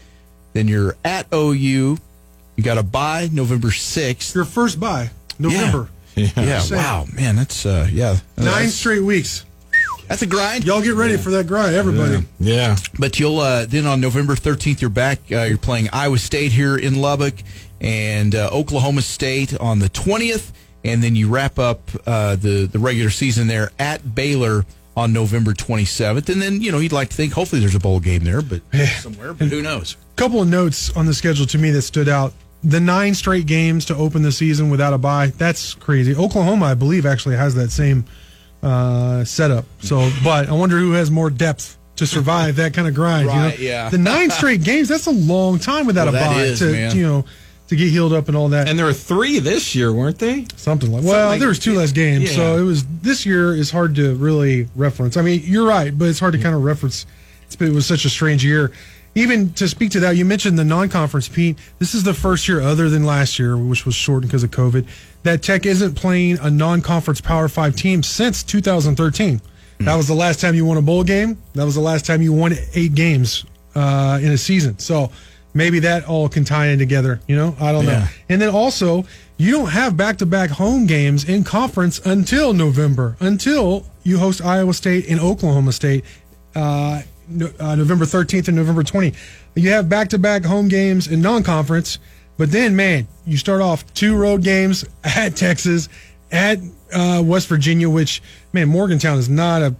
Then 0.53 0.67
you're 0.69 0.97
at 1.05 1.27
OU. 1.33 1.55
You 2.57 2.63
got 2.65 2.77
a 2.79 2.83
bye 2.83 3.29
November 3.33 3.69
6th. 3.69 4.35
Your 4.35 4.45
first 4.45 4.81
buy, 4.81 5.11
November. 5.39 5.89
Yeah, 6.15 6.59
Saying. 6.59 6.83
wow, 6.83 7.07
man, 7.15 7.37
that's 7.37 7.65
uh, 7.65 7.89
yeah, 7.91 8.19
Nine 8.37 8.45
That's- 8.47 8.75
straight 8.75 9.01
weeks. 9.03 9.47
That's 10.13 10.21
a 10.21 10.27
grind. 10.27 10.67
Y'all 10.67 10.83
get 10.83 10.93
ready 10.93 11.17
for 11.17 11.31
that 11.31 11.47
grind, 11.47 11.75
everybody. 11.75 12.23
Yeah. 12.39 12.77
But 12.99 13.19
you'll 13.19 13.41
uh, 13.41 13.65
then 13.65 13.87
on 13.87 14.03
November 14.03 14.35
13th, 14.35 14.83
you're 14.83 14.91
back. 14.91 15.21
Uh, 15.33 15.45
you're 15.45 15.57
playing 15.57 15.89
Iowa 15.91 16.19
State 16.19 16.53
here 16.53 16.77
in 16.77 16.97
Lubbock 16.97 17.33
and 17.81 18.35
uh, 18.35 18.51
Oklahoma 18.53 19.01
State 19.01 19.59
on 19.59 19.79
the 19.79 19.89
20th, 19.89 20.53
and 20.85 21.03
then 21.03 21.17
you 21.17 21.31
wrap 21.31 21.59
up 21.59 21.81
uh, 22.07 22.37
the 22.37 22.67
the 22.67 22.79
regular 22.79 23.09
season 23.09 23.47
there 23.47 23.71
at 23.79 24.15
Baylor 24.15 24.67
on 24.99 25.15
November 25.15 25.55
27th. 25.55 26.29
And 26.29 26.43
then 26.43 26.61
you 26.61 26.73
know 26.73 26.79
you'd 26.79 26.93
like 26.93 27.09
to 27.09 27.17
think 27.17 27.33
hopefully 27.33 27.61
there's 27.61 27.75
a 27.75 27.81
bowl 27.81 27.99
game 27.99 28.23
there, 28.23 28.43
but 28.43 28.61
somewhere, 29.01 29.33
but 29.33 29.49
who 29.49 29.63
knows? 29.63 29.97
A 30.13 30.17
couple 30.17 30.43
of 30.43 30.49
notes 30.49 30.95
on 30.95 31.07
the 31.07 31.15
schedule 31.15 31.47
to 31.47 31.57
me 31.57 31.71
that 31.71 31.83
stood 31.83 32.11
out. 32.11 32.35
The 32.63 32.81
nine 32.81 33.15
straight 33.15 33.47
games 33.47 33.87
to 33.87 33.97
open 33.97 34.21
the 34.21 34.31
season 34.31 34.69
without 34.69 34.93
a 34.93 34.99
bye. 34.99 35.29
That's 35.39 35.73
crazy. 35.73 36.15
Oklahoma, 36.15 36.67
I 36.67 36.75
believe, 36.75 37.07
actually 37.07 37.37
has 37.37 37.55
that 37.55 37.71
same 37.71 38.05
uh, 38.63 39.25
setup. 39.25 39.65
So, 39.81 40.11
but 40.23 40.49
I 40.49 40.53
wonder 40.53 40.79
who 40.79 40.93
has 40.93 41.11
more 41.11 41.31
depth 41.31 41.79
to 41.97 42.07
survive 42.07 42.57
that 42.57 42.75
kind 42.75 42.89
of 42.89 42.95
grind. 42.95 43.27
you 43.29 43.35
know? 43.35 43.43
Right, 43.49 43.59
yeah. 43.59 43.89
The 43.89 43.99
nine 43.99 44.31
straight 44.31 44.63
games. 44.65 44.89
That's 44.89 45.07
a 45.07 45.11
long 45.13 45.59
time 45.59 45.87
without 45.87 46.07
Well, 46.07 46.15
a 46.17 46.19
that 46.19 46.35
bye 46.35 46.43
is, 46.45 46.59
to 46.61 46.73
man. 46.73 46.97
you 46.97 47.03
know 47.03 47.25
to 47.69 47.77
get 47.77 47.89
healed 47.91 48.13
up 48.13 48.29
and 48.29 48.37
all 48.37 48.49
that. 48.51 48.69
And 48.69 48.79
there 48.79 48.85
were 48.87 48.93
three 48.93 49.39
this 49.39 49.75
year, 49.75 49.93
weren't 49.93 50.19
they? 50.19 50.47
Something 50.57 50.93
like 50.93 51.05
well, 51.05 51.29
like- 51.29 51.41
there 51.41 51.49
was 51.49 51.59
two 51.59 51.75
less 51.75 51.93
games, 51.93 52.25
Yeah. 52.31 52.37
so 52.37 52.59
it 52.59 52.63
was 52.63 52.85
this 53.03 53.25
year 53.25 53.55
is 53.55 53.71
hard 53.71 53.95
to 53.97 54.15
really 54.17 54.69
reference. 54.77 55.17
I 55.17 55.23
mean, 55.23 55.43
you're 55.45 55.67
right, 55.67 55.97
but 55.97 56.09
it's 56.09 56.19
hard 56.21 56.33
to 56.35 56.39
kind 56.39 56.55
of 56.55 56.63
reference. 56.65 57.07
It's 57.47 57.57
been, 57.57 57.69
it 57.71 57.75
was 57.75 57.87
such 57.87 58.05
a 58.05 58.11
strange 58.11 58.45
year. 58.45 58.73
Even 59.15 59.53
to 59.55 59.69
speak 59.69 59.91
to 59.93 60.01
that, 60.01 60.17
you 60.17 60.25
mentioned 60.25 60.59
the 60.59 60.65
non-conference, 60.65 61.29
Pete. 61.29 61.59
This 61.79 61.95
is 61.95 62.03
the 62.03 62.15
first 62.15 62.49
year, 62.49 62.61
other 62.63 62.89
than 62.91 63.05
last 63.05 63.39
year, 63.39 63.57
which 63.59 63.85
was 63.87 63.95
shortened 63.95 64.31
because 64.31 64.43
of 64.43 64.51
COVID, 64.51 64.87
that 65.23 65.43
Tech 65.43 65.66
isn't 65.66 65.95
playing 65.95 66.39
a 66.41 66.51
non-conference 66.51 67.20
Power 67.20 67.49
Five 67.49 67.77
team 67.77 68.03
since 68.03 68.43
2013. 68.43 69.41
That 69.81 69.97
was 69.97 70.07
the 70.07 70.14
last 70.14 70.41
time 70.41 70.55
you 70.55 70.64
won 70.64 70.77
a 70.77 70.83
bowl 70.83 71.03
game. 71.03 71.37
That 71.55 71.64
was 71.64 71.75
the 71.75 71.81
last 71.81 72.07
time 72.07 72.23
you 72.23 72.33
won 72.33 72.55
eight 72.75 72.95
games 72.95 73.45
uh, 73.75 74.20
in 74.23 74.31
a 74.31 74.39
season. 74.39 74.79
So 74.79 75.11
maybe 75.55 75.81
that 75.81 76.09
all 76.09 76.29
can 76.29 76.45
tie 76.45 76.68
in 76.68 76.79
together. 76.79 77.20
You 77.27 77.37
know, 77.37 77.57
I 77.61 77.73
don't 77.73 77.87
know. 77.87 78.07
And 78.29 78.41
then 78.41 78.51
also, 78.51 79.05
you 79.39 79.51
don't 79.51 79.70
have 79.70 79.97
back 79.97 80.18
to 80.18 80.27
back 80.27 80.51
home 80.51 80.87
games 80.87 81.29
in 81.29 81.43
conference 81.43 81.99
until 82.07 82.53
November, 82.55 83.16
until 83.18 83.85
you 84.05 84.18
host 84.18 84.41
Iowa 84.41 84.73
State 84.73 85.09
and 85.09 85.18
Oklahoma 85.20 85.73
State 85.73 86.05
uh, 86.55 87.03
no, 87.29 87.51
uh, 87.59 87.75
November 87.75 88.05
13th 88.05 88.49
and 88.49 88.57
November 88.57 88.83
20th. 88.83 89.16
You 89.55 89.70
have 89.70 89.89
back 89.89 90.09
to 90.11 90.18
back 90.18 90.45
home 90.45 90.68
games 90.68 91.09
in 91.09 91.20
non 91.20 91.43
conference, 91.43 91.99
but 92.39 92.51
then, 92.51 92.74
man, 92.76 93.07
you 93.26 93.37
start 93.37 93.61
off 93.61 93.85
two 93.95 94.16
road 94.16 94.43
games 94.43 94.85
at 95.05 95.37
Texas, 95.37 95.89
at 96.30 96.59
uh, 96.93 97.22
West 97.24 97.49
Virginia, 97.49 97.89
which, 97.89 98.22
man, 98.53 98.68
Morgantown 98.68 99.18
is 99.18 99.28
not 99.28 99.62
a 99.62 99.74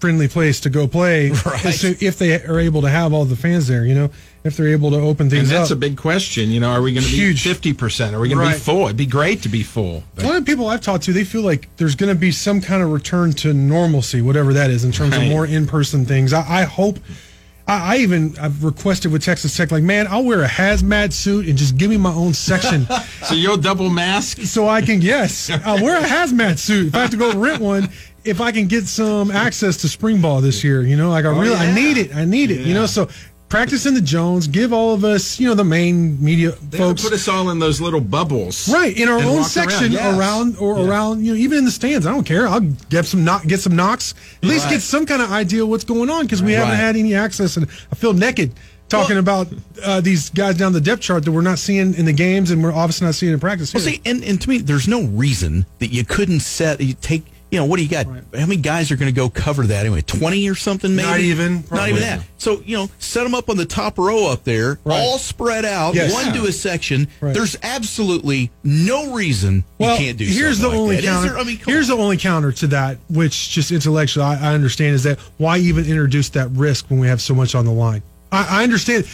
friendly 0.00 0.28
place 0.28 0.60
to 0.60 0.70
go 0.70 0.88
play 0.88 1.28
Right. 1.44 1.84
if 2.02 2.18
they 2.18 2.42
are 2.42 2.58
able 2.58 2.80
to 2.82 2.88
have 2.88 3.12
all 3.12 3.24
the 3.26 3.36
fans 3.36 3.68
there, 3.68 3.84
you 3.84 3.94
know, 3.94 4.10
if 4.44 4.56
they're 4.56 4.68
able 4.68 4.90
to 4.92 4.96
open 4.96 5.28
things 5.28 5.50
up. 5.50 5.54
And 5.54 5.60
that's 5.62 5.70
up. 5.70 5.76
a 5.76 5.80
big 5.80 5.98
question. 5.98 6.48
You 6.50 6.60
know, 6.60 6.70
are 6.70 6.80
we 6.80 6.94
going 6.94 7.04
to 7.04 7.10
be 7.10 7.16
Huge. 7.18 7.42
fifty 7.42 7.74
percent? 7.74 8.14
Are 8.14 8.20
we 8.20 8.30
going 8.30 8.46
to 8.46 8.54
be 8.54 8.58
full? 8.58 8.86
It'd 8.86 8.96
be 8.96 9.04
great 9.04 9.42
to 9.42 9.50
be 9.50 9.62
full. 9.62 10.02
A 10.16 10.22
lot 10.22 10.36
of 10.36 10.46
people 10.46 10.68
I've 10.68 10.80
talked 10.80 11.04
to, 11.04 11.12
they 11.12 11.24
feel 11.24 11.42
like 11.42 11.68
there's 11.76 11.94
going 11.94 12.08
to 12.08 12.18
be 12.18 12.30
some 12.32 12.62
kind 12.62 12.82
of 12.82 12.90
return 12.90 13.32
to 13.34 13.52
normalcy, 13.52 14.22
whatever 14.22 14.54
that 14.54 14.70
is, 14.70 14.84
in 14.84 14.92
terms 14.92 15.14
of 15.14 15.24
more 15.24 15.44
in-person 15.44 16.06
things. 16.06 16.32
I, 16.32 16.60
I 16.60 16.62
hope. 16.64 16.98
I, 17.70 17.94
I 17.94 17.98
even 17.98 18.36
I've 18.38 18.64
requested 18.64 19.12
with 19.12 19.22
Texas 19.22 19.56
Tech, 19.56 19.70
like, 19.70 19.84
man, 19.84 20.08
I'll 20.08 20.24
wear 20.24 20.42
a 20.42 20.48
hazmat 20.48 21.12
suit 21.12 21.46
and 21.46 21.56
just 21.56 21.76
give 21.76 21.88
me 21.88 21.96
my 21.96 22.12
own 22.12 22.34
section, 22.34 22.86
So 23.22 23.34
you'll 23.34 23.58
double 23.58 23.88
mask. 23.90 24.38
so 24.42 24.68
I 24.68 24.82
can 24.82 25.00
yes, 25.00 25.50
I'll 25.64 25.82
wear 25.82 25.98
a 25.98 26.02
hazmat 26.02 26.58
suit 26.58 26.88
if 26.88 26.94
I 26.96 27.02
have 27.02 27.10
to 27.10 27.16
go 27.16 27.32
rent 27.32 27.62
one. 27.62 27.88
If 28.22 28.40
I 28.40 28.52
can 28.52 28.66
get 28.66 28.86
some 28.86 29.30
access 29.30 29.78
to 29.78 29.88
spring 29.88 30.20
ball 30.20 30.42
this 30.42 30.62
year, 30.62 30.82
you 30.82 30.94
know, 30.96 31.08
like 31.08 31.24
I 31.24 31.28
oh, 31.28 31.40
really, 31.40 31.54
I 31.54 31.72
need 31.74 31.96
it, 31.96 32.14
I 32.14 32.24
need 32.26 32.50
it, 32.50 32.66
you 32.66 32.74
know. 32.74 32.84
So 32.84 33.08
practice 33.50 33.84
in 33.84 33.92
the 33.92 34.00
Jones, 34.00 34.46
give 34.46 34.72
all 34.72 34.94
of 34.94 35.04
us, 35.04 35.38
you 35.38 35.46
know, 35.48 35.54
the 35.54 35.64
main 35.64 36.22
media 36.24 36.52
They 36.70 36.78
folks, 36.78 37.02
put 37.02 37.12
us 37.12 37.28
all 37.28 37.50
in 37.50 37.58
those 37.58 37.80
little 37.80 38.00
bubbles, 38.00 38.68
Right 38.72 38.96
in 38.96 39.08
our 39.08 39.18
own 39.20 39.44
section 39.44 39.92
yes. 39.92 40.16
around 40.18 40.56
or 40.56 40.78
Yeah. 40.78 40.88
around 40.88 41.24
you 41.26 41.32
know 41.34 41.38
even 41.38 41.58
in 41.58 41.64
the 41.66 41.70
stands. 41.70 42.06
I 42.06 42.12
don't 42.12 42.24
care. 42.24 42.48
I'll 42.48 42.60
get 42.88 43.04
some 43.04 43.24
knock, 43.24 43.46
get 43.46 43.60
some 43.60 43.76
knocks. 43.76 44.14
At 44.42 44.48
least 44.48 44.64
Right. 44.64 44.72
get 44.74 44.82
some 44.82 45.04
kind 45.04 45.20
of 45.20 45.30
idea 45.30 45.66
what's 45.66 45.84
going 45.84 46.08
on 46.08 46.22
because 46.22 46.42
we 46.42 46.52
haven't 46.52 46.76
had 46.76 46.96
any 46.96 47.14
access. 47.14 47.56
And 47.58 47.66
I 47.92 47.94
feel 47.96 48.14
naked 48.14 48.52
talking 48.88 49.18
about 49.18 49.46
uh, 49.84 50.00
these 50.00 50.30
guys 50.30 50.56
down 50.56 50.72
the 50.72 50.80
depth 50.80 51.00
chart 51.02 51.24
that 51.24 51.30
we're 51.32 51.42
not 51.42 51.58
seeing 51.60 51.94
in 51.94 52.04
the 52.06 52.12
games 52.12 52.50
and 52.50 52.62
we're 52.62 52.72
obviously 52.72 53.04
not 53.06 53.14
seeing 53.14 53.32
in 53.32 53.38
practice. 53.38 53.72
Well, 53.72 53.82
see, 53.82 54.00
and, 54.04 54.24
and 54.24 54.40
to 54.42 54.48
me, 54.48 54.58
there's 54.58 54.88
no 54.88 55.02
reason 55.04 55.64
that 55.78 55.92
you 55.92 56.04
couldn't 56.04 56.40
set, 56.40 56.80
you 56.80 56.94
take, 57.00 57.24
you 57.50 57.58
know, 57.58 57.64
what 57.64 57.76
do 57.78 57.82
you 57.82 57.88
got? 57.88 58.06
How 58.06 58.20
many 58.32 58.56
guys 58.56 58.90
are 58.90 58.96
going 58.96 59.12
to 59.12 59.16
go 59.16 59.28
cover 59.28 59.66
that 59.66 59.80
anyway? 59.84 60.02
20 60.02 60.48
or 60.48 60.54
something, 60.54 60.94
maybe? 60.94 61.08
Not 61.08 61.20
even, 61.20 61.64
Not 61.70 61.88
even 61.88 62.00
that. 62.02 62.20
So, 62.38 62.62
you 62.64 62.76
know, 62.76 62.88
set 62.98 63.24
them 63.24 63.34
up 63.34 63.48
on 63.50 63.56
the 63.56 63.66
top 63.66 63.98
row 63.98 64.28
up 64.30 64.44
there, 64.44 64.78
Right. 64.84 64.98
all 65.00 65.18
spread 65.18 65.64
out, 65.64 65.94
Yes. 65.94 66.12
one 66.12 66.32
to 66.34 66.46
a 66.46 66.52
section. 66.52 67.08
Right. 67.20 67.34
There's 67.34 67.56
absolutely 67.62 68.50
no 68.64 69.12
reason 69.12 69.64
well, 69.78 69.92
you 69.98 70.06
can't 70.06 70.18
do 70.18 70.24
here's 70.24 70.58
the 70.60 70.68
like 70.68 70.76
only 70.78 70.96
that. 70.96 71.04
Counter. 71.04 71.28
there- 71.30 71.38
I 71.38 71.44
mean, 71.44 71.60
here's 71.66 71.90
on. 71.90 71.96
the 71.98 72.02
only 72.02 72.16
counter 72.16 72.52
to 72.52 72.66
that, 72.68 72.98
which 73.10 73.50
just 73.50 73.70
intellectually 73.72 74.24
I, 74.24 74.50
I 74.52 74.54
understand, 74.54 74.94
is 74.94 75.02
that 75.02 75.18
why 75.38 75.58
even 75.58 75.84
introduce 75.86 76.28
that 76.30 76.50
risk 76.52 76.86
when 76.88 76.98
we 77.00 77.08
have 77.08 77.20
so 77.20 77.34
much 77.34 77.54
on 77.54 77.64
the 77.64 77.72
line? 77.72 78.02
I, 78.32 78.60
I 78.60 78.62
understand. 78.62 79.06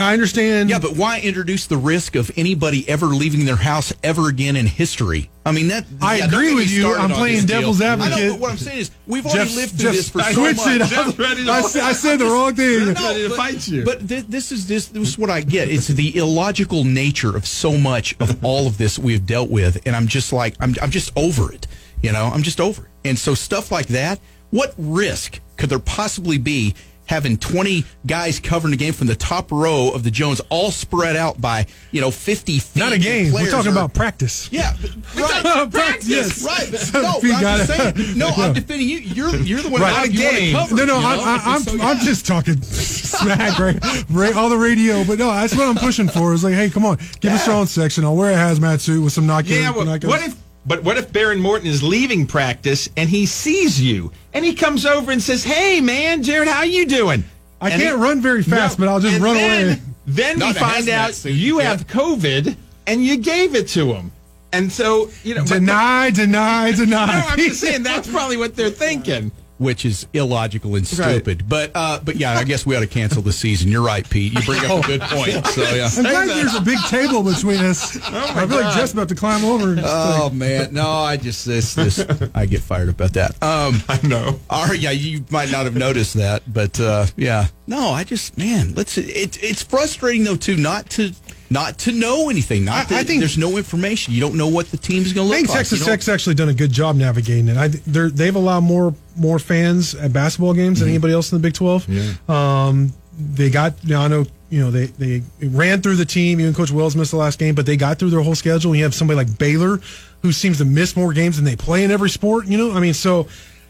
I 0.00 0.14
understand. 0.14 0.70
Yeah, 0.70 0.78
but 0.78 0.96
why 0.96 1.20
introduce 1.20 1.66
the 1.66 1.76
risk 1.76 2.14
of 2.16 2.30
anybody 2.36 2.88
ever 2.88 3.06
leaving 3.06 3.44
their 3.44 3.56
house 3.56 3.92
ever 4.02 4.28
again 4.28 4.56
in 4.56 4.66
history? 4.66 5.30
I 5.44 5.52
mean, 5.52 5.68
that. 5.68 5.84
I 6.00 6.16
yeah, 6.16 6.26
agree 6.26 6.54
with 6.54 6.70
you. 6.70 6.94
I'm 6.94 7.10
playing 7.10 7.36
this 7.36 7.44
deal. 7.44 7.60
devil's 7.60 7.80
I 7.82 7.96
know, 7.96 8.04
advocate. 8.04 8.30
but 8.32 8.40
what 8.40 8.50
I'm 8.52 8.56
saying 8.56 8.78
is, 8.78 8.90
we've 9.06 9.26
already 9.26 9.44
Jeff, 9.50 9.56
lived 9.56 9.72
through 9.72 9.84
Jeff, 9.90 9.92
this 9.92 10.08
for 10.08 10.22
so 10.22 10.32
switched 10.32 10.56
much. 10.66 10.80
it. 10.80 10.84
Jeff's 10.86 11.18
ready 11.18 11.44
to- 11.44 11.50
I, 11.52 11.60
said, 11.60 11.82
I 11.82 11.92
said 11.92 12.18
the 12.18 12.24
wrong 12.24 12.54
thing. 12.54 12.94
ready 12.94 13.22
to 13.24 13.28
but, 13.28 13.36
fight 13.36 13.68
you. 13.68 13.84
But 13.84 14.08
th- 14.08 14.24
this 14.26 14.50
is 14.52 14.66
this, 14.66 14.86
this 14.88 15.06
is 15.08 15.18
what 15.18 15.28
I 15.28 15.42
get. 15.42 15.68
It's 15.68 15.88
the 15.88 16.16
illogical 16.16 16.84
nature 16.84 17.36
of 17.36 17.46
so 17.46 17.76
much 17.76 18.16
of 18.20 18.42
all 18.42 18.66
of 18.66 18.78
this 18.78 18.98
we've 18.98 19.26
dealt 19.26 19.50
with, 19.50 19.86
and 19.86 19.94
I'm 19.94 20.06
just 20.06 20.32
like 20.32 20.54
I'm 20.60 20.74
I'm 20.80 20.90
just 20.90 21.12
over 21.16 21.52
it. 21.52 21.66
You 22.02 22.12
know, 22.12 22.30
I'm 22.32 22.42
just 22.42 22.60
over 22.60 22.84
it. 22.84 22.90
And 23.04 23.18
so 23.18 23.34
stuff 23.34 23.70
like 23.70 23.86
that. 23.88 24.18
What 24.50 24.72
risk 24.78 25.40
could 25.56 25.68
there 25.68 25.78
possibly 25.78 26.38
be? 26.38 26.74
Having 27.06 27.36
20 27.38 27.84
guys 28.06 28.40
covering 28.40 28.70
the 28.70 28.76
game 28.78 28.92
from 28.94 29.06
the 29.08 29.14
top 29.14 29.52
row 29.52 29.90
of 29.90 30.04
the 30.04 30.10
Jones, 30.10 30.40
all 30.48 30.70
spread 30.70 31.16
out 31.16 31.38
by 31.40 31.66
you 31.90 32.00
know 32.00 32.10
50 32.10 32.58
feet. 32.58 32.80
Not 32.80 32.92
a 32.92 32.98
game. 32.98 33.32
We're 33.32 33.50
talking 33.50 33.68
are- 33.68 33.72
about 33.74 33.92
practice. 33.94 34.48
yeah, 34.50 34.74
right. 35.16 35.70
Practice, 35.70 36.08
yes. 36.08 36.44
Right, 36.44 36.68
but 36.70 36.92
no, 37.02 37.16
if 37.18 37.22
you 37.24 37.32
but 37.32 37.44
I'm 37.44 37.66
just 37.66 37.96
saying. 37.96 38.18
No, 38.18 38.28
I'm 38.28 38.52
defending 38.54 38.88
you. 38.88 38.98
You're 38.98 39.36
you're 39.36 39.60
the 39.60 39.68
one 39.68 39.82
Right. 39.82 40.10
you 40.10 40.22
want 40.24 40.34
Game. 40.36 40.56
cover. 40.56 40.74
No, 40.76 40.84
no, 40.86 40.98
you 41.00 41.06
I'm, 41.06 41.16
know? 41.18 41.22
I- 41.24 41.42
I'm, 41.44 41.60
So, 41.62 41.78
I'm 41.80 41.98
just 41.98 42.26
talking 42.26 42.60
smack, 42.62 43.58
right? 43.58 44.04
right? 44.10 44.34
All 44.34 44.48
the 44.48 44.56
radio, 44.56 45.04
but 45.04 45.18
no, 45.18 45.30
that's 45.30 45.54
what 45.54 45.68
I'm 45.68 45.76
pushing 45.76 46.08
for. 46.08 46.32
Is 46.32 46.42
like, 46.44 46.54
hey, 46.54 46.70
come 46.70 46.84
on, 46.86 46.96
give 47.20 47.32
us 47.32 47.46
your 47.46 47.56
own 47.56 47.66
section. 47.66 48.04
I'll 48.04 48.16
wear 48.16 48.32
a 48.32 48.36
hazmat 48.36 48.80
suit 48.80 49.02
with 49.02 49.12
some 49.12 49.26
knock. 49.26 49.44
Yeah, 49.46 49.70
well, 49.70 49.86
what 49.86 50.22
if? 50.22 50.36
But 50.66 50.82
what 50.82 50.96
if 50.96 51.12
Behren 51.12 51.40
Morton 51.40 51.66
is 51.66 51.82
leaving 51.82 52.26
practice 52.26 52.88
and 52.96 53.08
he 53.08 53.26
sees 53.26 53.80
you 53.80 54.12
and 54.32 54.44
he 54.44 54.54
comes 54.54 54.86
over 54.86 55.12
and 55.12 55.22
says, 55.22 55.44
"Hey, 55.44 55.80
man, 55.80 56.22
Jarrett, 56.22 56.48
how 56.48 56.62
you 56.62 56.86
doing?" 56.86 57.24
I 57.60 57.70
And 57.70 57.82
can't 57.82 57.96
he- 57.98 58.02
run 58.02 58.20
very 58.22 58.42
fast, 58.42 58.78
No, 58.78 58.86
but 58.86 58.90
I'll 58.92 59.00
just 59.00 59.20
run 59.20 59.34
then, 59.34 59.66
away. 59.66 59.80
Then 60.06 60.36
we 60.36 60.40
Not 60.40 60.56
a 60.56 60.60
find 60.60 60.88
out 60.88 61.14
suit, 61.14 61.32
you 61.32 61.60
yeah. 61.60 61.68
have 61.70 61.86
COVID 61.86 62.56
and 62.86 63.04
you 63.04 63.16
gave 63.18 63.54
it 63.54 63.68
to 63.68 63.92
him, 63.92 64.12
and 64.52 64.70
so 64.72 65.10
you 65.22 65.34
know. 65.34 65.42
but- 65.42 65.54
Deny, 65.54 66.10
deny, 66.10 66.72
deny. 66.72 67.06
No, 67.20 67.26
I'm 67.28 67.38
just 67.38 67.60
saying 67.60 67.82
that's 67.82 68.08
probably 68.08 68.36
what 68.36 68.56
they're 68.56 68.70
thinking. 68.70 69.32
Which 69.64 69.84
is 69.86 70.06
illogical 70.12 70.76
and 70.76 70.86
stupid. 70.86 71.48
But 71.48 71.72
uh, 71.74 71.98
but 72.04 72.16
yeah, 72.16 72.32
I 72.38 72.44
guess 72.44 72.66
we 72.66 72.76
ought 72.76 72.80
to 72.80 72.86
cancel 72.86 73.22
the 73.22 73.32
season. 73.32 73.70
You're 73.70 73.82
right, 73.82 74.08
Pete. 74.08 74.34
You 74.34 74.42
bring 74.42 74.64
up 74.70 74.84
a 74.84 74.86
good 74.86 75.00
point. 75.00 75.46
So 75.46 75.62
yeah. 75.62 75.88
I'm 75.96 76.02
glad 76.02 76.28
there's 76.28 76.54
a 76.54 76.60
big 76.60 76.78
table 76.88 77.22
between 77.22 77.60
us. 77.60 77.96
I 78.04 78.46
feel 78.46 78.60
like 78.60 78.74
Jeff's 78.74 78.92
about 78.92 79.08
to 79.08 79.14
climb 79.14 79.44
over. 79.44 79.76
Oh 79.82 80.24
like, 80.24 80.32
man, 80.34 80.74
no! 80.74 80.86
I 80.88 81.16
just 81.16 81.46
this 81.46 81.74
this 81.74 82.04
I 82.34 82.46
get 82.46 82.60
fired 82.60 82.90
about 82.90 83.14
that. 83.14 83.42
Um, 83.42 83.82
I 83.88 83.98
know. 84.06 84.38
all 84.50 84.66
right, 84.66 84.78
yeah, 84.78 84.90
you 84.90 85.24
might 85.30 85.50
not 85.50 85.64
have 85.64 85.74
noticed 85.74 86.14
that, 86.14 86.42
but 86.52 86.78
uh, 86.78 87.06
yeah, 87.16 87.46
no, 87.66 87.88
I 87.88 88.04
just 88.04 88.36
man, 88.36 88.74
let's. 88.74 88.98
It, 88.98 89.42
it's 89.42 89.62
frustrating 89.62 90.24
though 90.24 90.36
too, 90.36 90.56
not 90.58 90.90
to 90.90 91.12
not 91.50 91.78
to 91.78 91.92
know 91.92 92.28
anything. 92.28 92.64
Not 92.64 92.74
I- 92.74 92.84
that 92.88 92.98
I 93.00 93.04
think- 93.04 93.20
there's 93.20 93.38
no 93.38 93.56
information. 93.56 94.12
You 94.12 94.20
don't 94.20 94.36
know 94.36 94.48
what 94.48 94.70
the 94.70 94.76
team's 94.76 95.12
going 95.12 95.28
to 95.28 95.34
I 95.34 95.36
look 95.36 95.36
think 95.36 95.48
like. 95.48 95.58
Texas 95.58 95.78
You 95.78 95.84
don't- 95.86 95.92
Tech's 95.94 96.08
actually 96.08 96.34
done 96.34 96.48
a 96.48 96.54
good 96.54 96.72
job 96.72 96.96
navigating 96.96 97.48
it. 97.48 97.56
I, 97.56 97.68
they've 97.68 98.34
allowed 98.34 98.62
more 98.62 98.94
more 99.16 99.38
fans 99.38 99.94
at 99.94 100.12
basketball 100.12 100.54
games 100.54 100.78
Mm-hmm. 100.78 100.84
than 100.84 100.88
anybody 100.90 101.14
else 101.14 101.32
in 101.32 101.38
the 101.38 101.42
Big 101.42 101.54
Twelve. 101.54 101.86
Um, 102.28 102.92
they 103.18 103.50
got 103.50 103.74
you 103.84 103.90
know, 103.94 104.00
I 104.00 104.08
know 104.08 104.26
you 104.50 104.60
know 104.60 104.70
they 104.70 104.86
they 104.86 105.22
ran 105.46 105.82
through 105.82 105.96
the 105.96 106.04
team. 106.04 106.40
Even 106.40 106.54
Coach 106.54 106.70
Wells 106.70 106.96
missed 106.96 107.10
the 107.12 107.16
last 107.16 107.38
game, 107.38 107.54
but 107.54 107.66
they 107.66 107.76
got 107.76 107.98
through 107.98 108.10
their 108.10 108.22
whole 108.22 108.34
schedule. 108.34 108.72
And 108.72 108.78
you 108.78 108.84
have 108.84 108.94
somebody 108.94 109.16
like 109.16 109.38
Baylor 109.38 109.80
who 110.22 110.32
seems 110.32 110.58
to 110.58 110.64
miss 110.64 110.96
more 110.96 111.12
games 111.12 111.36
than 111.36 111.44
they 111.44 111.56
play 111.56 111.84
in 111.84 111.90
every 111.90 112.08
sport. 112.10 112.46
You 112.46 112.56
know, 112.58 112.72
I 112.72 112.80
mean, 112.80 112.94
so 112.94 113.28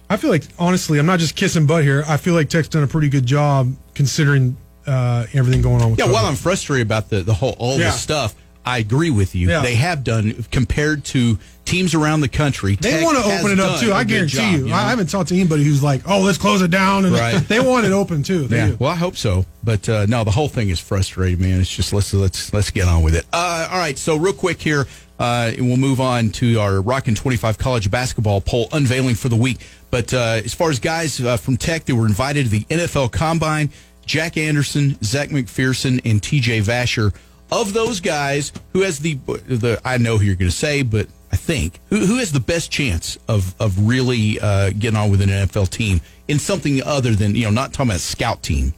I 0.09 0.17
feel 0.17 0.31
like 0.31 0.45
honestly, 0.59 0.99
I'm 0.99 1.07
not 1.07 1.19
just 1.19 1.35
kissing 1.37 1.67
butt 1.67 1.83
here. 1.83 2.05
I 2.07 2.17
feel 2.17 2.35
like 2.35 2.49
Tech's 2.49 2.69
done 2.69 2.85
a 2.85 2.87
pretty 2.87 3.09
good 3.09 3.27
job 3.27 3.75
considering 3.95 4.57
uh, 4.87 5.27
everything 5.35 5.63
going 5.63 5.83
on. 5.83 5.91
with 5.91 5.99
Yeah, 5.99 6.07
COVID. 6.07 6.13
while 6.13 6.27
I'm 6.27 6.37
frustrated 6.37 6.87
about 6.87 7.09
the, 7.11 7.23
the 7.23 7.35
whole 7.35 7.57
all 7.59 7.73
Yeah. 7.79 7.87
this 7.91 8.01
stuff, 8.01 8.35
I 8.65 8.79
agree 8.79 9.11
with 9.11 9.35
you. 9.35 9.49
Yeah. 9.49 9.61
They 9.63 9.75
have 9.75 10.05
done 10.05 10.45
compared 10.51 11.05
to 11.07 11.39
teams 11.65 11.95
around 11.95 12.21
the 12.21 12.29
country. 12.29 12.77
They 12.77 12.91
Tech 12.91 13.05
want 13.05 13.19
to 13.19 13.25
open 13.25 13.53
it 13.53 13.61
up 13.61 13.81
too. 13.81 13.93
I 13.93 14.05
guarantee 14.05 14.37
job, 14.37 14.53
you. 14.53 14.69
know? 14.69 14.75
I 14.75 14.91
haven't 14.91 15.09
talked 15.09 15.29
to 15.31 15.35
anybody 15.35 15.65
who's 15.65 15.83
like, 15.83 16.03
"Oh, 16.07 16.21
let's 16.21 16.39
close 16.39 16.63
it 16.63 16.71
down." 16.71 17.05
And 17.05 17.15
Right. 17.15 17.39
they 17.49 17.61
want 17.61 17.87
it 17.87 17.93
open 17.93 18.23
too. 18.23 18.47
They 18.47 18.57
yeah. 18.57 18.69
do. 18.69 18.77
Well, 18.79 18.91
I 18.91 18.97
hope 18.97 19.17
so. 19.17 19.47
But 19.63 19.89
uh, 19.89 20.07
no, 20.07 20.25
the 20.25 20.31
whole 20.31 20.49
thing 20.49 20.69
is 20.69 20.81
frustrating, 20.81 21.41
man. 21.41 21.61
It's 21.61 21.75
just 21.75 21.93
let's 21.93 22.13
let's 22.13 22.53
let's 22.53 22.71
get 22.71 22.87
on 22.89 23.03
with 23.03 23.15
it. 23.15 23.27
Uh, 23.33 23.69
all 23.71 23.79
right. 23.79 23.97
So 23.97 24.17
real 24.17 24.33
quick 24.33 24.61
here, 24.61 24.87
uh, 25.19 25.53
and 25.57 25.67
we'll 25.67 25.77
move 25.77 26.01
on 26.01 26.31
to 26.31 26.61
our 26.61 26.81
Rockin' 26.81 27.15
25 27.15 27.59
college 27.59 27.91
basketball 27.91 28.41
poll 28.41 28.69
unveiling 28.73 29.15
for 29.15 29.29
the 29.29 29.37
week. 29.37 29.59
But 29.91 30.13
uh, 30.13 30.43
as 30.45 30.55
far 30.55 30.71
as 30.71 30.79
guys 30.79 31.21
uh, 31.21 31.37
from 31.37 31.57
Tech 31.57 31.85
that 31.85 31.95
were 31.95 32.07
invited 32.07 32.45
to 32.47 32.51
the 32.51 32.65
NFL 32.65 33.13
Combine, 33.13 33.71
Jack 34.07 34.37
Anderson, 34.37 34.99
Zech 35.03 35.31
McPhearson, 35.31 36.01
and 36.05 36.23
T.J. 36.23 36.61
Vasher. 36.61 37.15
Of 37.53 37.73
those 37.73 38.01
guys, 38.01 38.53
who 38.73 38.83
has 38.83 38.99
the 38.99 39.15
the 39.47 39.81
I 39.85 39.99
know 39.99 40.19
who 40.19 40.25
you're 40.25 40.35
going 40.35 40.51
to 40.51 40.57
say, 40.57 40.83
but 40.83 41.07
I 41.35 41.37
think 41.37 41.81
who 41.91 41.99
who 42.07 42.19
has 42.19 42.31
the 42.31 42.39
best 42.39 42.71
chance 42.71 43.19
of 43.27 43.57
of 43.59 43.89
really 43.89 44.39
uh, 44.39 44.71
getting 44.71 44.97
on 44.97 45.11
with 45.11 45.21
an 45.21 45.31
NFL 45.31 45.69
team 45.69 46.01
in 46.29 46.39
something 46.39 46.81
other 46.85 47.13
than 47.17 47.35
you 47.35 47.43
know 47.43 47.51
not 47.51 47.73
talking 47.73 47.91
about 47.91 47.99
scout 47.99 48.41
team. 48.45 48.73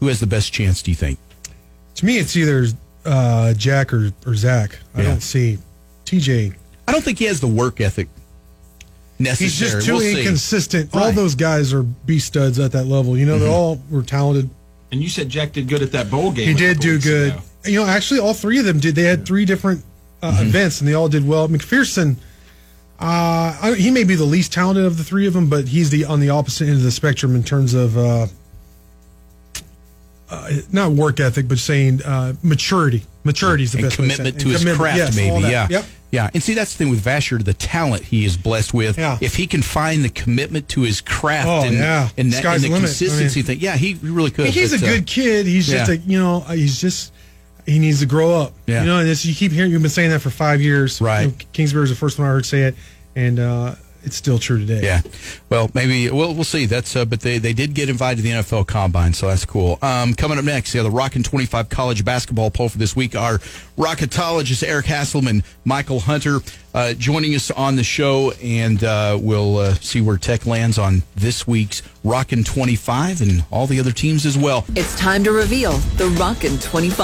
Who 0.00 0.08
has 0.08 0.20
the 0.20 0.26
best 0.26 0.52
chance? 0.52 0.82
Do 0.82 0.90
you 0.90 0.94
think? 0.94 1.18
To 1.94 2.04
me, 2.04 2.18
it's 2.18 2.36
either 2.36 2.66
uh, 3.06 3.54
Jack 3.54 3.94
or, 3.94 4.12
or 4.26 4.34
Zach. 4.34 4.78
I 4.94 5.00
Yeah. 5.00 5.08
don't 5.08 5.22
see 5.22 5.56
TJ. 6.04 6.52
I 6.86 6.92
don't 6.92 7.02
think 7.02 7.18
he 7.18 7.24
has 7.24 7.40
the 7.40 7.46
work 7.48 7.80
ethic 7.80 8.08
necessary. 9.18 9.48
He's 9.48 9.58
just 9.58 9.86
too 9.86 9.92
We'll 9.94 10.00
see. 10.02 10.20
inconsistent. 10.20 10.94
All 10.94 11.00
Right. 11.00 11.14
those 11.14 11.34
guys 11.34 11.72
are 11.72 11.82
B 11.82 12.18
studs 12.18 12.58
at 12.58 12.72
that 12.72 12.84
level. 12.84 13.16
You 13.16 13.24
know, 13.24 13.38
they 13.38 13.46
Mhm. 13.46 13.52
all 13.52 13.80
were 13.88 14.02
talented. 14.02 14.50
And 14.92 15.02
you 15.02 15.08
said 15.08 15.30
Jack 15.30 15.54
did 15.54 15.66
good 15.66 15.80
at 15.80 15.92
that 15.92 16.10
bowl 16.10 16.30
game. 16.30 16.48
He 16.48 16.52
did 16.54 16.78
do 16.78 16.98
good. 16.98 17.32
ago. 17.32 17.42
You 17.64 17.80
know, 17.80 17.86
actually, 17.86 18.20
all 18.20 18.34
three 18.34 18.58
of 18.58 18.66
them 18.66 18.80
did. 18.80 18.94
They 18.94 19.04
had 19.04 19.24
three 19.24 19.46
different 19.46 19.82
uh, 20.22 20.32
Mm-hmm. 20.32 20.46
events, 20.48 20.80
and 20.80 20.88
they 20.88 20.94
all 20.94 21.08
did 21.08 21.26
well. 21.26 21.48
McPhearson, 21.48 22.16
uh, 22.98 23.56
I, 23.62 23.74
he 23.78 23.90
may 23.90 24.04
be 24.04 24.14
the 24.14 24.24
least 24.24 24.52
talented 24.52 24.84
of 24.84 24.96
the 24.98 25.04
three 25.04 25.26
of 25.26 25.34
them, 25.34 25.48
but 25.48 25.68
he's 25.68 25.90
the 25.90 26.04
on 26.06 26.20
the 26.20 26.30
opposite 26.30 26.66
end 26.68 26.76
of 26.78 26.82
the 26.82 26.90
spectrum 26.90 27.34
in 27.36 27.42
terms 27.44 27.74
of 27.74 27.96
uh, 27.98 28.26
uh, 30.28 30.50
not 30.72 30.92
work 30.92 31.20
ethic, 31.20 31.46
but 31.48 31.58
saying 31.58 32.02
uh, 32.02 32.32
maturity. 32.42 33.02
Maturity 33.24 33.64
is 33.64 33.72
the 33.72 33.78
and 33.78 33.86
best 33.86 33.98
way 33.98 34.06
to 34.06 34.10
say 34.10 34.16
commitment 34.16 34.40
to 34.40 34.44
And 34.46 34.52
his 34.52 34.60
commitment, 34.62 34.80
craft, 34.80 34.98
yes, 34.98 35.16
maybe. 35.16 35.40
Yeah, 35.48 35.66
Yep. 35.70 35.84
yeah. 36.10 36.30
And 36.34 36.42
see, 36.42 36.54
that's 36.54 36.72
the 36.72 36.78
thing 36.78 36.90
with 36.90 37.04
Vasher, 37.04 37.44
the 37.44 37.54
talent 37.54 38.04
he 38.04 38.24
is 38.24 38.36
blessed 38.36 38.72
with. 38.74 38.98
Yeah. 38.98 39.18
If 39.20 39.36
he 39.36 39.46
can 39.46 39.62
find 39.62 40.04
the 40.04 40.08
commitment 40.08 40.68
to 40.70 40.82
his 40.82 41.00
craft 41.00 41.48
Oh, 41.48 41.62
and, 41.64 41.74
yeah. 41.74 42.08
and, 42.16 42.32
that, 42.32 42.44
and 42.44 42.54
the 42.54 42.68
the 42.68 42.68
limit. 42.68 42.76
I 42.76 42.86
consistency 42.86 43.40
mean- 43.40 43.46
thing, 43.46 43.60
yeah, 43.60 43.76
he 43.76 43.94
really 44.02 44.30
could. 44.30 44.46
he's 44.46 44.72
but, 44.72 44.82
a 44.82 44.86
uh, 44.86 44.94
good 44.96 45.06
kid. 45.06 45.46
He's 45.46 45.66
just 45.68 45.90
a 45.90 45.96
you 45.98 46.18
know 46.18 46.40
he's 46.40 46.80
just 46.80 47.12
he 47.66 47.78
needs 47.78 48.00
to 48.00 48.06
grow 48.06 48.32
up. 48.32 48.52
Yeah. 48.66 48.82
You 48.82 48.86
know, 48.86 48.98
and 48.98 49.08
this 49.08 49.24
you 49.24 49.34
keep 49.34 49.52
hearing 49.52 49.72
you've 49.72 49.82
been 49.82 49.90
saying 49.90 50.10
that 50.10 50.20
for 50.20 50.30
five 50.30 50.60
years. 50.60 51.00
Right. 51.00 51.22
You 51.22 51.28
know, 51.28 51.34
Kingsbury 51.52 51.82
was 51.82 51.90
the 51.90 51.96
first 51.96 52.18
one 52.18 52.28
I 52.28 52.30
heard 52.30 52.46
say 52.46 52.62
it, 52.62 52.76
and 53.14 53.38
uh, 53.38 53.74
it's 54.06 54.16
still 54.16 54.38
true 54.38 54.58
today. 54.58 54.82
Yeah. 54.82 55.02
Well, 55.50 55.68
maybe 55.74 56.08
we'll 56.10 56.32
we'll 56.32 56.44
see. 56.44 56.64
That's 56.64 56.94
uh, 56.94 57.04
but 57.04 57.20
they 57.20 57.38
they 57.38 57.52
did 57.52 57.74
get 57.74 57.90
invited 57.90 58.18
to 58.18 58.22
the 58.22 58.30
NFL 58.30 58.66
Combine, 58.66 59.12
so 59.12 59.26
that's 59.26 59.44
cool. 59.44 59.78
Um, 59.82 60.14
coming 60.14 60.38
up 60.38 60.44
next, 60.44 60.74
yeah, 60.74 60.82
the 60.82 60.90
Rockin' 60.90 61.24
25 61.24 61.68
college 61.68 62.04
basketball 62.04 62.50
poll 62.50 62.68
for 62.68 62.78
this 62.78 62.94
week 62.94 63.16
are 63.16 63.38
rocketologists 63.76 64.62
Eric 64.66 64.86
Hasselman, 64.86 65.44
Michael 65.64 66.00
Hunter, 66.00 66.38
uh, 66.72 66.94
joining 66.94 67.34
us 67.34 67.50
on 67.50 67.74
the 67.74 67.82
show, 67.84 68.32
and 68.42 68.82
uh, 68.84 69.18
we'll 69.20 69.58
uh, 69.58 69.74
see 69.74 70.00
where 70.00 70.16
Tech 70.16 70.46
lands 70.46 70.78
on 70.78 71.02
this 71.16 71.46
week's 71.46 71.82
Rockin' 72.04 72.44
25 72.44 73.20
and 73.20 73.44
all 73.50 73.66
the 73.66 73.80
other 73.80 73.92
teams 73.92 74.24
as 74.24 74.38
well. 74.38 74.64
It's 74.76 74.96
time 74.96 75.24
to 75.24 75.32
reveal 75.32 75.72
the 75.98 76.08
Rockin' 76.10 76.58
25. 76.58 77.00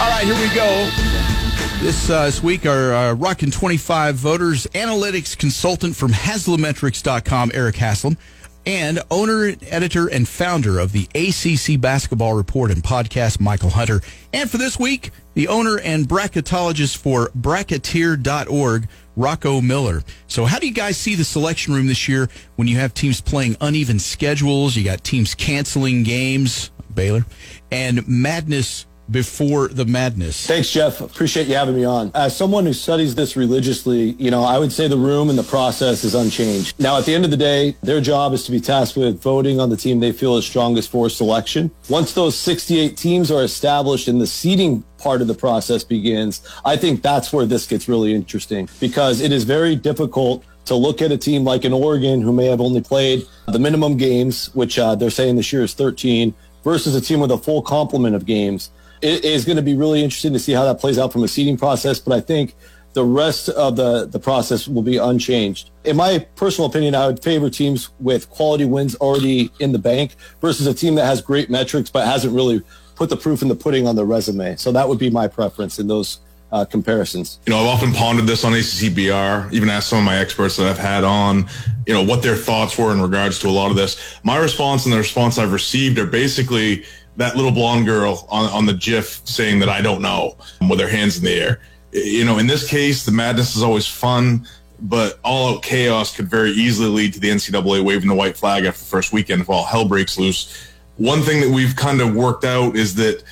All 0.00 0.08
right, 0.10 0.24
here 0.24 0.34
we 0.34 0.52
go. 0.54 1.51
This, 1.82 2.08
uh, 2.10 2.26
this 2.26 2.40
week, 2.40 2.64
our 2.64 2.94
uh, 2.94 3.12
Rockin' 3.14 3.50
25 3.50 4.14
voters, 4.14 4.68
analytics 4.68 5.36
consultant 5.36 5.96
from 5.96 6.12
Haslametrics.com, 6.12 7.50
Eric 7.52 7.74
Haslam, 7.74 8.16
and 8.64 9.00
owner, 9.10 9.56
editor, 9.66 10.06
and 10.06 10.28
founder 10.28 10.78
of 10.78 10.92
the 10.92 11.08
ACC 11.16 11.80
Basketball 11.80 12.34
Report 12.34 12.70
and 12.70 12.84
podcast, 12.84 13.40
Michael 13.40 13.70
Hunter. 13.70 14.00
And 14.32 14.48
for 14.48 14.58
this 14.58 14.78
week, 14.78 15.10
the 15.34 15.48
owner 15.48 15.80
and 15.80 16.06
bracketologist 16.06 16.98
for 16.98 17.30
bracketeer.org, 17.30 18.88
Rocco 19.16 19.60
Miller. 19.60 20.04
So, 20.28 20.44
how 20.44 20.60
do 20.60 20.68
you 20.68 20.74
guys 20.74 20.96
see 20.96 21.16
the 21.16 21.24
selection 21.24 21.74
room 21.74 21.88
this 21.88 22.08
year 22.08 22.28
when 22.54 22.68
you 22.68 22.76
have 22.76 22.94
teams 22.94 23.20
playing 23.20 23.56
uneven 23.60 23.98
schedules? 23.98 24.76
You 24.76 24.84
got 24.84 25.02
teams 25.02 25.34
canceling 25.34 26.04
games, 26.04 26.70
Baylor, 26.94 27.26
and 27.72 28.06
madness 28.06 28.86
before 29.10 29.68
the 29.68 29.84
madness. 29.84 30.46
Thanks, 30.46 30.70
Jeff. 30.70 31.00
Appreciate 31.00 31.46
you 31.48 31.54
having 31.54 31.74
me 31.74 31.84
on. 31.84 32.10
As 32.14 32.36
someone 32.36 32.64
who 32.64 32.72
studies 32.72 33.14
this 33.14 33.36
religiously, 33.36 34.10
you 34.12 34.30
know, 34.30 34.42
I 34.42 34.58
would 34.58 34.72
say 34.72 34.88
the 34.88 34.96
room 34.96 35.28
and 35.28 35.38
the 35.38 35.44
process 35.44 36.04
is 36.04 36.14
unchanged. 36.14 36.78
Now, 36.78 36.98
at 36.98 37.04
the 37.04 37.14
end 37.14 37.24
of 37.24 37.30
the 37.30 37.36
day, 37.36 37.76
their 37.82 38.00
job 38.00 38.32
is 38.32 38.44
to 38.44 38.50
be 38.52 38.60
tasked 38.60 38.96
with 38.96 39.20
voting 39.20 39.60
on 39.60 39.70
the 39.70 39.76
team 39.76 40.00
they 40.00 40.12
feel 40.12 40.36
is 40.36 40.46
strongest 40.46 40.90
for 40.90 41.10
selection. 41.10 41.70
Once 41.88 42.14
those 42.14 42.36
68 42.36 42.96
teams 42.96 43.30
are 43.30 43.42
established 43.42 44.08
and 44.08 44.20
the 44.20 44.26
seeding 44.26 44.82
part 44.98 45.20
of 45.20 45.26
the 45.26 45.34
process 45.34 45.84
begins, 45.84 46.46
I 46.64 46.76
think 46.76 47.02
that's 47.02 47.32
where 47.32 47.46
this 47.46 47.66
gets 47.66 47.88
really 47.88 48.14
interesting 48.14 48.68
because 48.80 49.20
it 49.20 49.32
is 49.32 49.44
very 49.44 49.76
difficult 49.76 50.44
to 50.64 50.74
look 50.76 51.02
at 51.02 51.10
a 51.10 51.18
team 51.18 51.44
like 51.44 51.64
an 51.64 51.72
Oregon 51.72 52.22
who 52.22 52.32
may 52.32 52.46
have 52.46 52.60
only 52.60 52.80
played 52.80 53.26
the 53.48 53.58
minimum 53.58 53.96
games, 53.96 54.54
which 54.54 54.78
uh, 54.78 54.94
they're 54.94 55.10
saying 55.10 55.34
this 55.34 55.52
year 55.52 55.62
is 55.62 55.74
13, 55.74 56.32
versus 56.62 56.94
a 56.94 57.00
team 57.00 57.18
with 57.18 57.32
a 57.32 57.38
full 57.38 57.60
complement 57.62 58.14
of 58.14 58.24
games 58.24 58.70
it 59.02 59.24
is 59.24 59.44
going 59.44 59.56
to 59.56 59.62
be 59.62 59.74
really 59.74 60.02
interesting 60.02 60.32
to 60.32 60.38
see 60.38 60.52
how 60.52 60.64
that 60.64 60.78
plays 60.78 60.98
out 60.98 61.12
from 61.12 61.24
a 61.24 61.28
seeding 61.28 61.56
process. 61.56 61.98
But 61.98 62.14
I 62.14 62.20
think 62.20 62.54
the 62.92 63.04
rest 63.04 63.48
of 63.48 63.76
the, 63.76 64.06
the 64.06 64.18
process 64.18 64.68
will 64.68 64.82
be 64.82 64.96
unchanged. 64.96 65.70
In 65.84 65.96
my 65.96 66.20
personal 66.36 66.70
opinion, 66.70 66.94
I 66.94 67.06
would 67.06 67.22
favor 67.22 67.50
teams 67.50 67.90
with 67.98 68.30
quality 68.30 68.64
wins 68.64 68.94
already 68.96 69.50
in 69.60 69.72
the 69.72 69.78
bank 69.78 70.14
versus 70.40 70.66
a 70.66 70.74
team 70.74 70.94
that 70.94 71.06
has 71.06 71.20
great 71.20 71.50
metrics 71.50 71.90
but 71.90 72.06
hasn't 72.06 72.34
really 72.34 72.62
put 72.94 73.10
the 73.10 73.16
proof 73.16 73.42
in 73.42 73.48
the 73.48 73.54
pudding 73.54 73.86
on 73.86 73.96
their 73.96 74.04
resume. 74.04 74.56
So 74.56 74.70
that 74.72 74.88
would 74.88 74.98
be 74.98 75.10
my 75.10 75.26
preference 75.26 75.78
in 75.78 75.88
those 75.88 76.20
uh, 76.52 76.66
comparisons. 76.66 77.40
You 77.46 77.54
know, 77.54 77.60
I've 77.60 77.66
often 77.66 77.92
pondered 77.92 78.26
this 78.26 78.44
on 78.44 78.52
ACCBR, 78.52 79.52
even 79.52 79.70
asked 79.70 79.88
some 79.88 79.98
of 79.98 80.04
my 80.04 80.18
experts 80.18 80.56
that 80.58 80.66
I've 80.66 80.78
had 80.78 81.02
on, 81.02 81.48
you 81.86 81.94
know, 81.94 82.04
what 82.04 82.22
their 82.22 82.36
thoughts 82.36 82.76
were 82.76 82.92
in 82.92 83.00
regards 83.00 83.38
to 83.40 83.48
a 83.48 83.50
lot 83.50 83.70
of 83.70 83.76
this. 83.76 84.18
My 84.22 84.36
response 84.36 84.84
and 84.84 84.92
the 84.92 84.98
response 84.98 85.38
I've 85.38 85.52
received 85.52 85.98
are 85.98 86.06
basically 86.06 86.84
that 87.16 87.36
little 87.36 87.50
blonde 87.50 87.86
girl 87.86 88.26
on, 88.30 88.50
on 88.50 88.66
the 88.66 88.74
GIF 88.74 89.20
saying 89.24 89.58
that 89.60 89.68
I 89.68 89.80
don't 89.82 90.02
know 90.02 90.36
with 90.68 90.80
her 90.80 90.88
hands 90.88 91.18
in 91.18 91.24
the 91.24 91.34
air. 91.34 91.60
You 91.92 92.24
know, 92.24 92.38
in 92.38 92.46
this 92.46 92.68
case, 92.68 93.04
the 93.04 93.12
madness 93.12 93.54
is 93.54 93.62
always 93.62 93.86
fun, 93.86 94.46
but 94.80 95.18
all 95.22 95.54
out 95.54 95.62
chaos 95.62 96.14
could 96.16 96.28
very 96.28 96.50
easily 96.50 96.88
lead 96.88 97.14
to 97.14 97.20
the 97.20 97.28
NCAA 97.28 97.84
waving 97.84 98.08
the 98.08 98.14
white 98.14 98.36
flag 98.36 98.64
after 98.64 98.80
the 98.80 98.86
first 98.86 99.12
weekend 99.12 99.42
if 99.42 99.50
all 99.50 99.64
hell 99.64 99.86
breaks 99.86 100.18
loose. 100.18 100.68
One 100.96 101.20
thing 101.20 101.40
that 101.40 101.50
we've 101.50 101.76
kind 101.76 102.00
of 102.00 102.14
worked 102.14 102.44
out 102.44 102.76
is 102.76 102.94
that, 102.96 103.22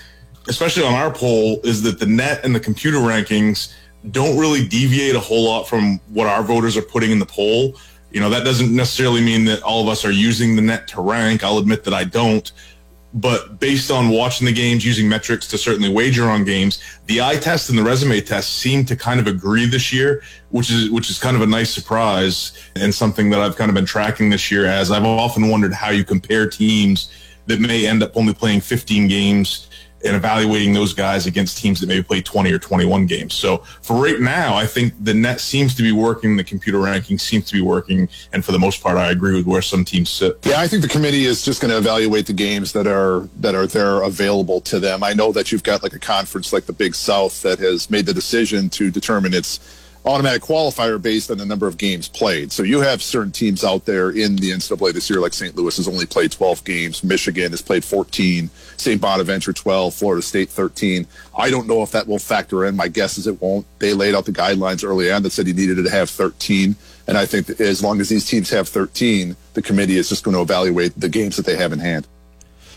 especially 0.49 0.85
on 0.85 0.95
our 0.95 1.13
poll, 1.13 1.61
is 1.65 1.83
that 1.83 1.99
the 1.99 2.07
net 2.07 2.45
and 2.45 2.55
the 2.55 2.61
computer 2.61 2.99
rankings 2.99 3.73
don't 4.11 4.39
really 4.39 4.67
deviate 4.67 5.15
a 5.15 5.21
whole 5.21 5.45
lot 5.45 5.65
from 5.65 6.01
what 6.09 6.27
our 6.27 6.43
voters 6.43 6.77
are 6.77 6.83
putting 6.83 7.11
in 7.11 7.19
the 7.19 7.27
poll. 7.27 7.77
You 8.11 8.21
know, 8.21 8.31
that 8.31 8.45
doesn't 8.45 8.75
necessarily 8.75 9.21
mean 9.21 9.45
that 9.47 9.63
all 9.63 9.83
of 9.83 9.89
us 9.89 10.05
are 10.05 10.11
using 10.11 10.57
the 10.57 10.63
net 10.63 10.89
to 10.89 11.01
rank. 11.01 11.45
I'll 11.45 11.59
admit 11.59 11.85
that 11.85 11.95
I 11.95 12.05
don't 12.05 12.51
but 13.13 13.59
based 13.59 13.91
on 13.91 14.09
watching 14.09 14.47
the 14.47 14.53
games, 14.53 14.85
using 14.85 15.09
metrics 15.09 15.47
to 15.49 15.59
certainly 15.59 15.89
wager 15.89 16.29
on 16.29 16.45
games, 16.45 16.83
the 17.07 17.21
eye 17.21 17.37
test 17.37 17.69
and 17.69 17.79
the 17.79 17.83
resume 17.83 18.21
test 18.21 18.59
seem 18.59 18.85
to 18.85 18.95
kind 18.95 19.19
of 19.19 19.27
agree 19.27 19.67
this 19.67 19.93
year, 19.93 20.23
which 20.51 20.71
is 20.71 20.91
which 20.91 21.11
is 21.11 21.19
kind 21.19 21.37
of 21.37 21.43
a 21.43 21.47
nice 21.47 21.71
surprise 21.71 22.53
and 22.77 22.95
something 22.95 23.31
that 23.31 23.41
I've 23.41 23.57
kind 23.57 23.69
of 23.69 23.75
been 23.75 23.87
tracking 23.87 24.31
this 24.31 24.51
year. 24.51 24.67
As 24.67 24.91
I've 24.91 25.05
often 25.05 25.49
wondered 25.49 25.73
how 25.73 25.91
you 25.91 26.05
compare 26.05 26.49
teams 26.49 27.11
that 27.47 27.61
may 27.61 27.87
end 27.87 28.03
up 28.03 28.17
only 28.17 28.33
playing 28.33 28.61
15 28.61 29.09
games 29.09 29.70
and 30.05 30.17
evaluating 30.17 30.73
those 30.73 30.93
guys 30.93 31.27
against 31.27 31.59
teams 31.59 31.81
that 31.81 31.87
maybe 31.87 32.03
play 32.03 32.23
20 32.23 32.53
or 32.53 32.59
21 32.59 33.07
games. 33.07 33.35
So 33.35 33.59
for 33.83 34.03
right 34.03 34.21
now, 34.21 34.57
I 34.57 34.67
think 34.67 34.95
the 35.03 35.15
net 35.15 35.41
seems 35.41 35.75
to 35.77 35.83
be 35.83 35.93
working, 35.93 36.37
the 36.37 36.45
computer 36.45 36.79
ranking 36.79 37.19
seems 37.19 37.47
to 37.47 37.53
be 37.53 37.61
working, 37.61 38.09
and 38.33 38.45
for 38.45 38.53
the 38.53 38.59
most 38.59 38.83
part, 38.83 38.97
I 38.97 39.11
agree 39.11 39.35
with 39.37 39.47
where 39.47 39.63
some 39.63 39.85
teams 39.85 40.11
sit. 40.11 40.39
Yeah, 40.45 40.61
I 40.61 40.69
think 40.69 40.83
the 40.83 40.89
committee 40.89 41.27
is 41.27 41.45
just 41.45 41.61
going 41.61 41.71
to 41.71 41.79
evaluate 41.79 42.27
the 42.27 42.33
games 42.33 42.73
that 42.73 42.87
are 42.87 43.29
that 43.41 43.55
are 43.55 43.67
there 43.67 44.03
available 44.03 44.61
to 44.63 44.81
them. 44.81 45.03
I 45.03 45.13
know 45.13 45.33
that 45.33 45.53
you've 45.53 45.63
got 45.63 45.83
like 45.83 45.93
a 45.93 45.99
conference 45.99 46.53
like 46.53 46.67
the 46.67 46.73
Big 46.73 46.95
South 46.95 47.43
that 47.43 47.59
has 47.59 47.91
made 47.91 48.07
the 48.07 48.15
decision 48.15 48.71
to 48.71 48.91
determine 48.91 49.35
its 49.35 49.80
automatic 50.05 50.43
qualifier 50.43 51.01
based 51.01 51.31
on 51.31 51.39
the 51.39 51.45
number 51.45 51.67
of 51.67 51.77
games 51.77 52.09
played. 52.09 52.53
So 52.53 52.63
you 52.63 52.81
have 52.81 53.03
certain 53.03 53.33
teams 53.33 53.65
out 53.65 53.85
there 53.85 54.11
in 54.11 54.37
the 54.37 54.51
NCAA 54.51 54.93
this 54.93 55.11
year, 55.11 55.21
like 55.21 55.35
St. 55.35 55.55
Louis 55.55 55.77
has 55.77 55.89
only 55.89 56.07
played 56.07 56.33
12 56.33 56.65
games, 56.65 57.05
Michigan 57.05 57.51
has 57.51 57.63
played 57.63 57.85
14, 57.85 58.51
St. 58.77 59.01
Bonaventure 59.01 59.53
12, 59.53 59.95
Florida 59.95 60.23
State 60.23 60.49
13. 60.49 61.07
I 61.37 61.51
don't 61.51 61.67
know 61.67 61.83
if 61.83 61.91
that 61.93 62.07
will 62.07 62.19
factor 62.19 62.65
in. 62.65 62.77
My 62.77 62.89
guess 62.89 63.19
is 63.19 63.27
it 63.27 63.41
won't. 63.41 63.67
They 63.79 63.93
laid 63.93 64.15
out 64.15 64.25
the 64.25 64.33
guidelines 64.33 64.85
early 64.85 65.11
on 65.11 65.23
that 65.23 65.31
said 65.31 65.47
you 65.47 65.55
needed 65.55 65.83
to 65.83 65.91
have 65.91 66.09
13. 66.09 66.77
And 67.07 67.19
I 67.19 67.27
think 67.27 67.61
as 67.61 67.83
long 67.83 68.01
as 68.01 68.09
these 68.09 68.25
teams 68.25 68.51
have 68.51 68.69
13, 68.69 69.37
the 69.55 69.63
committee 69.63 69.97
is 69.97 70.09
just 70.09 70.25
going 70.25 70.35
to 70.37 70.43
evaluate 70.43 70.99
the 70.99 71.09
games 71.09 71.37
that 71.37 71.45
they 71.45 71.57
have 71.57 71.73
in 71.73 71.79
hand. 71.79 72.07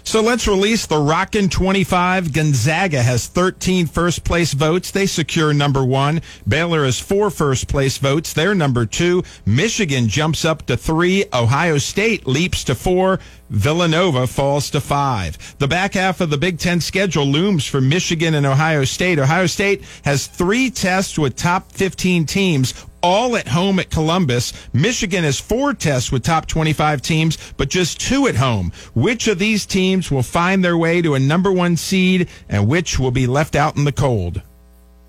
So 0.05 0.21
let's 0.21 0.47
release 0.47 0.85
the 0.85 0.97
Rockin' 0.97 1.49
25. 1.49 2.33
Gonzaga 2.33 3.01
has 3.01 3.27
13 3.27 3.87
first 3.87 4.23
place 4.23 4.53
votes. 4.53 4.91
They 4.91 5.05
secure 5.05 5.53
number 5.53 5.83
one. 5.83 6.21
Baylor 6.47 6.83
has 6.83 6.99
four 6.99 7.29
first 7.29 7.69
place 7.69 7.97
votes. 7.97 8.33
They're 8.33 8.53
number 8.53 8.85
two. 8.85 9.23
Michigan 9.45 10.09
jumps 10.09 10.43
up 10.43 10.65
to 10.65 10.75
three. 10.75 11.25
Ohio 11.33 11.77
State 11.77 12.27
leaps 12.27 12.65
to 12.65 12.75
four. 12.75 13.19
Villanova 13.49 14.27
falls 14.27 14.69
to 14.71 14.81
five. 14.81 15.55
The 15.59 15.67
back 15.67 15.93
half 15.93 16.19
of 16.21 16.29
the 16.29 16.37
Big 16.37 16.59
Ten 16.59 16.81
schedule 16.81 17.25
looms 17.25 17.65
for 17.65 17.79
Michigan 17.79 18.35
and 18.35 18.45
Ohio 18.45 18.83
State. 18.83 19.19
Ohio 19.19 19.45
State 19.45 19.83
has 20.03 20.27
three 20.27 20.69
tests 20.69 21.17
with 21.17 21.35
top 21.35 21.71
15 21.71 22.25
teams 22.25 22.73
all 23.03 23.35
at 23.35 23.47
home 23.47 23.77
at 23.79 23.89
Columbus. 23.89 24.53
Michigan 24.73 25.23
has 25.23 25.39
four 25.39 25.73
tests 25.73 26.11
with 26.11 26.23
top 26.23 26.47
25 26.47 27.01
teams, 27.01 27.37
but 27.57 27.69
just 27.69 27.99
two 27.99 28.27
at 28.27 28.35
home. 28.35 28.71
Which 28.95 29.27
of 29.27 29.37
these 29.37 29.65
teams 29.65 30.09
will 30.09 30.23
find 30.23 30.63
their 30.63 30.77
way 30.77 31.01
to 31.01 31.13
a 31.13 31.19
number 31.19 31.51
one 31.51 31.75
seed 31.77 32.29
and 32.49 32.67
which 32.67 32.97
will 32.97 33.11
be 33.11 33.27
left 33.27 33.55
out 33.55 33.75
in 33.75 33.83
the 33.83 33.91
cold? 33.91 34.41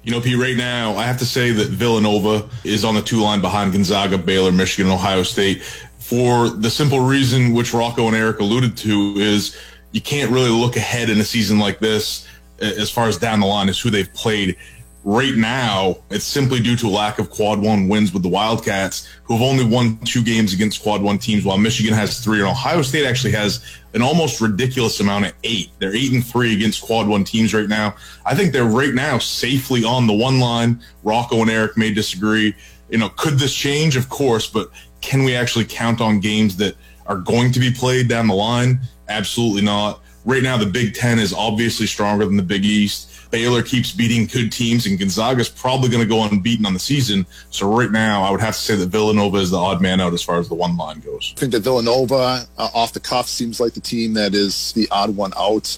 You 0.03 0.13
know, 0.13 0.21
Pete, 0.21 0.39
right 0.39 0.57
now, 0.57 0.97
I 0.97 1.05
have 1.05 1.19
to 1.21 1.25
say 1.27 1.51
that 1.53 1.69
Villanova 1.69 2.47
is 2.63 2.85
on 2.85 2.95
the 2.95 3.01
two 3.01 3.23
line 3.23 3.41
behind 3.41 3.73
Gonzaga, 3.73 4.19
Baylor, 4.19 4.53
Michigan, 4.53 4.91
and 4.91 5.01
Ohio 5.01 5.23
State 5.23 5.63
for 5.99 6.51
the 6.51 6.69
simple 6.69 7.01
reason 7.01 7.55
which 7.55 7.73
Rocco 7.73 8.07
and 8.09 8.15
Eric 8.15 8.41
alluded 8.41 8.77
to 8.79 9.15
is 9.17 9.57
you 9.93 10.03
can't 10.03 10.31
really 10.31 10.51
look 10.51 10.77
ahead 10.77 11.09
in 11.09 11.19
a 11.21 11.25
season 11.25 11.59
like 11.59 11.79
this 11.79 12.29
as 12.61 12.91
far 12.91 13.09
as 13.09 13.17
down 13.17 13.41
the 13.41 13.47
line 13.47 13.71
as 13.71 13.81
who 13.81 13.89
they've 13.89 14.13
played 14.13 14.57
right 15.05 15.35
now, 15.35 15.99
it's 16.11 16.25
simply 16.25 16.61
due 16.61 16.77
to 16.77 16.87
a 16.87 16.89
lack 16.89 17.19
of 17.19 17.31
quad 17.31 17.61
one 17.61 17.89
wins 17.89 18.13
with 18.13 18.23
the 18.23 18.29
Wildcats, 18.29 19.07
who 19.25 19.35
have 19.35 19.43
only 19.43 19.65
won 19.65 19.99
two 19.99 20.23
games 20.23 20.55
against 20.55 20.83
quad 20.83 21.03
one 21.03 21.19
teams, 21.19 21.45
while 21.45 21.59
Michigan 21.59 21.93
has 21.93 22.21
three, 22.21 22.41
and 22.41 22.49
Ohio 22.49 22.83
State 22.83 23.07
actually 23.07 23.33
has 23.33 23.65
an 23.93 24.03
almost 24.03 24.41
ridiculous 24.41 24.99
amount 25.01 25.27
of 25.27 25.33
eight. 25.45 25.71
They're 25.79 25.95
eight 25.95 26.13
and 26.13 26.25
three 26.25 26.55
against 26.55 26.83
quad 26.83 27.07
one 27.07 27.23
teams 27.23 27.55
right 27.55 27.69
now. 27.69 27.95
I 28.25 28.35
think 28.35 28.53
they're 28.53 28.65
right 28.65 28.95
now 28.95 29.19
safely 29.19 29.85
on 29.85 30.07
the 30.07 30.15
one 30.15 30.41
line. 30.41 30.83
Rocco 31.03 31.43
and 31.43 31.51
Eric 31.51 31.77
may 31.77 31.93
disagree. 31.93 32.55
You 32.89 32.99
know, 32.99 33.11
could 33.11 33.35
this 33.35 33.55
change? 33.55 33.97
Of 33.97 34.09
course, 34.09 34.49
but 34.49 34.71
can 35.01 35.23
we 35.23 35.37
actually 35.37 35.67
count 35.67 36.01
on 36.01 36.19
games 36.19 36.57
that 36.57 36.77
are 37.07 37.19
going 37.19 37.53
to 37.53 37.61
be 37.61 37.71
played 37.71 38.09
down 38.09 38.27
the 38.27 38.35
line? 38.35 38.81
Absolutely 39.09 39.63
not. 39.63 40.01
Right 40.25 40.43
now, 40.43 40.57
the 40.57 40.67
Big 40.67 40.95
Ten 40.95 41.19
is 41.19 41.35
obviously 41.35 41.87
stronger 41.87 42.25
than 42.25 42.39
the 42.39 42.43
Big 42.43 42.65
East. 42.65 43.11
Baylor 43.35 43.65
keeps 43.65 43.91
beating 43.91 44.27
good 44.27 44.53
teams, 44.53 44.87
and 44.87 44.97
Gonzaga's 44.97 45.49
probably 45.49 45.89
going 45.89 46.01
to 46.01 46.09
go 46.09 46.23
unbeaten 46.23 46.65
on 46.67 46.73
the 46.73 46.79
season. 46.79 47.27
So 47.51 47.69
right 47.69 47.91
now, 47.91 48.23
I 48.23 48.31
would 48.31 48.41
have 48.41 48.55
to 48.55 48.61
say 48.61 48.77
that 48.77 48.91
Villanova 48.91 49.39
is 49.39 49.51
the 49.51 49.57
odd 49.57 49.83
man 49.83 50.01
out 50.01 50.15
as 50.15 50.23
far 50.23 50.39
as 50.39 50.49
the 50.49 50.55
one 50.55 50.77
line 50.77 51.01
goes. 51.01 51.35
I 51.37 51.41
think 51.41 51.51
that 51.51 51.63
Villanova, 51.63 52.47
uh, 52.57 52.69
off 52.73 52.93
the 52.93 53.01
cuff, 53.01 53.27
seems 53.27 53.59
like 53.59 53.75
the 53.75 53.81
team 53.81 54.15
that 54.15 54.37
is 54.37 54.71
the 54.75 54.87
odd 54.93 55.17
one 55.17 55.33
out. 55.37 55.77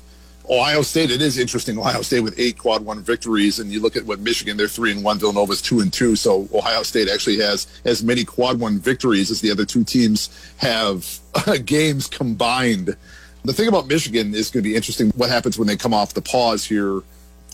Ohio 0.50 0.82
State, 0.82 1.10
it 1.10 1.22
is 1.22 1.38
interesting. 1.38 1.78
Ohio 1.78 2.02
State 2.02 2.20
with 2.20 2.38
eight 2.38 2.58
quad 2.58 2.84
one 2.84 3.00
victories, 3.00 3.58
and 3.58 3.72
you 3.72 3.80
look 3.80 3.96
at 3.96 4.04
what 4.04 4.20
Michigan, 4.20 4.58
they're 4.58 4.68
three 4.68 4.92
and 4.92 5.02
one. 5.02 5.18
Villanova's 5.18 5.62
two 5.62 5.80
and 5.80 5.90
two. 5.90 6.14
So 6.14 6.46
Ohio 6.52 6.82
State 6.82 7.08
actually 7.08 7.38
has 7.38 7.66
as 7.86 8.02
many 8.02 8.22
quad 8.22 8.60
one 8.60 8.80
victories 8.80 9.30
as 9.30 9.40
the 9.40 9.50
other 9.50 9.64
two 9.64 9.82
teams 9.82 10.28
have 10.58 11.20
games 11.64 12.06
combined. 12.06 12.94
The 13.44 13.52
thing 13.54 13.68
about 13.68 13.86
Michigan 13.86 14.34
is 14.34 14.50
going 14.50 14.62
to 14.62 14.68
be 14.68 14.76
interesting. 14.76 15.08
What 15.16 15.30
happens 15.30 15.58
when 15.58 15.66
they 15.66 15.76
come 15.78 15.94
off 15.94 16.12
the 16.12 16.20
pause 16.20 16.62
here 16.62 17.00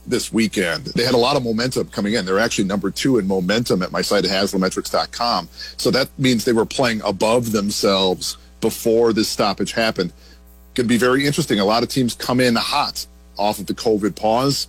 this 0.06 0.32
weekend. 0.32 0.84
They 0.86 1.04
had 1.04 1.14
a 1.14 1.18
lot 1.18 1.36
of 1.36 1.44
momentum 1.44 1.88
coming 1.88 2.14
in. 2.14 2.24
They're 2.24 2.38
actually 2.38 2.64
number 2.64 2.90
two 2.90 3.18
in 3.18 3.26
momentum 3.26 3.82
at 3.82 3.92
my 3.92 4.02
site 4.02 4.24
at 4.24 4.30
haslametrics.com. 4.30 5.48
So 5.76 5.90
that 5.90 6.08
means 6.18 6.44
they 6.44 6.52
were 6.52 6.66
playing 6.66 7.02
above 7.02 7.52
themselves 7.52 8.36
before 8.60 9.12
this 9.12 9.28
stoppage 9.28 9.72
happened. 9.72 10.12
Going 10.74 10.86
to 10.86 10.88
be 10.88 10.98
very 10.98 11.26
interesting. 11.26 11.60
A 11.60 11.64
lot 11.64 11.82
of 11.82 11.88
teams 11.88 12.14
come 12.14 12.40
in 12.40 12.56
hot 12.56 13.06
off 13.36 13.58
of 13.58 13.66
the 13.66 13.74
COVID 13.74 14.16
pause, 14.16 14.66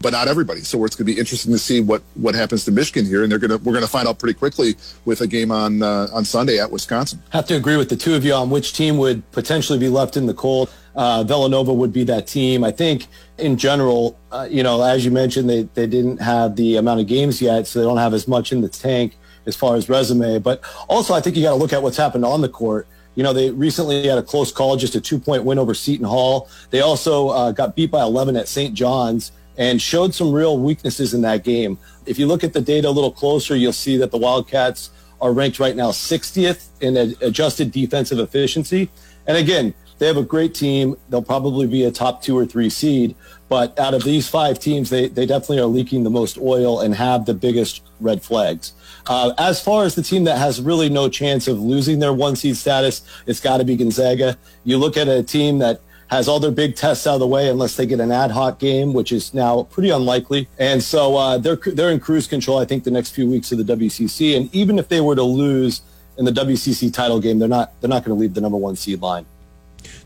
but 0.00 0.12
not 0.12 0.28
everybody. 0.28 0.60
So 0.60 0.84
it's 0.84 0.96
going 0.96 1.06
to 1.06 1.12
be 1.12 1.18
interesting 1.18 1.52
to 1.52 1.58
see 1.58 1.80
what, 1.80 2.02
what 2.14 2.34
happens 2.34 2.64
to 2.64 2.70
Michigan 2.70 3.04
here, 3.06 3.22
and 3.22 3.30
they're 3.30 3.38
going 3.38 3.50
to 3.50 3.58
we're 3.58 3.72
going 3.72 3.84
to 3.84 3.90
find 3.90 4.08
out 4.08 4.18
pretty 4.18 4.34
quickly 4.38 4.74
with 5.04 5.20
a 5.20 5.26
game 5.26 5.50
on 5.50 5.82
uh, 5.82 6.08
on 6.12 6.24
Sunday 6.24 6.58
at 6.58 6.70
Wisconsin. 6.70 7.22
Have 7.30 7.46
to 7.46 7.54
agree 7.54 7.76
with 7.76 7.88
the 7.88 7.96
two 7.96 8.14
of 8.14 8.24
you 8.24 8.32
on 8.32 8.50
which 8.50 8.72
team 8.72 8.96
would 8.98 9.30
potentially 9.32 9.78
be 9.78 9.88
left 9.88 10.16
in 10.16 10.26
the 10.26 10.34
cold. 10.34 10.70
Uh, 10.94 11.24
Villanova 11.24 11.72
would 11.72 11.92
be 11.92 12.04
that 12.04 12.26
team. 12.26 12.64
I 12.64 12.70
think 12.70 13.06
in 13.38 13.56
general, 13.56 14.18
uh, 14.30 14.46
you 14.50 14.62
know, 14.62 14.82
as 14.82 15.04
you 15.04 15.10
mentioned, 15.10 15.48
they, 15.48 15.62
they 15.74 15.86
didn't 15.86 16.18
have 16.18 16.56
the 16.56 16.76
amount 16.76 17.00
of 17.00 17.06
games 17.06 17.40
yet, 17.40 17.66
so 17.66 17.78
they 17.78 17.84
don't 17.84 17.98
have 17.98 18.14
as 18.14 18.28
much 18.28 18.52
in 18.52 18.60
the 18.60 18.68
tank 18.68 19.16
as 19.46 19.56
far 19.56 19.76
as 19.76 19.88
resume. 19.88 20.38
But 20.38 20.62
also, 20.88 21.14
I 21.14 21.20
think 21.20 21.36
you 21.36 21.42
got 21.42 21.50
to 21.50 21.56
look 21.56 21.72
at 21.72 21.82
what's 21.82 21.96
happened 21.96 22.24
on 22.24 22.40
the 22.40 22.48
court. 22.48 22.86
You 23.14 23.22
know, 23.22 23.32
they 23.32 23.50
recently 23.50 24.06
had 24.06 24.18
a 24.18 24.22
close 24.22 24.52
call, 24.52 24.76
just 24.76 24.94
a 24.94 25.00
two 25.00 25.18
point 25.18 25.44
win 25.44 25.58
over 25.58 25.74
Seton 25.74 26.06
Hall. 26.06 26.48
They 26.70 26.80
also 26.80 27.28
uh, 27.28 27.52
got 27.52 27.76
beat 27.76 27.90
by 27.90 28.02
11 28.02 28.36
at 28.36 28.48
St. 28.48 28.74
John's 28.74 29.32
and 29.58 29.80
showed 29.82 30.14
some 30.14 30.32
real 30.32 30.58
weaknesses 30.58 31.12
in 31.12 31.20
that 31.22 31.44
game. 31.44 31.78
If 32.06 32.18
you 32.18 32.26
look 32.26 32.42
at 32.42 32.52
the 32.52 32.60
data 32.60 32.88
a 32.88 32.90
little 32.90 33.12
closer, 33.12 33.54
you'll 33.54 33.72
see 33.72 33.98
that 33.98 34.10
the 34.10 34.16
Wildcats 34.16 34.90
are 35.20 35.32
ranked 35.32 35.60
right 35.60 35.76
now 35.76 35.90
60th 35.90 36.68
in 36.80 36.96
adjusted 37.20 37.70
defensive 37.70 38.18
efficiency. 38.18 38.90
And 39.26 39.36
again, 39.36 39.74
they 40.02 40.08
have 40.08 40.16
a 40.16 40.24
great 40.24 40.52
team. 40.52 40.96
They'll 41.10 41.22
probably 41.22 41.68
be 41.68 41.84
a 41.84 41.92
top 41.92 42.22
two 42.22 42.36
or 42.36 42.44
three 42.44 42.68
seed. 42.70 43.14
But 43.48 43.78
out 43.78 43.94
of 43.94 44.02
these 44.02 44.28
five 44.28 44.58
teams, 44.58 44.90
they, 44.90 45.06
they 45.06 45.26
definitely 45.26 45.60
are 45.60 45.66
leaking 45.66 46.02
the 46.02 46.10
most 46.10 46.38
oil 46.38 46.80
and 46.80 46.92
have 46.92 47.24
the 47.24 47.34
biggest 47.34 47.82
red 48.00 48.20
flags. 48.20 48.72
Uh, 49.06 49.32
as 49.38 49.62
far 49.62 49.84
as 49.84 49.94
the 49.94 50.02
team 50.02 50.24
that 50.24 50.38
has 50.38 50.60
really 50.60 50.88
no 50.88 51.08
chance 51.08 51.46
of 51.46 51.60
losing 51.60 52.00
their 52.00 52.12
one 52.12 52.34
seed 52.34 52.56
status, 52.56 53.02
it's 53.28 53.38
got 53.38 53.58
to 53.58 53.64
be 53.64 53.76
Gonzaga. 53.76 54.36
You 54.64 54.76
look 54.76 54.96
at 54.96 55.06
a 55.06 55.22
team 55.22 55.58
that 55.58 55.80
has 56.08 56.26
all 56.26 56.40
their 56.40 56.50
big 56.50 56.74
tests 56.74 57.06
out 57.06 57.14
of 57.14 57.20
the 57.20 57.28
way 57.28 57.48
unless 57.48 57.76
they 57.76 57.86
get 57.86 58.00
an 58.00 58.10
ad 58.10 58.32
hoc 58.32 58.58
game, 58.58 58.92
which 58.92 59.12
is 59.12 59.32
now 59.32 59.62
pretty 59.62 59.90
unlikely. 59.90 60.48
And 60.58 60.82
so 60.82 61.16
uh, 61.16 61.38
they're 61.38 61.54
they're 61.54 61.92
in 61.92 62.00
cruise 62.00 62.26
control. 62.26 62.58
I 62.58 62.64
think 62.64 62.82
the 62.82 62.90
next 62.90 63.10
few 63.12 63.30
weeks 63.30 63.52
of 63.52 63.64
the 63.64 63.76
WCC, 63.76 64.36
and 64.36 64.52
even 64.52 64.80
if 64.80 64.88
they 64.88 65.00
were 65.00 65.14
to 65.14 65.22
lose 65.22 65.82
in 66.18 66.24
the 66.24 66.32
WCC 66.32 66.92
title 66.92 67.20
game, 67.20 67.38
they're 67.38 67.48
not 67.48 67.80
they're 67.80 67.88
not 67.88 68.04
going 68.04 68.16
to 68.16 68.20
leave 68.20 68.34
the 68.34 68.40
number 68.40 68.58
one 68.58 68.74
seed 68.74 69.00
line. 69.00 69.26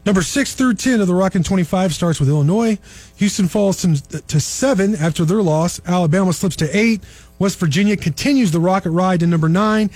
Number 0.04 0.22
six 0.22 0.54
through 0.54 0.74
10 0.74 1.00
of 1.00 1.06
the 1.06 1.14
Rockin' 1.14 1.42
25 1.42 1.94
starts 1.94 2.20
with 2.20 2.28
Illinois. 2.28 2.78
Houston 3.16 3.48
falls 3.48 3.82
to, 3.82 4.20
to 4.22 4.40
seven 4.40 4.94
after 4.94 5.24
their 5.24 5.42
loss. 5.42 5.80
Alabama 5.86 6.32
slips 6.32 6.56
to 6.56 6.76
eight. 6.76 7.02
West 7.38 7.58
Virginia 7.58 7.96
continues 7.96 8.50
the 8.50 8.60
rocket 8.60 8.90
ride 8.90 9.20
to 9.20 9.26
number 9.26 9.48
nine. 9.48 9.90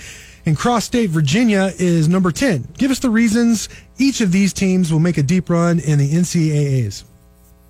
And 0.45 0.57
Cross 0.57 0.85
State, 0.85 1.09
Virginia 1.11 1.71
is 1.77 2.07
number 2.07 2.31
10. 2.31 2.67
Give 2.77 2.91
us 2.91 2.99
the 2.99 3.09
reasons 3.09 3.69
each 3.97 4.21
of 4.21 4.31
these 4.31 4.53
teams 4.53 4.91
will 4.91 4.99
make 4.99 5.17
a 5.17 5.23
deep 5.23 5.49
run 5.49 5.79
in 5.79 5.99
the 5.99 6.09
NCAAs. 6.09 7.03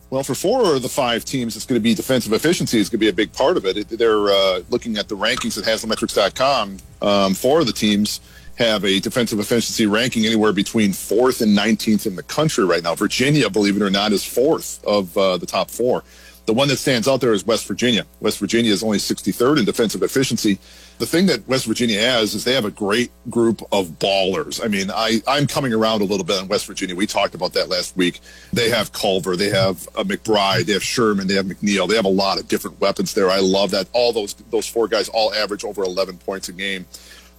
Well, 0.09 0.23
for 0.23 0.35
four 0.35 0.75
of 0.75 0.81
the 0.81 0.89
five 0.89 1.23
teams, 1.23 1.55
it's 1.55 1.65
going 1.65 1.79
to 1.79 1.83
be 1.83 1.93
defensive 1.93 2.33
efficiency 2.33 2.79
is 2.79 2.89
going 2.89 2.99
to 2.99 3.05
be 3.05 3.07
a 3.07 3.13
big 3.13 3.31
part 3.31 3.55
of 3.55 3.65
it. 3.65 3.87
They're 3.87 4.29
uh, 4.29 4.61
looking 4.69 4.97
at 4.97 5.07
the 5.07 5.15
rankings 5.15 5.57
at 5.57 5.63
Haslametrics.com. 5.63 6.77
Um, 7.01 7.33
four 7.33 7.61
of 7.61 7.65
the 7.65 7.73
teams 7.73 8.19
have 8.61 8.85
a 8.85 8.99
defensive 8.99 9.39
efficiency 9.39 9.85
ranking 9.85 10.25
anywhere 10.25 10.53
between 10.53 10.93
fourth 10.93 11.41
and 11.41 11.57
19th 11.57 12.05
in 12.05 12.15
the 12.15 12.23
country 12.23 12.63
right 12.63 12.83
now. 12.83 12.95
Virginia, 12.95 13.49
believe 13.49 13.75
it 13.75 13.81
or 13.81 13.89
not, 13.89 14.11
is 14.11 14.23
fourth 14.23 14.83
of 14.85 15.17
uh, 15.17 15.37
the 15.37 15.45
top 15.45 15.69
four. 15.69 16.03
The 16.47 16.53
one 16.53 16.67
that 16.69 16.77
stands 16.77 17.07
out 17.07 17.21
there 17.21 17.33
is 17.33 17.45
West 17.45 17.67
Virginia. 17.67 18.05
West 18.19 18.39
Virginia 18.39 18.71
is 18.73 18.83
only 18.83 18.97
63rd 18.97 19.59
in 19.59 19.65
defensive 19.65 20.01
efficiency. 20.01 20.57
The 20.97 21.05
thing 21.05 21.27
that 21.27 21.47
West 21.47 21.65
Virginia 21.65 21.99
has 21.99 22.33
is 22.33 22.43
they 22.43 22.53
have 22.53 22.65
a 22.65 22.71
great 22.71 23.11
group 23.29 23.61
of 23.71 23.87
ballers. 23.99 24.63
I 24.63 24.67
mean, 24.67 24.89
I, 24.91 25.21
I'm 25.27 25.45
coming 25.45 25.71
around 25.71 26.01
a 26.01 26.03
little 26.03 26.25
bit 26.25 26.39
on 26.39 26.47
West 26.47 26.65
Virginia. 26.65 26.95
We 26.95 27.05
talked 27.05 27.35
about 27.35 27.53
that 27.53 27.69
last 27.69 27.95
week. 27.95 28.19
They 28.53 28.69
have 28.69 28.91
Culver, 28.91 29.35
they 29.35 29.49
have 29.49 29.87
uh, 29.95 30.03
McBride, 30.03 30.65
they 30.65 30.73
have 30.73 30.83
Sherman, 30.83 31.27
they 31.27 31.35
have 31.35 31.45
McNeil. 31.45 31.87
They 31.87 31.95
have 31.95 32.05
a 32.05 32.09
lot 32.09 32.39
of 32.39 32.47
different 32.47 32.81
weapons 32.81 33.13
there. 33.13 33.29
I 33.29 33.39
love 33.39 33.71
that. 33.71 33.87
All 33.93 34.11
those 34.11 34.33
those 34.49 34.67
four 34.67 34.87
guys 34.87 35.09
all 35.09 35.33
average 35.33 35.63
over 35.63 35.83
11 35.83 36.17
points 36.17 36.49
a 36.49 36.53
game. 36.53 36.85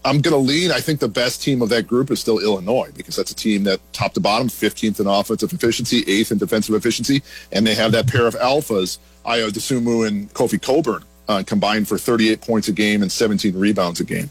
I'm 0.05 0.21
going 0.21 0.33
to 0.33 0.39
lean. 0.39 0.73
I 0.73 0.81
think 0.81 0.99
the 0.99 1.09
best 1.09 1.43
team 1.43 1.63
of 1.63 1.69
that 1.69 1.87
group 1.87 2.11
is 2.11 2.19
still 2.19 2.41
Illinois 2.41 2.91
because 2.97 3.15
that's 3.15 3.31
a 3.31 3.37
team 3.37 3.65
that 3.65 3.81
top 3.93 4.15
to 4.15 4.21
bottom, 4.21 4.49
15th 4.49 4.99
in 4.99 5.07
offensive 5.07 5.53
efficiency, 5.53 6.03
eighth 6.09 6.33
in 6.33 6.39
defensive 6.39 6.75
efficiency, 6.75 7.23
and 7.53 7.67
they 7.67 7.75
have 7.75 7.93
that 7.93 8.09
pair 8.09 8.27
of 8.27 8.35
alphas, 8.37 8.99
Ayo 9.25 9.51
Dosunmu 9.51 10.07
and 10.07 10.33
Kofi 10.35 10.61
Cockburn, 10.61 11.05
uh, 11.29 11.45
combined 11.47 11.87
for 11.87 11.99
38 11.99 12.41
points 12.41 12.69
a 12.69 12.73
game 12.73 13.03
and 13.03 13.13
17 13.13 13.57
rebounds 13.57 14.01
a 14.01 14.05
game. 14.05 14.29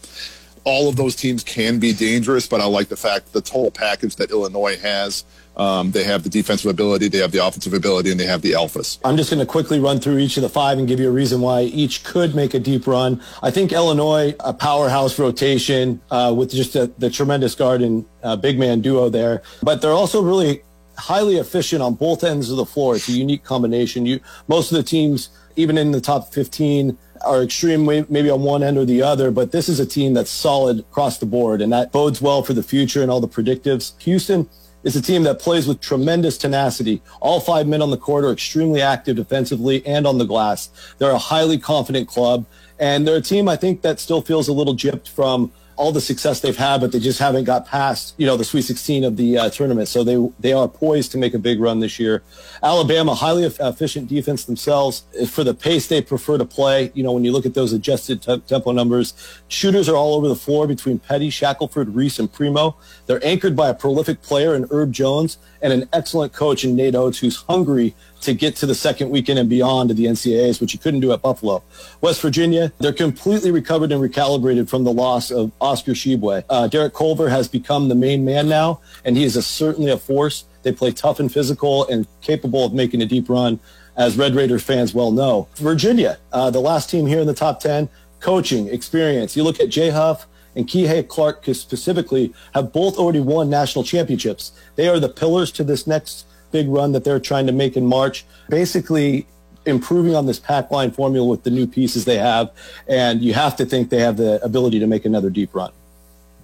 All 0.65 0.89
of 0.89 0.97
those 0.97 1.15
teams 1.15 1.43
can 1.43 1.79
be 1.79 1.93
dangerous, 1.93 2.47
but 2.47 2.59
I 2.59 2.66
like 2.66 2.89
the 2.89 2.97
fact 2.97 3.32
the 3.32 3.41
total 3.41 3.71
package 3.71 4.17
that 4.17 4.29
Illinois 4.29 4.78
has 4.78 5.24
um, 5.62 5.92
they 5.92 6.04
have 6.04 6.24
the 6.24 6.29
defensive 6.29 6.71
ability, 6.71 7.08
they 7.08 7.20
have 7.20 7.32
the 7.32 7.46
offensive 7.46 7.74
ability, 7.74 8.09
and 8.09 8.20
they 8.20 8.25
have 8.25 8.42
the 8.42 8.54
alphas. 8.54 8.97
I'm 9.05 9.16
just 9.16 9.29
going 9.29 9.39
to 9.39 9.46
quickly 9.46 9.79
run 9.79 10.00
through 10.00 10.17
each 10.17 10.36
of 10.36 10.42
the 10.42 10.50
five 10.50 10.79
and 10.79 10.88
give 10.88 11.00
you 11.00 11.08
a 11.08 11.12
reason 11.12 11.39
why 11.39 11.62
each 11.62 12.04
could 12.04 12.33
make 12.33 12.55
a 12.55 12.59
deep 12.59 12.88
run. 12.88 13.21
I 13.43 13.51
think 13.51 13.71
Illinois, 13.71 14.33
a 14.39 14.54
powerhouse 14.54 15.20
rotation 15.20 16.01
uh, 16.09 16.33
with 16.36 16.50
just 16.50 16.75
a, 16.75 16.88
the 16.97 17.12
tremendous 17.12 17.54
guard 17.54 17.83
and 17.83 18.05
uh, 18.24 18.36
big 18.38 18.58
man 18.58 18.82
duo 18.82 19.09
there, 19.09 19.43
but 19.62 19.83
they're 19.83 19.92
also 19.92 20.24
really 20.24 20.63
highly 20.97 21.38
efficient 21.38 21.83
on 21.83 21.93
both 21.93 22.24
ends 22.24 22.50
of 22.50 22.58
the 22.58 22.66
floor. 22.66 22.96
It's 22.96 23.08
a 23.08 23.12
unique 23.12 23.43
combination. 23.43 24.08
You 24.08 24.20
most 24.47 24.71
of 24.71 24.78
the 24.78 24.83
teams, 24.83 25.29
even 25.55 25.78
in 25.78 25.92
the 25.92 26.01
top 26.01 26.33
15, 26.33 26.97
are 27.24 27.43
extreme 27.43 27.86
maybe 27.86 28.32
on 28.32 28.42
one 28.42 28.63
end 28.63 28.79
or 28.79 28.86
the 28.86 29.04
other, 29.04 29.29
but 29.29 29.51
this 29.51 29.70
is 29.70 29.79
a 29.79 29.86
team 29.86 30.16
that's 30.16 30.32
solid 30.32 30.79
across 30.79 31.20
the 31.20 31.28
board, 31.28 31.62
and 31.62 31.71
that 31.71 31.92
bodes 31.92 32.20
well 32.20 32.42
for 32.42 32.54
the 32.54 32.63
future 32.63 33.04
and 33.04 33.12
all 33.12 33.21
the 33.21 33.28
predictives. 33.28 33.93
Houston 34.01 34.50
is 34.83 34.95
a 34.95 35.01
team 35.01 35.24
that 35.24 35.39
plays 35.39 35.67
with 35.67 35.79
tremendous 35.79 36.37
tenacity. 36.37 37.01
All 37.20 37.39
five 37.39 37.67
men 37.67 37.82
on 37.82 37.91
the 37.91 37.97
court 37.97 38.25
are 38.25 38.32
extremely 38.32 38.82
active 38.82 39.16
defensively 39.16 39.86
and 39.86 40.08
on 40.08 40.17
the 40.17 40.25
glass. 40.25 40.70
They're 40.97 41.12
a 41.12 41.17
highly 41.17 41.58
confident 41.58 42.08
club, 42.08 42.45
and 42.79 43.08
they're 43.08 43.17
a 43.17 43.21
team 43.21 43.47
I 43.47 43.55
think 43.55 43.82
that 43.82 43.99
still 43.99 44.21
feels 44.21 44.47
a 44.47 44.53
little 44.53 44.75
gypped 44.75 45.08
from 45.08 45.51
all 45.75 45.91
the 45.91 46.01
success 46.01 46.39
they've 46.39 46.57
had, 46.57 46.81
but 46.81 46.91
they 46.91 46.99
just 46.99 47.19
haven't 47.19 47.45
got 47.45 47.65
past, 47.65 48.13
you 48.17 48.25
know, 48.25 48.37
the 48.37 48.43
Sweet 48.43 48.63
16 48.63 49.03
of 49.03 49.17
the 49.17 49.37
uh, 49.37 49.49
tournament. 49.49 49.87
So 49.87 50.03
they 50.03 50.17
they 50.39 50.53
are 50.53 50.67
poised 50.67 51.11
to 51.13 51.17
make 51.17 51.33
a 51.33 51.39
big 51.39 51.59
run 51.59 51.79
this 51.79 51.99
year. 51.99 52.23
Alabama, 52.61 53.15
highly 53.15 53.43
efficient 53.43 54.07
defense 54.07 54.45
themselves. 54.45 55.03
For 55.29 55.43
the 55.43 55.53
pace 55.53 55.87
they 55.87 56.01
prefer 56.01 56.37
to 56.37 56.45
play, 56.45 56.91
you 56.93 57.03
know, 57.03 57.11
when 57.13 57.23
you 57.23 57.31
look 57.31 57.45
at 57.45 57.53
those 57.53 57.73
adjusted 57.73 58.21
t- 58.21 58.39
tempo 58.39 58.71
numbers, 58.71 59.13
shooters 59.47 59.89
are 59.89 59.95
all 59.95 60.15
over 60.15 60.27
the 60.27 60.35
floor 60.35 60.67
between 60.67 60.99
Petty, 60.99 61.29
Shackelford, 61.29 61.95
Reese, 61.95 62.19
and 62.19 62.31
Primo. 62.31 62.75
They're 63.05 63.25
anchored 63.25 63.55
by 63.55 63.69
a 63.69 63.73
prolific 63.73 64.21
player 64.21 64.55
in 64.55 64.67
Herb 64.71 64.91
Jones 64.91 65.37
and 65.61 65.73
an 65.73 65.87
excellent 65.93 66.33
coach 66.33 66.63
in 66.63 66.75
Nate 66.75 66.95
Oats, 66.95 67.19
who's 67.19 67.37
hungry 67.37 67.95
to 68.21 68.33
get 68.33 68.55
to 68.57 68.65
the 68.65 68.75
second 68.75 69.09
weekend 69.09 69.39
and 69.39 69.49
beyond 69.49 69.89
to 69.89 69.95
the 69.95 70.05
NCAAs, 70.05 70.61
which 70.61 70.73
you 70.73 70.79
couldn't 70.79 70.99
do 70.99 71.11
at 71.11 71.21
Buffalo. 71.21 71.63
West 72.01 72.21
Virginia, 72.21 72.71
they're 72.79 72.93
completely 72.93 73.51
recovered 73.51 73.91
and 73.91 74.01
recalibrated 74.01 74.69
from 74.69 74.83
the 74.83 74.93
loss 74.93 75.31
of 75.31 75.51
Oscar 75.59 75.91
Tshiebwe. 75.91 76.43
Uh, 76.49 76.67
Derek 76.67 76.93
Culver 76.93 77.29
has 77.29 77.47
become 77.47 77.89
the 77.89 77.95
main 77.95 78.23
man 78.23 78.47
now, 78.47 78.79
and 79.03 79.17
he 79.17 79.23
is 79.23 79.35
a, 79.35 79.41
certainly 79.41 79.91
a 79.91 79.97
force. 79.97 80.45
They 80.63 80.71
play 80.71 80.91
tough 80.91 81.19
and 81.19 81.31
physical 81.31 81.87
and 81.87 82.07
capable 82.21 82.65
of 82.65 82.73
making 82.73 83.01
a 83.01 83.05
deep 83.05 83.29
run, 83.29 83.59
as 83.97 84.17
Red 84.17 84.35
Raiders 84.35 84.63
fans 84.63 84.93
well 84.93 85.11
know. 85.11 85.47
Virginia, 85.55 86.17
uh, 86.31 86.49
the 86.49 86.61
last 86.61 86.89
team 86.89 87.05
here 87.05 87.19
in 87.19 87.27
the 87.27 87.33
top 87.33 87.59
10, 87.59 87.89
coaching, 88.19 88.67
experience. 88.67 89.35
You 89.35 89.43
look 89.43 89.59
at 89.59 89.69
Jay 89.69 89.89
Huff, 89.89 90.27
and 90.55 90.67
Kihei 90.67 91.07
Clark 91.07 91.45
specifically 91.53 92.33
have 92.53 92.73
both 92.73 92.97
already 92.97 93.21
won 93.21 93.49
national 93.49 93.83
championships. 93.83 94.51
They 94.75 94.87
are 94.87 94.99
the 94.99 95.09
pillars 95.09 95.51
to 95.53 95.63
this 95.63 95.87
next 95.87 96.25
big 96.51 96.67
run 96.67 96.91
that 96.91 97.03
they're 97.03 97.19
trying 97.19 97.47
to 97.47 97.53
make 97.53 97.78
in 97.78 97.86
March. 97.86 98.25
Basically, 98.49 99.28
improving 99.65 100.15
on 100.15 100.25
this 100.25 100.39
pack 100.39 100.71
line 100.71 100.91
formula 100.91 101.28
with 101.28 101.43
the 101.43 101.51
new 101.51 101.67
pieces 101.67 102.05
they 102.05 102.17
have, 102.17 102.51
and 102.87 103.21
you 103.21 103.33
have 103.33 103.55
to 103.57 103.65
think 103.65 103.89
they 103.89 103.99
have 103.99 104.17
the 104.17 104.43
ability 104.43 104.79
to 104.79 104.87
make 104.87 105.05
another 105.05 105.29
deep 105.29 105.53
run. 105.53 105.71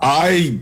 I 0.02 0.60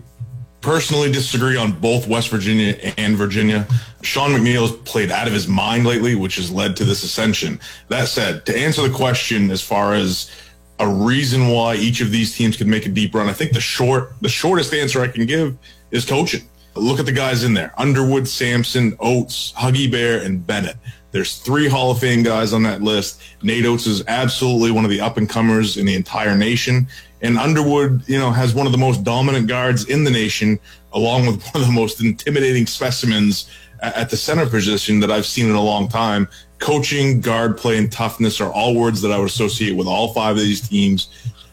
personally 0.61 1.11
disagree 1.11 1.57
on 1.57 1.73
both 1.73 2.07
West 2.07 2.30
Virginia 2.30 2.76
and 2.97 3.15
Virginia. 3.15 3.67
Sean 4.01 4.31
McNeil 4.31 4.61
has 4.61 4.72
played 4.77 5.11
out 5.11 5.27
of 5.27 5.34
his 5.34 5.47
mind 5.47 5.85
lately, 5.85 6.15
which 6.15 6.38
has 6.38 6.49
led 6.49 6.76
to 6.77 6.85
this 6.85 7.03
ascension. 7.03 7.59
That 7.89 8.07
said, 8.07 8.45
to 8.47 8.57
answer 8.57 8.88
the 8.88 8.93
question 8.93 9.51
as 9.51 9.61
far 9.61 9.93
as 9.93 10.31
a 10.80 10.88
reason 10.88 11.49
why 11.49 11.76
each 11.76 12.01
of 12.01 12.11
these 12.11 12.35
teams 12.35 12.57
could 12.57 12.67
make 12.67 12.85
a 12.85 12.89
deep 12.89 13.13
run, 13.13 13.30
I 13.30 13.34
think 13.34 13.53
the 13.53 13.61
short, 13.61 14.13
the 14.22 14.30
shortest 14.30 14.73
answer 14.73 15.01
I 15.01 15.07
can 15.07 15.26
give 15.26 15.57
is 15.91 16.05
coaching. 16.05 16.41
Look 16.76 16.99
at 16.99 17.06
the 17.06 17.11
guys 17.11 17.43
in 17.43 17.53
there 17.53 17.73
Underwood, 17.77 18.27
Sampson, 18.27 18.95
Oats, 18.99 19.53
Huggy 19.53 19.89
Bear, 19.89 20.22
and 20.22 20.45
Bennett. 20.45 20.76
There's 21.11 21.38
three 21.38 21.69
Hall 21.69 21.91
of 21.91 21.99
Fame 21.99 22.23
guys 22.23 22.52
on 22.52 22.64
that 22.64 22.81
list. 22.81 23.22
Nate 23.41 23.65
Oats 23.65 23.88
is 23.88 24.03
absolutely 24.07 24.72
one 24.72 24.84
of 24.84 24.91
the 24.91 24.99
up 24.99 25.15
and 25.15 25.30
comers 25.30 25.77
in 25.77 25.85
the 25.85 25.95
entire 25.95 26.35
nation. 26.35 26.88
And 27.22 27.38
Underwood, 27.38 28.03
you 28.07 28.19
know, 28.19 28.31
has 28.31 28.53
one 28.53 28.65
of 28.65 28.73
the 28.73 28.77
most 28.77 29.06
dominant 29.06 29.47
guards 29.47 29.85
in 29.85 30.03
the 30.03 30.11
nation, 30.11 30.60
along 30.91 31.27
with 31.27 31.41
one 31.53 31.61
of 31.61 31.68
the 31.68 31.73
most 31.73 32.03
intimidating 32.03 32.65
specimens 32.65 33.49
at 33.81 34.10
the 34.10 34.18
center 34.18 34.45
position 34.45 34.99
that 34.99 35.11
I've 35.11 35.26
seen 35.26 35.49
in 35.49 35.56
a 35.56 35.61
long 35.61 35.88
time. 35.88 36.27
Coaching, 36.60 37.22
guard 37.22 37.57
play, 37.57 37.77
and 37.77 37.89
toughness 37.89 38.41
are 38.41 38.52
all 38.52 38.76
words 38.76 39.02
that 39.02 39.11
I 39.11 39.18
would 39.18 39.30
associate 39.30 39.77
with 39.77 39.88
all 39.88 40.14
five 40.14 40.35
of 40.35 40.41
these 40.41 40.68
teams. 40.68 41.07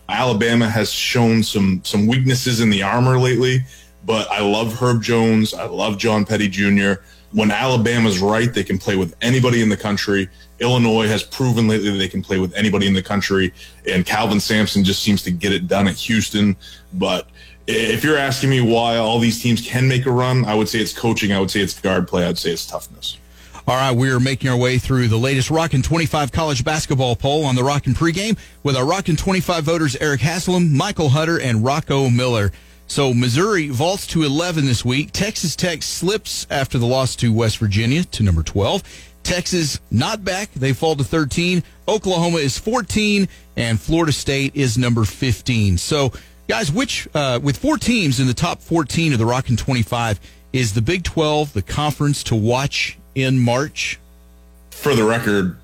Alabama 0.08 0.68
has 0.68 0.92
shown 0.92 1.42
some 1.42 1.80
some 1.84 2.06
weaknesses 2.06 2.60
in 2.60 2.68
the 2.68 2.82
armor 2.82 3.18
lately 3.18 3.60
but 4.04 4.30
I 4.30 4.40
love 4.40 4.74
Herb 4.74 5.02
Jones. 5.02 5.54
I 5.54 5.64
love 5.64 5.98
John 5.98 6.24
Petty 6.24 6.48
Jr. 6.48 7.02
When 7.32 7.50
Alabama's 7.50 8.18
right, 8.18 8.52
they 8.52 8.64
can 8.64 8.78
play 8.78 8.96
with 8.96 9.14
anybody 9.22 9.62
in 9.62 9.68
the 9.68 9.76
country. 9.76 10.28
Illinois 10.58 11.08
has 11.08 11.22
proven 11.22 11.66
lately 11.66 11.90
that 11.90 11.98
they 11.98 12.08
can 12.08 12.22
play 12.22 12.38
with 12.38 12.54
anybody 12.54 12.86
in 12.86 12.94
the 12.94 13.02
country, 13.02 13.52
and 13.88 14.04
Kelvin 14.04 14.38
Sampson 14.38 14.84
just 14.84 15.02
seems 15.02 15.22
to 15.22 15.30
get 15.30 15.52
it 15.52 15.66
done 15.66 15.88
at 15.88 15.96
Houston. 15.96 16.56
But 16.92 17.28
if 17.66 18.04
you're 18.04 18.18
asking 18.18 18.50
me 18.50 18.60
why 18.60 18.96
all 18.96 19.18
these 19.18 19.40
teams 19.40 19.66
can 19.66 19.88
make 19.88 20.06
a 20.06 20.10
run, 20.10 20.44
I 20.44 20.54
would 20.54 20.68
say 20.68 20.78
it's 20.78 20.96
coaching. 20.96 21.32
I 21.32 21.40
would 21.40 21.50
say 21.50 21.60
it's 21.60 21.78
guard 21.78 22.06
play. 22.06 22.26
I'd 22.26 22.38
say 22.38 22.50
it's 22.50 22.66
toughness. 22.66 23.18
All 23.66 23.76
right, 23.76 23.94
we 23.94 24.10
are 24.10 24.18
making 24.18 24.50
our 24.50 24.56
way 24.56 24.78
through 24.78 25.06
the 25.06 25.16
latest 25.16 25.48
Rockin' 25.48 25.82
25 25.82 26.32
college 26.32 26.64
basketball 26.64 27.14
poll 27.14 27.44
on 27.44 27.54
the 27.54 27.62
Rockin' 27.62 27.94
pregame 27.94 28.36
with 28.64 28.76
our 28.76 28.84
Rockin' 28.84 29.14
25 29.14 29.62
voters 29.62 29.96
Eric 29.96 30.20
Haslam, 30.20 30.76
Michael 30.76 31.10
Hunter, 31.10 31.38
and 31.38 31.64
Rocco 31.64 32.10
Miller. 32.10 32.50
So 32.92 33.14
Missouri 33.14 33.70
vaults 33.70 34.06
to 34.08 34.22
11 34.22 34.66
this 34.66 34.84
week. 34.84 35.12
Texas 35.12 35.56
Tech 35.56 35.82
slips 35.82 36.46
after 36.50 36.76
the 36.76 36.84
loss 36.84 37.16
to 37.16 37.32
West 37.32 37.56
Virginia 37.56 38.04
to 38.04 38.22
number 38.22 38.42
12. 38.42 38.82
Texas 39.22 39.80
not 39.90 40.26
back. 40.26 40.52
They 40.52 40.74
fall 40.74 40.94
to 40.96 41.02
13. 41.02 41.62
Oklahoma 41.88 42.36
is 42.36 42.58
14 42.58 43.28
and 43.56 43.80
Florida 43.80 44.12
State 44.12 44.54
is 44.54 44.76
number 44.76 45.06
15. 45.06 45.78
So 45.78 46.12
guys, 46.48 46.70
which, 46.70 47.08
uh, 47.14 47.40
with 47.42 47.56
four 47.56 47.78
teams 47.78 48.20
in 48.20 48.26
the 48.26 48.34
top 48.34 48.60
14 48.60 49.14
of 49.14 49.18
the 49.18 49.24
Rockin' 49.24 49.56
25, 49.56 50.20
is 50.52 50.74
the 50.74 50.82
Big 50.82 51.02
12 51.02 51.54
the 51.54 51.62
conference 51.62 52.22
to 52.24 52.34
watch 52.34 52.98
in 53.14 53.38
March? 53.38 53.98
For 54.70 54.94
the 54.94 55.04
record, 55.04 55.56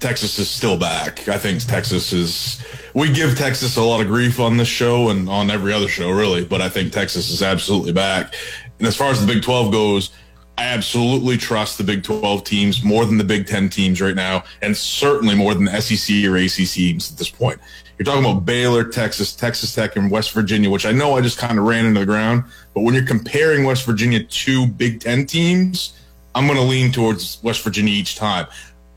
Texas 0.00 0.38
is 0.38 0.48
still 0.48 0.78
back. 0.78 1.28
I 1.28 1.38
think 1.38 1.62
Texas 1.64 2.12
is. 2.12 2.62
We 2.94 3.12
give 3.12 3.36
Texas 3.36 3.76
a 3.76 3.82
lot 3.82 4.00
of 4.00 4.06
grief 4.06 4.40
on 4.40 4.56
this 4.56 4.68
show 4.68 5.08
and 5.10 5.28
on 5.28 5.50
every 5.50 5.72
other 5.72 5.88
show, 5.88 6.10
really, 6.10 6.44
but 6.44 6.60
I 6.60 6.68
think 6.68 6.92
Texas 6.92 7.30
is 7.30 7.42
absolutely 7.42 7.92
back. 7.92 8.34
And 8.78 8.86
as 8.86 8.96
far 8.96 9.10
as 9.10 9.24
the 9.24 9.32
Big 9.32 9.42
12 9.42 9.72
goes, 9.72 10.10
I 10.56 10.64
absolutely 10.64 11.36
trust 11.36 11.78
the 11.78 11.84
Big 11.84 12.02
12 12.02 12.44
teams 12.44 12.82
more 12.82 13.04
than 13.06 13.18
the 13.18 13.24
Big 13.24 13.46
10 13.46 13.68
teams 13.68 14.00
right 14.00 14.14
now, 14.14 14.44
and 14.62 14.76
certainly 14.76 15.34
more 15.34 15.54
than 15.54 15.64
the 15.64 15.80
SEC 15.80 16.24
or 16.24 16.36
ACC 16.36 16.68
teams 16.68 17.12
at 17.12 17.18
this 17.18 17.30
point. 17.30 17.60
You're 17.98 18.04
talking 18.04 18.24
about 18.24 18.44
Baylor, 18.44 18.84
Texas, 18.84 19.34
Texas 19.34 19.74
Tech, 19.74 19.96
and 19.96 20.10
West 20.10 20.32
Virginia, 20.32 20.70
which 20.70 20.86
I 20.86 20.92
know 20.92 21.16
I 21.16 21.20
just 21.20 21.38
kind 21.38 21.58
of 21.58 21.64
ran 21.64 21.84
into 21.84 22.00
the 22.00 22.06
ground. 22.06 22.44
But 22.72 22.82
when 22.82 22.94
you're 22.94 23.06
comparing 23.06 23.64
West 23.64 23.84
Virginia 23.84 24.22
to 24.22 24.66
Big 24.68 25.00
10 25.00 25.26
teams, 25.26 25.94
I'm 26.34 26.46
going 26.46 26.58
to 26.58 26.64
lean 26.64 26.92
towards 26.92 27.42
West 27.42 27.62
Virginia 27.62 27.92
each 27.92 28.14
time 28.14 28.46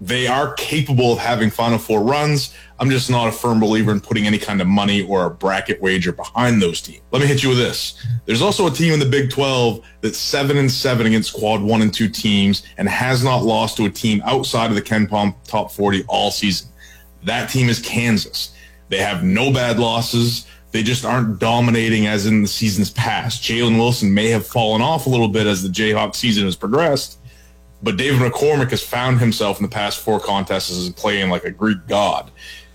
they 0.01 0.25
are 0.25 0.55
capable 0.55 1.13
of 1.13 1.19
having 1.19 1.51
Final 1.51 1.77
Four 1.77 2.01
runs. 2.01 2.55
I'm 2.79 2.89
just 2.89 3.11
not 3.11 3.27
a 3.27 3.31
firm 3.31 3.59
believer 3.59 3.91
in 3.91 4.01
putting 4.01 4.25
any 4.25 4.39
kind 4.39 4.59
of 4.59 4.65
money 4.65 5.03
or 5.03 5.25
a 5.25 5.29
bracket 5.29 5.79
wager 5.79 6.11
behind 6.11 6.59
those 6.59 6.81
teams. 6.81 7.01
Let 7.11 7.21
me 7.21 7.27
hit 7.27 7.43
you 7.43 7.49
with 7.49 7.59
this. 7.59 8.03
There's 8.25 8.41
also 8.41 8.65
a 8.65 8.71
team 8.71 8.93
in 8.93 8.99
the 8.99 9.05
Big 9.05 9.29
12 9.29 9.79
that's 10.01 10.17
seven 10.17 10.57
and 10.57 10.71
seven 10.71 11.05
against 11.05 11.33
quad 11.33 11.61
one 11.61 11.83
and 11.83 11.93
two 11.93 12.09
teams 12.09 12.63
and 12.79 12.89
has 12.89 13.23
not 13.23 13.43
lost 13.43 13.77
to 13.77 13.85
a 13.85 13.91
team 13.91 14.23
outside 14.25 14.71
of 14.71 14.75
the 14.75 14.81
KenPom 14.81 15.35
top 15.43 15.71
40 15.71 16.03
all 16.07 16.31
season. 16.31 16.69
That 17.23 17.51
team 17.51 17.69
is 17.69 17.77
Kansas. 17.77 18.55
They 18.89 18.97
have 18.97 19.23
no 19.23 19.53
bad 19.53 19.77
losses. 19.77 20.47
They 20.71 20.81
just 20.81 21.05
aren't 21.05 21.37
dominating 21.37 22.07
as 22.07 22.25
in 22.25 22.41
the 22.41 22.47
seasons 22.47 22.89
past. 22.89 23.43
Jalen 23.43 23.77
Wilson 23.77 24.11
may 24.11 24.29
have 24.29 24.47
fallen 24.47 24.81
off 24.81 25.05
a 25.05 25.09
little 25.09 25.27
bit 25.27 25.45
as 25.45 25.61
the 25.61 25.69
Jayhawk 25.69 26.15
season 26.15 26.45
has 26.45 26.55
progressed 26.55 27.19
but 27.83 27.97
David 27.97 28.19
McCormack 28.19 28.69
has 28.71 28.83
found 28.83 29.19
himself 29.19 29.57
in 29.57 29.63
the 29.63 29.69
past 29.69 29.99
four 29.99 30.19
contests 30.19 30.71
as 30.71 30.89
playing 30.91 31.29
like 31.29 31.43
a 31.43 31.51
Greek 31.51 31.79
god. 31.87 32.31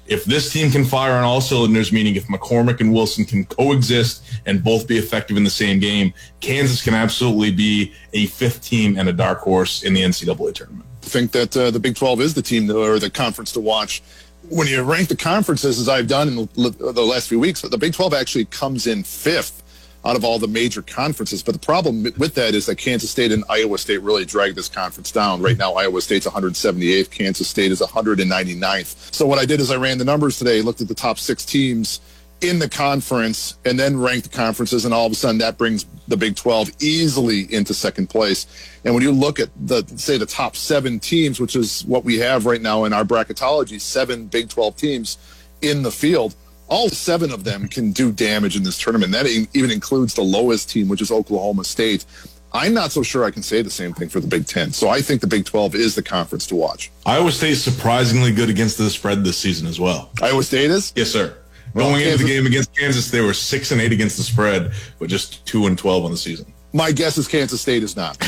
If 0.08 0.24
this 0.24 0.52
team 0.52 0.70
can 0.70 0.84
fire 0.84 1.14
on 1.14 1.24
all 1.24 1.40
cylinders, 1.40 1.92
meaning 1.92 2.14
if 2.14 2.28
McCormack 2.28 2.80
and 2.80 2.92
Wilson 2.92 3.24
can 3.24 3.44
coexist 3.44 4.22
and 4.46 4.62
both 4.62 4.86
be 4.86 4.98
effective 4.98 5.36
in 5.36 5.42
the 5.42 5.50
same 5.50 5.80
game, 5.80 6.14
Kansas 6.40 6.82
can 6.82 6.94
absolutely 6.94 7.50
be 7.50 7.92
a 8.12 8.26
fifth 8.26 8.62
team 8.62 8.96
and 8.96 9.08
a 9.08 9.12
dark 9.12 9.40
horse 9.40 9.82
in 9.82 9.94
the 9.94 10.02
NCAA 10.02 10.54
tournament. 10.54 10.84
I 11.02 11.08
think 11.08 11.32
that 11.32 11.56
uh, 11.56 11.70
the 11.70 11.80
Big 11.80 11.96
12 11.96 12.20
is 12.20 12.34
the 12.34 12.42
team 12.42 12.68
to, 12.68 12.78
or 12.78 12.98
the 12.98 13.10
conference 13.10 13.52
to 13.52 13.60
watch. 13.60 14.02
When 14.48 14.68
you 14.68 14.80
rank 14.82 15.08
the 15.08 15.16
conferences, 15.16 15.80
as 15.80 15.88
I've 15.88 16.06
done 16.06 16.28
in 16.28 16.36
the, 16.36 16.92
the 16.92 17.02
last 17.02 17.28
few 17.28 17.40
weeks, 17.40 17.62
the 17.62 17.78
Big 17.78 17.92
12 17.92 18.14
actually 18.14 18.44
comes 18.46 18.86
in 18.86 19.02
fifth 19.02 19.64
out 20.06 20.14
of 20.14 20.24
all 20.24 20.38
the 20.38 20.46
major 20.46 20.82
conferences. 20.82 21.42
But 21.42 21.52
the 21.52 21.58
problem 21.58 22.04
with 22.16 22.34
that 22.34 22.54
is 22.54 22.66
that 22.66 22.76
Kansas 22.76 23.10
State 23.10 23.32
and 23.32 23.42
Iowa 23.48 23.76
State 23.76 24.02
really 24.02 24.24
dragged 24.24 24.56
this 24.56 24.68
conference 24.68 25.10
down. 25.10 25.42
Right 25.42 25.58
now, 25.58 25.72
Iowa 25.72 26.00
State's 26.00 26.26
178th, 26.26 27.10
Kansas 27.10 27.48
State 27.48 27.72
is 27.72 27.80
199th. 27.80 29.12
So 29.12 29.26
what 29.26 29.40
I 29.40 29.44
did 29.44 29.58
is 29.58 29.72
I 29.72 29.76
ran 29.76 29.98
the 29.98 30.04
numbers 30.04 30.38
today, 30.38 30.62
looked 30.62 30.80
at 30.80 30.86
the 30.86 30.94
top 30.94 31.18
six 31.18 31.44
teams 31.44 32.00
in 32.40 32.60
the 32.60 32.68
conference, 32.68 33.56
and 33.64 33.78
then 33.78 33.98
ranked 33.98 34.30
the 34.30 34.36
conferences, 34.36 34.84
and 34.84 34.94
all 34.94 35.06
of 35.06 35.12
a 35.12 35.14
sudden 35.16 35.38
that 35.38 35.58
brings 35.58 35.86
the 36.06 36.16
Big 36.16 36.36
12 36.36 36.70
easily 36.78 37.52
into 37.52 37.74
second 37.74 38.08
place. 38.08 38.46
And 38.84 38.94
when 38.94 39.02
you 39.02 39.10
look 39.10 39.40
at 39.40 39.48
the 39.66 39.82
say 39.96 40.18
the 40.18 40.26
top 40.26 40.54
seven 40.54 41.00
teams, 41.00 41.40
which 41.40 41.56
is 41.56 41.84
what 41.86 42.04
we 42.04 42.18
have 42.18 42.46
right 42.46 42.62
now 42.62 42.84
in 42.84 42.92
our 42.92 43.04
bracketology, 43.04 43.80
seven 43.80 44.26
Big 44.26 44.50
12 44.50 44.76
teams 44.76 45.18
in 45.62 45.82
the 45.82 45.90
field 45.90 46.36
all 46.68 46.88
seven 46.88 47.30
of 47.30 47.44
them 47.44 47.68
can 47.68 47.92
do 47.92 48.10
damage 48.12 48.56
in 48.56 48.62
this 48.62 48.78
tournament. 48.78 49.12
That 49.12 49.26
even 49.54 49.70
includes 49.70 50.14
the 50.14 50.22
lowest 50.22 50.70
team, 50.70 50.88
which 50.88 51.00
is 51.00 51.10
Oklahoma 51.10 51.64
State. 51.64 52.04
I'm 52.52 52.72
not 52.74 52.90
so 52.92 53.02
sure 53.02 53.24
I 53.24 53.30
can 53.30 53.42
say 53.42 53.60
the 53.62 53.70
same 53.70 53.92
thing 53.92 54.08
for 54.08 54.18
the 54.20 54.26
Big 54.26 54.46
Ten. 54.46 54.72
So 54.72 54.88
I 54.88 55.00
think 55.02 55.20
the 55.20 55.26
Big 55.26 55.44
12 55.44 55.74
is 55.74 55.94
the 55.94 56.02
conference 56.02 56.46
to 56.46 56.54
watch. 56.54 56.90
Iowa 57.04 57.30
State 57.30 57.50
is 57.50 57.62
surprisingly 57.62 58.32
good 58.32 58.48
against 58.48 58.78
the 58.78 58.88
spread 58.88 59.24
this 59.24 59.36
season 59.36 59.66
as 59.66 59.78
well. 59.78 60.10
Iowa 60.22 60.42
State 60.42 60.70
is? 60.70 60.92
Yes, 60.96 61.10
sir. 61.10 61.36
Well, 61.74 61.90
Going 61.90 62.02
Kansas- 62.04 62.12
into 62.20 62.24
the 62.24 62.30
game 62.38 62.46
against 62.46 62.74
Kansas, 62.74 63.10
they 63.10 63.20
were 63.20 63.34
six 63.34 63.72
and 63.72 63.80
eight 63.80 63.92
against 63.92 64.16
the 64.16 64.22
spread, 64.22 64.72
but 64.98 65.08
just 65.10 65.44
two 65.46 65.66
and 65.66 65.76
twelve 65.76 66.04
on 66.04 66.10
the 66.10 66.16
season. 66.16 66.46
My 66.72 66.92
guess 66.92 67.18
is 67.18 67.28
Kansas 67.28 67.60
State 67.60 67.82
is 67.82 67.96
not. 67.96 68.16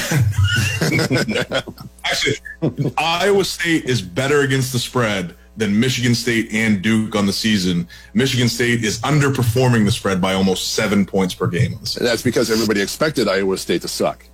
Actually, 2.04 2.36
Iowa 2.96 3.44
State 3.44 3.84
is 3.84 4.02
better 4.02 4.40
against 4.40 4.72
the 4.72 4.78
spread 4.78 5.34
than 5.58 5.78
Michigan 5.78 6.14
State 6.14 6.52
and 6.52 6.80
Duke 6.80 7.14
on 7.16 7.26
the 7.26 7.32
season. 7.32 7.86
Michigan 8.14 8.48
State 8.48 8.84
is 8.84 9.00
underperforming 9.00 9.84
the 9.84 9.90
spread 9.90 10.20
by 10.20 10.32
almost 10.32 10.74
seven 10.74 11.04
points 11.04 11.34
per 11.34 11.48
game. 11.48 11.78
That's 12.00 12.22
because 12.22 12.50
everybody 12.50 12.80
expected 12.80 13.28
Iowa 13.28 13.58
State 13.58 13.82
to 13.82 13.88
suck. 13.88 14.24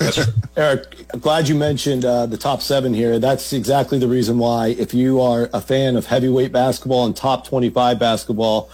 Eric, 0.56 0.96
I'm 1.12 1.20
glad 1.20 1.46
you 1.46 1.54
mentioned 1.54 2.04
uh, 2.04 2.26
the 2.26 2.38
top 2.38 2.62
seven 2.62 2.92
here. 2.92 3.18
That's 3.18 3.52
exactly 3.52 3.98
the 3.98 4.08
reason 4.08 4.38
why, 4.38 4.68
if 4.68 4.92
you 4.92 5.20
are 5.20 5.48
a 5.52 5.60
fan 5.60 5.94
of 5.94 6.06
heavyweight 6.06 6.52
basketball 6.52 7.06
and 7.06 7.14
top 7.14 7.46
25 7.46 7.98
basketball, 7.98 8.70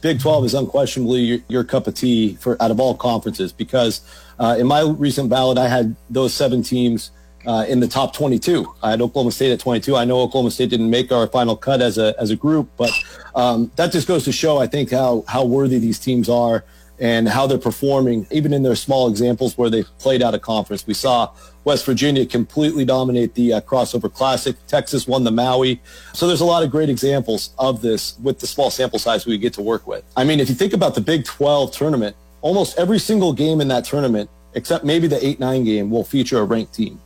Big 0.00 0.20
12 0.20 0.46
is 0.46 0.54
unquestionably 0.54 1.20
your, 1.20 1.38
your 1.48 1.64
cup 1.64 1.86
of 1.86 1.94
tea 1.94 2.34
for 2.34 2.60
out 2.60 2.72
of 2.72 2.80
all 2.80 2.96
conferences 2.96 3.52
because 3.52 4.00
uh, 4.40 4.56
in 4.58 4.66
my 4.66 4.80
recent 4.80 5.30
ballot, 5.30 5.58
I 5.58 5.68
had 5.68 5.94
those 6.10 6.34
seven 6.34 6.62
teams 6.62 7.12
uh, 7.46 7.64
in 7.68 7.80
the 7.80 7.88
top 7.88 8.12
22. 8.12 8.66
I 8.82 8.90
had 8.90 9.00
Oklahoma 9.00 9.32
State 9.32 9.52
at 9.52 9.60
22. 9.60 9.96
I 9.96 10.04
know 10.04 10.20
Oklahoma 10.20 10.50
State 10.50 10.70
didn't 10.70 10.90
make 10.90 11.12
our 11.12 11.26
final 11.26 11.56
cut 11.56 11.80
as 11.80 11.98
a 11.98 12.14
as 12.20 12.30
a 12.30 12.36
group, 12.36 12.68
but 12.76 12.90
um, 13.34 13.70
that 13.76 13.92
just 13.92 14.08
goes 14.08 14.24
to 14.24 14.32
show, 14.32 14.58
I 14.58 14.66
think, 14.66 14.90
how 14.90 15.24
how 15.28 15.44
worthy 15.44 15.78
these 15.78 15.98
teams 15.98 16.28
are 16.28 16.64
and 16.98 17.28
how 17.28 17.46
they're 17.46 17.58
performing, 17.58 18.26
even 18.30 18.52
in 18.52 18.62
their 18.62 18.74
small 18.74 19.08
examples 19.08 19.58
where 19.58 19.68
they've 19.68 19.88
played 19.98 20.22
out 20.22 20.34
of 20.34 20.40
conference. 20.40 20.86
We 20.86 20.94
saw 20.94 21.30
West 21.64 21.84
Virginia 21.84 22.24
completely 22.24 22.84
dominate 22.84 23.34
the 23.34 23.54
uh, 23.54 23.60
crossover 23.60 24.12
classic. 24.12 24.56
Texas 24.66 25.06
won 25.06 25.24
the 25.24 25.30
Maui. 25.30 25.80
So 26.14 26.26
there's 26.26 26.40
a 26.40 26.44
lot 26.46 26.62
of 26.62 26.70
great 26.70 26.88
examples 26.88 27.50
of 27.58 27.82
this 27.82 28.18
with 28.22 28.38
the 28.38 28.46
small 28.46 28.70
sample 28.70 28.98
size 28.98 29.26
we 29.26 29.36
get 29.36 29.52
to 29.54 29.62
work 29.62 29.86
with. 29.86 30.04
I 30.16 30.24
mean, 30.24 30.40
if 30.40 30.48
you 30.48 30.54
think 30.54 30.72
about 30.72 30.94
the 30.94 31.00
Big 31.00 31.24
12 31.24 31.72
tournament, 31.72 32.16
almost 32.40 32.78
every 32.78 32.98
single 32.98 33.32
game 33.32 33.60
in 33.60 33.68
that 33.68 33.84
tournament, 33.84 34.30
except 34.54 34.84
maybe 34.84 35.06
the 35.06 35.16
8-9 35.16 35.64
game, 35.64 35.90
will 35.90 36.04
feature 36.04 36.38
a 36.38 36.44
ranked 36.44 36.72
team. 36.72 36.98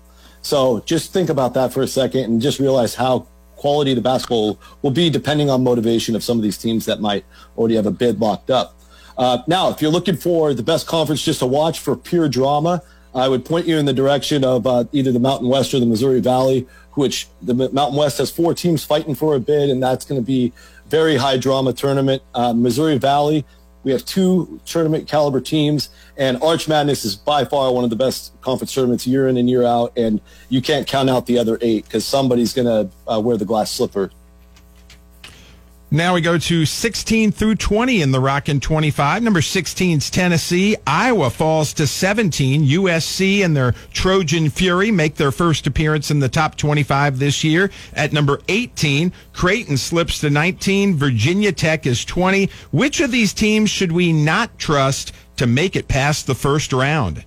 So 0.43 0.81
just 0.81 1.13
think 1.13 1.29
about 1.29 1.55
that 1.55 1.73
for 1.73 1.83
a 1.83 1.87
second 1.87 2.25
and 2.25 2.41
just 2.41 2.59
realize 2.59 2.95
how 2.95 3.27
quality 3.57 3.93
the 3.93 4.01
basketball 4.01 4.59
will 4.83 4.91
be 4.91 5.11
depending 5.11 5.51
on 5.51 5.63
motivation 5.63 6.17
of 6.17 6.25
some 6.25 6.39
of 6.39 6.43
these 6.43 6.57
teams 6.57 6.87
that 6.87 7.01
might 7.01 7.25
already 7.59 7.77
have 7.77 7.87
a 7.87 7.91
bid 7.91 8.19
locked 8.19 8.51
up. 8.51 8.79
Uh, 9.19 9.43
now, 9.47 9.69
if 9.69 9.83
you're 9.83 9.91
looking 9.91 10.17
for 10.17 10.55
the 10.55 10.63
best 10.63 10.87
conference 10.87 11.23
just 11.23 11.41
to 11.41 11.47
watch 11.47 11.79
for 11.81 11.95
pure 11.95 12.27
drama, 12.27 12.83
I 13.15 13.29
would 13.29 13.45
point 13.45 13.67
you 13.67 13.77
in 13.77 13.85
the 13.85 13.93
direction 13.93 14.45
of 14.45 14.67
uh, 14.67 14.85
either 14.93 15.13
the 15.13 15.21
Mountain 15.21 15.49
West 15.49 15.75
or 15.75 15.81
the 15.81 15.87
Missouri 15.87 16.21
Valley, 16.21 16.67
which 16.93 17.29
the 17.43 17.55
Mountain 17.55 17.99
West 17.99 18.19
has 18.19 18.31
four 18.31 18.55
teams 18.55 18.83
fighting 18.85 19.15
for 19.15 19.35
a 19.35 19.41
bid, 19.41 19.69
and 19.69 19.83
that's 19.83 20.05
going 20.05 20.21
to 20.21 20.25
be 20.25 20.53
very 20.89 21.17
high 21.17 21.37
drama 21.37 21.73
tournament. 21.73 22.23
Uh, 22.35 22.53
Missouri 22.53 22.99
Valley, 22.99 23.45
we 23.83 23.93
have 23.93 24.05
two 24.05 24.61
tournament 24.65 25.09
caliber 25.09 25.41
teams, 25.41 25.89
and 26.17 26.43
Arch 26.43 26.69
Madness 26.69 27.05
is 27.05 27.17
by 27.17 27.45
far 27.45 27.73
one 27.73 27.85
of 27.85 27.91
the 27.91 27.97
best 27.97 28.39
conference 28.41 28.75
tournaments 28.75 29.07
year 29.07 29.29
in 29.29 29.37
and 29.37 29.49
year 29.49 29.65
out, 29.65 29.93
and 29.97 30.21
you 30.49 30.61
can't 30.61 30.87
count 30.87 31.09
out 31.09 31.27
the 31.27 31.39
other 31.39 31.59
eight 31.61 31.85
because 31.85 32.05
somebody's 32.05 32.53
going 32.53 32.67
to 32.67 33.13
uh, 33.13 33.21
wear 33.21 33.37
the 33.37 33.45
glass 33.45 33.71
slipper 33.71 34.11
now 35.91 36.15
we 36.15 36.21
go 36.21 36.39
to 36.39 36.65
16 36.65 37.33
through 37.33 37.57
20 37.57 38.01
in 38.01 38.13
the 38.13 38.21
Rockin' 38.21 38.61
25. 38.61 39.23
Number 39.23 39.43
16 39.43 39.99
is 39.99 40.11
Tennessee. 40.11 40.77
Iowa 40.87 41.31
falls 41.31 41.73
to 41.75 41.87
17. 41.87 42.63
USC 42.65 43.45
and 43.45 43.57
their 43.57 43.73
Trojan 43.93 44.51
Fury 44.51 44.91
make 44.91 45.17
their 45.17 45.33
first 45.33 45.67
appearance 45.67 46.11
in 46.11 46.21
the 46.21 46.29
top 46.29 46.57
25 46.57 47.19
this 47.19 47.43
year. 47.43 47.71
At 47.95 48.13
number 48.13 48.41
18, 48.49 49.13
Creighton 49.33 49.77
slips 49.77 50.21
to 50.21 50.31
19. 50.31 50.97
Virginia 50.97 51.51
Tech 51.51 51.87
is 51.87 52.05
20. 52.05 52.49
Which 52.71 53.01
of 53.01 53.11
these 53.11 53.33
teams 53.33 53.69
should 53.69 53.91
we 53.91 54.13
not 54.13 54.59
trust 54.59 55.13
to 55.39 55.47
make 55.47 55.75
it 55.75 55.89
past 55.89 56.27
the 56.27 56.35
first 56.35 56.73
round? 56.73 57.25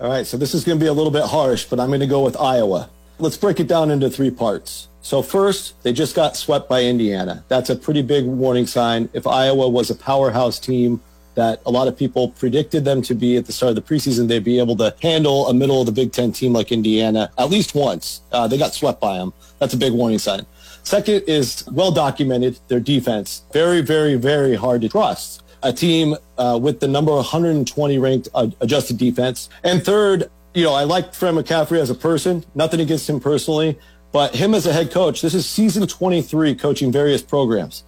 All 0.00 0.08
right, 0.08 0.26
so 0.26 0.36
this 0.36 0.54
is 0.54 0.64
going 0.64 0.78
to 0.78 0.82
be 0.82 0.88
a 0.88 0.92
little 0.92 1.10
bit 1.10 1.24
harsh, 1.24 1.64
but 1.64 1.80
I'm 1.80 1.88
going 1.88 2.00
to 2.00 2.06
go 2.06 2.24
with 2.24 2.36
Iowa. 2.36 2.90
Let's 3.18 3.36
break 3.36 3.60
it 3.60 3.66
down 3.66 3.90
into 3.90 4.10
three 4.10 4.30
parts. 4.30 4.88
So 5.00 5.22
first, 5.22 5.82
they 5.82 5.92
just 5.92 6.14
got 6.14 6.36
swept 6.36 6.68
by 6.68 6.82
Indiana. 6.82 7.44
That's 7.48 7.70
a 7.70 7.76
pretty 7.76 8.02
big 8.02 8.26
warning 8.26 8.66
sign. 8.66 9.08
If 9.14 9.26
Iowa 9.26 9.68
was 9.68 9.88
a 9.88 9.94
powerhouse 9.94 10.58
team 10.58 11.00
that 11.34 11.62
a 11.64 11.70
lot 11.70 11.88
of 11.88 11.96
people 11.96 12.30
predicted 12.30 12.84
them 12.84 13.00
to 13.02 13.14
be 13.14 13.36
at 13.36 13.46
the 13.46 13.52
start 13.52 13.70
of 13.70 13.76
the 13.76 13.82
preseason, 13.82 14.28
they'd 14.28 14.44
be 14.44 14.58
able 14.58 14.76
to 14.76 14.94
handle 15.00 15.48
a 15.48 15.54
middle 15.54 15.80
of 15.80 15.86
the 15.86 15.92
Big 15.92 16.12
Ten 16.12 16.32
team 16.32 16.52
like 16.52 16.72
Indiana 16.72 17.30
at 17.38 17.48
least 17.48 17.74
once. 17.74 18.20
Uh, 18.32 18.48
they 18.48 18.58
got 18.58 18.74
swept 18.74 19.00
by 19.00 19.16
them. 19.16 19.32
That's 19.60 19.72
a 19.72 19.78
big 19.78 19.92
warning 19.92 20.18
sign. 20.18 20.44
Second 20.82 21.22
is 21.26 21.64
well 21.72 21.92
documented 21.92 22.58
their 22.68 22.80
defense. 22.80 23.44
Very, 23.52 23.80
very, 23.80 24.16
very 24.16 24.56
hard 24.56 24.82
to 24.82 24.88
trust. 24.88 25.42
A 25.62 25.72
team 25.72 26.16
uh, 26.36 26.58
with 26.60 26.80
the 26.80 26.88
number 26.88 27.12
120 27.12 27.98
ranked 27.98 28.28
uh, 28.34 28.48
adjusted 28.60 28.98
defense. 28.98 29.48
And 29.64 29.84
third, 29.84 30.30
you 30.56 30.64
know, 30.64 30.72
I 30.72 30.84
like 30.84 31.12
Fred 31.12 31.34
McCaffery 31.34 31.78
as 31.78 31.90
a 31.90 31.94
person. 31.94 32.42
Nothing 32.54 32.80
against 32.80 33.08
him 33.10 33.20
personally. 33.20 33.78
But 34.10 34.34
him 34.34 34.54
as 34.54 34.64
a 34.64 34.72
head 34.72 34.90
coach, 34.90 35.20
this 35.20 35.34
is 35.34 35.46
season 35.46 35.86
23 35.86 36.54
coaching 36.54 36.90
various 36.90 37.20
programs. 37.20 37.84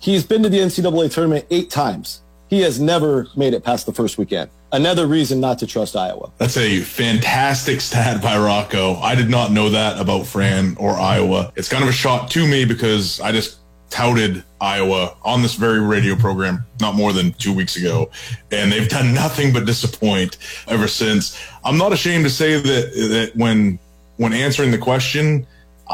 He's 0.00 0.22
been 0.22 0.42
to 0.42 0.50
the 0.50 0.58
NCAA 0.58 1.10
tournament 1.10 1.46
eight 1.50 1.70
times. 1.70 2.20
He 2.50 2.60
has 2.60 2.78
never 2.78 3.26
made 3.36 3.54
it 3.54 3.64
past 3.64 3.86
the 3.86 3.94
first 3.94 4.18
weekend. 4.18 4.50
Another 4.70 5.06
reason 5.06 5.40
not 5.40 5.58
to 5.60 5.66
trust 5.66 5.96
Iowa. 5.96 6.30
That's 6.36 6.58
a 6.58 6.80
fantastic 6.80 7.80
stat 7.80 8.22
by 8.22 8.36
Rocco. 8.36 8.96
I 8.96 9.14
did 9.14 9.30
not 9.30 9.50
know 9.50 9.70
that 9.70 9.98
about 9.98 10.26
Fran 10.26 10.76
or 10.78 11.00
Iowa. 11.00 11.52
It's 11.56 11.70
kind 11.70 11.82
of 11.82 11.88
a 11.88 11.92
shock 11.92 12.28
to 12.30 12.46
me 12.46 12.66
because 12.66 13.18
I 13.20 13.32
just 13.32 13.60
touted 13.90 14.42
Iowa 14.60 15.16
on 15.22 15.42
this 15.42 15.54
very 15.54 15.80
radio 15.80 16.14
program 16.16 16.64
not 16.80 16.94
more 16.94 17.12
than 17.12 17.32
two 17.34 17.52
weeks 17.52 17.76
ago, 17.76 18.10
and 18.50 18.72
they've 18.72 18.88
done 18.88 19.12
nothing 19.12 19.52
but 19.52 19.66
disappoint 19.66 20.38
ever 20.68 20.88
since. 20.88 21.38
I'm 21.64 21.76
not 21.76 21.92
ashamed 21.92 22.24
to 22.24 22.30
say 22.30 22.54
that 22.60 22.92
that 22.94 23.32
when 23.34 23.78
when 24.16 24.32
answering 24.32 24.70
the 24.70 24.78
question, 24.78 25.46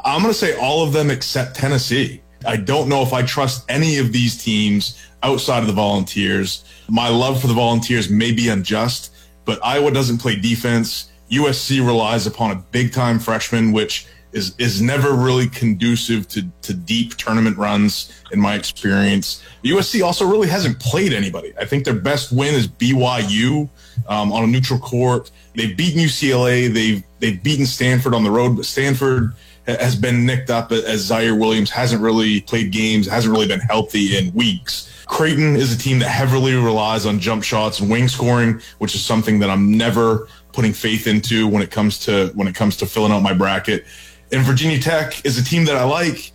I'm 0.05 0.21
going 0.21 0.33
to 0.33 0.39
say 0.39 0.57
all 0.59 0.85
of 0.85 0.93
them 0.93 1.11
except 1.11 1.57
Tennessee. 1.57 2.21
I 2.47 2.57
don't 2.57 2.89
know 2.89 3.03
if 3.03 3.13
I 3.13 3.23
trust 3.23 3.65
any 3.69 3.99
of 3.99 4.13
these 4.13 4.43
teams 4.43 5.03
outside 5.23 5.61
of 5.61 5.67
the 5.67 5.73
Volunteers. 5.73 6.65
My 6.89 7.09
love 7.09 7.41
for 7.41 7.47
the 7.47 7.55
Volunteers 7.55 8.11
may 8.11 8.33
be 8.33 8.49
unjust, 8.49 9.13
but 9.45 9.59
Iowa 9.65 9.91
doesn't 9.91 10.19
play 10.19 10.37
defense. 10.37 11.11
USC 11.31 11.85
relies 11.85 12.27
upon 12.27 12.51
a 12.51 12.57
big 12.57 12.93
time 12.93 13.19
freshman, 13.19 13.73
which 13.73 14.07
is 14.33 14.55
is 14.59 14.83
never 14.83 15.13
really 15.13 15.49
conducive 15.49 16.29
to, 16.29 16.43
to 16.63 16.75
deep 16.75 17.17
tournament 17.17 17.57
runs 17.57 18.13
in 18.33 18.41
my 18.41 18.55
experience. 18.55 19.43
USC 19.65 20.05
also 20.05 20.27
really 20.27 20.49
hasn't 20.49 20.79
played 20.81 21.13
anybody. 21.13 21.53
I 21.59 21.65
think 21.65 21.85
their 21.85 21.95
best 21.95 22.33
win 22.33 22.55
is 22.55 22.69
BYU 22.69 23.69
um, 24.09 24.33
on 24.33 24.45
a 24.45 24.47
neutral 24.47 24.79
court. 24.79 25.31
They've 25.55 25.77
beaten 25.77 26.01
UCLA. 26.01 26.73
They've 26.73 27.03
they've 27.21 27.43
beaten 27.43 27.67
Stanford 27.67 28.15
on 28.15 28.25
the 28.25 28.31
road, 28.31 28.57
but 28.57 28.65
Stanford 28.65 29.33
has 29.67 29.97
been 29.97 30.25
nicked 30.25 30.51
up 30.51 30.71
as 30.71 31.11
Ziaire 31.11 31.39
Williams 31.39 31.71
hasn't 31.71 32.01
really 32.01 32.41
played 32.43 32.71
games, 32.71 33.09
hasn't 33.09 33.33
really 33.33 33.49
been 33.49 33.61
healthy 33.61 34.17
in 34.17 34.33
weeks. 34.33 34.93
Creighton 35.07 35.57
is 35.57 35.75
a 35.75 35.79
team 35.79 35.99
that 36.01 36.09
heavily 36.09 36.55
relies 36.55 37.07
on 37.07 37.21
jump 37.21 37.43
shots 37.43 37.81
and 37.81 37.91
wing 37.91 38.09
scoring, 38.09 38.61
which 38.79 38.95
is 38.95 39.05
something 39.05 39.39
that 39.41 39.51
I'm 39.51 39.77
never 39.77 40.29
putting 40.53 40.73
faith 40.73 41.07
into 41.07 41.47
when 41.47 41.63
it 41.63 41.71
comes 41.71 41.99
to 42.01 42.29
when 42.35 42.49
it 42.49 42.55
comes 42.55 42.77
to 42.79 42.87
filling 42.87 43.13
out 43.13 43.23
my 43.23 43.33
bracket. 43.33 43.85
And 44.33 44.43
Virginia 44.43 44.81
Tech 44.81 45.25
is 45.25 45.39
a 45.39 45.45
team 45.45 45.65
that 45.67 45.77
I 45.77 45.85
like, 45.85 46.33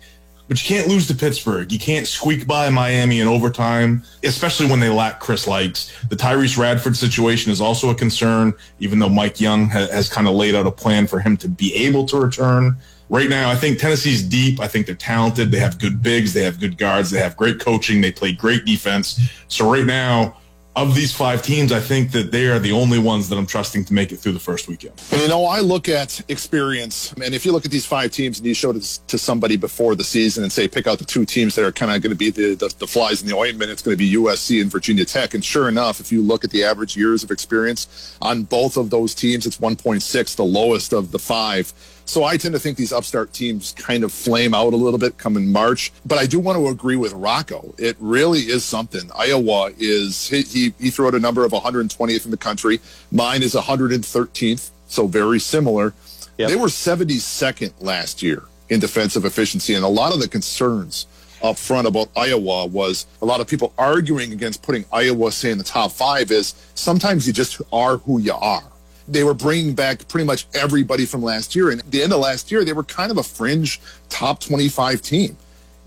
but 0.48 0.62
you 0.62 0.76
can't 0.76 0.88
lose 0.88 1.06
to 1.08 1.14
Pittsburgh. 1.14 1.70
You 1.70 1.78
can't 1.78 2.06
squeak 2.06 2.46
by 2.46 2.68
Miami 2.70 3.20
in 3.20 3.28
overtime, 3.28 4.02
especially 4.22 4.66
when 4.66 4.80
they 4.80 4.88
lack 4.88 5.20
Chris 5.20 5.46
Lykes. 5.46 6.08
The 6.08 6.16
Tyrece 6.16 6.58
Radford 6.58 6.96
situation 6.96 7.52
is 7.52 7.60
also 7.60 7.90
a 7.90 7.94
concern, 7.94 8.54
even 8.80 8.98
though 8.98 9.08
Mike 9.08 9.40
Young 9.40 9.68
ha- 9.68 9.88
has 9.92 10.08
kind 10.08 10.26
of 10.26 10.34
laid 10.34 10.54
out 10.54 10.66
a 10.66 10.72
plan 10.72 11.06
for 11.06 11.20
him 11.20 11.36
to 11.38 11.48
be 11.48 11.74
able 11.74 12.06
to 12.06 12.18
return 12.18 12.76
right 13.08 13.28
now, 13.28 13.50
I 13.50 13.54
think 13.56 13.78
Tennessee's 13.78 14.22
deep. 14.22 14.58
I 14.58 14.66
think 14.66 14.86
they're 14.86 14.94
talented. 14.94 15.50
They 15.50 15.58
have 15.58 15.78
good 15.78 16.02
bigs. 16.02 16.32
They 16.32 16.42
have 16.42 16.58
good 16.58 16.78
guards. 16.78 17.10
They 17.10 17.20
have 17.20 17.36
great 17.36 17.60
coaching. 17.60 18.00
They 18.00 18.10
play 18.10 18.32
great 18.32 18.64
defense. 18.64 19.20
So 19.48 19.70
right 19.70 19.84
now, 19.84 20.38
of 20.74 20.94
these 20.94 21.14
five 21.14 21.42
teams, 21.42 21.70
I 21.70 21.80
think 21.80 22.12
that 22.12 22.32
they 22.32 22.46
are 22.46 22.58
the 22.58 22.72
only 22.72 22.98
ones 22.98 23.28
that 23.28 23.36
I'm 23.36 23.46
trusting 23.46 23.84
to 23.86 23.92
make 23.92 24.10
it 24.10 24.16
through 24.16 24.32
the 24.32 24.40
first 24.40 24.68
weekend. 24.68 25.02
You 25.12 25.28
know, 25.28 25.44
I 25.44 25.60
look 25.60 25.88
at 25.88 26.22
experience, 26.30 27.12
and 27.12 27.34
if 27.34 27.44
you 27.44 27.52
look 27.52 27.66
at 27.66 27.70
these 27.70 27.84
five 27.84 28.10
teams 28.10 28.38
and 28.38 28.46
you 28.46 28.54
show 28.54 28.70
it 28.70 28.82
to 29.08 29.18
somebody 29.18 29.56
before 29.56 29.94
the 29.94 30.04
season 30.04 30.42
and 30.42 30.50
say, 30.50 30.66
pick 30.68 30.86
out 30.86 30.98
the 30.98 31.04
two 31.04 31.26
teams 31.26 31.54
that 31.56 31.64
are 31.64 31.72
kind 31.72 31.92
of 31.92 32.00
going 32.00 32.10
to 32.10 32.16
be 32.16 32.30
the, 32.30 32.54
the, 32.54 32.74
the 32.78 32.86
flies 32.86 33.20
in 33.20 33.28
the 33.28 33.36
ointment, 33.36 33.70
it's 33.70 33.82
going 33.82 33.96
to 33.96 33.98
be 33.98 34.14
USC 34.14 34.62
and 34.62 34.70
Virginia 34.70 35.04
Tech. 35.04 35.34
And 35.34 35.44
sure 35.44 35.68
enough, 35.68 36.00
if 36.00 36.10
you 36.10 36.22
look 36.22 36.42
at 36.42 36.50
the 36.50 36.64
average 36.64 36.96
years 36.96 37.22
of 37.22 37.30
experience 37.30 38.16
on 38.22 38.44
both 38.44 38.78
of 38.78 38.88
those 38.88 39.14
teams, 39.14 39.46
it's 39.46 39.58
1.6, 39.58 40.36
the 40.36 40.44
lowest 40.44 40.94
of 40.94 41.12
the 41.12 41.18
five. 41.18 41.72
So 42.04 42.24
I 42.24 42.36
tend 42.36 42.54
to 42.54 42.58
think 42.58 42.76
these 42.76 42.92
upstart 42.92 43.32
teams 43.32 43.72
kind 43.76 44.04
of 44.04 44.12
flame 44.12 44.54
out 44.54 44.72
a 44.72 44.76
little 44.76 44.98
bit 44.98 45.18
come 45.18 45.36
in 45.36 45.50
March. 45.50 45.92
But 46.04 46.18
I 46.18 46.26
do 46.26 46.38
want 46.38 46.58
to 46.58 46.68
agree 46.68 46.96
with 46.96 47.12
Rocco. 47.12 47.74
It 47.78 47.96
really 48.00 48.40
is 48.40 48.64
something. 48.64 49.10
Iowa 49.16 49.72
is, 49.78 50.28
he, 50.28 50.42
he, 50.42 50.74
he 50.78 50.90
threw 50.90 51.06
out 51.06 51.14
a 51.14 51.20
number 51.20 51.44
of 51.44 51.52
120th 51.52 52.24
in 52.24 52.30
the 52.30 52.36
country. 52.36 52.80
Mine 53.10 53.42
is 53.42 53.54
113th, 53.54 54.70
so 54.86 55.06
very 55.06 55.40
similar. 55.40 55.94
Yep. 56.38 56.48
They 56.48 56.56
were 56.56 56.68
72nd 56.68 57.72
last 57.80 58.22
year 58.22 58.42
in 58.68 58.80
defensive 58.80 59.24
efficiency. 59.24 59.74
And 59.74 59.84
a 59.84 59.88
lot 59.88 60.12
of 60.12 60.20
the 60.20 60.28
concerns 60.28 61.06
up 61.42 61.58
front 61.58 61.86
about 61.86 62.08
Iowa 62.16 62.66
was 62.66 63.06
a 63.20 63.26
lot 63.26 63.40
of 63.40 63.46
people 63.46 63.72
arguing 63.76 64.32
against 64.32 64.62
putting 64.62 64.84
Iowa, 64.92 65.32
say, 65.32 65.50
in 65.50 65.58
the 65.58 65.64
top 65.64 65.92
five 65.92 66.30
is 66.30 66.54
sometimes 66.74 67.26
you 67.26 67.32
just 67.32 67.60
are 67.72 67.98
who 67.98 68.18
you 68.20 68.32
are. 68.34 68.71
They 69.08 69.24
were 69.24 69.34
bringing 69.34 69.74
back 69.74 70.06
pretty 70.08 70.26
much 70.26 70.46
everybody 70.54 71.06
from 71.06 71.22
last 71.22 71.54
year. 71.54 71.70
And 71.70 71.80
at 71.80 71.90
the 71.90 72.02
end 72.02 72.12
of 72.12 72.20
last 72.20 72.50
year, 72.50 72.64
they 72.64 72.72
were 72.72 72.84
kind 72.84 73.10
of 73.10 73.18
a 73.18 73.22
fringe 73.22 73.80
top 74.08 74.40
25 74.40 75.02
team. 75.02 75.36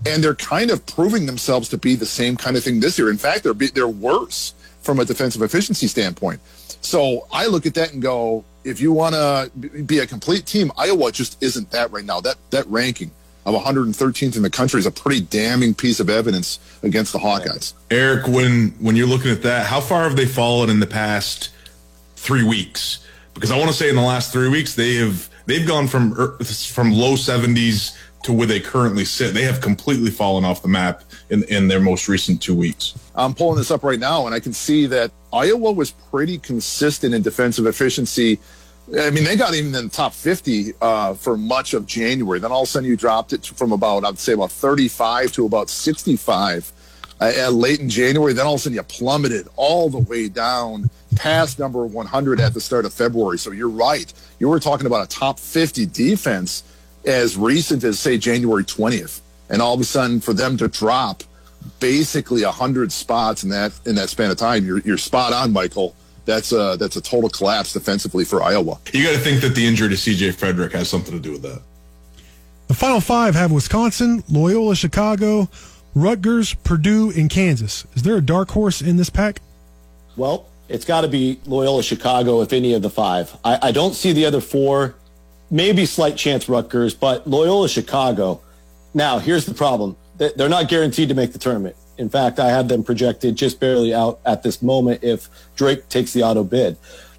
And 0.06 0.22
they're 0.22 0.34
kind 0.34 0.70
of 0.70 0.84
proving 0.86 1.26
themselves 1.26 1.68
to 1.70 1.78
be 1.78 1.94
the 1.94 2.06
same 2.06 2.36
kind 2.36 2.56
of 2.56 2.64
thing 2.64 2.80
this 2.80 2.98
year. 2.98 3.10
In 3.10 3.16
fact, 3.16 3.44
they're, 3.44 3.54
they're 3.54 3.88
worse 3.88 4.54
from 4.82 5.00
a 5.00 5.04
defensive 5.04 5.42
efficiency 5.42 5.86
standpoint. 5.86 6.40
So 6.80 7.26
I 7.32 7.46
look 7.46 7.66
at 7.66 7.74
that 7.74 7.92
and 7.92 8.00
go, 8.00 8.44
if 8.64 8.80
you 8.80 8.92
want 8.92 9.14
to 9.14 9.50
be 9.82 9.98
a 10.00 10.06
complete 10.06 10.46
team, 10.46 10.70
Iowa 10.76 11.10
just 11.12 11.42
isn't 11.42 11.70
that 11.70 11.90
right 11.90 12.04
now. 12.04 12.20
That 12.20 12.36
that 12.50 12.66
ranking 12.68 13.10
of 13.44 13.54
113th 13.54 14.36
in 14.36 14.42
the 14.42 14.50
country 14.50 14.80
is 14.80 14.86
a 14.86 14.90
pretty 14.90 15.20
damning 15.20 15.72
piece 15.72 16.00
of 16.00 16.10
evidence 16.10 16.58
against 16.82 17.12
the 17.12 17.18
Hawkeyes. 17.18 17.74
Eric, 17.90 18.26
when 18.26 18.70
when 18.80 18.96
you're 18.96 19.06
looking 19.06 19.30
at 19.30 19.42
that, 19.42 19.66
how 19.66 19.80
far 19.80 20.04
have 20.04 20.16
they 20.16 20.26
fallen 20.26 20.68
in 20.68 20.80
the 20.80 20.86
past 20.86 21.50
three 22.16 22.44
weeks? 22.44 23.05
Because 23.36 23.52
I 23.52 23.56
want 23.56 23.70
to 23.70 23.76
say 23.76 23.88
in 23.88 23.94
the 23.94 24.02
last 24.02 24.32
three 24.32 24.48
weeks 24.48 24.74
they 24.74 24.96
have 24.96 25.30
they've 25.46 25.66
gone 25.66 25.86
from 25.86 26.18
er, 26.18 26.36
from 26.44 26.90
low 26.90 27.14
70s 27.14 27.96
to 28.24 28.32
where 28.32 28.46
they 28.46 28.58
currently 28.58 29.04
sit. 29.04 29.34
They 29.34 29.44
have 29.44 29.60
completely 29.60 30.10
fallen 30.10 30.44
off 30.44 30.62
the 30.62 30.68
map 30.68 31.04
in 31.30 31.44
in 31.44 31.68
their 31.68 31.80
most 31.80 32.08
recent 32.08 32.42
two 32.42 32.54
weeks. 32.54 32.98
I'm 33.14 33.34
pulling 33.34 33.56
this 33.58 33.70
up 33.70 33.84
right 33.84 34.00
now, 34.00 34.26
and 34.26 34.34
I 34.34 34.40
can 34.40 34.52
see 34.52 34.86
that 34.86 35.12
Iowa 35.32 35.70
was 35.72 35.92
pretty 35.92 36.38
consistent 36.38 37.14
in 37.14 37.22
defensive 37.22 37.66
efficiency 37.66 38.40
I 38.94 39.10
mean, 39.10 39.24
they 39.24 39.36
got 39.36 39.52
even 39.54 39.74
in 39.74 39.84
the 39.84 39.90
top 39.90 40.12
50 40.12 40.74
uh, 40.80 41.14
for 41.14 41.36
much 41.36 41.74
of 41.74 41.86
January. 41.86 42.38
Then 42.38 42.52
all 42.52 42.62
of 42.62 42.68
a 42.68 42.70
sudden 42.70 42.88
you 42.88 42.96
dropped 42.96 43.32
it 43.32 43.44
from 43.44 43.72
about, 43.72 44.04
I'd 44.04 44.18
say 44.18 44.32
about 44.32 44.52
35 44.52 45.32
to 45.32 45.46
about 45.46 45.70
65 45.70 46.72
uh, 47.20 47.48
late 47.50 47.80
in 47.80 47.88
January. 47.88 48.32
Then 48.32 48.46
all 48.46 48.54
of 48.54 48.60
a 48.60 48.62
sudden 48.62 48.76
you 48.76 48.82
plummeted 48.84 49.48
all 49.56 49.90
the 49.90 49.98
way 49.98 50.28
down 50.28 50.88
past 51.16 51.58
number 51.58 51.84
100 51.86 52.40
at 52.40 52.54
the 52.54 52.60
start 52.60 52.84
of 52.84 52.92
February. 52.92 53.38
So 53.38 53.50
you're 53.50 53.68
right. 53.68 54.12
You 54.38 54.48
were 54.48 54.60
talking 54.60 54.86
about 54.86 55.04
a 55.04 55.08
top 55.08 55.38
50 55.38 55.86
defense 55.86 56.62
as 57.04 57.36
recent 57.36 57.84
as, 57.84 57.98
say, 57.98 58.18
January 58.18 58.64
20th. 58.64 59.20
And 59.48 59.62
all 59.62 59.74
of 59.74 59.80
a 59.80 59.84
sudden 59.84 60.20
for 60.20 60.32
them 60.32 60.56
to 60.58 60.68
drop 60.68 61.22
basically 61.80 62.44
100 62.44 62.92
spots 62.92 63.42
in 63.42 63.50
that 63.50 63.72
in 63.84 63.94
that 63.96 64.08
span 64.08 64.30
of 64.30 64.36
time, 64.36 64.64
you're, 64.64 64.80
you're 64.80 64.98
spot 64.98 65.32
on, 65.32 65.52
Michael 65.52 65.94
that's 66.26 66.52
a 66.52 66.76
that's 66.78 66.96
a 66.96 67.00
total 67.00 67.30
collapse 67.30 67.72
defensively 67.72 68.24
for 68.24 68.42
Iowa. 68.42 68.78
You 68.92 69.04
got 69.04 69.12
to 69.12 69.18
think 69.18 69.40
that 69.40 69.54
the 69.54 69.64
injury 69.64 69.88
to 69.88 69.96
C.J. 69.96 70.30
Fredrick 70.32 70.72
has 70.72 70.90
something 70.90 71.14
to 71.14 71.20
do 71.20 71.32
with 71.32 71.42
that. 71.42 71.62
The 72.66 72.74
final 72.74 73.00
five 73.00 73.34
have 73.36 73.52
Wisconsin, 73.52 74.24
Loyola, 74.28 74.74
Chicago, 74.74 75.48
Rutgers, 75.94 76.52
Purdue, 76.52 77.12
and 77.12 77.30
Kansas. 77.30 77.86
Is 77.94 78.02
there 78.02 78.16
a 78.16 78.20
dark 78.20 78.50
horse 78.50 78.82
in 78.82 78.96
this 78.96 79.08
pack? 79.08 79.40
Well, 80.16 80.46
it's 80.68 80.84
got 80.84 81.02
to 81.02 81.08
be 81.08 81.40
Loyola, 81.46 81.82
Chicago, 81.82 82.40
if 82.42 82.52
any 82.52 82.74
of 82.74 82.82
the 82.82 82.90
five. 82.90 83.36
I, 83.44 83.58
I 83.62 83.72
don't 83.72 83.94
see 83.94 84.12
the 84.12 84.26
other 84.26 84.40
four. 84.40 84.94
Maybe 85.50 85.86
slight 85.86 86.16
chance 86.16 86.48
Rutgers, 86.48 86.94
but 86.94 87.26
Loyola, 87.26 87.68
Chicago. 87.68 88.40
Now, 88.94 89.18
here's 89.18 89.46
the 89.46 89.54
problem: 89.54 89.96
they're 90.18 90.48
not 90.48 90.68
guaranteed 90.68 91.08
to 91.08 91.14
make 91.14 91.32
the 91.32 91.38
tournament. 91.38 91.76
In 91.98 92.08
fact, 92.10 92.38
I 92.38 92.48
have 92.48 92.68
them 92.68 92.82
projected 92.82 93.36
just 93.36 93.58
barely 93.60 93.94
out 93.94 94.20
at 94.26 94.42
this 94.42 94.60
moment 94.60 95.02
if 95.02 95.28
Drake 95.54 95.88
takes 95.88 96.12
the 96.12 96.22
auto 96.22 96.44
bid. 96.44 96.76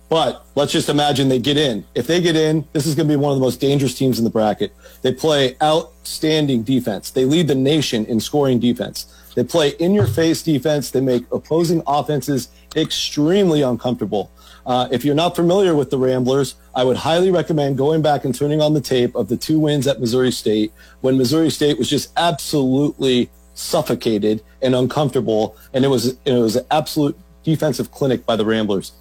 But 0.10 0.46
let's 0.56 0.72
just 0.72 0.88
imagine 0.88 1.28
they 1.28 1.40
get 1.40 1.58
in. 1.58 1.84
If 1.94 2.08
they 2.08 2.22
get 2.22 2.36
in, 2.36 2.66
this 2.72 2.86
is 2.86 2.96
going 2.96 3.08
to 3.08 3.12
be 3.12 3.18
one 3.18 3.34
of 3.34 3.38
the 3.38 3.44
most 3.44 3.60
dangerous 3.60 3.94
teams 3.94 4.20
in 4.20 4.24
the 4.24 4.30
bracket. 4.30 4.74
They 5.02 5.14
play 5.14 5.58
outstanding 5.62 6.64
defense. 6.64 7.12
They 7.12 7.26
lead 7.26 7.48
the 7.48 7.56
nation 7.56 8.06
in 8.06 8.20
scoring 8.20 8.60
defense. 8.60 9.14
They 9.36 9.44
play 9.44 9.70
in 9.80 9.94
your 9.94 10.08
face 10.08 10.42
defense. 10.42 10.92
They 10.92 11.02
make 11.02 11.26
opposing 11.32 11.84
offenses 11.86 12.50
extremely 12.76 13.62
uncomfortable. 13.62 14.32
Uh, 14.66 14.88
if 14.92 15.06
you're 15.06 15.16
not 15.16 15.36
familiar 15.36 15.76
with 15.76 15.90
the 15.90 15.98
Ramblers, 15.98 16.56
I 16.76 16.84
would 16.84 16.98
highly 16.98 17.32
recommend 17.32 17.78
going 17.78 18.02
back 18.02 18.26
and 18.26 18.36
turning 18.36 18.62
on 18.62 18.74
the 18.74 18.82
tape 18.82 19.16
of 19.16 19.30
the 19.30 19.38
two 19.38 19.60
wins 19.60 19.88
at 19.88 20.00
Missouri 20.00 20.32
State 20.32 20.74
when 21.02 21.18
Missouri 21.18 21.50
State 21.50 21.78
was 21.78 21.90
just 21.90 22.12
absolutely 22.18 23.30
suffocated 23.54 24.44
and 24.62 24.76
uncomfortable, 24.76 25.56
and 25.74 25.86
it 25.86 25.88
was 25.88 26.18
it 26.26 26.34
was 26.34 26.58
an 26.58 26.66
absolute 26.70 27.18
defensive 27.44 27.92
clinic 27.92 28.26
by 28.26 28.36
the 28.36 28.46
Ramblers. 28.46 28.92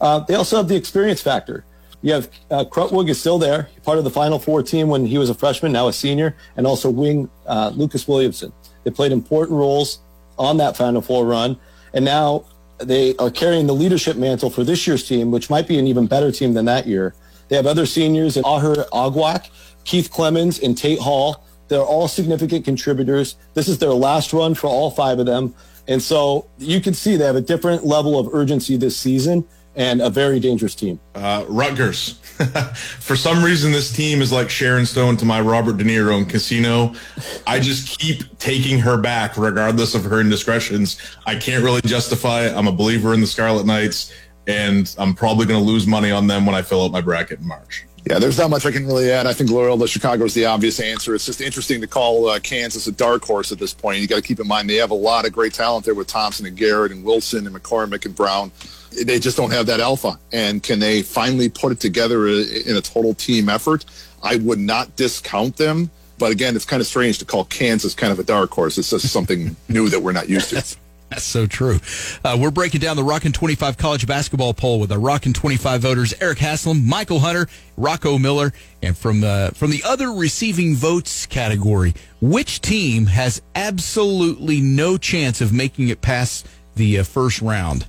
Uh, 0.00 0.20
they 0.20 0.34
also 0.34 0.56
have 0.56 0.68
the 0.68 0.76
experience 0.76 1.20
factor. 1.20 1.64
You 2.02 2.12
have 2.12 2.30
uh, 2.50 2.64
Krutwig 2.64 3.08
is 3.08 3.18
still 3.18 3.38
there, 3.38 3.68
part 3.82 3.98
of 3.98 4.04
the 4.04 4.10
Final 4.10 4.38
Four 4.38 4.62
team 4.62 4.88
when 4.88 5.06
he 5.06 5.18
was 5.18 5.28
a 5.28 5.34
freshman, 5.34 5.72
now 5.72 5.88
a 5.88 5.92
senior, 5.92 6.36
and 6.56 6.66
also 6.66 6.88
wing 6.88 7.28
uh, 7.46 7.72
Lucas 7.74 8.06
Williamson. 8.06 8.52
They 8.84 8.90
played 8.90 9.10
important 9.12 9.58
roles 9.58 9.98
on 10.38 10.58
that 10.58 10.76
Final 10.76 11.02
Four 11.02 11.26
run, 11.26 11.58
and 11.94 12.04
now 12.04 12.44
they 12.78 13.16
are 13.16 13.30
carrying 13.30 13.66
the 13.66 13.74
leadership 13.74 14.16
mantle 14.16 14.50
for 14.50 14.64
this 14.64 14.86
year's 14.86 15.06
team, 15.06 15.30
which 15.30 15.50
might 15.50 15.66
be 15.66 15.78
an 15.78 15.86
even 15.86 16.06
better 16.06 16.30
team 16.30 16.54
than 16.54 16.64
that 16.66 16.86
year. 16.86 17.14
They 17.48 17.56
have 17.56 17.66
other 17.66 17.86
seniors 17.86 18.36
in 18.36 18.44
Aher 18.44 18.86
Uguak, 18.92 19.48
Keith 19.84 20.10
Clemons, 20.10 20.62
and 20.62 20.76
Tate 20.76 20.98
Hall 20.98 21.46
they're 21.68 21.82
all 21.82 22.08
significant 22.08 22.64
contributors. 22.64 23.36
This 23.54 23.68
is 23.68 23.78
their 23.78 23.90
last 23.90 24.32
run 24.32 24.54
for 24.54 24.68
all 24.68 24.90
five 24.90 25.18
of 25.18 25.26
them. 25.26 25.54
And 25.88 26.02
so 26.02 26.48
you 26.58 26.80
can 26.80 26.94
see 26.94 27.16
they 27.16 27.24
have 27.24 27.36
a 27.36 27.40
different 27.40 27.84
level 27.84 28.18
of 28.18 28.32
urgency 28.34 28.76
this 28.76 28.96
season 28.96 29.46
and 29.76 30.00
a 30.00 30.10
very 30.10 30.40
dangerous 30.40 30.74
team. 30.74 30.98
Uh, 31.14 31.44
Rutgers. 31.48 32.12
For 33.00 33.14
some 33.14 33.44
reason, 33.44 33.72
this 33.72 33.92
team 33.92 34.20
is 34.20 34.32
like 34.32 34.50
Sharon 34.50 34.86
Stone 34.86 35.18
to 35.18 35.24
my 35.24 35.40
Robert 35.40 35.76
De 35.76 35.84
Niro 35.84 36.18
in 36.18 36.24
Casino. 36.24 36.94
I 37.46 37.60
just 37.60 37.98
keep 37.98 38.38
taking 38.38 38.78
her 38.80 38.96
back, 38.96 39.36
regardless 39.36 39.94
of 39.94 40.04
her 40.04 40.20
indiscretions. 40.20 40.98
I 41.26 41.36
can't 41.36 41.62
really 41.62 41.82
justify 41.82 42.46
it. 42.46 42.56
I'm 42.56 42.66
a 42.66 42.72
believer 42.72 43.14
in 43.14 43.20
the 43.20 43.26
Scarlet 43.26 43.66
Knights, 43.66 44.12
and 44.46 44.94
I'm 44.98 45.14
probably 45.14 45.46
going 45.46 45.60
to 45.60 45.66
lose 45.66 45.86
money 45.86 46.10
on 46.10 46.26
them 46.26 46.46
when 46.46 46.54
I 46.54 46.62
fill 46.62 46.84
out 46.84 46.90
my 46.90 47.00
bracket 47.00 47.40
in 47.40 47.46
March. 47.46 47.86
Yeah, 48.08 48.20
there's 48.20 48.38
not 48.38 48.50
much 48.50 48.64
I 48.64 48.70
can 48.70 48.86
really 48.86 49.10
add. 49.10 49.26
I 49.26 49.32
think 49.32 49.50
Loyola 49.50 49.88
Chicago 49.88 50.24
is 50.24 50.34
the 50.34 50.44
obvious 50.44 50.78
answer. 50.78 51.16
It's 51.16 51.26
just 51.26 51.40
interesting 51.40 51.80
to 51.80 51.88
call 51.88 52.28
uh, 52.28 52.38
Kansas 52.38 52.86
a 52.86 52.92
dark 52.92 53.24
horse 53.24 53.50
at 53.50 53.58
this 53.58 53.74
point. 53.74 53.98
You 53.98 54.06
got 54.06 54.16
to 54.16 54.22
keep 54.22 54.38
in 54.38 54.46
mind 54.46 54.70
they 54.70 54.76
have 54.76 54.92
a 54.92 54.94
lot 54.94 55.26
of 55.26 55.32
great 55.32 55.52
talent 55.52 55.84
there 55.84 55.94
with 55.94 56.06
Thompson 56.06 56.46
and 56.46 56.56
Garrett 56.56 56.92
and 56.92 57.02
Wilson 57.02 57.48
and 57.48 57.56
McCormack 57.56 58.06
and 58.06 58.14
Braun. 58.14 58.52
They 59.04 59.18
just 59.18 59.36
don't 59.36 59.52
have 59.52 59.66
that 59.66 59.80
alpha. 59.80 60.18
And 60.32 60.62
can 60.62 60.78
they 60.78 61.02
finally 61.02 61.48
put 61.48 61.72
it 61.72 61.80
together 61.80 62.26
in 62.26 62.76
a 62.76 62.80
total 62.80 63.14
team 63.14 63.48
effort? 63.48 63.84
I 64.22 64.36
would 64.36 64.58
not 64.58 64.96
discount 64.96 65.56
them. 65.56 65.90
But 66.18 66.32
again, 66.32 66.56
it's 66.56 66.64
kind 66.64 66.80
of 66.80 66.86
strange 66.86 67.18
to 67.18 67.24
call 67.24 67.44
Kansas 67.44 67.94
kind 67.94 68.12
of 68.12 68.18
a 68.18 68.24
dark 68.24 68.50
horse. 68.50 68.78
It's 68.78 68.90
just 68.90 69.08
something 69.08 69.54
new 69.68 69.88
that 69.88 70.00
we're 70.00 70.12
not 70.12 70.28
used 70.28 70.50
to. 70.50 70.76
That's 71.10 71.24
so 71.24 71.46
true. 71.46 71.78
Uh, 72.24 72.36
we're 72.40 72.50
breaking 72.50 72.80
down 72.80 72.96
the 72.96 73.04
Rockin' 73.04 73.32
25 73.32 73.76
college 73.76 74.06
basketball 74.08 74.52
poll 74.52 74.80
with 74.80 74.90
our 74.90 74.98
Rockin' 74.98 75.32
25 75.32 75.80
voters: 75.80 76.14
Eric 76.20 76.38
Haslam, 76.38 76.84
Michael 76.84 77.20
Hunter, 77.20 77.46
Rocco 77.76 78.18
Miller, 78.18 78.52
and 78.82 78.96
from 78.96 79.20
the 79.20 79.52
from 79.54 79.70
the 79.70 79.84
other 79.84 80.10
receiving 80.10 80.74
votes 80.74 81.26
category, 81.26 81.94
which 82.20 82.60
team 82.60 83.06
has 83.06 83.40
absolutely 83.54 84.60
no 84.60 84.98
chance 84.98 85.40
of 85.40 85.52
making 85.52 85.88
it 85.88 86.00
past 86.00 86.48
the 86.74 86.98
uh, 86.98 87.04
first 87.04 87.40
round? 87.40 87.86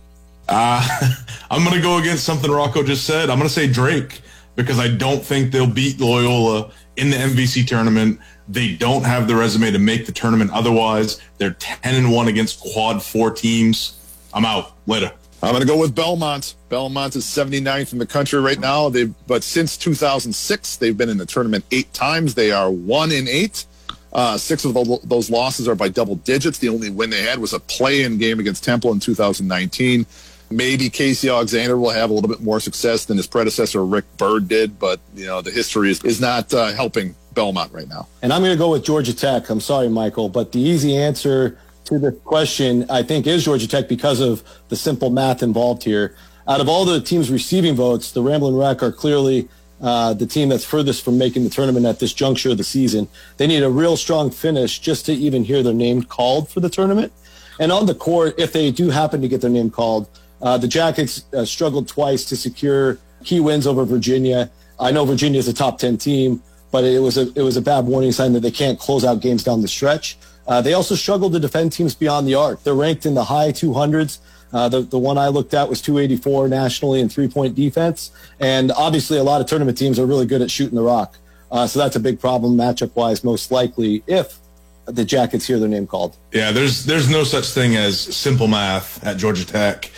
Uh, 0.48 1.14
I'm 1.52 1.64
going 1.64 1.76
to 1.76 1.82
go 1.82 1.98
against 1.98 2.24
something 2.24 2.50
Rocco 2.50 2.84
just 2.84 3.06
said. 3.06 3.30
I'm 3.30 3.38
going 3.38 3.48
to 3.48 3.54
say 3.54 3.68
Drake 3.72 4.22
because 4.56 4.80
I 4.80 4.88
don't 4.88 5.24
think 5.24 5.52
they'll 5.52 5.68
beat 5.68 6.00
Loyola 6.00 6.72
in 6.96 7.10
the 7.10 7.18
MVC 7.18 7.66
tournament. 7.68 8.20
They 8.50 8.76
don't 8.76 9.04
have 9.04 9.28
the 9.28 9.36
resume 9.36 9.72
to 9.72 9.80
make 9.80 10.06
the 10.06 10.12
tournament. 10.12 10.52
Otherwise, 10.52 11.22
they're 11.38 11.52
10 11.52 11.96
and 11.96 12.12
1 12.12 12.28
against 12.28 12.60
quad 12.60 13.04
four 13.04 13.32
teams. 13.32 14.00
I'm 14.34 14.46
out. 14.46 14.74
Later. 14.88 15.12
I'm 15.44 15.52
going 15.52 15.62
to 15.62 15.68
go 15.68 15.78
with 15.78 15.94
Belmont. 15.94 16.56
Belmont 16.70 17.16
is 17.16 17.24
79th 17.26 17.94
in 17.94 18.00
the 18.00 18.08
country 18.08 18.40
right 18.40 18.60
now. 18.60 18.90
They 18.90 19.06
but 19.06 19.44
since 19.44 19.78
2006, 19.78 20.78
they've 20.78 20.98
been 20.98 21.10
in 21.10 21.18
the 21.18 21.28
tournament 21.28 21.64
eight 21.72 21.94
times. 21.94 22.34
They 22.34 22.52
are 22.52 22.72
one 22.72 23.12
in 23.12 23.28
eight. 23.28 23.66
Uh, 24.14 24.38
six 24.38 24.66
of 24.66 24.74
the, 24.74 25.00
those 25.04 25.30
losses 25.30 25.68
are 25.68 25.76
by 25.76 25.90
double 25.90 26.16
digits. 26.16 26.58
The 26.58 26.70
only 26.70 26.90
win 26.90 27.12
they 27.12 27.22
had 27.22 27.38
was 27.38 27.54
a 27.54 27.60
play-in 27.60 28.18
game 28.18 28.40
against 28.40 28.64
Temple 28.64 28.92
in 28.92 29.00
2019. 29.00 30.08
Maybe 30.50 30.90
Casey 30.90 31.30
Alexander 31.30 31.78
will 31.78 31.90
have 31.90 32.10
a 32.10 32.14
little 32.14 32.30
bit 32.30 32.42
more 32.42 32.60
success 32.60 33.06
than 33.06 33.18
his 33.18 33.28
predecessor 33.28 33.86
Rick 33.86 34.06
Byrd 34.18 34.48
did, 34.48 34.80
but 34.80 35.00
you 35.16 35.26
know 35.26 35.42
the 35.42 35.52
history 35.52 35.92
is, 35.92 36.04
is 36.04 36.22
not 36.22 36.54
uh, 36.54 36.68
helping 36.68 37.16
Belmont 37.34 37.72
right 37.74 37.88
now. 37.88 38.08
And 38.22 38.32
I'm 38.32 38.42
going 38.42 38.54
to 38.54 38.58
go 38.58 38.72
with 38.72 38.84
Georgia 38.84 39.14
Tech. 39.14 39.50
I'm 39.50 39.62
sorry, 39.62 39.90
Michael, 39.90 40.30
but 40.30 40.52
the 40.54 40.60
easy 40.60 40.96
answer 40.96 41.58
to 41.86 42.00
the 42.00 42.12
question, 42.12 42.86
I 42.90 43.04
think, 43.04 43.28
is 43.28 43.46
Georgia 43.46 43.68
Tech 43.68 43.88
because 43.88 44.20
of 44.20 44.44
the 44.70 44.76
simple 44.76 45.10
math 45.10 45.44
involved 45.44 45.84
here. 45.84 46.16
Out 46.48 46.62
of 46.62 46.70
all 46.70 46.86
the 46.86 47.02
teams 47.02 47.30
receiving 47.30 47.76
votes, 47.76 48.12
the 48.12 48.22
Ramblin' 48.22 48.56
Wreck 48.56 48.82
are 48.82 48.92
clearly 48.92 49.50
uh, 49.82 50.14
the 50.14 50.26
team 50.26 50.50
that's 50.50 50.64
furthest 50.64 51.04
from 51.04 51.18
making 51.18 51.44
the 51.44 51.50
tournament 51.50 51.86
at 51.86 52.00
this 52.00 52.14
juncture 52.14 52.52
of 52.52 52.58
the 52.58 52.64
season. 52.64 53.08
They 53.38 53.48
need 53.48 53.64
a 53.64 53.70
real 53.70 53.96
strong 53.96 54.32
finish 54.32 54.80
just 54.80 55.06
to 55.06 55.14
even 55.14 55.44
hear 55.44 55.62
their 55.62 55.74
name 55.74 56.04
called 56.04 56.50
for 56.50 56.62
the 56.62 56.70
tournament. 56.70 57.14
And 57.60 57.72
on 57.72 57.86
the 57.86 57.96
court, 57.96 58.36
if 58.38 58.54
they 58.54 58.72
do 58.72 58.90
happen 58.90 59.22
to 59.22 59.28
get 59.28 59.42
their 59.42 59.50
name 59.50 59.70
called, 59.70 60.10
uh, 60.42 60.58
the 60.58 60.68
Jackets 60.68 61.26
uh, 61.34 61.46
struggled 61.46 61.88
twice 61.88 62.26
to 62.26 62.36
secure 62.36 62.98
key 63.24 63.40
wins 63.40 63.68
over 63.68 63.86
Virginia. 63.86 64.50
I 64.80 64.92
know 64.92 65.06
Virginia 65.06 65.40
is 65.40 65.48
a 65.48 65.54
top 65.54 65.80
10 65.80 65.98
team, 65.98 66.42
but 66.72 66.84
it 66.84 67.00
was 67.00 67.18
a 67.18 67.32
it 67.34 67.42
was 67.42 67.58
a 67.58 67.62
bad 67.62 67.86
warning 67.86 68.12
sign 68.12 68.34
that 68.34 68.42
they 68.42 68.52
can't 68.52 68.80
close 68.80 69.04
out 69.04 69.22
games 69.22 69.44
down 69.44 69.62
the 69.62 69.68
stretch. 69.68 70.18
Uh, 70.48 70.62
they 70.62 70.74
also 70.74 70.96
struggled 70.96 71.34
to 71.34 71.40
defend 71.40 71.72
teams 71.72 71.94
beyond 71.96 72.28
the 72.28 72.36
arc. 72.36 72.64
They're 72.64 72.74
ranked 72.74 73.06
in 73.06 73.14
the 73.14 73.24
high 73.24 73.52
200s. 73.52 74.20
Uh, 74.54 74.70
the, 74.70 74.82
the 74.82 74.98
one 74.98 75.18
I 75.18 75.28
looked 75.28 75.54
at 75.54 75.68
was 75.68 75.82
284 75.82 76.48
nationally 76.48 77.02
in 77.02 77.10
three 77.10 77.28
point 77.28 77.56
defense. 77.56 78.12
And 78.40 78.72
obviously, 78.72 79.18
a 79.18 79.24
lot 79.24 79.42
of 79.42 79.48
tournament 79.48 79.78
teams 79.78 80.00
are 80.00 80.06
really 80.06 80.26
good 80.26 80.42
at 80.42 80.50
shooting 80.50 80.76
the 80.76 80.84
rock. 80.84 81.18
Uh, 81.52 81.68
so 81.68 81.80
that's 81.80 81.96
a 81.96 82.00
big 82.00 82.20
problem 82.20 82.56
matchup 82.56 82.96
wise, 82.96 83.24
most 83.24 83.52
likely, 83.52 84.04
if 84.08 84.38
the 84.86 85.04
Jackets 85.04 85.46
hear 85.46 85.60
their 85.60 85.70
name 85.70 85.86
called. 85.86 86.16
Yeah, 86.32 86.52
there's 86.52 86.86
there's 86.86 87.10
no 87.10 87.24
such 87.24 87.50
thing 87.50 87.76
as 87.76 88.00
simple 88.00 88.48
math 88.48 89.04
at 89.06 89.18
Georgia 89.18 89.46
Tech, 89.46 89.92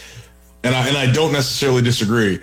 and 0.63 0.75
I 0.75 0.87
and 0.87 0.97
I 0.97 1.11
don't 1.11 1.31
necessarily 1.31 1.81
disagree. 1.81 2.39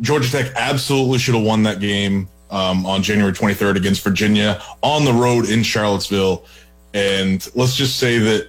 Georgia 0.00 0.30
Tech 0.30 0.52
absolutely 0.56 1.18
should 1.18 1.34
have 1.34 1.44
won 1.44 1.64
that 1.64 1.80
game 1.80 2.28
um, 2.50 2.86
on 2.86 3.02
January 3.02 3.32
23rd 3.32 3.76
against 3.76 4.02
Virginia 4.02 4.62
on 4.82 5.04
the 5.04 5.12
road 5.12 5.48
in 5.48 5.62
Charlottesville, 5.62 6.44
and 6.92 7.48
let's 7.54 7.76
just 7.76 7.98
say 7.98 8.18
that 8.18 8.48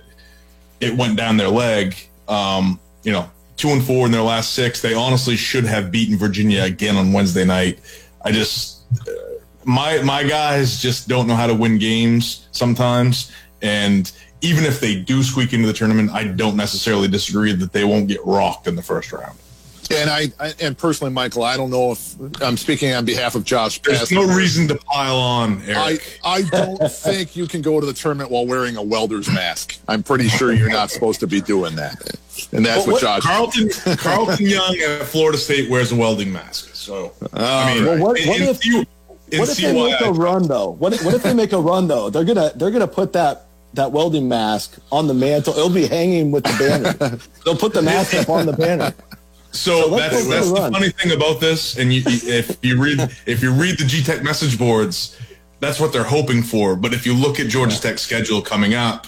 it 0.80 0.96
went 0.96 1.18
down 1.18 1.38
their 1.38 1.50
leg. 1.50 1.96
Um, 2.28 2.80
you 3.04 3.12
know, 3.12 3.30
two 3.58 3.70
and 3.70 3.84
four 3.84 4.06
in 4.06 4.12
their 4.12 4.22
last 4.22 4.54
six. 4.54 4.82
They 4.82 4.94
honestly 4.94 5.36
should 5.36 5.66
have 5.66 5.92
beaten 5.92 6.18
Virginia 6.18 6.64
again 6.64 6.96
on 6.96 7.14
Wednesday 7.14 7.46
night. 7.46 7.80
I 8.24 8.32
just 8.32 8.84
my 9.64 10.02
my 10.02 10.24
guys 10.24 10.80
just 10.82 11.08
don't 11.08 11.28
know 11.28 11.36
how 11.36 11.48
to 11.48 11.54
win 11.54 11.78
games 11.78 12.48
sometimes, 12.52 13.32
and 13.62 14.12
even 14.46 14.64
if 14.64 14.80
they 14.80 14.96
do 14.96 15.24
squeak 15.24 15.54
into 15.54 15.68
the 15.68 15.74
tournament, 15.74 16.12
I 16.12 16.26
don't 16.26 16.56
necessarily 16.56 17.08
disagree 17.08 17.52
that 17.54 17.74
they 17.74 17.84
won't 17.84 18.08
get 18.08 18.20
rocked 18.26 18.68
in 18.68 18.76
the 18.76 18.84
first 18.84 19.12
round. 19.12 19.38
And 19.92 20.10
I, 20.10 20.32
I 20.40 20.54
and 20.60 20.78
personally, 20.78 21.14
Michael, 21.14 21.44
I 21.44 21.58
don't 21.58 21.70
know 21.70 21.92
if 21.92 22.16
I'm 22.42 22.58
speaking 22.58 22.92
on 22.94 23.06
behalf 23.06 23.36
of 23.36 23.44
Josh. 23.44 23.80
There's 23.82 24.12
no 24.12 24.26
reason 24.36 24.68
to 24.70 24.76
pile 24.76 25.18
on, 25.18 25.62
Eric. 25.64 26.20
I, 26.24 26.38
I 26.38 26.42
don't 26.42 26.92
think 26.92 27.36
you 27.36 27.48
can 27.48 27.62
go 27.62 27.80
to 27.80 27.86
the 27.86 27.94
tournament 27.94 28.32
while 28.32 28.48
wearing 28.48 28.78
a 28.78 28.82
welder's 28.82 29.30
mask. 29.30 29.78
I'm 29.88 30.02
pretty 30.02 30.28
sure 30.28 30.54
you're 30.54 30.72
not 30.72 30.90
supposed 30.90 31.20
to 31.20 31.28
be 31.28 31.40
doing 31.40 31.76
that. 31.76 32.02
And 32.52 32.66
that's 32.66 32.88
what, 32.88 32.94
what, 32.94 33.02
Josh. 33.02 33.24
Carlton 33.24 33.70
Carlton 33.98 34.46
Young 34.46 34.76
at 34.78 35.04
Florida 35.04 35.38
State 35.38 35.70
wears 35.70 35.92
a 35.92 35.96
welding 35.96 36.32
mask. 36.32 36.74
So 36.74 37.14
I 37.34 37.72
oh, 37.72 37.76
mean, 37.76 37.86
well, 37.86 38.00
what, 38.00 38.20
what 38.26 38.42
if, 38.42 38.88
what 39.40 39.50
if 39.50 39.58
they 39.58 39.74
make 39.74 40.02
a 40.02 40.12
run 40.12 40.48
though? 40.48 40.72
What 40.72 40.94
if, 40.94 41.06
what 41.06 41.14
if 41.14 41.24
they 41.24 41.34
make 41.34 41.52
a 41.54 41.60
run 41.60 41.88
though? 41.88 42.10
They're 42.10 42.26
gonna 42.26 42.52
they're 42.56 42.72
gonna 42.72 42.88
put 42.88 43.14
that 43.14 43.45
that 43.76 43.92
welding 43.92 44.28
mask 44.28 44.78
on 44.92 45.08
the 45.08 45.14
mantle. 45.14 45.54
It'll 45.54 45.70
be 45.70 45.88
hanging 45.88 46.32
with 46.32 46.44
the 46.44 46.56
banner. 46.58 47.20
They'll 47.46 47.58
put 47.58 47.74
the 47.74 47.82
mask 47.82 48.14
up 48.16 48.30
on 48.30 48.46
the 48.46 48.54
banner. 48.54 48.94
So, 49.52 49.90
so 49.90 49.96
that's 49.96 50.28
that's 50.28 50.52
the 50.52 50.72
funny 50.72 50.90
thing 50.90 51.12
about 51.14 51.40
this. 51.40 51.78
And 51.78 51.94
you, 51.94 52.02
if 52.06 52.58
you 52.62 52.82
read 52.82 53.00
if 53.26 53.42
you 53.42 53.54
read 53.54 53.78
the 53.78 53.86
G 53.86 54.04
Tech 54.04 54.24
message 54.24 54.60
boards, 54.60 55.18
that's 55.60 55.80
what 55.80 55.94
they're 55.94 56.04
hoping 56.04 56.44
for. 56.44 56.76
But 56.76 56.94
if 56.94 57.06
you 57.06 57.14
look 57.14 57.40
at 57.40 57.48
Georgia 57.48 57.80
Tech's 57.80 58.02
schedule 58.02 58.42
coming 58.42 58.74
up, 58.74 59.08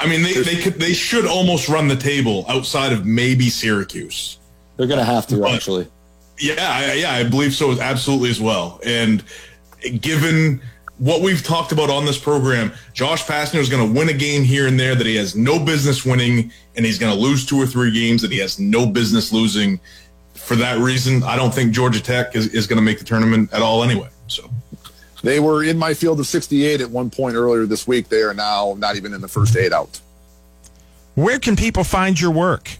I 0.00 0.08
mean 0.08 0.22
they 0.22 0.34
they 0.42 0.56
could 0.56 0.74
they 0.74 0.92
should 0.92 1.26
almost 1.26 1.68
run 1.68 1.86
the 1.88 1.96
table 1.96 2.44
outside 2.48 2.92
of 2.92 3.06
maybe 3.06 3.48
Syracuse. 3.48 4.38
They're 4.76 4.88
going 4.88 4.98
to 4.98 5.04
have 5.04 5.26
to 5.28 5.38
but, 5.38 5.52
actually. 5.52 5.88
Yeah, 6.38 6.54
I, 6.58 6.92
yeah, 6.94 7.12
I 7.12 7.24
believe 7.24 7.54
so 7.54 7.80
absolutely 7.80 8.28
as 8.28 8.40
well. 8.40 8.78
And 8.84 9.24
given 10.00 10.60
what 10.98 11.20
we've 11.20 11.42
talked 11.42 11.72
about 11.72 11.90
on 11.90 12.06
this 12.06 12.18
program, 12.18 12.72
Josh 12.94 13.24
Pastner 13.24 13.60
is 13.60 13.68
going 13.68 13.86
to 13.86 13.98
win 13.98 14.08
a 14.08 14.14
game 14.14 14.42
here 14.42 14.66
and 14.66 14.78
there 14.78 14.94
that 14.94 15.06
he 15.06 15.16
has 15.16 15.36
no 15.36 15.62
business 15.62 16.04
winning, 16.04 16.50
and 16.74 16.86
he's 16.86 16.98
going 16.98 17.14
to 17.14 17.18
lose 17.18 17.44
two 17.44 17.60
or 17.60 17.66
three 17.66 17.92
games 17.92 18.22
that 18.22 18.32
he 18.32 18.38
has 18.38 18.58
no 18.58 18.86
business 18.86 19.32
losing. 19.32 19.78
For 20.34 20.56
that 20.56 20.78
reason, 20.78 21.22
I 21.22 21.36
don't 21.36 21.52
think 21.52 21.72
Georgia 21.72 22.02
Tech 22.02 22.34
is, 22.34 22.48
is 22.48 22.66
going 22.66 22.78
to 22.78 22.82
make 22.82 22.98
the 22.98 23.04
tournament 23.04 23.52
at 23.52 23.62
all 23.62 23.82
anyway. 23.82 24.08
So 24.28 24.48
they 25.22 25.40
were 25.40 25.64
in 25.64 25.76
my 25.76 25.92
field 25.92 26.20
of 26.20 26.26
68 26.26 26.80
at 26.80 26.90
one 26.90 27.10
point 27.10 27.36
earlier 27.36 27.66
this 27.66 27.86
week. 27.86 28.08
They 28.08 28.22
are 28.22 28.34
now 28.34 28.74
not 28.78 28.96
even 28.96 29.12
in 29.12 29.20
the 29.20 29.28
first 29.28 29.56
eight 29.56 29.72
out. 29.72 30.00
Where 31.14 31.38
can 31.38 31.56
people 31.56 31.84
find 31.84 32.18
your 32.18 32.30
work? 32.30 32.78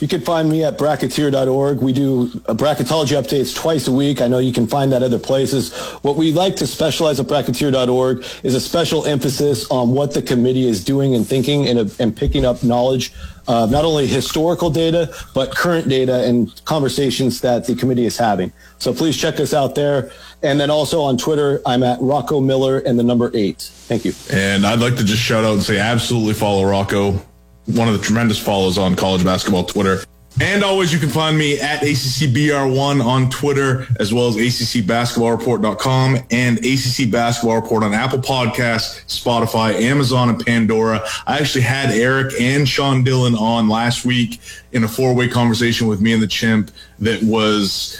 You 0.00 0.08
can 0.08 0.20
find 0.20 0.50
me 0.50 0.62
at 0.62 0.76
bracketeer.org. 0.76 1.78
We 1.78 1.92
do 1.92 2.30
uh, 2.46 2.54
bracketology 2.54 3.16
updates 3.20 3.54
twice 3.54 3.88
a 3.88 3.92
week. 3.92 4.20
I 4.20 4.28
know 4.28 4.38
you 4.38 4.52
can 4.52 4.66
find 4.66 4.92
that 4.92 5.02
other 5.02 5.18
places. 5.18 5.74
What 6.02 6.16
we 6.16 6.32
like 6.32 6.56
to 6.56 6.66
specialize 6.66 7.18
at 7.18 7.26
bracketeer.org 7.26 8.24
is 8.42 8.54
a 8.54 8.60
special 8.60 9.06
emphasis 9.06 9.70
on 9.70 9.92
what 9.92 10.12
the 10.12 10.20
committee 10.20 10.68
is 10.68 10.84
doing 10.84 11.14
and 11.14 11.26
thinking 11.26 11.66
and, 11.68 11.78
uh, 11.78 11.84
and 11.98 12.14
picking 12.14 12.44
up 12.44 12.62
knowledge 12.62 13.12
of 13.48 13.70
not 13.70 13.84
only 13.84 14.06
historical 14.06 14.70
data, 14.70 15.14
but 15.34 15.54
current 15.54 15.88
data 15.88 16.24
and 16.24 16.62
conversations 16.64 17.40
that 17.40 17.66
the 17.66 17.74
committee 17.74 18.04
is 18.04 18.18
having. 18.18 18.52
So 18.78 18.92
please 18.92 19.16
check 19.16 19.40
us 19.40 19.54
out 19.54 19.74
there. 19.74 20.10
And 20.42 20.60
then 20.60 20.68
also 20.68 21.00
on 21.00 21.16
Twitter, 21.16 21.62
I'm 21.64 21.82
at 21.82 21.98
Rocco 22.00 22.40
Miller 22.40 22.80
and 22.80 22.98
the 22.98 23.02
number 23.02 23.30
eight. 23.34 23.62
Thank 23.62 24.04
you. 24.04 24.12
And 24.30 24.66
I'd 24.66 24.80
like 24.80 24.96
to 24.96 25.04
just 25.04 25.22
shout 25.22 25.44
out 25.44 25.54
and 25.54 25.62
say 25.62 25.78
absolutely 25.78 26.34
follow 26.34 26.64
Rocco 26.64 27.22
one 27.66 27.88
of 27.88 27.94
the 27.98 28.04
tremendous 28.04 28.38
follows 28.38 28.78
on 28.78 28.96
college 28.96 29.24
basketball 29.24 29.64
Twitter. 29.64 30.00
And 30.38 30.62
always, 30.62 30.92
you 30.92 30.98
can 30.98 31.08
find 31.08 31.38
me 31.38 31.58
at 31.60 31.80
ACCBR1 31.80 33.02
on 33.02 33.30
Twitter, 33.30 33.86
as 33.98 34.12
well 34.12 34.28
as 34.28 34.36
ACCBasketballReport.com 34.36 36.18
and 36.30 36.58
ACC 36.58 37.10
Basketball 37.10 37.56
Report 37.56 37.82
on 37.82 37.94
Apple 37.94 38.18
Podcasts, 38.18 39.02
Spotify, 39.06 39.80
Amazon, 39.80 40.28
and 40.28 40.44
Pandora. 40.44 41.00
I 41.26 41.38
actually 41.38 41.62
had 41.62 41.90
Eric 41.90 42.34
and 42.38 42.68
Sean 42.68 43.02
Dillon 43.02 43.34
on 43.34 43.70
last 43.70 44.04
week 44.04 44.40
in 44.72 44.84
a 44.84 44.88
four 44.88 45.14
way 45.14 45.26
conversation 45.26 45.86
with 45.86 46.02
me 46.02 46.12
and 46.12 46.22
the 46.22 46.26
chimp 46.26 46.70
that 46.98 47.22
was 47.22 47.98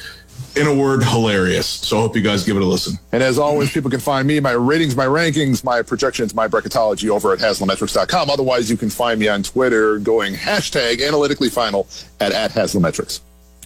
in 0.56 0.66
a 0.66 0.74
word, 0.74 1.04
hilarious. 1.04 1.66
So 1.66 1.98
I 1.98 2.00
hope 2.00 2.16
you 2.16 2.22
guys 2.22 2.44
give 2.44 2.56
it 2.56 2.62
a 2.62 2.66
listen. 2.66 2.98
And 3.12 3.22
as 3.22 3.38
always, 3.38 3.72
people 3.72 3.90
can 3.90 4.00
find 4.00 4.26
me, 4.26 4.40
my 4.40 4.52
ratings, 4.52 4.96
my 4.96 5.06
rankings, 5.06 5.62
my 5.62 5.82
projections, 5.82 6.34
my 6.34 6.48
bracketology 6.48 7.10
over 7.10 7.32
at 7.32 7.38
Haslametrics.com. 7.38 8.30
Otherwise, 8.30 8.70
you 8.70 8.76
can 8.76 8.90
find 8.90 9.20
me 9.20 9.28
on 9.28 9.42
Twitter 9.42 9.98
going 9.98 10.34
hashtag 10.34 11.06
analytically 11.06 11.50
final 11.50 11.86
at, 12.20 12.32
at 12.32 12.52
Haslametrics. 12.52 13.20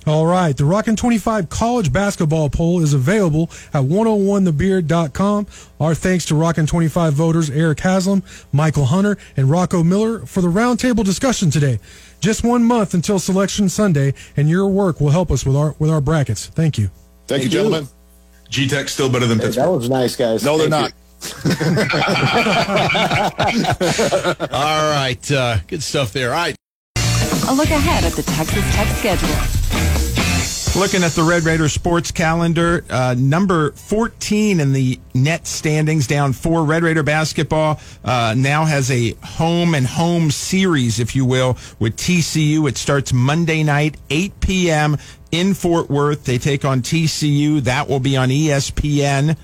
All 0.07 0.25
right. 0.27 0.57
The 0.57 0.65
Rockin' 0.65 0.97
25 0.97 1.51
college 1.51 1.93
basketball 1.93 2.49
poll 2.49 2.83
is 2.83 2.95
available 2.95 3.51
at 3.75 3.83
101thebeard.com. 3.85 5.47
Our 5.79 5.95
thanks 5.95 6.25
to 6.27 6.35
Rockin' 6.35 6.67
25 6.67 7.13
voters 7.13 7.51
Eric 7.51 7.81
Haslam, 7.81 8.23
Michael 8.51 8.87
Hunter, 8.87 9.19
and 9.37 9.51
Rocco 9.51 9.83
Miller 9.83 10.25
for 10.25 10.41
the 10.41 10.49
roundtable 10.49 11.05
discussion 11.05 11.51
today. 11.51 11.81
Just 12.21 12.45
one 12.45 12.65
month 12.65 12.95
until 12.95 13.19
Selection 13.19 13.69
Sunday, 13.69 14.15
and 14.37 14.49
your 14.49 14.69
work 14.69 15.01
will 15.01 15.11
help 15.11 15.31
us 15.31 15.45
with 15.45 15.57
our 15.57 15.75
with 15.79 15.91
our 15.91 16.01
brackets. 16.01 16.47
Thank 16.47 16.79
you. 16.79 16.87
Thank, 16.87 17.27
Thank 17.27 17.43
you, 17.45 17.49
gentlemen. 17.49 17.89
G 18.49 18.69
Tech 18.69 18.89
still 18.89 19.11
better 19.11 19.27
than 19.27 19.39
hey, 19.39 19.47
Pittsburgh. 19.47 19.65
That 19.65 19.71
was 19.71 19.89
nice, 19.89 20.17
guys. 20.17 20.45
No, 20.45 20.59
they're 20.59 20.69
not. 20.69 20.93
All 24.53 24.91
right. 24.91 25.31
Uh, 25.31 25.59
good 25.67 25.83
stuff 25.83 26.13
there. 26.13 26.31
All 26.31 26.37
right. 26.37 26.57
A 27.49 27.55
look 27.55 27.71
ahead 27.71 28.05
at 28.05 28.13
the 28.13 28.23
Texas 28.23 28.65
Tech 28.75 28.89
schedule. 28.97 29.60
Looking 30.77 31.03
at 31.03 31.13
the 31.13 31.25
Red 31.25 31.43
Raider 31.43 31.69
sports 31.69 32.13
calendar, 32.13 32.85
uh, 32.89 33.17
number 33.19 33.73
14 33.73 34.61
in 34.61 34.73
the 34.73 35.01
net 35.13 35.49
standings, 35.49 36.07
down 36.07 36.33
four. 36.33 36.65
Red 36.65 36.85
Raider 36.85 37.03
basketball 37.03 37.81
uh, 38.05 38.35
now 38.39 38.65
has 38.65 38.89
a 38.89 39.15
home 39.23 39.75
and 39.75 39.85
home 39.85 40.31
series, 40.31 41.01
if 41.01 41.17
you 41.17 41.25
will, 41.25 41.59
with 41.81 41.97
TCU. 41.97 42.69
It 42.69 42.79
starts 42.79 43.13
Monday 43.13 43.65
night, 43.65 43.97
8 44.11 44.41
p.m. 44.41 44.97
in 45.33 45.55
Fort 45.55 45.91
Worth. 45.91 46.25
They 46.25 46.39
take 46.39 46.65
on 46.65 46.83
TCU. 46.83 47.61
That 47.63 47.89
will 47.89 48.01
be 48.01 48.17
on 48.17 48.29
ESPN. 48.29 49.37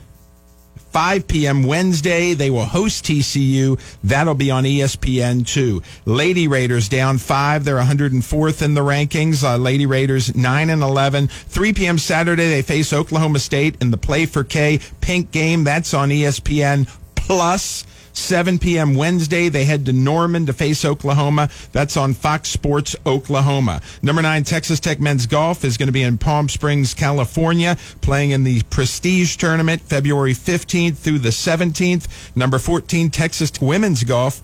5 0.97 1.29
p.m. 1.29 1.63
Wednesday. 1.65 2.33
They 2.33 2.49
will 2.49 2.65
host 2.65 3.05
TCU. 3.05 3.79
That'll 4.03 4.35
be 4.35 4.51
on 4.51 4.65
ESPN2. 4.65 5.85
Lady 6.07 6.49
Raiders 6.49 6.89
down 6.89 7.19
five. 7.19 7.67
They're 7.67 7.77
104th 7.77 8.63
in 8.63 8.73
the 8.73 8.81
rankings. 8.81 9.45
Uh, 9.45 9.59
Lady 9.59 9.85
Raiders 9.85 10.35
9 10.35 10.71
and 10.71 10.83
11. 10.83 11.29
3 11.29 11.73
p.m. 11.75 11.99
Saturday, 11.99 12.49
they 12.49 12.63
face 12.63 12.95
Oklahoma 12.95 13.41
State 13.41 13.77
in 13.83 13.91
the 13.91 13.99
Play 13.99 14.25
for 14.25 14.43
K 14.43 14.81
pink 15.03 15.33
game. 15.33 15.65
That's 15.65 15.93
on 15.93 16.09
ESPN 16.09 16.89
Plus. 17.15 17.85
7 18.17 18.59
p.m. 18.59 18.95
Wednesday, 18.95 19.49
they 19.49 19.65
head 19.65 19.87
to 19.87 19.93
Norman 19.93 20.47
to 20.47 20.53
face 20.53 20.85
Oklahoma. 20.85 21.49
That's 21.73 21.97
on 21.97 22.15
Fox 22.15 22.49
Sports 22.49 22.97
Oklahoma. 23.05 23.81
Number 24.03 24.23
nine, 24.23 24.45
Texas 24.45 24.81
Tech 24.81 25.01
men's 25.01 25.27
golf 25.27 25.65
is 25.65 25.77
going 25.77 25.89
to 25.89 25.93
be 25.93 26.03
in 26.03 26.19
Palm 26.19 26.49
Springs, 26.49 26.95
California, 26.95 27.77
playing 28.01 28.31
in 28.31 28.45
the 28.45 28.63
Prestige 28.65 29.37
Tournament 29.37 29.83
February 29.83 30.33
15th 30.33 30.97
through 30.97 31.19
the 31.19 31.31
17th. 31.31 32.37
Number 32.37 32.59
14, 32.59 33.11
Texas 33.11 33.53
women's 33.61 34.05
golf 34.05 34.43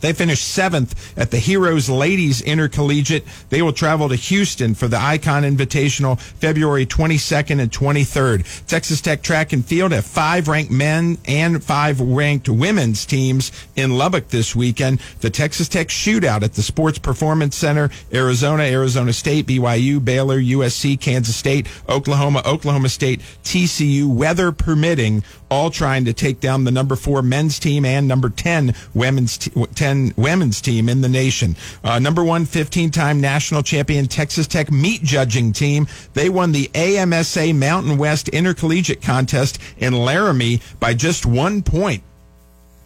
They 0.00 0.12
finished 0.12 0.46
seventh 0.48 1.18
at 1.18 1.30
the 1.30 1.38
Heroes 1.38 1.88
Ladies 1.88 2.40
Intercollegiate. 2.40 3.24
They 3.50 3.62
will 3.62 3.72
travel 3.72 4.08
to 4.08 4.16
Houston 4.16 4.74
for 4.74 4.88
the 4.88 4.98
Icon 4.98 5.42
Invitational 5.42 6.18
February 6.18 6.86
22nd 6.86 7.60
and 7.60 7.70
23rd. 7.70 8.66
Texas 8.66 9.00
Tech 9.00 9.22
Track 9.22 9.52
and 9.52 9.64
Field 9.64 9.92
have 9.92 10.06
five 10.06 10.48
ranked 10.48 10.70
men 10.70 11.18
and 11.26 11.62
five 11.62 12.00
ranked 12.00 12.48
women's 12.48 13.04
teams 13.04 13.52
in 13.76 13.96
Lubbock 13.96 14.28
this 14.28 14.56
weekend. 14.56 15.00
The 15.20 15.30
Texas 15.30 15.68
Tech 15.68 15.88
Shootout 15.88 16.42
at 16.42 16.54
the 16.54 16.62
Sports 16.62 16.98
Performance 16.98 17.56
Center, 17.56 17.90
Arizona, 18.12 18.62
Arizona 18.62 19.12
State, 19.12 19.46
BYU, 19.46 20.02
Baylor, 20.04 20.40
USC, 20.40 21.00
Kansas 21.00 21.36
State, 21.36 21.66
Oklahoma, 21.88 22.42
Oklahoma 22.46 22.88
State, 22.88 23.20
TCU, 23.44 24.06
weather 24.06 24.52
permitting, 24.52 25.22
all 25.50 25.70
trying 25.70 26.04
to 26.04 26.12
take 26.12 26.40
down 26.40 26.64
the 26.64 26.70
number 26.70 26.96
four 26.96 27.22
men's 27.22 27.58
team 27.58 27.84
and 27.84 28.06
number 28.06 28.30
10 28.30 28.74
women's, 28.94 29.38
t- 29.38 29.66
10 29.74 29.89
women's 30.16 30.60
team 30.60 30.88
in 30.88 31.00
the 31.00 31.08
nation. 31.08 31.56
Uh, 31.84 31.98
number 31.98 32.24
one 32.24 32.46
15 32.46 32.90
time 32.90 33.20
national 33.20 33.62
champion 33.62 34.06
Texas 34.06 34.46
Tech 34.46 34.70
meat 34.70 35.02
judging 35.02 35.52
team. 35.52 35.86
They 36.14 36.28
won 36.28 36.52
the 36.52 36.68
AMSA 36.74 37.54
Mountain 37.56 37.98
West 37.98 38.28
Intercollegiate 38.28 39.02
Contest 39.02 39.58
in 39.78 39.92
Laramie 39.94 40.60
by 40.78 40.94
just 40.94 41.26
one 41.26 41.62
point. 41.62 42.02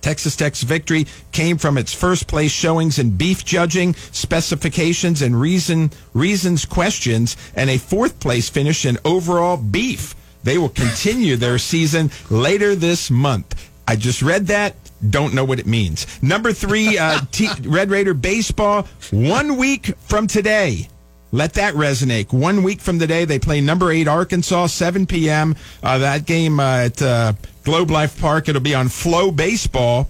Texas 0.05 0.37
Tech's 0.37 0.63
victory 0.63 1.07
came 1.33 1.57
from 1.57 1.79
its 1.79 1.95
first 1.95 2.27
place 2.27 2.51
showings 2.53 2.99
in 2.99 3.17
beef 3.17 3.43
judging, 3.43 3.95
specifications 4.13 5.23
and 5.23 5.41
reason 5.41 5.91
reasons 6.13 6.67
questions, 6.67 7.39
and 7.55 7.71
a 7.71 7.79
fourth 7.79 8.21
place 8.21 8.51
finish 8.51 8.85
in 8.85 8.99
overall 9.07 9.57
beef. 9.57 10.15
They 10.43 10.59
will 10.59 10.69
continue 10.69 11.37
their 11.37 11.57
season 11.59 12.11
later 12.29 12.75
this 12.75 13.11
month. 13.11 13.71
I 13.89 13.97
just 13.97 14.21
read 14.21 14.49
that. 14.49 14.75
Don't 15.11 15.35
know 15.35 15.45
what 15.45 15.59
it 15.59 15.67
means. 15.67 16.07
Number 16.23 16.53
three, 16.53 16.99
uh, 16.99 17.21
T- 17.33 17.49
Red 17.65 17.91
Raider 17.91 18.15
baseball. 18.15 18.87
One 19.11 19.57
week 19.57 19.95
from 19.99 20.27
today, 20.27 20.89
let 21.33 21.55
that 21.55 21.75
resonate. 21.75 22.33
One 22.33 22.63
week 22.63 22.81
from 22.81 22.99
today, 22.99 23.25
they 23.25 23.39
play 23.39 23.61
number 23.61 23.91
eight 23.91 24.09
Arkansas, 24.09 24.67
7 24.67 25.07
p.m. 25.07 25.57
Uh, 25.83 25.99
that 25.99 26.27
game 26.27 26.61
uh, 26.61 26.85
at 26.85 27.03
uh, 27.03 27.33
Globe 27.65 27.91
Life 27.91 28.21
Park. 28.21 28.49
It'll 28.49 28.61
be 28.63 28.75
on 28.75 28.89
Flow 28.89 29.31
Baseball. 29.31 30.09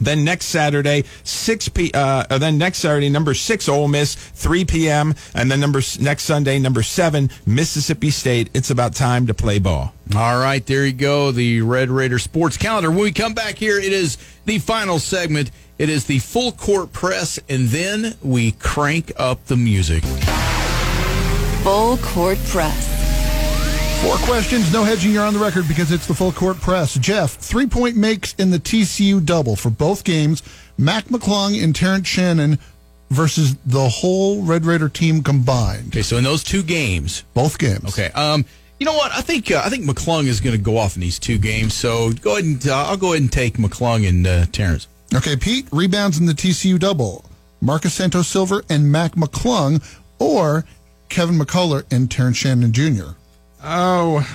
Then 0.00 0.24
next 0.24 0.46
Saturday, 0.46 1.04
six 1.22 1.68
p. 1.68 1.90
Uh, 1.92 2.24
uh, 2.28 2.38
then 2.38 2.58
next 2.58 2.78
Saturday, 2.78 3.08
number 3.08 3.34
six 3.34 3.68
Ole 3.68 3.88
Miss, 3.88 4.14
three 4.14 4.64
p.m. 4.64 5.14
And 5.34 5.50
then 5.50 5.60
number 5.60 5.80
next 6.00 6.24
Sunday, 6.24 6.58
number 6.58 6.82
seven 6.82 7.30
Mississippi 7.46 8.10
State. 8.10 8.50
It's 8.54 8.70
about 8.70 8.94
time 8.94 9.26
to 9.26 9.34
play 9.34 9.58
ball. 9.58 9.94
All 10.14 10.38
right, 10.38 10.64
there 10.66 10.84
you 10.84 10.92
go. 10.92 11.30
The 11.30 11.62
Red 11.62 11.90
Raider 11.90 12.18
Sports 12.18 12.56
Calendar. 12.56 12.90
When 12.90 13.00
we 13.00 13.12
come 13.12 13.34
back 13.34 13.56
here, 13.56 13.78
it 13.78 13.92
is 13.92 14.18
the 14.44 14.58
final 14.58 14.98
segment. 14.98 15.50
It 15.78 15.88
is 15.88 16.04
the 16.04 16.20
full 16.20 16.52
court 16.52 16.92
press, 16.92 17.38
and 17.48 17.68
then 17.68 18.14
we 18.22 18.52
crank 18.52 19.12
up 19.16 19.44
the 19.46 19.56
music. 19.56 20.04
Full 21.64 21.96
court 21.96 22.38
press. 22.46 22.93
Four 24.04 24.16
questions, 24.16 24.70
no 24.70 24.84
hedging. 24.84 25.12
You're 25.12 25.24
on 25.24 25.32
the 25.32 25.38
record 25.38 25.66
because 25.66 25.90
it's 25.90 26.06
the 26.06 26.12
full 26.12 26.30
court 26.30 26.58
press. 26.58 26.92
Jeff, 26.92 27.36
three 27.36 27.66
point 27.66 27.96
makes 27.96 28.34
in 28.34 28.50
the 28.50 28.58
TCU 28.58 29.24
double 29.24 29.56
for 29.56 29.70
both 29.70 30.04
games. 30.04 30.42
Mac 30.76 31.06
McClung 31.06 31.64
and 31.64 31.74
Terrence 31.74 32.06
Shannon 32.06 32.58
versus 33.08 33.56
the 33.64 33.88
whole 33.88 34.42
Red 34.42 34.66
Raider 34.66 34.90
team 34.90 35.22
combined. 35.22 35.88
Okay, 35.88 36.02
so 36.02 36.18
in 36.18 36.24
those 36.24 36.44
two 36.44 36.62
games, 36.62 37.24
both 37.32 37.56
games. 37.56 37.98
Okay. 37.98 38.10
Um, 38.12 38.44
you 38.78 38.84
know 38.84 38.92
what? 38.92 39.10
I 39.10 39.22
think 39.22 39.50
uh, 39.50 39.62
I 39.64 39.70
think 39.70 39.86
McClung 39.86 40.26
is 40.26 40.38
going 40.38 40.54
to 40.54 40.62
go 40.62 40.76
off 40.76 40.96
in 40.96 41.00
these 41.00 41.18
two 41.18 41.38
games. 41.38 41.72
So 41.72 42.12
go 42.12 42.32
ahead 42.32 42.44
and 42.44 42.68
uh, 42.68 42.84
I'll 42.84 42.98
go 42.98 43.14
ahead 43.14 43.22
and 43.22 43.32
take 43.32 43.56
McClung 43.56 44.06
and 44.06 44.26
uh, 44.26 44.44
Terrence. 44.52 44.86
Okay, 45.14 45.34
Pete, 45.34 45.66
rebounds 45.72 46.18
in 46.18 46.26
the 46.26 46.34
TCU 46.34 46.78
double. 46.78 47.24
Marcus 47.62 47.94
Santos-Silva 47.94 48.64
and 48.68 48.92
Mac 48.92 49.12
McClung, 49.12 49.82
or 50.18 50.66
Kevin 51.08 51.38
McCullar 51.38 51.90
and 51.90 52.10
Terrence 52.10 52.36
Shannon 52.36 52.70
Jr. 52.70 53.12
Oh, 53.64 54.26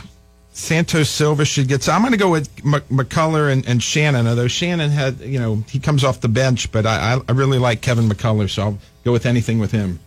Santos 0.51 1.09
Silva 1.09 1.45
should 1.45 1.67
get. 1.67 1.83
So 1.83 1.91
I'm 1.91 2.01
going 2.01 2.11
to 2.11 2.17
go 2.17 2.31
with 2.31 2.49
M- 2.65 2.81
McCullar 2.91 3.51
and, 3.51 3.67
and 3.67 3.81
Shannon. 3.81 4.27
Although 4.27 4.47
Shannon 4.47 4.89
had, 4.89 5.19
you 5.19 5.39
know, 5.39 5.63
he 5.69 5.79
comes 5.79 6.03
off 6.03 6.19
the 6.19 6.27
bench, 6.27 6.71
but 6.71 6.85
I, 6.85 7.13
I, 7.13 7.21
I 7.29 7.31
really 7.31 7.59
like 7.59 7.81
Kevin 7.81 8.09
McCullar, 8.09 8.49
so 8.49 8.61
I'll 8.63 8.79
go 9.05 9.11
with 9.11 9.25
anything 9.25 9.59
with 9.59 9.71
him. 9.71 9.99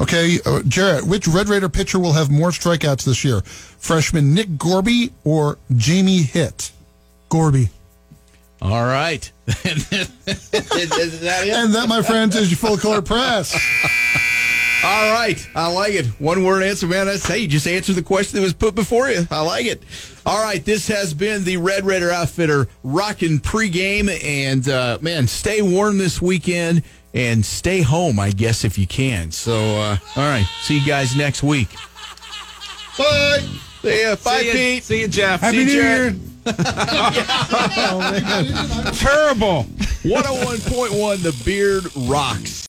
Okay, 0.00 0.38
uh, 0.46 0.62
Jarrett, 0.66 1.06
which 1.06 1.28
Red 1.28 1.48
Raider 1.48 1.68
pitcher 1.68 1.98
will 1.98 2.14
have 2.14 2.30
more 2.30 2.48
strikeouts 2.50 3.04
this 3.04 3.22
year? 3.24 3.42
Freshman 3.42 4.34
Nick 4.34 4.56
Gorby 4.58 5.12
or 5.22 5.58
Jamie 5.76 6.22
Hitt? 6.22 6.72
Gorby. 7.28 7.68
All 8.60 8.84
right. 8.84 9.30
and 9.46 9.54
that, 11.74 11.86
my 11.88 12.02
friends, 12.02 12.34
is 12.36 12.50
your 12.50 12.58
full 12.58 12.78
court 12.78 13.04
press. 13.04 13.56
All 14.84 15.12
right. 15.14 15.48
I 15.54 15.68
like 15.72 15.92
it. 15.94 16.06
One 16.18 16.42
word 16.44 16.62
answer, 16.62 16.86
man. 16.88 17.06
That's 17.06 17.24
hey, 17.26 17.38
you 17.38 17.48
just 17.48 17.66
answered 17.68 17.94
the 17.94 18.02
question 18.02 18.36
that 18.38 18.42
was 18.42 18.52
put 18.52 18.74
before 18.74 19.08
you. 19.10 19.26
I 19.30 19.40
like 19.42 19.66
it. 19.66 19.82
All 20.26 20.42
right. 20.42 20.64
This 20.64 20.88
has 20.88 21.14
been 21.14 21.44
the 21.44 21.56
Red 21.58 21.84
Raider 21.84 22.10
Outfitter 22.10 22.66
rocking 22.82 23.38
pregame. 23.38 24.08
And, 24.24 24.68
uh, 24.68 24.98
man, 25.00 25.28
stay 25.28 25.62
warm 25.62 25.98
this 25.98 26.20
weekend 26.20 26.82
and 27.14 27.44
stay 27.46 27.82
home, 27.82 28.18
I 28.18 28.30
guess, 28.32 28.64
if 28.64 28.76
you 28.76 28.86
can. 28.88 29.30
So, 29.30 29.54
uh, 29.80 29.96
all 30.16 30.22
right. 30.24 30.46
See 30.62 30.78
you 30.78 30.86
guys 30.86 31.14
next 31.14 31.42
week. 31.44 31.68
Bye. 32.98 33.38
See 33.82 34.02
ya. 34.02 34.16
Bye, 34.16 34.40
See 34.40 34.46
ya- 34.48 34.52
Pete. 34.52 34.82
See 34.84 35.00
you, 35.02 35.08
Jeff. 35.08 35.40
Happy 35.42 35.58
See 35.58 35.64
New 35.66 35.72
you, 35.72 35.82
Year. 35.82 36.14
Terrible. 38.94 39.64
101.1 40.02 41.22
The 41.22 41.32
Beard 41.44 41.84
Rocks. 42.08 42.60